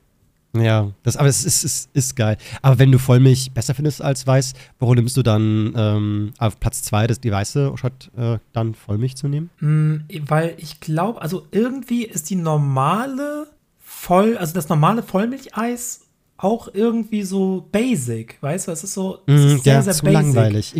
Ja, 0.56 0.92
das, 1.04 1.18
aber 1.18 1.28
es 1.28 1.46
ist, 1.46 1.64
ist, 1.64 1.90
ist 1.94 2.16
geil. 2.16 2.38
Aber 2.62 2.80
wenn 2.80 2.92
du 2.92 2.98
Vollmilch 3.00 3.52
besser 3.54 3.76
findest 3.76 4.02
als 4.02 4.26
Weiß, 4.26 4.54
warum 4.80 4.96
nimmst 4.96 5.18
du 5.18 5.24
dann 5.24 5.74
ähm, 5.76 6.34
auf 6.40 6.60
Platz 6.60 6.82
2 6.84 7.08
das 7.08 7.20
die 7.20 7.32
Weiße, 7.32 7.74
statt 7.76 8.10
äh, 8.18 8.38
dann 8.54 8.74
Vollmilch 8.74 9.16
zu 9.16 9.28
nehmen? 9.28 9.50
Mm, 9.60 9.98
weil 10.28 10.56
ich 10.58 10.80
glaube, 10.80 11.22
also 11.22 11.46
irgendwie 11.52 12.06
ist 12.06 12.30
die 12.30 12.36
normale 12.36 13.48
Voll, 13.80 14.38
also 14.38 14.54
das 14.54 14.70
normale 14.70 15.02
Vollmilcheis 15.02 16.02
auch 16.38 16.68
irgendwie 16.72 17.24
so 17.24 17.68
basic, 17.72 18.38
weißt 18.42 18.68
du? 18.68 18.72
Es 18.72 18.84
ist 18.84 18.94
so, 18.94 19.20
es 19.26 19.44
ist 19.44 19.64
sehr, 19.64 19.74
ja, 19.76 19.82
sehr 19.82 19.94
zu 19.94 20.06
basic. 20.06 20.14
langweilig. 20.22 20.76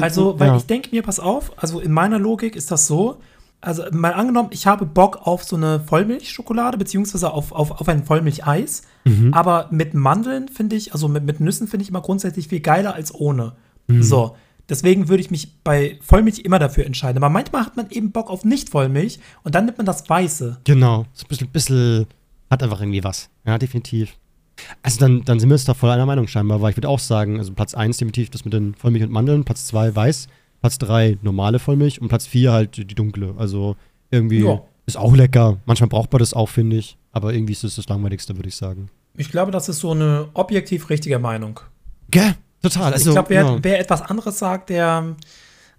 Also, 0.00 0.32
so- 0.32 0.40
weil 0.40 0.48
ja. 0.48 0.56
ich 0.56 0.64
denke 0.64 0.88
mir, 0.90 1.02
pass 1.02 1.20
auf, 1.20 1.52
also 1.56 1.80
in 1.80 1.92
meiner 1.92 2.18
Logik 2.18 2.56
ist 2.56 2.70
das 2.70 2.86
so, 2.86 3.18
also 3.62 3.84
mal 3.92 4.12
angenommen, 4.12 4.50
ich 4.52 4.66
habe 4.66 4.84
Bock 4.84 5.20
auf 5.26 5.44
so 5.44 5.56
eine 5.56 5.80
Vollmilchschokolade, 5.80 6.76
beziehungsweise 6.76 7.32
auf, 7.32 7.52
auf, 7.52 7.70
auf 7.80 7.88
ein 7.88 8.04
Vollmilcheis, 8.04 8.82
Mhm. 9.04 9.34
aber 9.34 9.66
mit 9.72 9.94
Mandeln 9.94 10.48
finde 10.48 10.76
ich, 10.76 10.92
also 10.92 11.08
mit, 11.08 11.24
mit 11.24 11.40
Nüssen 11.40 11.66
finde 11.66 11.82
ich 11.82 11.88
immer 11.88 12.02
grundsätzlich 12.02 12.46
viel 12.48 12.60
geiler 12.60 12.94
als 12.94 13.12
ohne. 13.12 13.54
Mhm. 13.88 14.02
So. 14.02 14.36
Deswegen 14.68 15.08
würde 15.08 15.20
ich 15.20 15.30
mich 15.32 15.60
bei 15.64 15.98
Vollmilch 16.02 16.38
immer 16.40 16.60
dafür 16.60 16.86
entscheiden. 16.86 17.18
Aber 17.18 17.28
manchmal 17.28 17.66
hat 17.66 17.76
man 17.76 17.90
eben 17.90 18.12
Bock 18.12 18.30
auf 18.30 18.44
Nicht-Vollmilch 18.44 19.18
und 19.42 19.54
dann 19.56 19.64
nimmt 19.64 19.76
man 19.78 19.86
das 19.86 20.08
Weiße. 20.08 20.60
Genau, 20.64 21.04
so 21.14 21.24
ein 21.24 21.28
bisschen, 21.28 21.48
bisschen 21.48 22.06
hat 22.48 22.62
einfach 22.62 22.80
irgendwie 22.80 23.02
was. 23.02 23.28
Ja, 23.44 23.58
definitiv. 23.58 24.16
Also 24.82 25.00
dann, 25.00 25.24
dann 25.24 25.40
sind 25.40 25.48
wir 25.48 25.56
jetzt 25.56 25.68
da 25.68 25.74
voll 25.74 25.90
einer 25.90 26.06
Meinung 26.06 26.28
scheinbar, 26.28 26.60
weil 26.62 26.70
ich 26.70 26.76
würde 26.76 26.88
auch 26.88 27.00
sagen, 27.00 27.38
also 27.38 27.52
Platz 27.52 27.74
1 27.74 27.96
definitiv 27.96 28.30
das 28.30 28.44
mit 28.44 28.54
den 28.54 28.74
Vollmilch 28.76 29.04
und 29.04 29.10
Mandeln, 29.10 29.44
Platz 29.44 29.66
2 29.66 29.96
weiß, 29.96 30.28
Platz 30.62 30.78
3 30.78 31.18
normale 31.22 31.58
Vollmilch 31.58 32.00
und 32.00 32.08
Platz 32.08 32.26
4 32.26 32.52
halt 32.52 32.76
die 32.76 32.86
dunkle. 32.86 33.34
Also 33.36 33.76
irgendwie 34.10 34.44
Ja. 34.44 34.62
ist 34.86 34.96
auch 34.96 35.14
lecker. 35.14 35.58
Manchmal 35.66 35.88
braucht 35.88 36.10
man 36.12 36.20
das 36.20 36.32
auch, 36.32 36.48
finde 36.48 36.76
ich. 36.76 36.96
Aber 37.10 37.34
irgendwie 37.34 37.52
ist 37.52 37.64
es 37.64 37.76
das 37.76 37.88
langweiligste, 37.88 38.36
würde 38.36 38.48
ich 38.48 38.56
sagen. 38.56 38.88
Ich 39.16 39.30
glaube, 39.30 39.50
das 39.50 39.68
ist 39.68 39.80
so 39.80 39.90
eine 39.90 40.28
objektiv 40.34 40.88
richtige 40.88 41.18
Meinung. 41.18 41.60
Gell? 42.10 42.34
Total. 42.62 42.92
Also, 42.92 43.10
ich 43.10 43.14
glaube, 43.14 43.30
wer, 43.30 43.42
ja. 43.42 43.58
wer 43.60 43.80
etwas 43.80 44.02
anderes 44.02 44.38
sagt, 44.38 44.70
der 44.70 45.16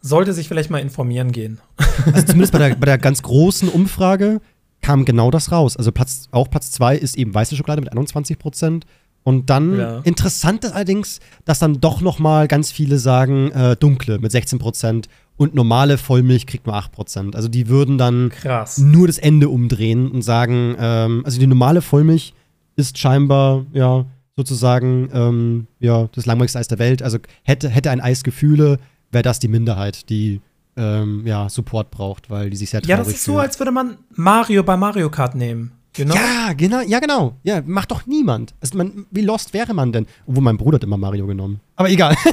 sollte 0.01 0.33
sich 0.33 0.47
vielleicht 0.49 0.69
mal 0.69 0.79
informieren 0.79 1.31
gehen. 1.31 1.59
also 2.05 2.21
zumindest 2.27 2.51
bei 2.51 2.59
der, 2.59 2.75
bei 2.75 2.85
der 2.85 2.97
ganz 2.97 3.21
großen 3.23 3.69
Umfrage 3.69 4.41
kam 4.81 5.05
genau 5.05 5.31
das 5.31 5.51
raus. 5.51 5.77
Also 5.77 5.93
Platz, 5.93 6.27
auch 6.31 6.49
Platz 6.49 6.71
2 6.71 6.97
ist 6.97 7.17
eben 7.17 7.33
weiße 7.33 7.55
Schokolade 7.55 7.81
mit 7.81 7.91
21 7.91 8.37
Prozent. 8.37 8.85
Und 9.23 9.49
dann 9.49 9.77
Ja. 9.77 9.99
interessant 10.03 10.63
ist 10.65 10.73
allerdings, 10.73 11.19
dass 11.45 11.59
dann 11.59 11.79
doch 11.79 12.01
noch 12.01 12.19
mal 12.19 12.47
ganz 12.47 12.71
viele 12.71 12.97
sagen 12.97 13.51
äh, 13.51 13.75
dunkle 13.77 14.19
mit 14.19 14.31
16 14.31 14.59
Prozent 14.59 15.07
und 15.37 15.55
normale 15.55 15.97
Vollmilch 15.97 16.45
kriegt 16.45 16.67
nur 16.67 16.75
8 16.75 16.91
Prozent. 16.91 17.35
Also 17.35 17.47
die 17.47 17.67
würden 17.67 17.97
dann 17.97 18.29
Krass. 18.29 18.77
nur 18.77 19.07
das 19.07 19.17
Ende 19.17 19.49
umdrehen 19.49 20.11
und 20.11 20.21
sagen, 20.21 20.75
ähm, 20.77 21.21
also 21.25 21.39
die 21.39 21.47
normale 21.47 21.81
Vollmilch 21.81 22.33
ist 22.75 22.97
scheinbar, 22.97 23.65
ja, 23.71 24.05
sozusagen, 24.35 25.09
ähm, 25.13 25.67
ja, 25.79 26.07
das 26.13 26.25
langweiligste 26.25 26.59
Eis 26.59 26.67
der 26.67 26.79
Welt. 26.79 27.01
Also 27.03 27.17
hätte, 27.43 27.69
hätte 27.69 27.91
ein 27.91 28.01
Eis 28.01 28.23
Gefühle, 28.23 28.79
wäre 29.11 29.23
das 29.23 29.39
die 29.39 29.47
Minderheit, 29.47 30.09
die, 30.09 30.41
ähm, 30.75 31.25
ja, 31.25 31.49
Support 31.49 31.91
braucht, 31.91 32.29
weil 32.31 32.49
die 32.49 32.57
sich 32.57 32.71
sehr 32.71 32.81
traurig 32.81 32.89
Ja, 32.89 32.97
das 32.97 33.07
ist 33.09 33.23
so, 33.23 33.37
als 33.37 33.59
würde 33.59 33.71
man 33.71 33.97
Mario 34.15 34.63
bei 34.63 34.75
Mario 34.75 35.09
Kart 35.11 35.35
nehmen. 35.35 35.71
Know? 35.93 36.15
Ja, 36.15 36.53
genau, 36.53 36.81
ja, 36.81 36.99
genau. 36.99 37.35
Ja, 37.43 37.61
macht 37.65 37.91
doch 37.91 38.05
niemand. 38.07 38.53
Also 38.61 38.77
man, 38.77 39.05
wie 39.11 39.21
lost 39.21 39.53
wäre 39.53 39.73
man 39.73 39.91
denn? 39.91 40.07
Obwohl 40.25 40.43
mein 40.43 40.57
Bruder 40.57 40.75
hat 40.75 40.83
immer 40.83 40.97
Mario 40.97 41.27
genommen. 41.27 41.59
Aber 41.75 41.89
egal. 41.89 42.15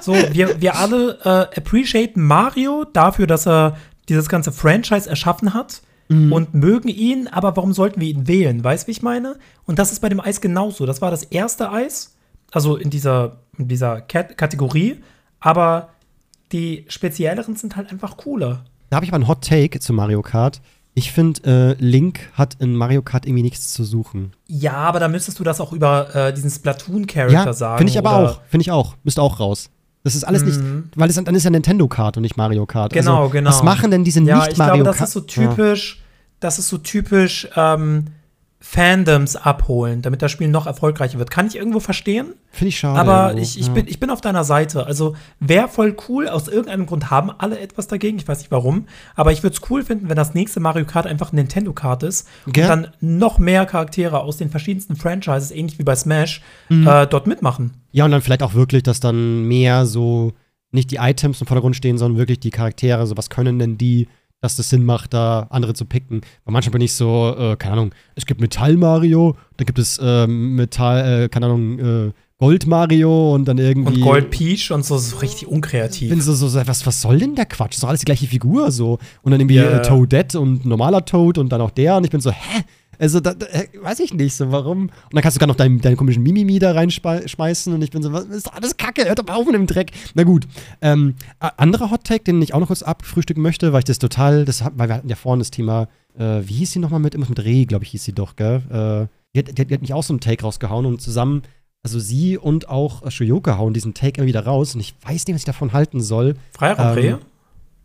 So, 0.00 0.14
wir, 0.14 0.58
wir 0.62 0.76
alle 0.76 1.18
äh, 1.22 1.58
appreciaten 1.58 2.22
Mario 2.22 2.84
dafür, 2.90 3.26
dass 3.26 3.46
er 3.46 3.76
dieses 4.08 4.26
ganze 4.30 4.50
Franchise 4.50 5.08
erschaffen 5.08 5.52
hat 5.52 5.82
Mhm. 6.08 6.32
und 6.32 6.54
mögen 6.54 6.88
ihn, 6.88 7.28
aber 7.28 7.56
warum 7.56 7.72
sollten 7.72 8.00
wir 8.00 8.08
ihn 8.08 8.26
wählen? 8.26 8.64
Weißt 8.64 8.84
du, 8.84 8.86
wie 8.88 8.90
ich 8.92 9.02
meine? 9.02 9.38
Und 9.66 9.78
das 9.78 9.92
ist 9.92 10.00
bei 10.00 10.08
dem 10.08 10.18
Eis 10.20 10.40
genauso. 10.40 10.84
Das 10.84 11.00
war 11.00 11.10
das 11.10 11.22
erste 11.22 11.70
Eis, 11.70 12.16
also 12.50 12.76
in 12.76 12.90
dieser, 12.90 13.40
in 13.56 13.68
dieser 13.68 14.00
Kat 14.00 14.36
Kategorie, 14.36 15.00
aber 15.40 15.90
die 16.50 16.84
spezielleren 16.88 17.54
sind 17.56 17.76
halt 17.76 17.90
einfach 17.90 18.16
cooler. 18.16 18.64
Da 18.90 18.96
habe 18.96 19.04
ich 19.06 19.10
aber 19.10 19.16
einen 19.16 19.28
Hot 19.28 19.44
Take 19.46 19.78
zu 19.78 19.92
Mario 19.92 20.22
Kart. 20.22 20.60
Ich 20.94 21.10
finde, 21.12 21.76
äh, 21.78 21.82
Link 21.82 22.28
hat 22.34 22.54
in 22.58 22.74
Mario 22.76 23.00
Kart 23.02 23.24
irgendwie 23.24 23.42
nichts 23.42 23.72
zu 23.72 23.82
suchen. 23.84 24.32
Ja, 24.46 24.74
aber 24.74 25.00
da 25.00 25.08
müsstest 25.08 25.38
du 25.38 25.44
das 25.44 25.58
auch 25.60 25.72
über 25.72 26.14
äh, 26.14 26.32
diesen 26.34 26.50
Splatoon-Charakter 26.50 27.32
Ja, 27.46 27.52
sagen. 27.54 27.78
finde 27.78 27.90
ich 27.92 27.98
aber 27.98 28.18
oder- 28.18 28.30
auch. 28.32 28.40
Finde 28.48 28.62
ich 28.62 28.70
auch. 28.70 28.96
Müsste 29.02 29.22
auch 29.22 29.40
raus. 29.40 29.70
Das 30.04 30.14
ist 30.14 30.24
alles 30.24 30.42
Mhm. 30.42 30.48
nicht, 30.48 30.60
weil 30.96 31.08
es, 31.08 31.16
dann 31.16 31.34
ist 31.34 31.44
ja 31.44 31.50
Nintendo 31.50 31.86
Kart 31.88 32.16
und 32.16 32.22
nicht 32.24 32.36
Mario 32.36 32.66
Kart. 32.66 32.92
Genau, 32.92 33.20
also, 33.22 33.30
genau. 33.30 33.48
Was 33.50 33.62
machen 33.62 33.90
denn 33.90 34.04
diese 34.04 34.20
Ja, 34.22 34.38
nicht 34.38 34.52
ich 34.52 34.58
Mario 34.58 34.82
glaube, 34.82 34.90
das 34.90 34.96
Kart? 34.98 35.08
ist 35.08 35.12
so 35.14 35.20
typisch, 35.20 36.02
das 36.40 36.58
ist 36.58 36.68
so 36.68 36.76
typisch 36.78 37.48
ähm, 37.56 38.08
Fandoms 38.64 39.34
abholen, 39.34 40.02
damit 40.02 40.22
das 40.22 40.30
Spiel 40.30 40.46
noch 40.46 40.66
erfolgreicher 40.66 41.18
wird. 41.18 41.32
Kann 41.32 41.48
ich 41.48 41.56
irgendwo 41.56 41.80
verstehen, 41.80 42.34
Finde 42.52 42.68
ich 42.68 42.78
schade. 42.78 42.98
aber 42.98 43.30
irgendwo. 43.30 43.42
ich, 43.42 43.58
ich, 43.58 43.66
ja. 43.66 43.72
bin, 43.72 43.88
ich 43.88 43.98
bin 43.98 44.08
auf 44.08 44.20
deiner 44.20 44.44
Seite. 44.44 44.86
Also 44.86 45.16
wäre 45.40 45.66
voll 45.68 45.96
cool, 46.08 46.28
aus 46.28 46.46
irgendeinem 46.46 46.86
Grund 46.86 47.10
haben 47.10 47.30
alle 47.36 47.58
etwas 47.58 47.88
dagegen, 47.88 48.18
ich 48.18 48.28
weiß 48.28 48.38
nicht 48.38 48.52
warum, 48.52 48.86
aber 49.16 49.32
ich 49.32 49.42
würde 49.42 49.56
es 49.56 49.68
cool 49.68 49.82
finden, 49.82 50.08
wenn 50.08 50.16
das 50.16 50.34
nächste 50.34 50.60
Mario 50.60 50.84
Kart 50.86 51.06
einfach 51.08 51.32
ein 51.32 51.36
Nintendo 51.36 51.72
Kart 51.72 52.04
ist 52.04 52.28
Gell? 52.46 52.62
und 52.64 52.68
dann 52.70 52.88
noch 53.00 53.38
mehr 53.40 53.66
Charaktere 53.66 54.20
aus 54.20 54.36
den 54.36 54.48
verschiedensten 54.48 54.94
Franchises, 54.94 55.50
ähnlich 55.50 55.78
wie 55.80 55.84
bei 55.84 55.96
Smash, 55.96 56.40
Mhm. 56.68 56.86
äh, 56.86 57.06
dort 57.08 57.26
mitmachen. 57.26 57.72
Ja, 57.90 58.04
und 58.04 58.12
dann 58.12 58.22
vielleicht 58.22 58.44
auch 58.44 58.54
wirklich, 58.54 58.84
dass 58.84 59.00
dann 59.00 59.42
mehr 59.42 59.84
so 59.86 60.32
nicht 60.70 60.90
die 60.90 60.96
Items 60.96 61.40
im 61.40 61.46
Vordergrund 61.48 61.74
stehen, 61.76 61.98
sondern 61.98 62.16
wirklich 62.18 62.40
die 62.40 62.50
Charaktere. 62.50 63.06
So, 63.06 63.16
was 63.16 63.28
können 63.28 63.58
denn 63.58 63.76
die, 63.76 64.08
dass 64.42 64.56
das 64.56 64.68
Sinn 64.68 64.84
macht, 64.84 65.14
da 65.14 65.46
andere 65.48 65.72
zu 65.72 65.86
picken? 65.86 66.20
Weil 66.44 66.52
manchmal 66.52 66.72
bin 66.72 66.82
ich 66.82 66.92
so, 66.92 67.34
äh, 67.38 67.56
keine 67.56 67.72
Ahnung, 67.74 67.94
es 68.14 68.26
gibt 68.26 68.40
Metall-Mario, 68.42 69.36
dann 69.56 69.66
gibt 69.66 69.78
es 69.78 69.98
ähm, 70.02 70.56
Metall, 70.56 71.22
äh, 71.24 71.28
keine 71.30 71.46
Ahnung, 71.46 71.78
äh, 71.78 72.12
Gold-Mario 72.38 73.34
und 73.34 73.44
dann 73.46 73.58
irgendwie. 73.58 73.94
Und 73.94 74.00
Gold 74.00 74.30
Peach 74.30 74.72
und 74.72 74.84
so, 74.84 74.98
so 74.98 75.18
richtig 75.18 75.46
unkreativ. 75.46 76.10
bin 76.10 76.20
so, 76.20 76.34
so, 76.34 76.48
so, 76.48 76.60
was, 76.66 76.84
was 76.84 77.00
soll 77.00 77.18
denn 77.18 77.36
der 77.36 77.46
Quatsch? 77.46 77.70
Das 77.70 77.76
ist 77.76 77.82
doch 77.84 77.88
alles 77.88 78.00
die 78.00 78.04
gleiche 78.06 78.26
Figur 78.26 78.70
so. 78.72 78.98
Und 79.22 79.30
dann 79.30 79.40
irgendwie 79.40 79.56
Ja. 79.56 79.78
äh, 79.78 79.82
Toadette 79.82 80.40
und 80.40 80.64
normaler 80.66 81.04
Toad 81.04 81.38
und 81.38 81.50
dann 81.50 81.60
auch 81.60 81.70
der. 81.70 81.96
Und 81.96 82.04
ich 82.04 82.10
bin 82.10 82.20
so, 82.20 82.30
hä? 82.32 82.62
Also, 83.02 83.18
da, 83.18 83.34
da, 83.34 83.46
weiß 83.80 83.98
ich 83.98 84.14
nicht, 84.14 84.34
so 84.34 84.52
warum. 84.52 84.82
Und 84.82 84.92
dann 85.10 85.22
kannst 85.22 85.34
du 85.34 85.40
sogar 85.40 85.48
noch 85.48 85.56
deinen, 85.56 85.80
deinen 85.80 85.96
komischen 85.96 86.22
Mimimi 86.22 86.60
da 86.60 86.70
reinschmeißen. 86.70 87.72
Und 87.72 87.82
ich 87.82 87.90
bin 87.90 88.00
so, 88.00 88.12
was 88.12 88.26
ist 88.26 88.52
alles 88.54 88.76
Kacke? 88.76 89.04
Hört 89.04 89.18
doch 89.18 89.26
mal 89.26 89.34
auf 89.34 89.44
mit 89.44 89.56
dem 89.56 89.66
Dreck. 89.66 89.90
Na 90.14 90.22
gut. 90.22 90.46
Ähm, 90.80 91.16
anderer 91.40 91.90
Hot 91.90 92.04
Take, 92.04 92.22
den 92.22 92.40
ich 92.40 92.54
auch 92.54 92.60
noch 92.60 92.68
kurz 92.68 92.84
abfrühstücken 92.84 93.42
möchte, 93.42 93.72
weil 93.72 93.80
ich 93.80 93.86
das 93.86 93.98
total, 93.98 94.44
das, 94.44 94.64
weil 94.76 94.88
wir 94.88 94.94
hatten 94.94 95.08
ja 95.08 95.16
vorhin 95.16 95.40
das 95.40 95.50
Thema, 95.50 95.88
äh, 96.16 96.42
wie 96.44 96.54
hieß 96.54 96.70
sie 96.70 96.78
nochmal 96.78 97.00
mit, 97.00 97.14
irgendwas 97.14 97.30
mit 97.36 97.44
Reh, 97.44 97.64
glaube 97.64 97.84
ich, 97.84 97.90
hieß 97.90 98.04
sie 98.04 98.12
doch, 98.12 98.36
gell? 98.36 98.62
Äh, 98.70 99.08
die, 99.34 99.38
hat, 99.40 99.58
die, 99.58 99.62
hat, 99.62 99.70
die 99.70 99.74
hat 99.74 99.82
mich 99.82 99.94
auch 99.94 100.04
so 100.04 100.12
einen 100.12 100.20
Take 100.20 100.44
rausgehauen 100.44 100.86
und 100.86 101.02
zusammen, 101.02 101.42
also 101.82 101.98
sie 101.98 102.38
und 102.38 102.68
auch 102.68 103.10
Shoyoka 103.10 103.58
hauen 103.58 103.74
diesen 103.74 103.94
Take 103.94 104.20
immer 104.20 104.28
wieder 104.28 104.44
raus 104.44 104.76
und 104.76 104.80
ich 104.80 104.94
weiß 105.02 105.26
nicht, 105.26 105.34
was 105.34 105.40
ich 105.40 105.46
davon 105.46 105.72
halten 105.72 106.00
soll. 106.00 106.36
Freiraum 106.52 106.96
Ähm, 106.98 107.18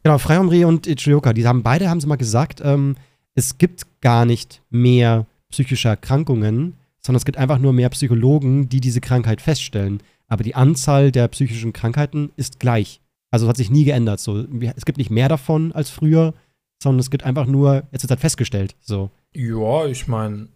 Genau, 0.03 0.19
Freihomri 0.19 0.63
und 0.63 0.87
Ichioka, 0.87 1.33
die 1.33 1.45
haben 1.45 1.63
beide 1.63 1.89
haben 1.89 1.99
sie 1.99 2.07
mal 2.07 2.15
gesagt, 2.15 2.61
ähm, 2.63 2.95
es 3.37 3.59
gibt 3.59 4.01
gar 4.01 4.25
nicht 4.25 4.63
mehr 4.71 5.27
psychische 5.51 5.89
Erkrankungen, 5.89 6.73
sondern 6.99 7.17
es 7.17 7.25
gibt 7.25 7.37
einfach 7.37 7.59
nur 7.59 7.71
mehr 7.71 7.89
Psychologen, 7.89 8.67
die 8.67 8.81
diese 8.81 8.99
Krankheit 8.99 9.41
feststellen. 9.41 10.01
Aber 10.27 10.43
die 10.43 10.55
Anzahl 10.55 11.11
der 11.11 11.27
psychischen 11.27 11.71
Krankheiten 11.71 12.31
ist 12.35 12.59
gleich. 12.59 12.99
Also 13.29 13.45
es 13.45 13.49
hat 13.49 13.57
sich 13.57 13.69
nie 13.69 13.83
geändert. 13.85 14.19
So, 14.19 14.43
es 14.75 14.85
gibt 14.85 14.97
nicht 14.97 15.11
mehr 15.11 15.29
davon 15.29 15.71
als 15.71 15.91
früher, 15.91 16.33
sondern 16.81 16.99
es 16.99 17.11
gibt 17.11 17.23
einfach 17.23 17.45
nur, 17.45 17.83
jetzt 17.91 18.03
ist 18.03 18.09
halt 18.09 18.19
festgestellt. 18.19 18.75
So. 18.81 19.11
Ja, 19.35 19.85
ich 19.85 20.07
meine, 20.07 20.47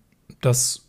das 0.42 0.88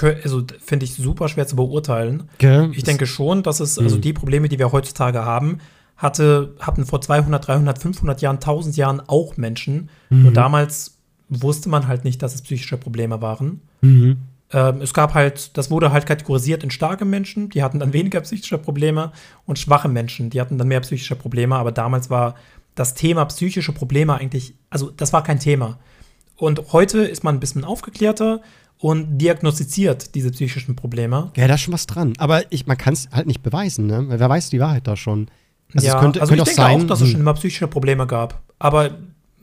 also, 0.00 0.44
finde 0.60 0.84
ich 0.84 0.94
super 0.94 1.28
schwer 1.28 1.48
zu 1.48 1.56
beurteilen. 1.56 2.28
Gell? 2.38 2.70
Ich 2.72 2.84
denke 2.84 3.06
schon, 3.06 3.42
dass 3.42 3.58
es, 3.58 3.78
also 3.80 3.96
Mhm. 3.96 4.00
die 4.00 4.12
Probleme, 4.12 4.48
die 4.48 4.58
wir 4.60 4.70
heutzutage 4.70 5.24
haben, 5.24 5.58
hatte, 5.96 6.54
hatten 6.60 6.84
vor 6.86 7.00
200, 7.00 7.48
300, 7.48 7.78
500 7.78 8.20
Jahren, 8.22 8.38
1000 8.38 8.76
Jahren 8.76 9.00
auch 9.00 9.36
Menschen. 9.36 9.88
Mhm. 10.10 10.22
Nur 10.24 10.32
damals 10.32 10.95
wusste 11.28 11.68
man 11.68 11.88
halt 11.88 12.04
nicht, 12.04 12.22
dass 12.22 12.34
es 12.34 12.42
psychische 12.42 12.76
Probleme 12.76 13.20
waren. 13.20 13.60
Mhm. 13.80 14.18
Ähm, 14.52 14.80
es 14.80 14.94
gab 14.94 15.14
halt, 15.14 15.56
das 15.56 15.70
wurde 15.70 15.90
halt 15.90 16.06
kategorisiert 16.06 16.62
in 16.62 16.70
starke 16.70 17.04
Menschen, 17.04 17.48
die 17.48 17.62
hatten 17.62 17.80
dann 17.80 17.92
weniger 17.92 18.20
psychische 18.20 18.58
Probleme 18.58 19.12
und 19.44 19.58
schwache 19.58 19.88
Menschen, 19.88 20.30
die 20.30 20.40
hatten 20.40 20.56
dann 20.56 20.68
mehr 20.68 20.80
psychische 20.80 21.16
Probleme, 21.16 21.56
aber 21.56 21.72
damals 21.72 22.10
war 22.10 22.36
das 22.76 22.94
Thema 22.94 23.24
psychische 23.24 23.72
Probleme 23.72 24.14
eigentlich, 24.14 24.54
also 24.70 24.90
das 24.90 25.12
war 25.12 25.24
kein 25.24 25.40
Thema. 25.40 25.78
Und 26.36 26.72
heute 26.72 26.98
ist 26.98 27.24
man 27.24 27.36
ein 27.36 27.40
bisschen 27.40 27.64
aufgeklärter 27.64 28.40
und 28.78 29.18
diagnostiziert 29.18 30.14
diese 30.14 30.30
psychischen 30.30 30.76
Probleme. 30.76 31.32
Ja, 31.34 31.48
da 31.48 31.54
ist 31.54 31.62
schon 31.62 31.74
was 31.74 31.86
dran. 31.86 32.12
Aber 32.18 32.42
ich, 32.52 32.66
man 32.66 32.76
kann 32.76 32.92
es 32.92 33.08
halt 33.10 33.26
nicht 33.26 33.42
beweisen, 33.42 33.86
ne? 33.86 34.04
Wer 34.08 34.28
weiß 34.28 34.50
die 34.50 34.60
Wahrheit 34.60 34.86
da 34.86 34.96
schon. 34.96 35.28
Also, 35.74 35.86
ja, 35.86 35.98
könnte, 35.98 36.20
also 36.20 36.34
könnte 36.34 36.50
ich 36.50 36.56
denke 36.56 36.62
sein, 36.62 36.82
auch, 36.82 36.86
dass 36.86 37.00
es 37.00 37.06
hm. 37.06 37.12
schon 37.12 37.20
immer 37.20 37.34
psychische 37.34 37.66
Probleme 37.68 38.06
gab. 38.06 38.42
Aber 38.58 38.90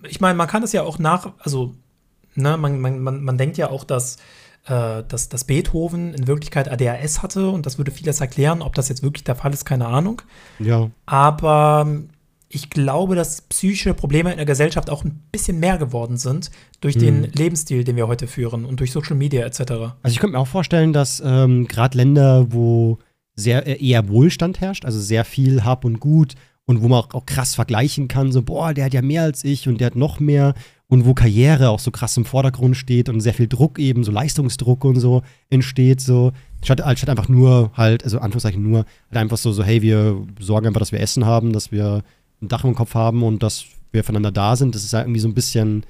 ich 0.08 0.22
meine, 0.22 0.38
man 0.38 0.48
kann 0.48 0.64
es 0.64 0.74
ja 0.74 0.84
auch 0.84 1.00
nach, 1.00 1.34
also, 1.40 1.76
ne, 2.36 2.58
man, 2.58 2.80
man, 2.80 3.00
man, 3.00 3.24
man 3.24 3.38
denkt 3.38 3.58
ja 3.58 3.70
auch, 3.70 3.84
dass, 3.84 4.18
äh, 4.66 5.04
dass, 5.08 5.30
dass 5.30 5.44
Beethoven 5.44 6.14
in 6.14 6.28
Wirklichkeit 6.28 6.70
ADHS 6.70 7.22
hatte 7.22 7.50
und 7.50 7.66
das 7.66 7.78
würde 7.78 7.92
vieles 7.92 8.22
erklären. 8.22 8.62
Ob 8.62 8.76
das 8.76 8.90
jetzt 8.90 9.04
wirklich 9.04 9.24
der 9.24 9.36
Fall 9.36 9.54
ist, 9.54 9.66
keine 9.66 9.88
Ahnung. 9.88 10.22
Ja. 10.60 10.90
Aber 11.06 11.88
ich 12.50 12.70
glaube, 12.70 13.16
dass 13.16 13.42
psychische 13.42 13.94
Probleme 13.94 14.32
in 14.32 14.38
der 14.38 14.46
Gesellschaft 14.46 14.90
auch 14.90 15.04
ein 15.04 15.24
bisschen 15.32 15.60
mehr 15.60 15.78
geworden 15.78 16.18
sind 16.18 16.52
durch 16.82 16.98
den 16.98 17.22
mhm. 17.22 17.32
Lebensstil, 17.34 17.84
den 17.84 17.96
wir 17.96 18.08
heute 18.08 18.28
führen 18.28 18.66
und 18.66 18.80
durch 18.80 18.92
Social 18.92 19.16
Media 19.16 19.44
etc. 19.46 19.60
Also 19.62 19.96
ich 20.06 20.20
könnte 20.20 20.34
mir 20.34 20.40
auch 20.40 20.48
vorstellen, 20.48 20.94
dass 20.94 21.22
ähm, 21.26 21.68
gerade 21.68 21.98
Länder, 21.98 22.54
wo 22.54 23.00
sehr 23.36 23.66
äh, 23.66 23.84
eher 23.84 24.08
Wohlstand 24.08 24.62
herrscht, 24.62 24.86
also 24.86 25.00
sehr 25.00 25.26
viel 25.26 25.64
Hab 25.64 25.84
und 25.84 26.00
Gut 26.00 26.36
und 26.66 26.82
wo 26.82 26.88
man 26.88 27.00
auch, 27.00 27.14
auch, 27.14 27.26
krass 27.26 27.56
vergleichen 27.56 28.08
kann, 28.08 28.32
so 28.32 28.42
boah, 28.42 28.74
der 28.74 28.86
hat 28.86 28.94
ja 28.94 29.02
mehr 29.02 29.24
als 29.24 29.44
ich 29.44 29.68
und 29.68 29.80
der 29.80 29.88
hat 29.88 29.96
noch 29.96 30.20
mehr 30.20 30.54
und 30.88 31.06
wo 31.06 31.14
Karriere 31.14 31.70
auch 31.70 31.80
so 31.80 31.92
krass 31.92 32.16
im 32.18 32.26
Vordergrund 32.26 32.78
steht 32.78 33.10
und 33.10 33.20
sehr 33.20 33.34
viel 33.34 33.48
Druck 33.48 33.80
eben, 33.80 34.04
so 34.04 34.12
Leistungsdruck 34.12 34.86
und 34.86 35.00
so 35.00 35.24
entsteht, 35.50 36.02
so 36.02 36.32
statt, 36.64 36.82
statt 36.98 37.10
einfach 37.10 37.30
nur 37.30 37.72
halt, 37.76 38.04
also 38.04 38.20
Anführungszeichen 38.20 38.62
nur, 38.62 38.86
halt 39.10 39.18
einfach 39.18 39.38
so, 39.38 39.52
so 39.52 39.64
hey, 39.64 39.82
wir 39.82 40.26
sorgen 40.40 40.68
einfach, 40.68 40.80
dass 40.80 40.92
wir 40.92 41.00
Essen 41.00 41.26
haben, 41.26 41.52
dass 41.52 41.72
wir 41.72 42.04
ein 42.42 42.48
Dach 42.48 42.64
im 42.64 42.76
Kopf 42.76 42.94
haben 42.94 43.24
und 43.24 43.44
dass 43.44 43.66
wir 43.92 44.04
voneinander 44.04 44.32
da 44.32 44.56
sind. 44.56 44.76
Das 44.76 44.84
ist 44.84 44.94
ja 44.94 45.02
irgendwie 45.02 45.20
so 45.20 45.28
ein 45.28 45.34
bisschen 45.34 45.86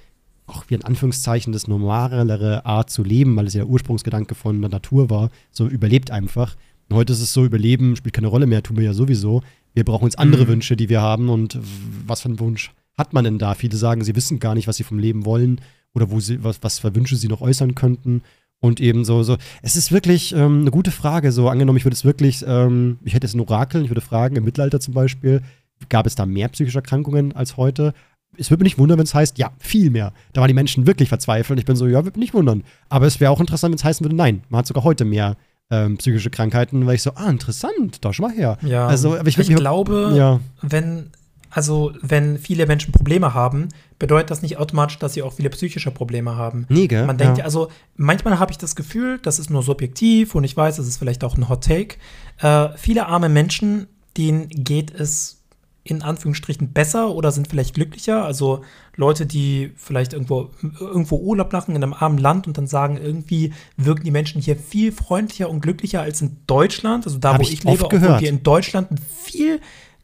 auch 0.46 0.66
wie 0.68 0.76
in 0.76 0.84
Anführungszeichen 0.84 1.54
das 1.54 1.68
normalere 1.68 2.66
Art 2.66 2.90
zu 2.90 3.04
leben, 3.04 3.36
weil 3.36 3.48
es 3.48 3.54
ja 3.54 3.64
Ursprungsgedanke 3.64 4.36
von 4.36 4.62
der 4.62 4.70
Natur 4.70 5.10
war. 5.10 5.30
So 5.52 5.68
überlebt 5.68 6.12
einfach. 6.12 6.56
Und 6.90 6.98
heute 6.98 7.14
ist 7.14 7.22
es 7.22 7.34
so, 7.34 7.46
Überleben 7.46 7.96
spielt 7.96 8.14
keine 8.14 8.28
Rolle 8.28 8.46
mehr, 8.46 8.62
tun 8.62 8.78
wir 8.78 8.84
ja 8.84 8.94
sowieso. 8.94 9.42
Wir 9.74 9.84
brauchen 9.84 10.06
jetzt 10.06 10.20
andere 10.20 10.44
mhm. 10.44 10.50
Wünsche, 10.50 10.76
die 10.76 10.90
wir 10.90 11.02
haben. 11.02 11.30
Und 11.30 11.58
was 12.06 12.22
für 12.22 12.30
einen 12.30 12.40
Wunsch 12.40 12.72
hat 12.98 13.14
man 13.14 13.24
denn 13.24 13.40
da? 13.40 13.54
Viele 13.54 13.78
sagen, 13.78 14.04
sie 14.04 14.16
wissen 14.16 14.40
gar 14.40 14.56
nicht, 14.56 14.68
was 14.68 14.78
sie 14.78 14.84
vom 14.84 15.00
Leben 15.00 15.26
wollen 15.26 15.62
oder 15.94 16.12
wo 16.12 16.20
sie, 16.20 16.44
was, 16.44 16.62
was 16.62 16.80
für 16.80 16.96
Wünsche 16.96 17.16
sie 17.16 17.28
noch 17.28 17.42
äußern 17.42 17.76
könnten. 17.76 18.22
Und 18.60 18.80
eben 18.80 19.04
so, 19.04 19.24
so, 19.24 19.38
es 19.62 19.76
ist 19.76 19.92
wirklich 19.92 20.34
ähm, 20.34 20.62
eine 20.62 20.72
gute 20.72 20.92
Frage. 20.92 21.32
So, 21.32 21.50
angenommen, 21.50 21.78
ich 21.78 21.86
würde 21.86 21.96
es 21.96 22.06
wirklich, 22.06 22.46
ähm, 22.48 22.98
ich 23.04 23.14
hätte 23.14 23.28
es 23.28 23.34
ein 23.34 23.42
Orakel, 23.42 23.84
ich 23.84 23.90
würde 23.90 24.00
fragen, 24.00 24.38
im 24.38 24.46
Mittelalter 24.46 24.80
zum 24.80 24.94
Beispiel, 24.94 25.42
gab 25.90 26.06
es 26.06 26.16
da 26.16 26.26
mehr 26.26 26.48
psychische 26.48 26.78
Erkrankungen 26.78 27.34
als 27.34 27.58
heute. 27.58 27.94
Es 28.38 28.50
würde 28.50 28.64
mich 28.64 28.74
nicht 28.74 28.80
wundern, 28.80 28.98
wenn 28.98 29.06
es 29.06 29.14
heißt, 29.14 29.38
ja, 29.38 29.52
viel 29.60 29.90
mehr. 29.90 30.14
Da 30.32 30.42
waren 30.42 30.48
die 30.48 30.54
Menschen 30.54 30.88
wirklich 30.88 31.10
verzweifelt. 31.10 31.58
Und 31.58 31.60
ich 31.60 31.66
bin 31.66 31.76
so, 31.76 31.88
ja, 31.88 32.06
würde 32.06 32.18
mich 32.18 32.30
nicht 32.30 32.34
wundern. 32.34 32.64
Aber 32.90 33.06
es 33.06 33.20
wäre 33.20 33.32
auch 33.32 33.42
interessant, 33.42 33.74
wenn 33.74 33.78
es 33.78 33.84
heißen 33.84 34.04
würde, 34.04 34.16
nein, 34.16 34.44
man 34.50 34.60
hat 34.60 34.68
sogar 34.68 34.84
heute 34.86 35.04
mehr 35.04 35.36
ähm, 35.74 35.98
psychische 35.98 36.30
Krankheiten, 36.30 36.86
weil 36.86 36.96
ich 36.96 37.02
so, 37.02 37.12
ah, 37.16 37.30
interessant, 37.30 38.04
da 38.06 38.14
schon 38.14 38.28
mal 38.28 38.36
her. 38.36 38.58
Ja, 38.62 38.88
also, 38.88 39.18
aber 39.18 39.28
ich, 39.28 39.38
ich 39.38 39.56
glaube, 39.56 40.14
ja. 40.16 40.40
wenn, 40.62 41.10
also, 41.50 41.92
wenn 42.02 42.38
viele 42.38 42.68
Menschen 42.68 42.92
Probleme 42.92 43.34
haben, 43.34 43.70
bedeutet 43.98 44.30
das 44.30 44.42
nicht 44.42 44.58
automatisch, 44.58 45.00
dass 45.00 45.14
sie 45.14 45.24
auch 45.24 45.34
viele 45.34 45.50
psychische 45.50 45.92
Probleme 45.92 46.36
haben. 46.36 46.66
Nee, 46.70 46.88
gell? 46.88 47.06
Man 47.06 47.18
denkt, 47.18 47.40
ja. 47.40 47.44
also, 47.46 47.70
manchmal 47.96 48.40
habe 48.40 48.52
ich 48.52 48.58
das 48.58 48.76
Gefühl, 48.76 49.20
das 49.20 49.40
ist 49.40 49.50
nur 49.50 49.64
subjektiv 49.64 50.36
und 50.36 50.44
ich 50.44 50.56
weiß, 50.56 50.76
das 50.76 50.88
ist 50.88 50.98
vielleicht 50.98 51.24
auch 51.24 51.38
ein 51.38 51.50
Hot 51.50 51.64
Take. 51.64 51.96
Äh, 52.40 52.70
viele 52.78 53.08
arme 53.08 53.30
Menschen, 53.30 53.88
denen 54.16 54.50
geht 54.50 54.94
es 54.94 55.43
in 55.86 56.02
Anführungsstrichen 56.02 56.72
besser 56.72 57.12
oder 57.12 57.32
sind 57.32 57.50
vielleicht 57.50 57.74
glücklicher. 57.74 58.24
Also 58.24 58.64
Leute, 58.96 59.26
die 59.26 59.72
vielleicht 59.76 60.14
irgendwo, 60.14 60.52
irgendwo 60.80 61.18
Urlaub 61.18 61.52
machen 61.52 61.76
in 61.76 61.84
einem 61.84 61.94
armen 61.94 62.18
Land 62.18 62.48
und 62.48 62.58
dann 62.58 62.68
sagen, 62.68 62.98
irgendwie 62.98 63.54
wirken 63.76 64.04
die 64.04 64.12
Menschen 64.12 64.42
hier 64.42 64.56
viel 64.56 64.94
freundlicher 64.94 65.50
und 65.50 65.60
glücklicher 65.60 66.02
als 66.02 66.22
in 66.22 66.38
Deutschland. 66.48 67.06
Also 67.06 67.18
da, 67.18 67.34
Hab 67.34 67.40
wo 67.40 67.44
ich, 67.44 67.54
ich 67.54 67.64
lebe, 67.64 67.86
obwohl 67.86 68.02
wir 68.22 68.30
in 68.30 68.44
Deutschland 68.44 68.92
einen 68.92 69.00
viel 69.00 69.60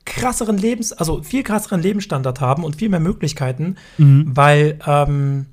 krasseren 0.05 0.57
Lebens, 0.57 0.91
also 0.91 1.23
viel 1.23 1.43
krasseren 1.43 1.81
Lebensstandard 1.81 2.41
haben 2.41 2.63
und 2.63 2.75
viel 2.75 2.89
mehr 2.89 2.99
Möglichkeiten, 2.99 3.75
mhm. 3.97 4.25
weil 4.27 4.79
ähm, 4.85 5.45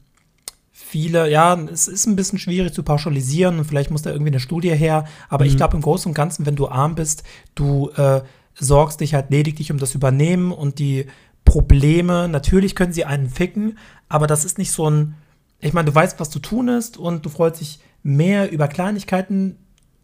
viele, 0.73 1.31
ja, 1.31 1.55
es 1.73 1.87
ist 1.89 2.07
ein 2.07 2.17
bisschen 2.17 2.39
schwierig 2.39 2.73
zu 2.73 2.83
pauschalisieren 2.83 3.59
und 3.59 3.65
vielleicht 3.65 3.91
muss 3.91 4.03
da 4.03 4.11
irgendwie 4.11 4.31
eine 4.31 4.41
Studie 4.41 4.71
her, 4.71 5.05
aber 5.29 5.45
mhm. 5.45 5.51
ich 5.51 5.57
glaube 5.57 5.77
im 5.77 5.83
Großen 5.83 6.09
und 6.09 6.15
Ganzen, 6.15 6.47
wenn 6.47 6.57
du 6.57 6.69
arm 6.69 6.95
bist, 6.95 7.23
du 7.55 7.91
äh, 7.97 8.23
sorgst 8.59 9.01
dich 9.01 9.15
halt 9.15 9.31
lediglich 9.31 9.71
um 9.71 9.79
das 9.79 9.95
Übernehmen 9.95 10.53
und 10.53 10.79
die 10.79 11.07
Probleme. 11.45 12.29
Natürlich 12.29 12.75
können 12.75 12.93
sie 12.93 13.05
einen 13.05 13.29
ficken, 13.29 13.79
aber 14.09 14.27
das 14.27 14.45
ist 14.45 14.59
nicht 14.59 14.73
so 14.73 14.89
ein. 14.91 15.15
Ich 15.61 15.73
meine, 15.73 15.87
du 15.87 15.95
weißt, 15.95 16.21
was 16.21 16.31
zu 16.31 16.39
tun 16.39 16.69
ist 16.69 16.99
und 16.99 17.25
du 17.25 17.31
freust 17.31 17.61
dich 17.61 17.81
mehr 18.03 18.53
über 18.53 18.69
Kleinigkeiten. 18.69 19.57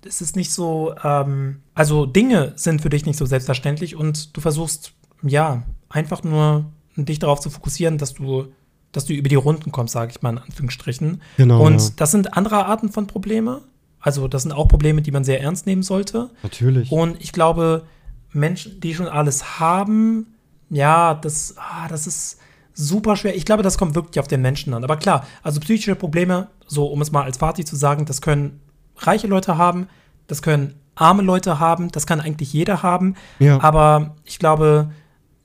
Es 0.04 0.20
ist 0.20 0.34
nicht 0.34 0.50
so, 0.50 0.94
ähm, 1.04 1.60
also 1.74 2.06
Dinge 2.06 2.52
sind 2.56 2.80
für 2.80 2.88
dich 2.88 3.04
nicht 3.04 3.18
so 3.18 3.26
selbstverständlich 3.26 3.94
und 3.94 4.36
du 4.36 4.40
versuchst, 4.40 4.92
ja, 5.22 5.62
einfach 5.90 6.24
nur 6.24 6.64
dich 6.96 7.18
darauf 7.18 7.40
zu 7.40 7.50
fokussieren, 7.50 7.98
dass 7.98 8.14
du, 8.14 8.46
dass 8.92 9.04
du 9.04 9.12
über 9.12 9.28
die 9.28 9.36
Runden 9.36 9.72
kommst, 9.72 9.92
sage 9.92 10.10
ich 10.10 10.22
mal 10.22 10.30
in 10.30 10.38
Anführungsstrichen. 10.38 11.20
Genau. 11.36 11.64
Und 11.64 11.80
ja. 11.80 11.88
das 11.96 12.10
sind 12.10 12.34
andere 12.34 12.66
Arten 12.66 12.90
von 12.90 13.06
Probleme. 13.06 13.60
Also 14.00 14.26
das 14.26 14.42
sind 14.42 14.52
auch 14.52 14.66
Probleme, 14.66 15.02
die 15.02 15.12
man 15.12 15.22
sehr 15.22 15.40
ernst 15.40 15.66
nehmen 15.66 15.82
sollte. 15.82 16.30
Natürlich. 16.42 16.90
Und 16.90 17.20
ich 17.20 17.32
glaube, 17.32 17.84
Menschen, 18.32 18.80
die 18.80 18.94
schon 18.94 19.08
alles 19.08 19.60
haben, 19.60 20.34
ja, 20.70 21.14
das, 21.14 21.54
ah, 21.58 21.86
das 21.88 22.06
ist 22.06 22.38
super 22.74 23.16
schwer. 23.16 23.36
Ich 23.36 23.44
glaube, 23.44 23.62
das 23.62 23.76
kommt 23.76 23.94
wirklich 23.94 24.20
auf 24.20 24.28
den 24.28 24.40
Menschen 24.40 24.72
an. 24.74 24.84
Aber 24.84 24.96
klar, 24.96 25.26
also 25.42 25.60
psychische 25.60 25.94
Probleme, 25.94 26.48
so 26.66 26.86
um 26.86 27.02
es 27.02 27.12
mal 27.12 27.24
als 27.24 27.36
Fazit 27.36 27.68
zu 27.68 27.76
sagen, 27.76 28.06
das 28.06 28.22
können 28.22 28.60
reiche 28.96 29.26
Leute 29.26 29.58
haben, 29.58 29.88
das 30.26 30.42
können 30.42 30.74
arme 30.94 31.22
Leute 31.22 31.58
haben, 31.58 31.90
das 31.90 32.06
kann 32.06 32.20
eigentlich 32.20 32.52
jeder 32.52 32.82
haben. 32.82 33.14
Ja. 33.38 33.60
Aber 33.62 34.16
ich 34.24 34.38
glaube, 34.38 34.90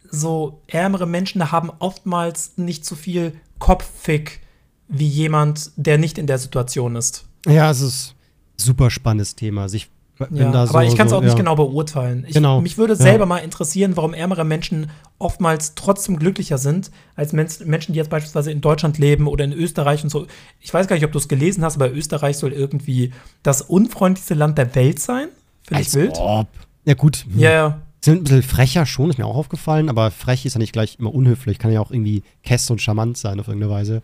so 0.09 0.61
ärmere 0.67 1.05
Menschen 1.05 1.51
haben 1.51 1.71
oftmals 1.79 2.53
nicht 2.57 2.85
so 2.85 2.95
viel 2.95 3.33
Kopffick 3.59 4.41
wie 4.87 5.07
jemand, 5.07 5.71
der 5.75 5.97
nicht 5.97 6.17
in 6.17 6.27
der 6.27 6.37
Situation 6.37 6.95
ist. 6.95 7.25
Ja, 7.45 7.69
es 7.69 7.81
ist 7.81 8.15
ein 8.57 8.63
super 8.63 8.89
spannendes 8.89 9.35
Thema. 9.35 9.67
Sich 9.67 9.89
ja, 10.31 10.47
aber 10.51 10.67
so, 10.67 10.79
ich 10.79 10.95
kann 10.95 11.07
es 11.07 11.13
auch 11.13 11.17
so, 11.17 11.23
nicht 11.23 11.33
ja. 11.33 11.37
genau 11.37 11.55
beurteilen. 11.55 12.25
Ich, 12.27 12.33
genau. 12.33 12.61
Mich 12.61 12.77
würde 12.77 12.95
selber 12.95 13.23
ja. 13.23 13.25
mal 13.27 13.37
interessieren, 13.37 13.95
warum 13.95 14.13
ärmere 14.13 14.43
Menschen 14.43 14.89
oftmals 15.19 15.75
trotzdem 15.75 16.17
glücklicher 16.17 16.57
sind 16.57 16.91
als 17.15 17.33
Men 17.33 17.47
Menschen, 17.65 17.93
die 17.93 17.97
jetzt 17.97 18.09
beispielsweise 18.09 18.51
in 18.51 18.61
Deutschland 18.61 18.97
leben 18.97 19.27
oder 19.27 19.45
in 19.45 19.53
Österreich 19.53 20.03
und 20.03 20.09
so. 20.09 20.27
Ich 20.59 20.73
weiß 20.73 20.87
gar 20.87 20.95
nicht, 20.95 21.05
ob 21.05 21.11
du 21.11 21.17
es 21.17 21.27
gelesen 21.27 21.63
hast, 21.63 21.75
aber 21.75 21.91
Österreich 21.91 22.37
soll 22.37 22.53
irgendwie 22.53 23.11
das 23.43 23.61
unfreundlichste 23.61 24.33
Land 24.33 24.57
der 24.57 24.73
Welt 24.75 24.99
sein. 24.99 25.29
Finde 25.63 25.83
ich 25.83 25.93
wild. 25.93 26.17
Ob. 26.17 26.47
Ja, 26.85 26.93
gut. 26.93 27.25
Hm. 27.29 27.39
Ja, 27.39 27.51
ja. 27.51 27.81
Sind 28.01 28.21
ein 28.21 28.23
bisschen 28.23 28.43
frecher 28.43 28.85
schon, 28.85 29.09
ist 29.09 29.17
mir 29.17 29.25
auch 29.25 29.35
aufgefallen, 29.35 29.89
aber 29.89 30.11
frech 30.11 30.45
ist 30.45 30.53
ja 30.53 30.59
nicht 30.59 30.71
gleich 30.71 30.97
immer 30.99 31.13
unhöflich. 31.13 31.59
Kann 31.59 31.71
ja 31.71 31.81
auch 31.81 31.91
irgendwie 31.91 32.23
kess 32.43 32.69
und 32.69 32.81
charmant 32.81 33.17
sein 33.17 33.39
auf 33.39 33.47
irgendeine 33.47 33.73
Weise. 33.73 34.01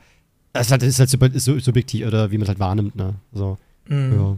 Das 0.52 0.68
ist 0.68 0.72
halt, 0.72 0.84
ist 0.84 1.00
halt 1.00 1.10
subjektiv 1.10 2.06
oder 2.06 2.32
wie 2.32 2.38
man 2.38 2.44
es 2.44 2.50
halt 2.50 2.60
wahrnimmt, 2.60 2.96
ne? 2.96 3.16
So. 3.32 3.58
Mhm. 3.88 4.14
Ja. 4.14 4.38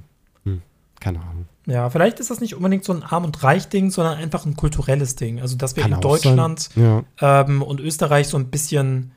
Keine 0.99 1.19
Ahnung. 1.19 1.45
Ja, 1.67 1.89
vielleicht 1.89 2.19
ist 2.19 2.29
das 2.29 2.41
nicht 2.41 2.55
unbedingt 2.55 2.83
so 2.83 2.93
ein 2.93 3.03
Arm- 3.03 3.25
und 3.25 3.43
Reich-Ding, 3.43 3.89
sondern 3.89 4.17
einfach 4.17 4.45
ein 4.45 4.55
kulturelles 4.55 5.15
Ding. 5.15 5.41
Also, 5.41 5.55
dass 5.55 5.75
wir 5.75 5.83
Kann 5.83 5.93
in 5.93 6.01
Deutschland 6.01 6.69
ja. 6.75 7.03
ähm, 7.21 7.61
und 7.61 7.79
Österreich 7.79 8.27
so 8.27 8.37
ein 8.37 8.49
bisschen 8.49 9.11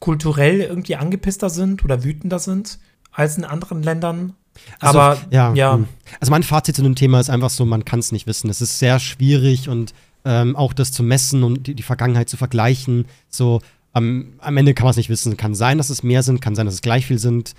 kulturell 0.00 0.60
irgendwie 0.60 0.96
angepisster 0.96 1.50
sind 1.50 1.84
oder 1.84 2.04
wütender 2.04 2.38
sind 2.38 2.78
als 3.12 3.36
in 3.36 3.44
anderen 3.44 3.82
Ländern. 3.82 4.34
Also, 4.80 4.98
Aber 4.98 5.18
ja, 5.30 5.52
ja. 5.54 5.74
Hm. 5.74 5.86
Also 6.20 6.30
mein 6.30 6.42
Fazit 6.42 6.76
zu 6.76 6.82
dem 6.82 6.94
Thema 6.94 7.20
ist 7.20 7.30
einfach 7.30 7.50
so, 7.50 7.66
man 7.66 7.84
kann 7.84 7.98
es 7.98 8.12
nicht 8.12 8.26
wissen. 8.26 8.48
Es 8.48 8.60
ist 8.60 8.78
sehr 8.78 8.98
schwierig 8.98 9.68
und 9.68 9.94
ähm, 10.24 10.56
auch 10.56 10.72
das 10.72 10.92
zu 10.92 11.02
messen 11.02 11.42
und 11.42 11.66
die, 11.66 11.74
die 11.74 11.82
Vergangenheit 11.82 12.28
zu 12.28 12.36
vergleichen. 12.36 13.06
So, 13.28 13.60
am, 13.92 14.34
am 14.38 14.56
Ende 14.56 14.74
kann 14.74 14.84
man 14.84 14.90
es 14.90 14.96
nicht 14.96 15.08
wissen. 15.08 15.36
Kann 15.36 15.54
sein, 15.54 15.78
dass 15.78 15.90
es 15.90 16.02
mehr 16.02 16.22
sind, 16.22 16.40
kann 16.40 16.54
sein, 16.54 16.66
dass 16.66 16.74
es 16.74 16.82
gleich 16.82 17.06
viel 17.06 17.18
sind. 17.18 17.54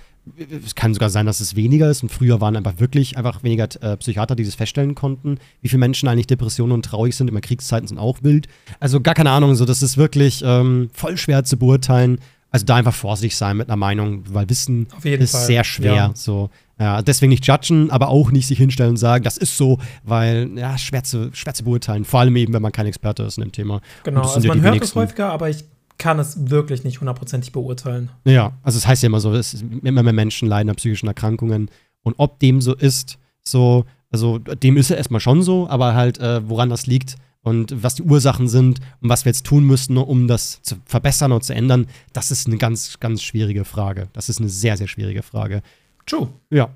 Es 0.64 0.74
kann 0.74 0.94
sogar 0.94 1.10
sein, 1.10 1.26
dass 1.26 1.40
es 1.40 1.56
weniger 1.56 1.90
ist. 1.90 2.02
Und 2.02 2.10
früher 2.10 2.40
waren 2.40 2.56
einfach 2.56 2.78
wirklich 2.78 3.16
einfach 3.16 3.42
weniger 3.42 3.68
äh, 3.82 3.96
Psychiater, 3.96 4.34
die 4.34 4.44
das 4.44 4.54
feststellen 4.54 4.94
konnten. 4.94 5.38
Wie 5.60 5.68
viele 5.68 5.80
Menschen 5.80 6.08
eigentlich 6.08 6.26
Depressionen 6.26 6.72
und 6.72 6.84
traurig 6.84 7.16
sind. 7.16 7.28
Immer 7.28 7.40
Kriegszeiten 7.40 7.88
sind 7.88 7.98
auch 7.98 8.18
wild. 8.22 8.48
Also 8.80 9.00
gar 9.00 9.14
keine 9.14 9.30
Ahnung. 9.30 9.54
So, 9.54 9.64
das 9.64 9.82
ist 9.82 9.96
wirklich 9.96 10.42
ähm, 10.44 10.90
voll 10.92 11.16
schwer 11.16 11.44
zu 11.44 11.56
beurteilen. 11.56 12.18
Also 12.50 12.64
da 12.64 12.76
einfach 12.76 12.94
vorsichtig 12.94 13.36
sein 13.36 13.58
mit 13.58 13.68
einer 13.68 13.76
Meinung, 13.76 14.24
weil 14.32 14.48
Wissen 14.48 14.86
ist 15.02 15.32
Fall. 15.32 15.46
sehr 15.46 15.64
schwer. 15.64 15.94
Ja. 15.94 16.10
So. 16.14 16.48
Ja, 16.80 17.02
deswegen 17.02 17.30
nicht 17.30 17.46
judgen, 17.46 17.90
aber 17.90 18.08
auch 18.08 18.30
nicht 18.30 18.46
sich 18.46 18.56
hinstellen 18.56 18.90
und 18.90 18.96
sagen, 18.96 19.24
das 19.24 19.36
ist 19.36 19.56
so, 19.56 19.78
weil, 20.04 20.48
ja, 20.56 20.78
schwer 20.78 21.02
zu, 21.02 21.30
schwer 21.34 21.52
zu 21.52 21.64
beurteilen. 21.64 22.04
Vor 22.04 22.20
allem 22.20 22.36
eben, 22.36 22.54
wenn 22.54 22.62
man 22.62 22.70
kein 22.70 22.86
Experte 22.86 23.24
ist 23.24 23.36
in 23.36 23.44
dem 23.44 23.52
Thema. 23.52 23.80
Genau, 24.04 24.22
also 24.22 24.46
man 24.46 24.60
hört 24.62 24.82
es 24.82 24.94
häufiger, 24.94 25.30
aber 25.30 25.50
ich 25.50 25.64
kann 25.98 26.18
es 26.18 26.50
wirklich 26.50 26.84
nicht 26.84 27.00
hundertprozentig 27.00 27.52
beurteilen. 27.52 28.10
Ja, 28.24 28.52
also 28.62 28.78
es 28.78 28.86
heißt 28.86 29.02
ja 29.02 29.08
immer 29.08 29.20
so, 29.20 29.34
es 29.34 29.62
immer 29.82 30.02
mehr 30.02 30.12
Menschen 30.12 30.48
leiden 30.48 30.70
an 30.70 30.76
psychischen 30.76 31.08
Erkrankungen. 31.08 31.70
Und 32.02 32.14
ob 32.18 32.38
dem 32.38 32.60
so 32.60 32.74
ist, 32.74 33.18
so, 33.42 33.84
also 34.10 34.38
dem 34.38 34.76
ist 34.76 34.90
es 34.90 34.96
erstmal 34.96 35.20
schon 35.20 35.42
so, 35.42 35.68
aber 35.68 35.94
halt, 35.94 36.18
äh, 36.18 36.48
woran 36.48 36.70
das 36.70 36.86
liegt 36.86 37.16
und 37.42 37.82
was 37.82 37.96
die 37.96 38.02
Ursachen 38.02 38.48
sind 38.48 38.80
und 39.00 39.08
was 39.08 39.24
wir 39.24 39.30
jetzt 39.30 39.44
tun 39.44 39.64
müssten, 39.64 39.96
um 39.96 40.28
das 40.28 40.62
zu 40.62 40.76
verbessern 40.84 41.32
und 41.32 41.42
zu 41.42 41.54
ändern, 41.54 41.86
das 42.12 42.30
ist 42.30 42.46
eine 42.46 42.58
ganz, 42.58 43.00
ganz 43.00 43.22
schwierige 43.22 43.64
Frage. 43.64 44.08
Das 44.12 44.28
ist 44.28 44.38
eine 44.38 44.48
sehr, 44.48 44.76
sehr 44.76 44.88
schwierige 44.88 45.22
Frage. 45.22 45.62
True. 46.06 46.28
Ja. 46.50 46.70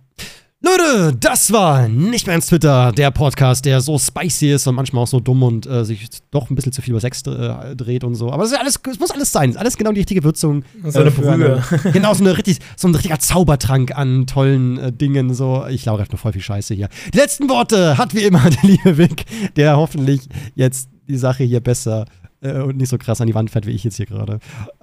Leute, 0.65 1.17
das 1.19 1.53
war 1.53 1.89
nicht 1.89 2.29
mehr 2.29 2.37
ins 2.37 2.47
Twitter, 2.47 2.93
der 2.93 3.11
Podcast, 3.11 3.65
der 3.65 3.81
so 3.81 3.99
spicy 3.99 4.53
ist 4.53 4.69
und 4.69 4.77
manchmal 4.77 5.03
auch 5.03 5.09
so 5.09 5.19
dumm 5.19 5.43
und 5.43 5.67
äh, 5.67 5.85
sich 5.85 6.09
doch 6.31 6.51
ein 6.51 6.55
bisschen 6.55 6.71
zu 6.71 6.81
viel 6.83 6.93
über 6.93 7.01
Sex 7.01 7.23
äh, 7.23 7.75
dreht 7.75 8.05
und 8.05 8.15
so. 8.15 8.31
Aber 8.31 8.45
das 8.45 8.53
ist 8.53 8.59
alles, 8.61 8.81
es 8.89 9.01
muss 9.01 9.11
alles 9.11 9.33
sein. 9.33 9.57
Alles 9.57 9.77
genau 9.77 9.91
die 9.91 9.99
richtige 9.99 10.23
Würzung. 10.23 10.63
So 10.85 11.01
eine 11.01 11.09
äh, 11.09 11.13
Brühe. 11.13 11.65
genau, 11.93 12.15
so, 12.15 12.23
eine 12.23 12.39
richtig, 12.39 12.59
so 12.77 12.87
ein 12.87 12.95
richtiger 12.95 13.19
Zaubertrank 13.19 13.97
an 13.97 14.29
tollen 14.29 14.79
äh, 14.79 14.93
Dingen. 14.93 15.35
So. 15.35 15.67
Ich 15.67 15.83
glaube, 15.83 16.05
noch 16.09 16.19
voll 16.19 16.33
viel 16.33 16.41
Scheiße 16.41 16.75
hier. 16.75 16.89
Die 17.13 17.19
letzten 17.19 17.49
Worte 17.49 17.99
hat 17.99 18.15
wie 18.15 18.23
immer 18.23 18.49
der 18.63 18.63
liebe 18.63 18.99
Vic, 18.99 19.25
der 19.57 19.77
hoffentlich 19.77 20.29
jetzt 20.55 20.91
die 21.09 21.17
Sache 21.17 21.43
hier 21.43 21.59
besser 21.59 22.05
äh, 22.41 22.61
und 22.61 22.77
nicht 22.77 22.89
so 22.89 22.99
krass 22.99 23.21
an 23.21 23.27
die 23.27 23.35
Wand 23.35 23.51
fährt, 23.51 23.67
wie 23.67 23.73
ich 23.73 23.83
jetzt 23.83 23.97
hier 23.97 24.07
gerade. 24.07 24.39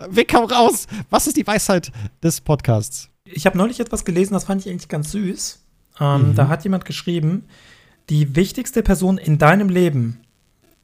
Vic, 0.09 0.29
komm 0.29 0.43
raus! 0.43 0.87
Was 1.09 1.25
ist 1.25 1.37
die 1.37 1.47
Weisheit 1.47 1.93
des 2.21 2.41
Podcasts? 2.41 3.07
Ich 3.23 3.45
habe 3.45 3.57
neulich 3.57 3.79
etwas 3.79 4.03
gelesen, 4.03 4.33
das 4.33 4.43
fand 4.43 4.65
ich 4.65 4.69
eigentlich 4.69 4.89
ganz 4.89 5.11
süß. 5.13 5.59
Ähm, 5.99 6.29
Mhm. 6.29 6.35
Da 6.35 6.47
hat 6.47 6.63
jemand 6.63 6.85
geschrieben, 6.85 7.43
die 8.09 8.35
wichtigste 8.35 8.81
Person 8.83 9.17
in 9.17 9.37
deinem 9.37 9.69
Leben 9.69 10.19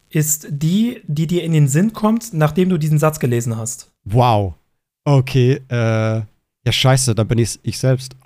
ist 0.09 0.47
die, 0.49 1.01
die 1.07 1.27
dir 1.27 1.43
in 1.43 1.51
den 1.53 1.67
Sinn 1.67 1.93
kommt, 1.93 2.33
nachdem 2.33 2.69
du 2.69 2.77
diesen 2.77 2.99
Satz 2.99 3.19
gelesen 3.19 3.57
hast. 3.57 3.91
Wow. 4.05 4.53
Okay, 5.03 5.61
äh. 5.69 6.21
Ja, 6.67 6.71
scheiße, 6.71 7.13
dann 7.13 7.27
bin 7.27 7.37
ich 7.37 7.59
ich 7.63 7.77
selbst. 7.77 8.15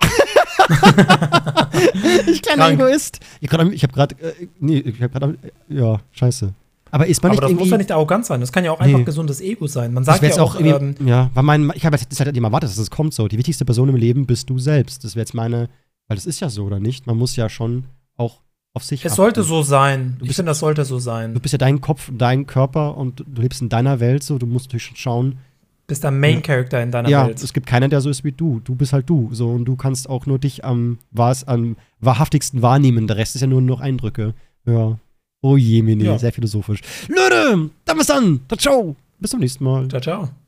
ich 2.26 2.42
kleiner 2.42 2.66
Krank. 2.66 2.80
Egoist. 2.80 3.20
Ich, 3.40 3.48
grad- 3.50 3.72
ich 3.72 3.82
habe 3.82 3.92
gerade. 3.92 4.14
Äh, 4.20 4.46
nee, 4.58 4.78
ich 4.78 5.00
habe 5.02 5.10
gerade. 5.10 5.38
Ja, 5.68 5.98
scheiße. 6.12 6.52
Aber 6.92 7.06
ist 7.06 7.22
man 7.22 7.30
Aber 7.30 7.34
nicht 7.36 7.42
das 7.42 7.50
irgendwie. 7.50 7.64
muss 7.64 7.70
ja 7.70 7.78
nicht 7.78 7.92
arrogant 7.92 8.26
sein. 8.26 8.40
Das 8.40 8.50
kann 8.50 8.64
ja 8.64 8.72
auch 8.72 8.80
Nee. 8.80 8.86
einfach 8.94 9.04
gesundes 9.04 9.40
Ego 9.40 9.66
sein. 9.68 9.92
Man 9.92 10.04
sagt 10.04 10.22
ja 10.22 10.30
auch 10.42 10.56
auch, 10.56 10.60
ähm, 10.60 10.96
ja, 11.04 11.30
weil 11.34 11.42
mein, 11.44 11.70
ich 11.74 11.86
habe 11.86 11.96
jetzt 11.96 12.18
halt 12.18 12.36
immer 12.36 12.48
erwartet, 12.48 12.70
dass 12.70 12.78
es 12.78 12.90
kommt 12.90 13.14
so. 13.14 13.28
Die 13.28 13.38
wichtigste 13.38 13.64
Person 13.64 13.88
im 13.88 13.96
Leben 13.96 14.26
bist 14.26 14.50
du 14.50 14.58
selbst. 14.58 15.04
Das 15.04 15.14
wäre 15.14 15.22
jetzt 15.22 15.34
meine. 15.34 15.68
Weil 16.10 16.16
das 16.16 16.26
ist 16.26 16.40
ja 16.40 16.50
so, 16.50 16.64
oder 16.64 16.80
nicht? 16.80 17.06
Man 17.06 17.16
muss 17.16 17.36
ja 17.36 17.48
schon 17.48 17.84
auch 18.16 18.40
auf 18.74 18.82
sich. 18.82 19.04
es 19.04 19.12
achten. 19.12 19.16
sollte 19.16 19.42
so 19.44 19.62
sein. 19.62 20.16
Du 20.18 20.24
Ich 20.24 20.34
finde, 20.34 20.50
das 20.50 20.58
sollte 20.58 20.84
so 20.84 20.98
sein. 20.98 21.34
Du 21.34 21.38
bist 21.40 21.52
ja 21.52 21.58
dein 21.58 21.80
Kopf, 21.80 22.10
dein 22.12 22.46
Körper 22.48 22.96
und 22.96 23.20
du 23.26 23.40
lebst 23.42 23.62
in 23.62 23.68
deiner 23.68 24.00
Welt 24.00 24.24
so. 24.24 24.36
Du 24.36 24.46
musst 24.46 24.66
natürlich 24.66 24.86
schon 24.86 24.96
schauen, 24.96 25.38
bist 25.86 26.02
der 26.02 26.10
Main 26.10 26.42
Character 26.42 26.82
in 26.82 26.90
deiner 26.90 27.08
ja, 27.08 27.26
Welt. 27.28 27.40
es 27.40 27.52
gibt 27.52 27.66
keinen, 27.66 27.90
der 27.90 28.00
so 28.00 28.10
ist 28.10 28.24
wie 28.24 28.32
du. 28.32 28.60
Du 28.64 28.74
bist 28.74 28.92
halt 28.92 29.08
du. 29.08 29.28
So, 29.32 29.50
und 29.50 29.66
du 29.66 29.76
kannst 29.76 30.08
auch 30.10 30.26
nur 30.26 30.40
dich 30.40 30.64
am, 30.64 30.98
wahr's, 31.12 31.44
am 31.44 31.76
wahrhaftigsten 32.00 32.60
wahrnehmen. 32.60 33.06
Der 33.06 33.16
Rest 33.16 33.36
ist 33.36 33.40
ja 33.42 33.46
nur 33.46 33.60
noch 33.62 33.80
Eindrücke. 33.80 34.34
Ja. 34.66 34.98
Oh 35.42 35.56
je, 35.56 35.82
Mini, 35.82 36.04
Ja. 36.04 36.18
sehr 36.18 36.32
philosophisch. 36.32 36.80
Leute, 37.08 37.70
dann 37.84 37.98
bis 37.98 38.06
dann. 38.08 38.40
Ciao. 38.58 38.96
Bis 39.20 39.30
zum 39.30 39.38
nächsten 39.38 39.62
Mal. 39.62 39.86
Ciao, 39.86 40.00
ciao. 40.00 40.30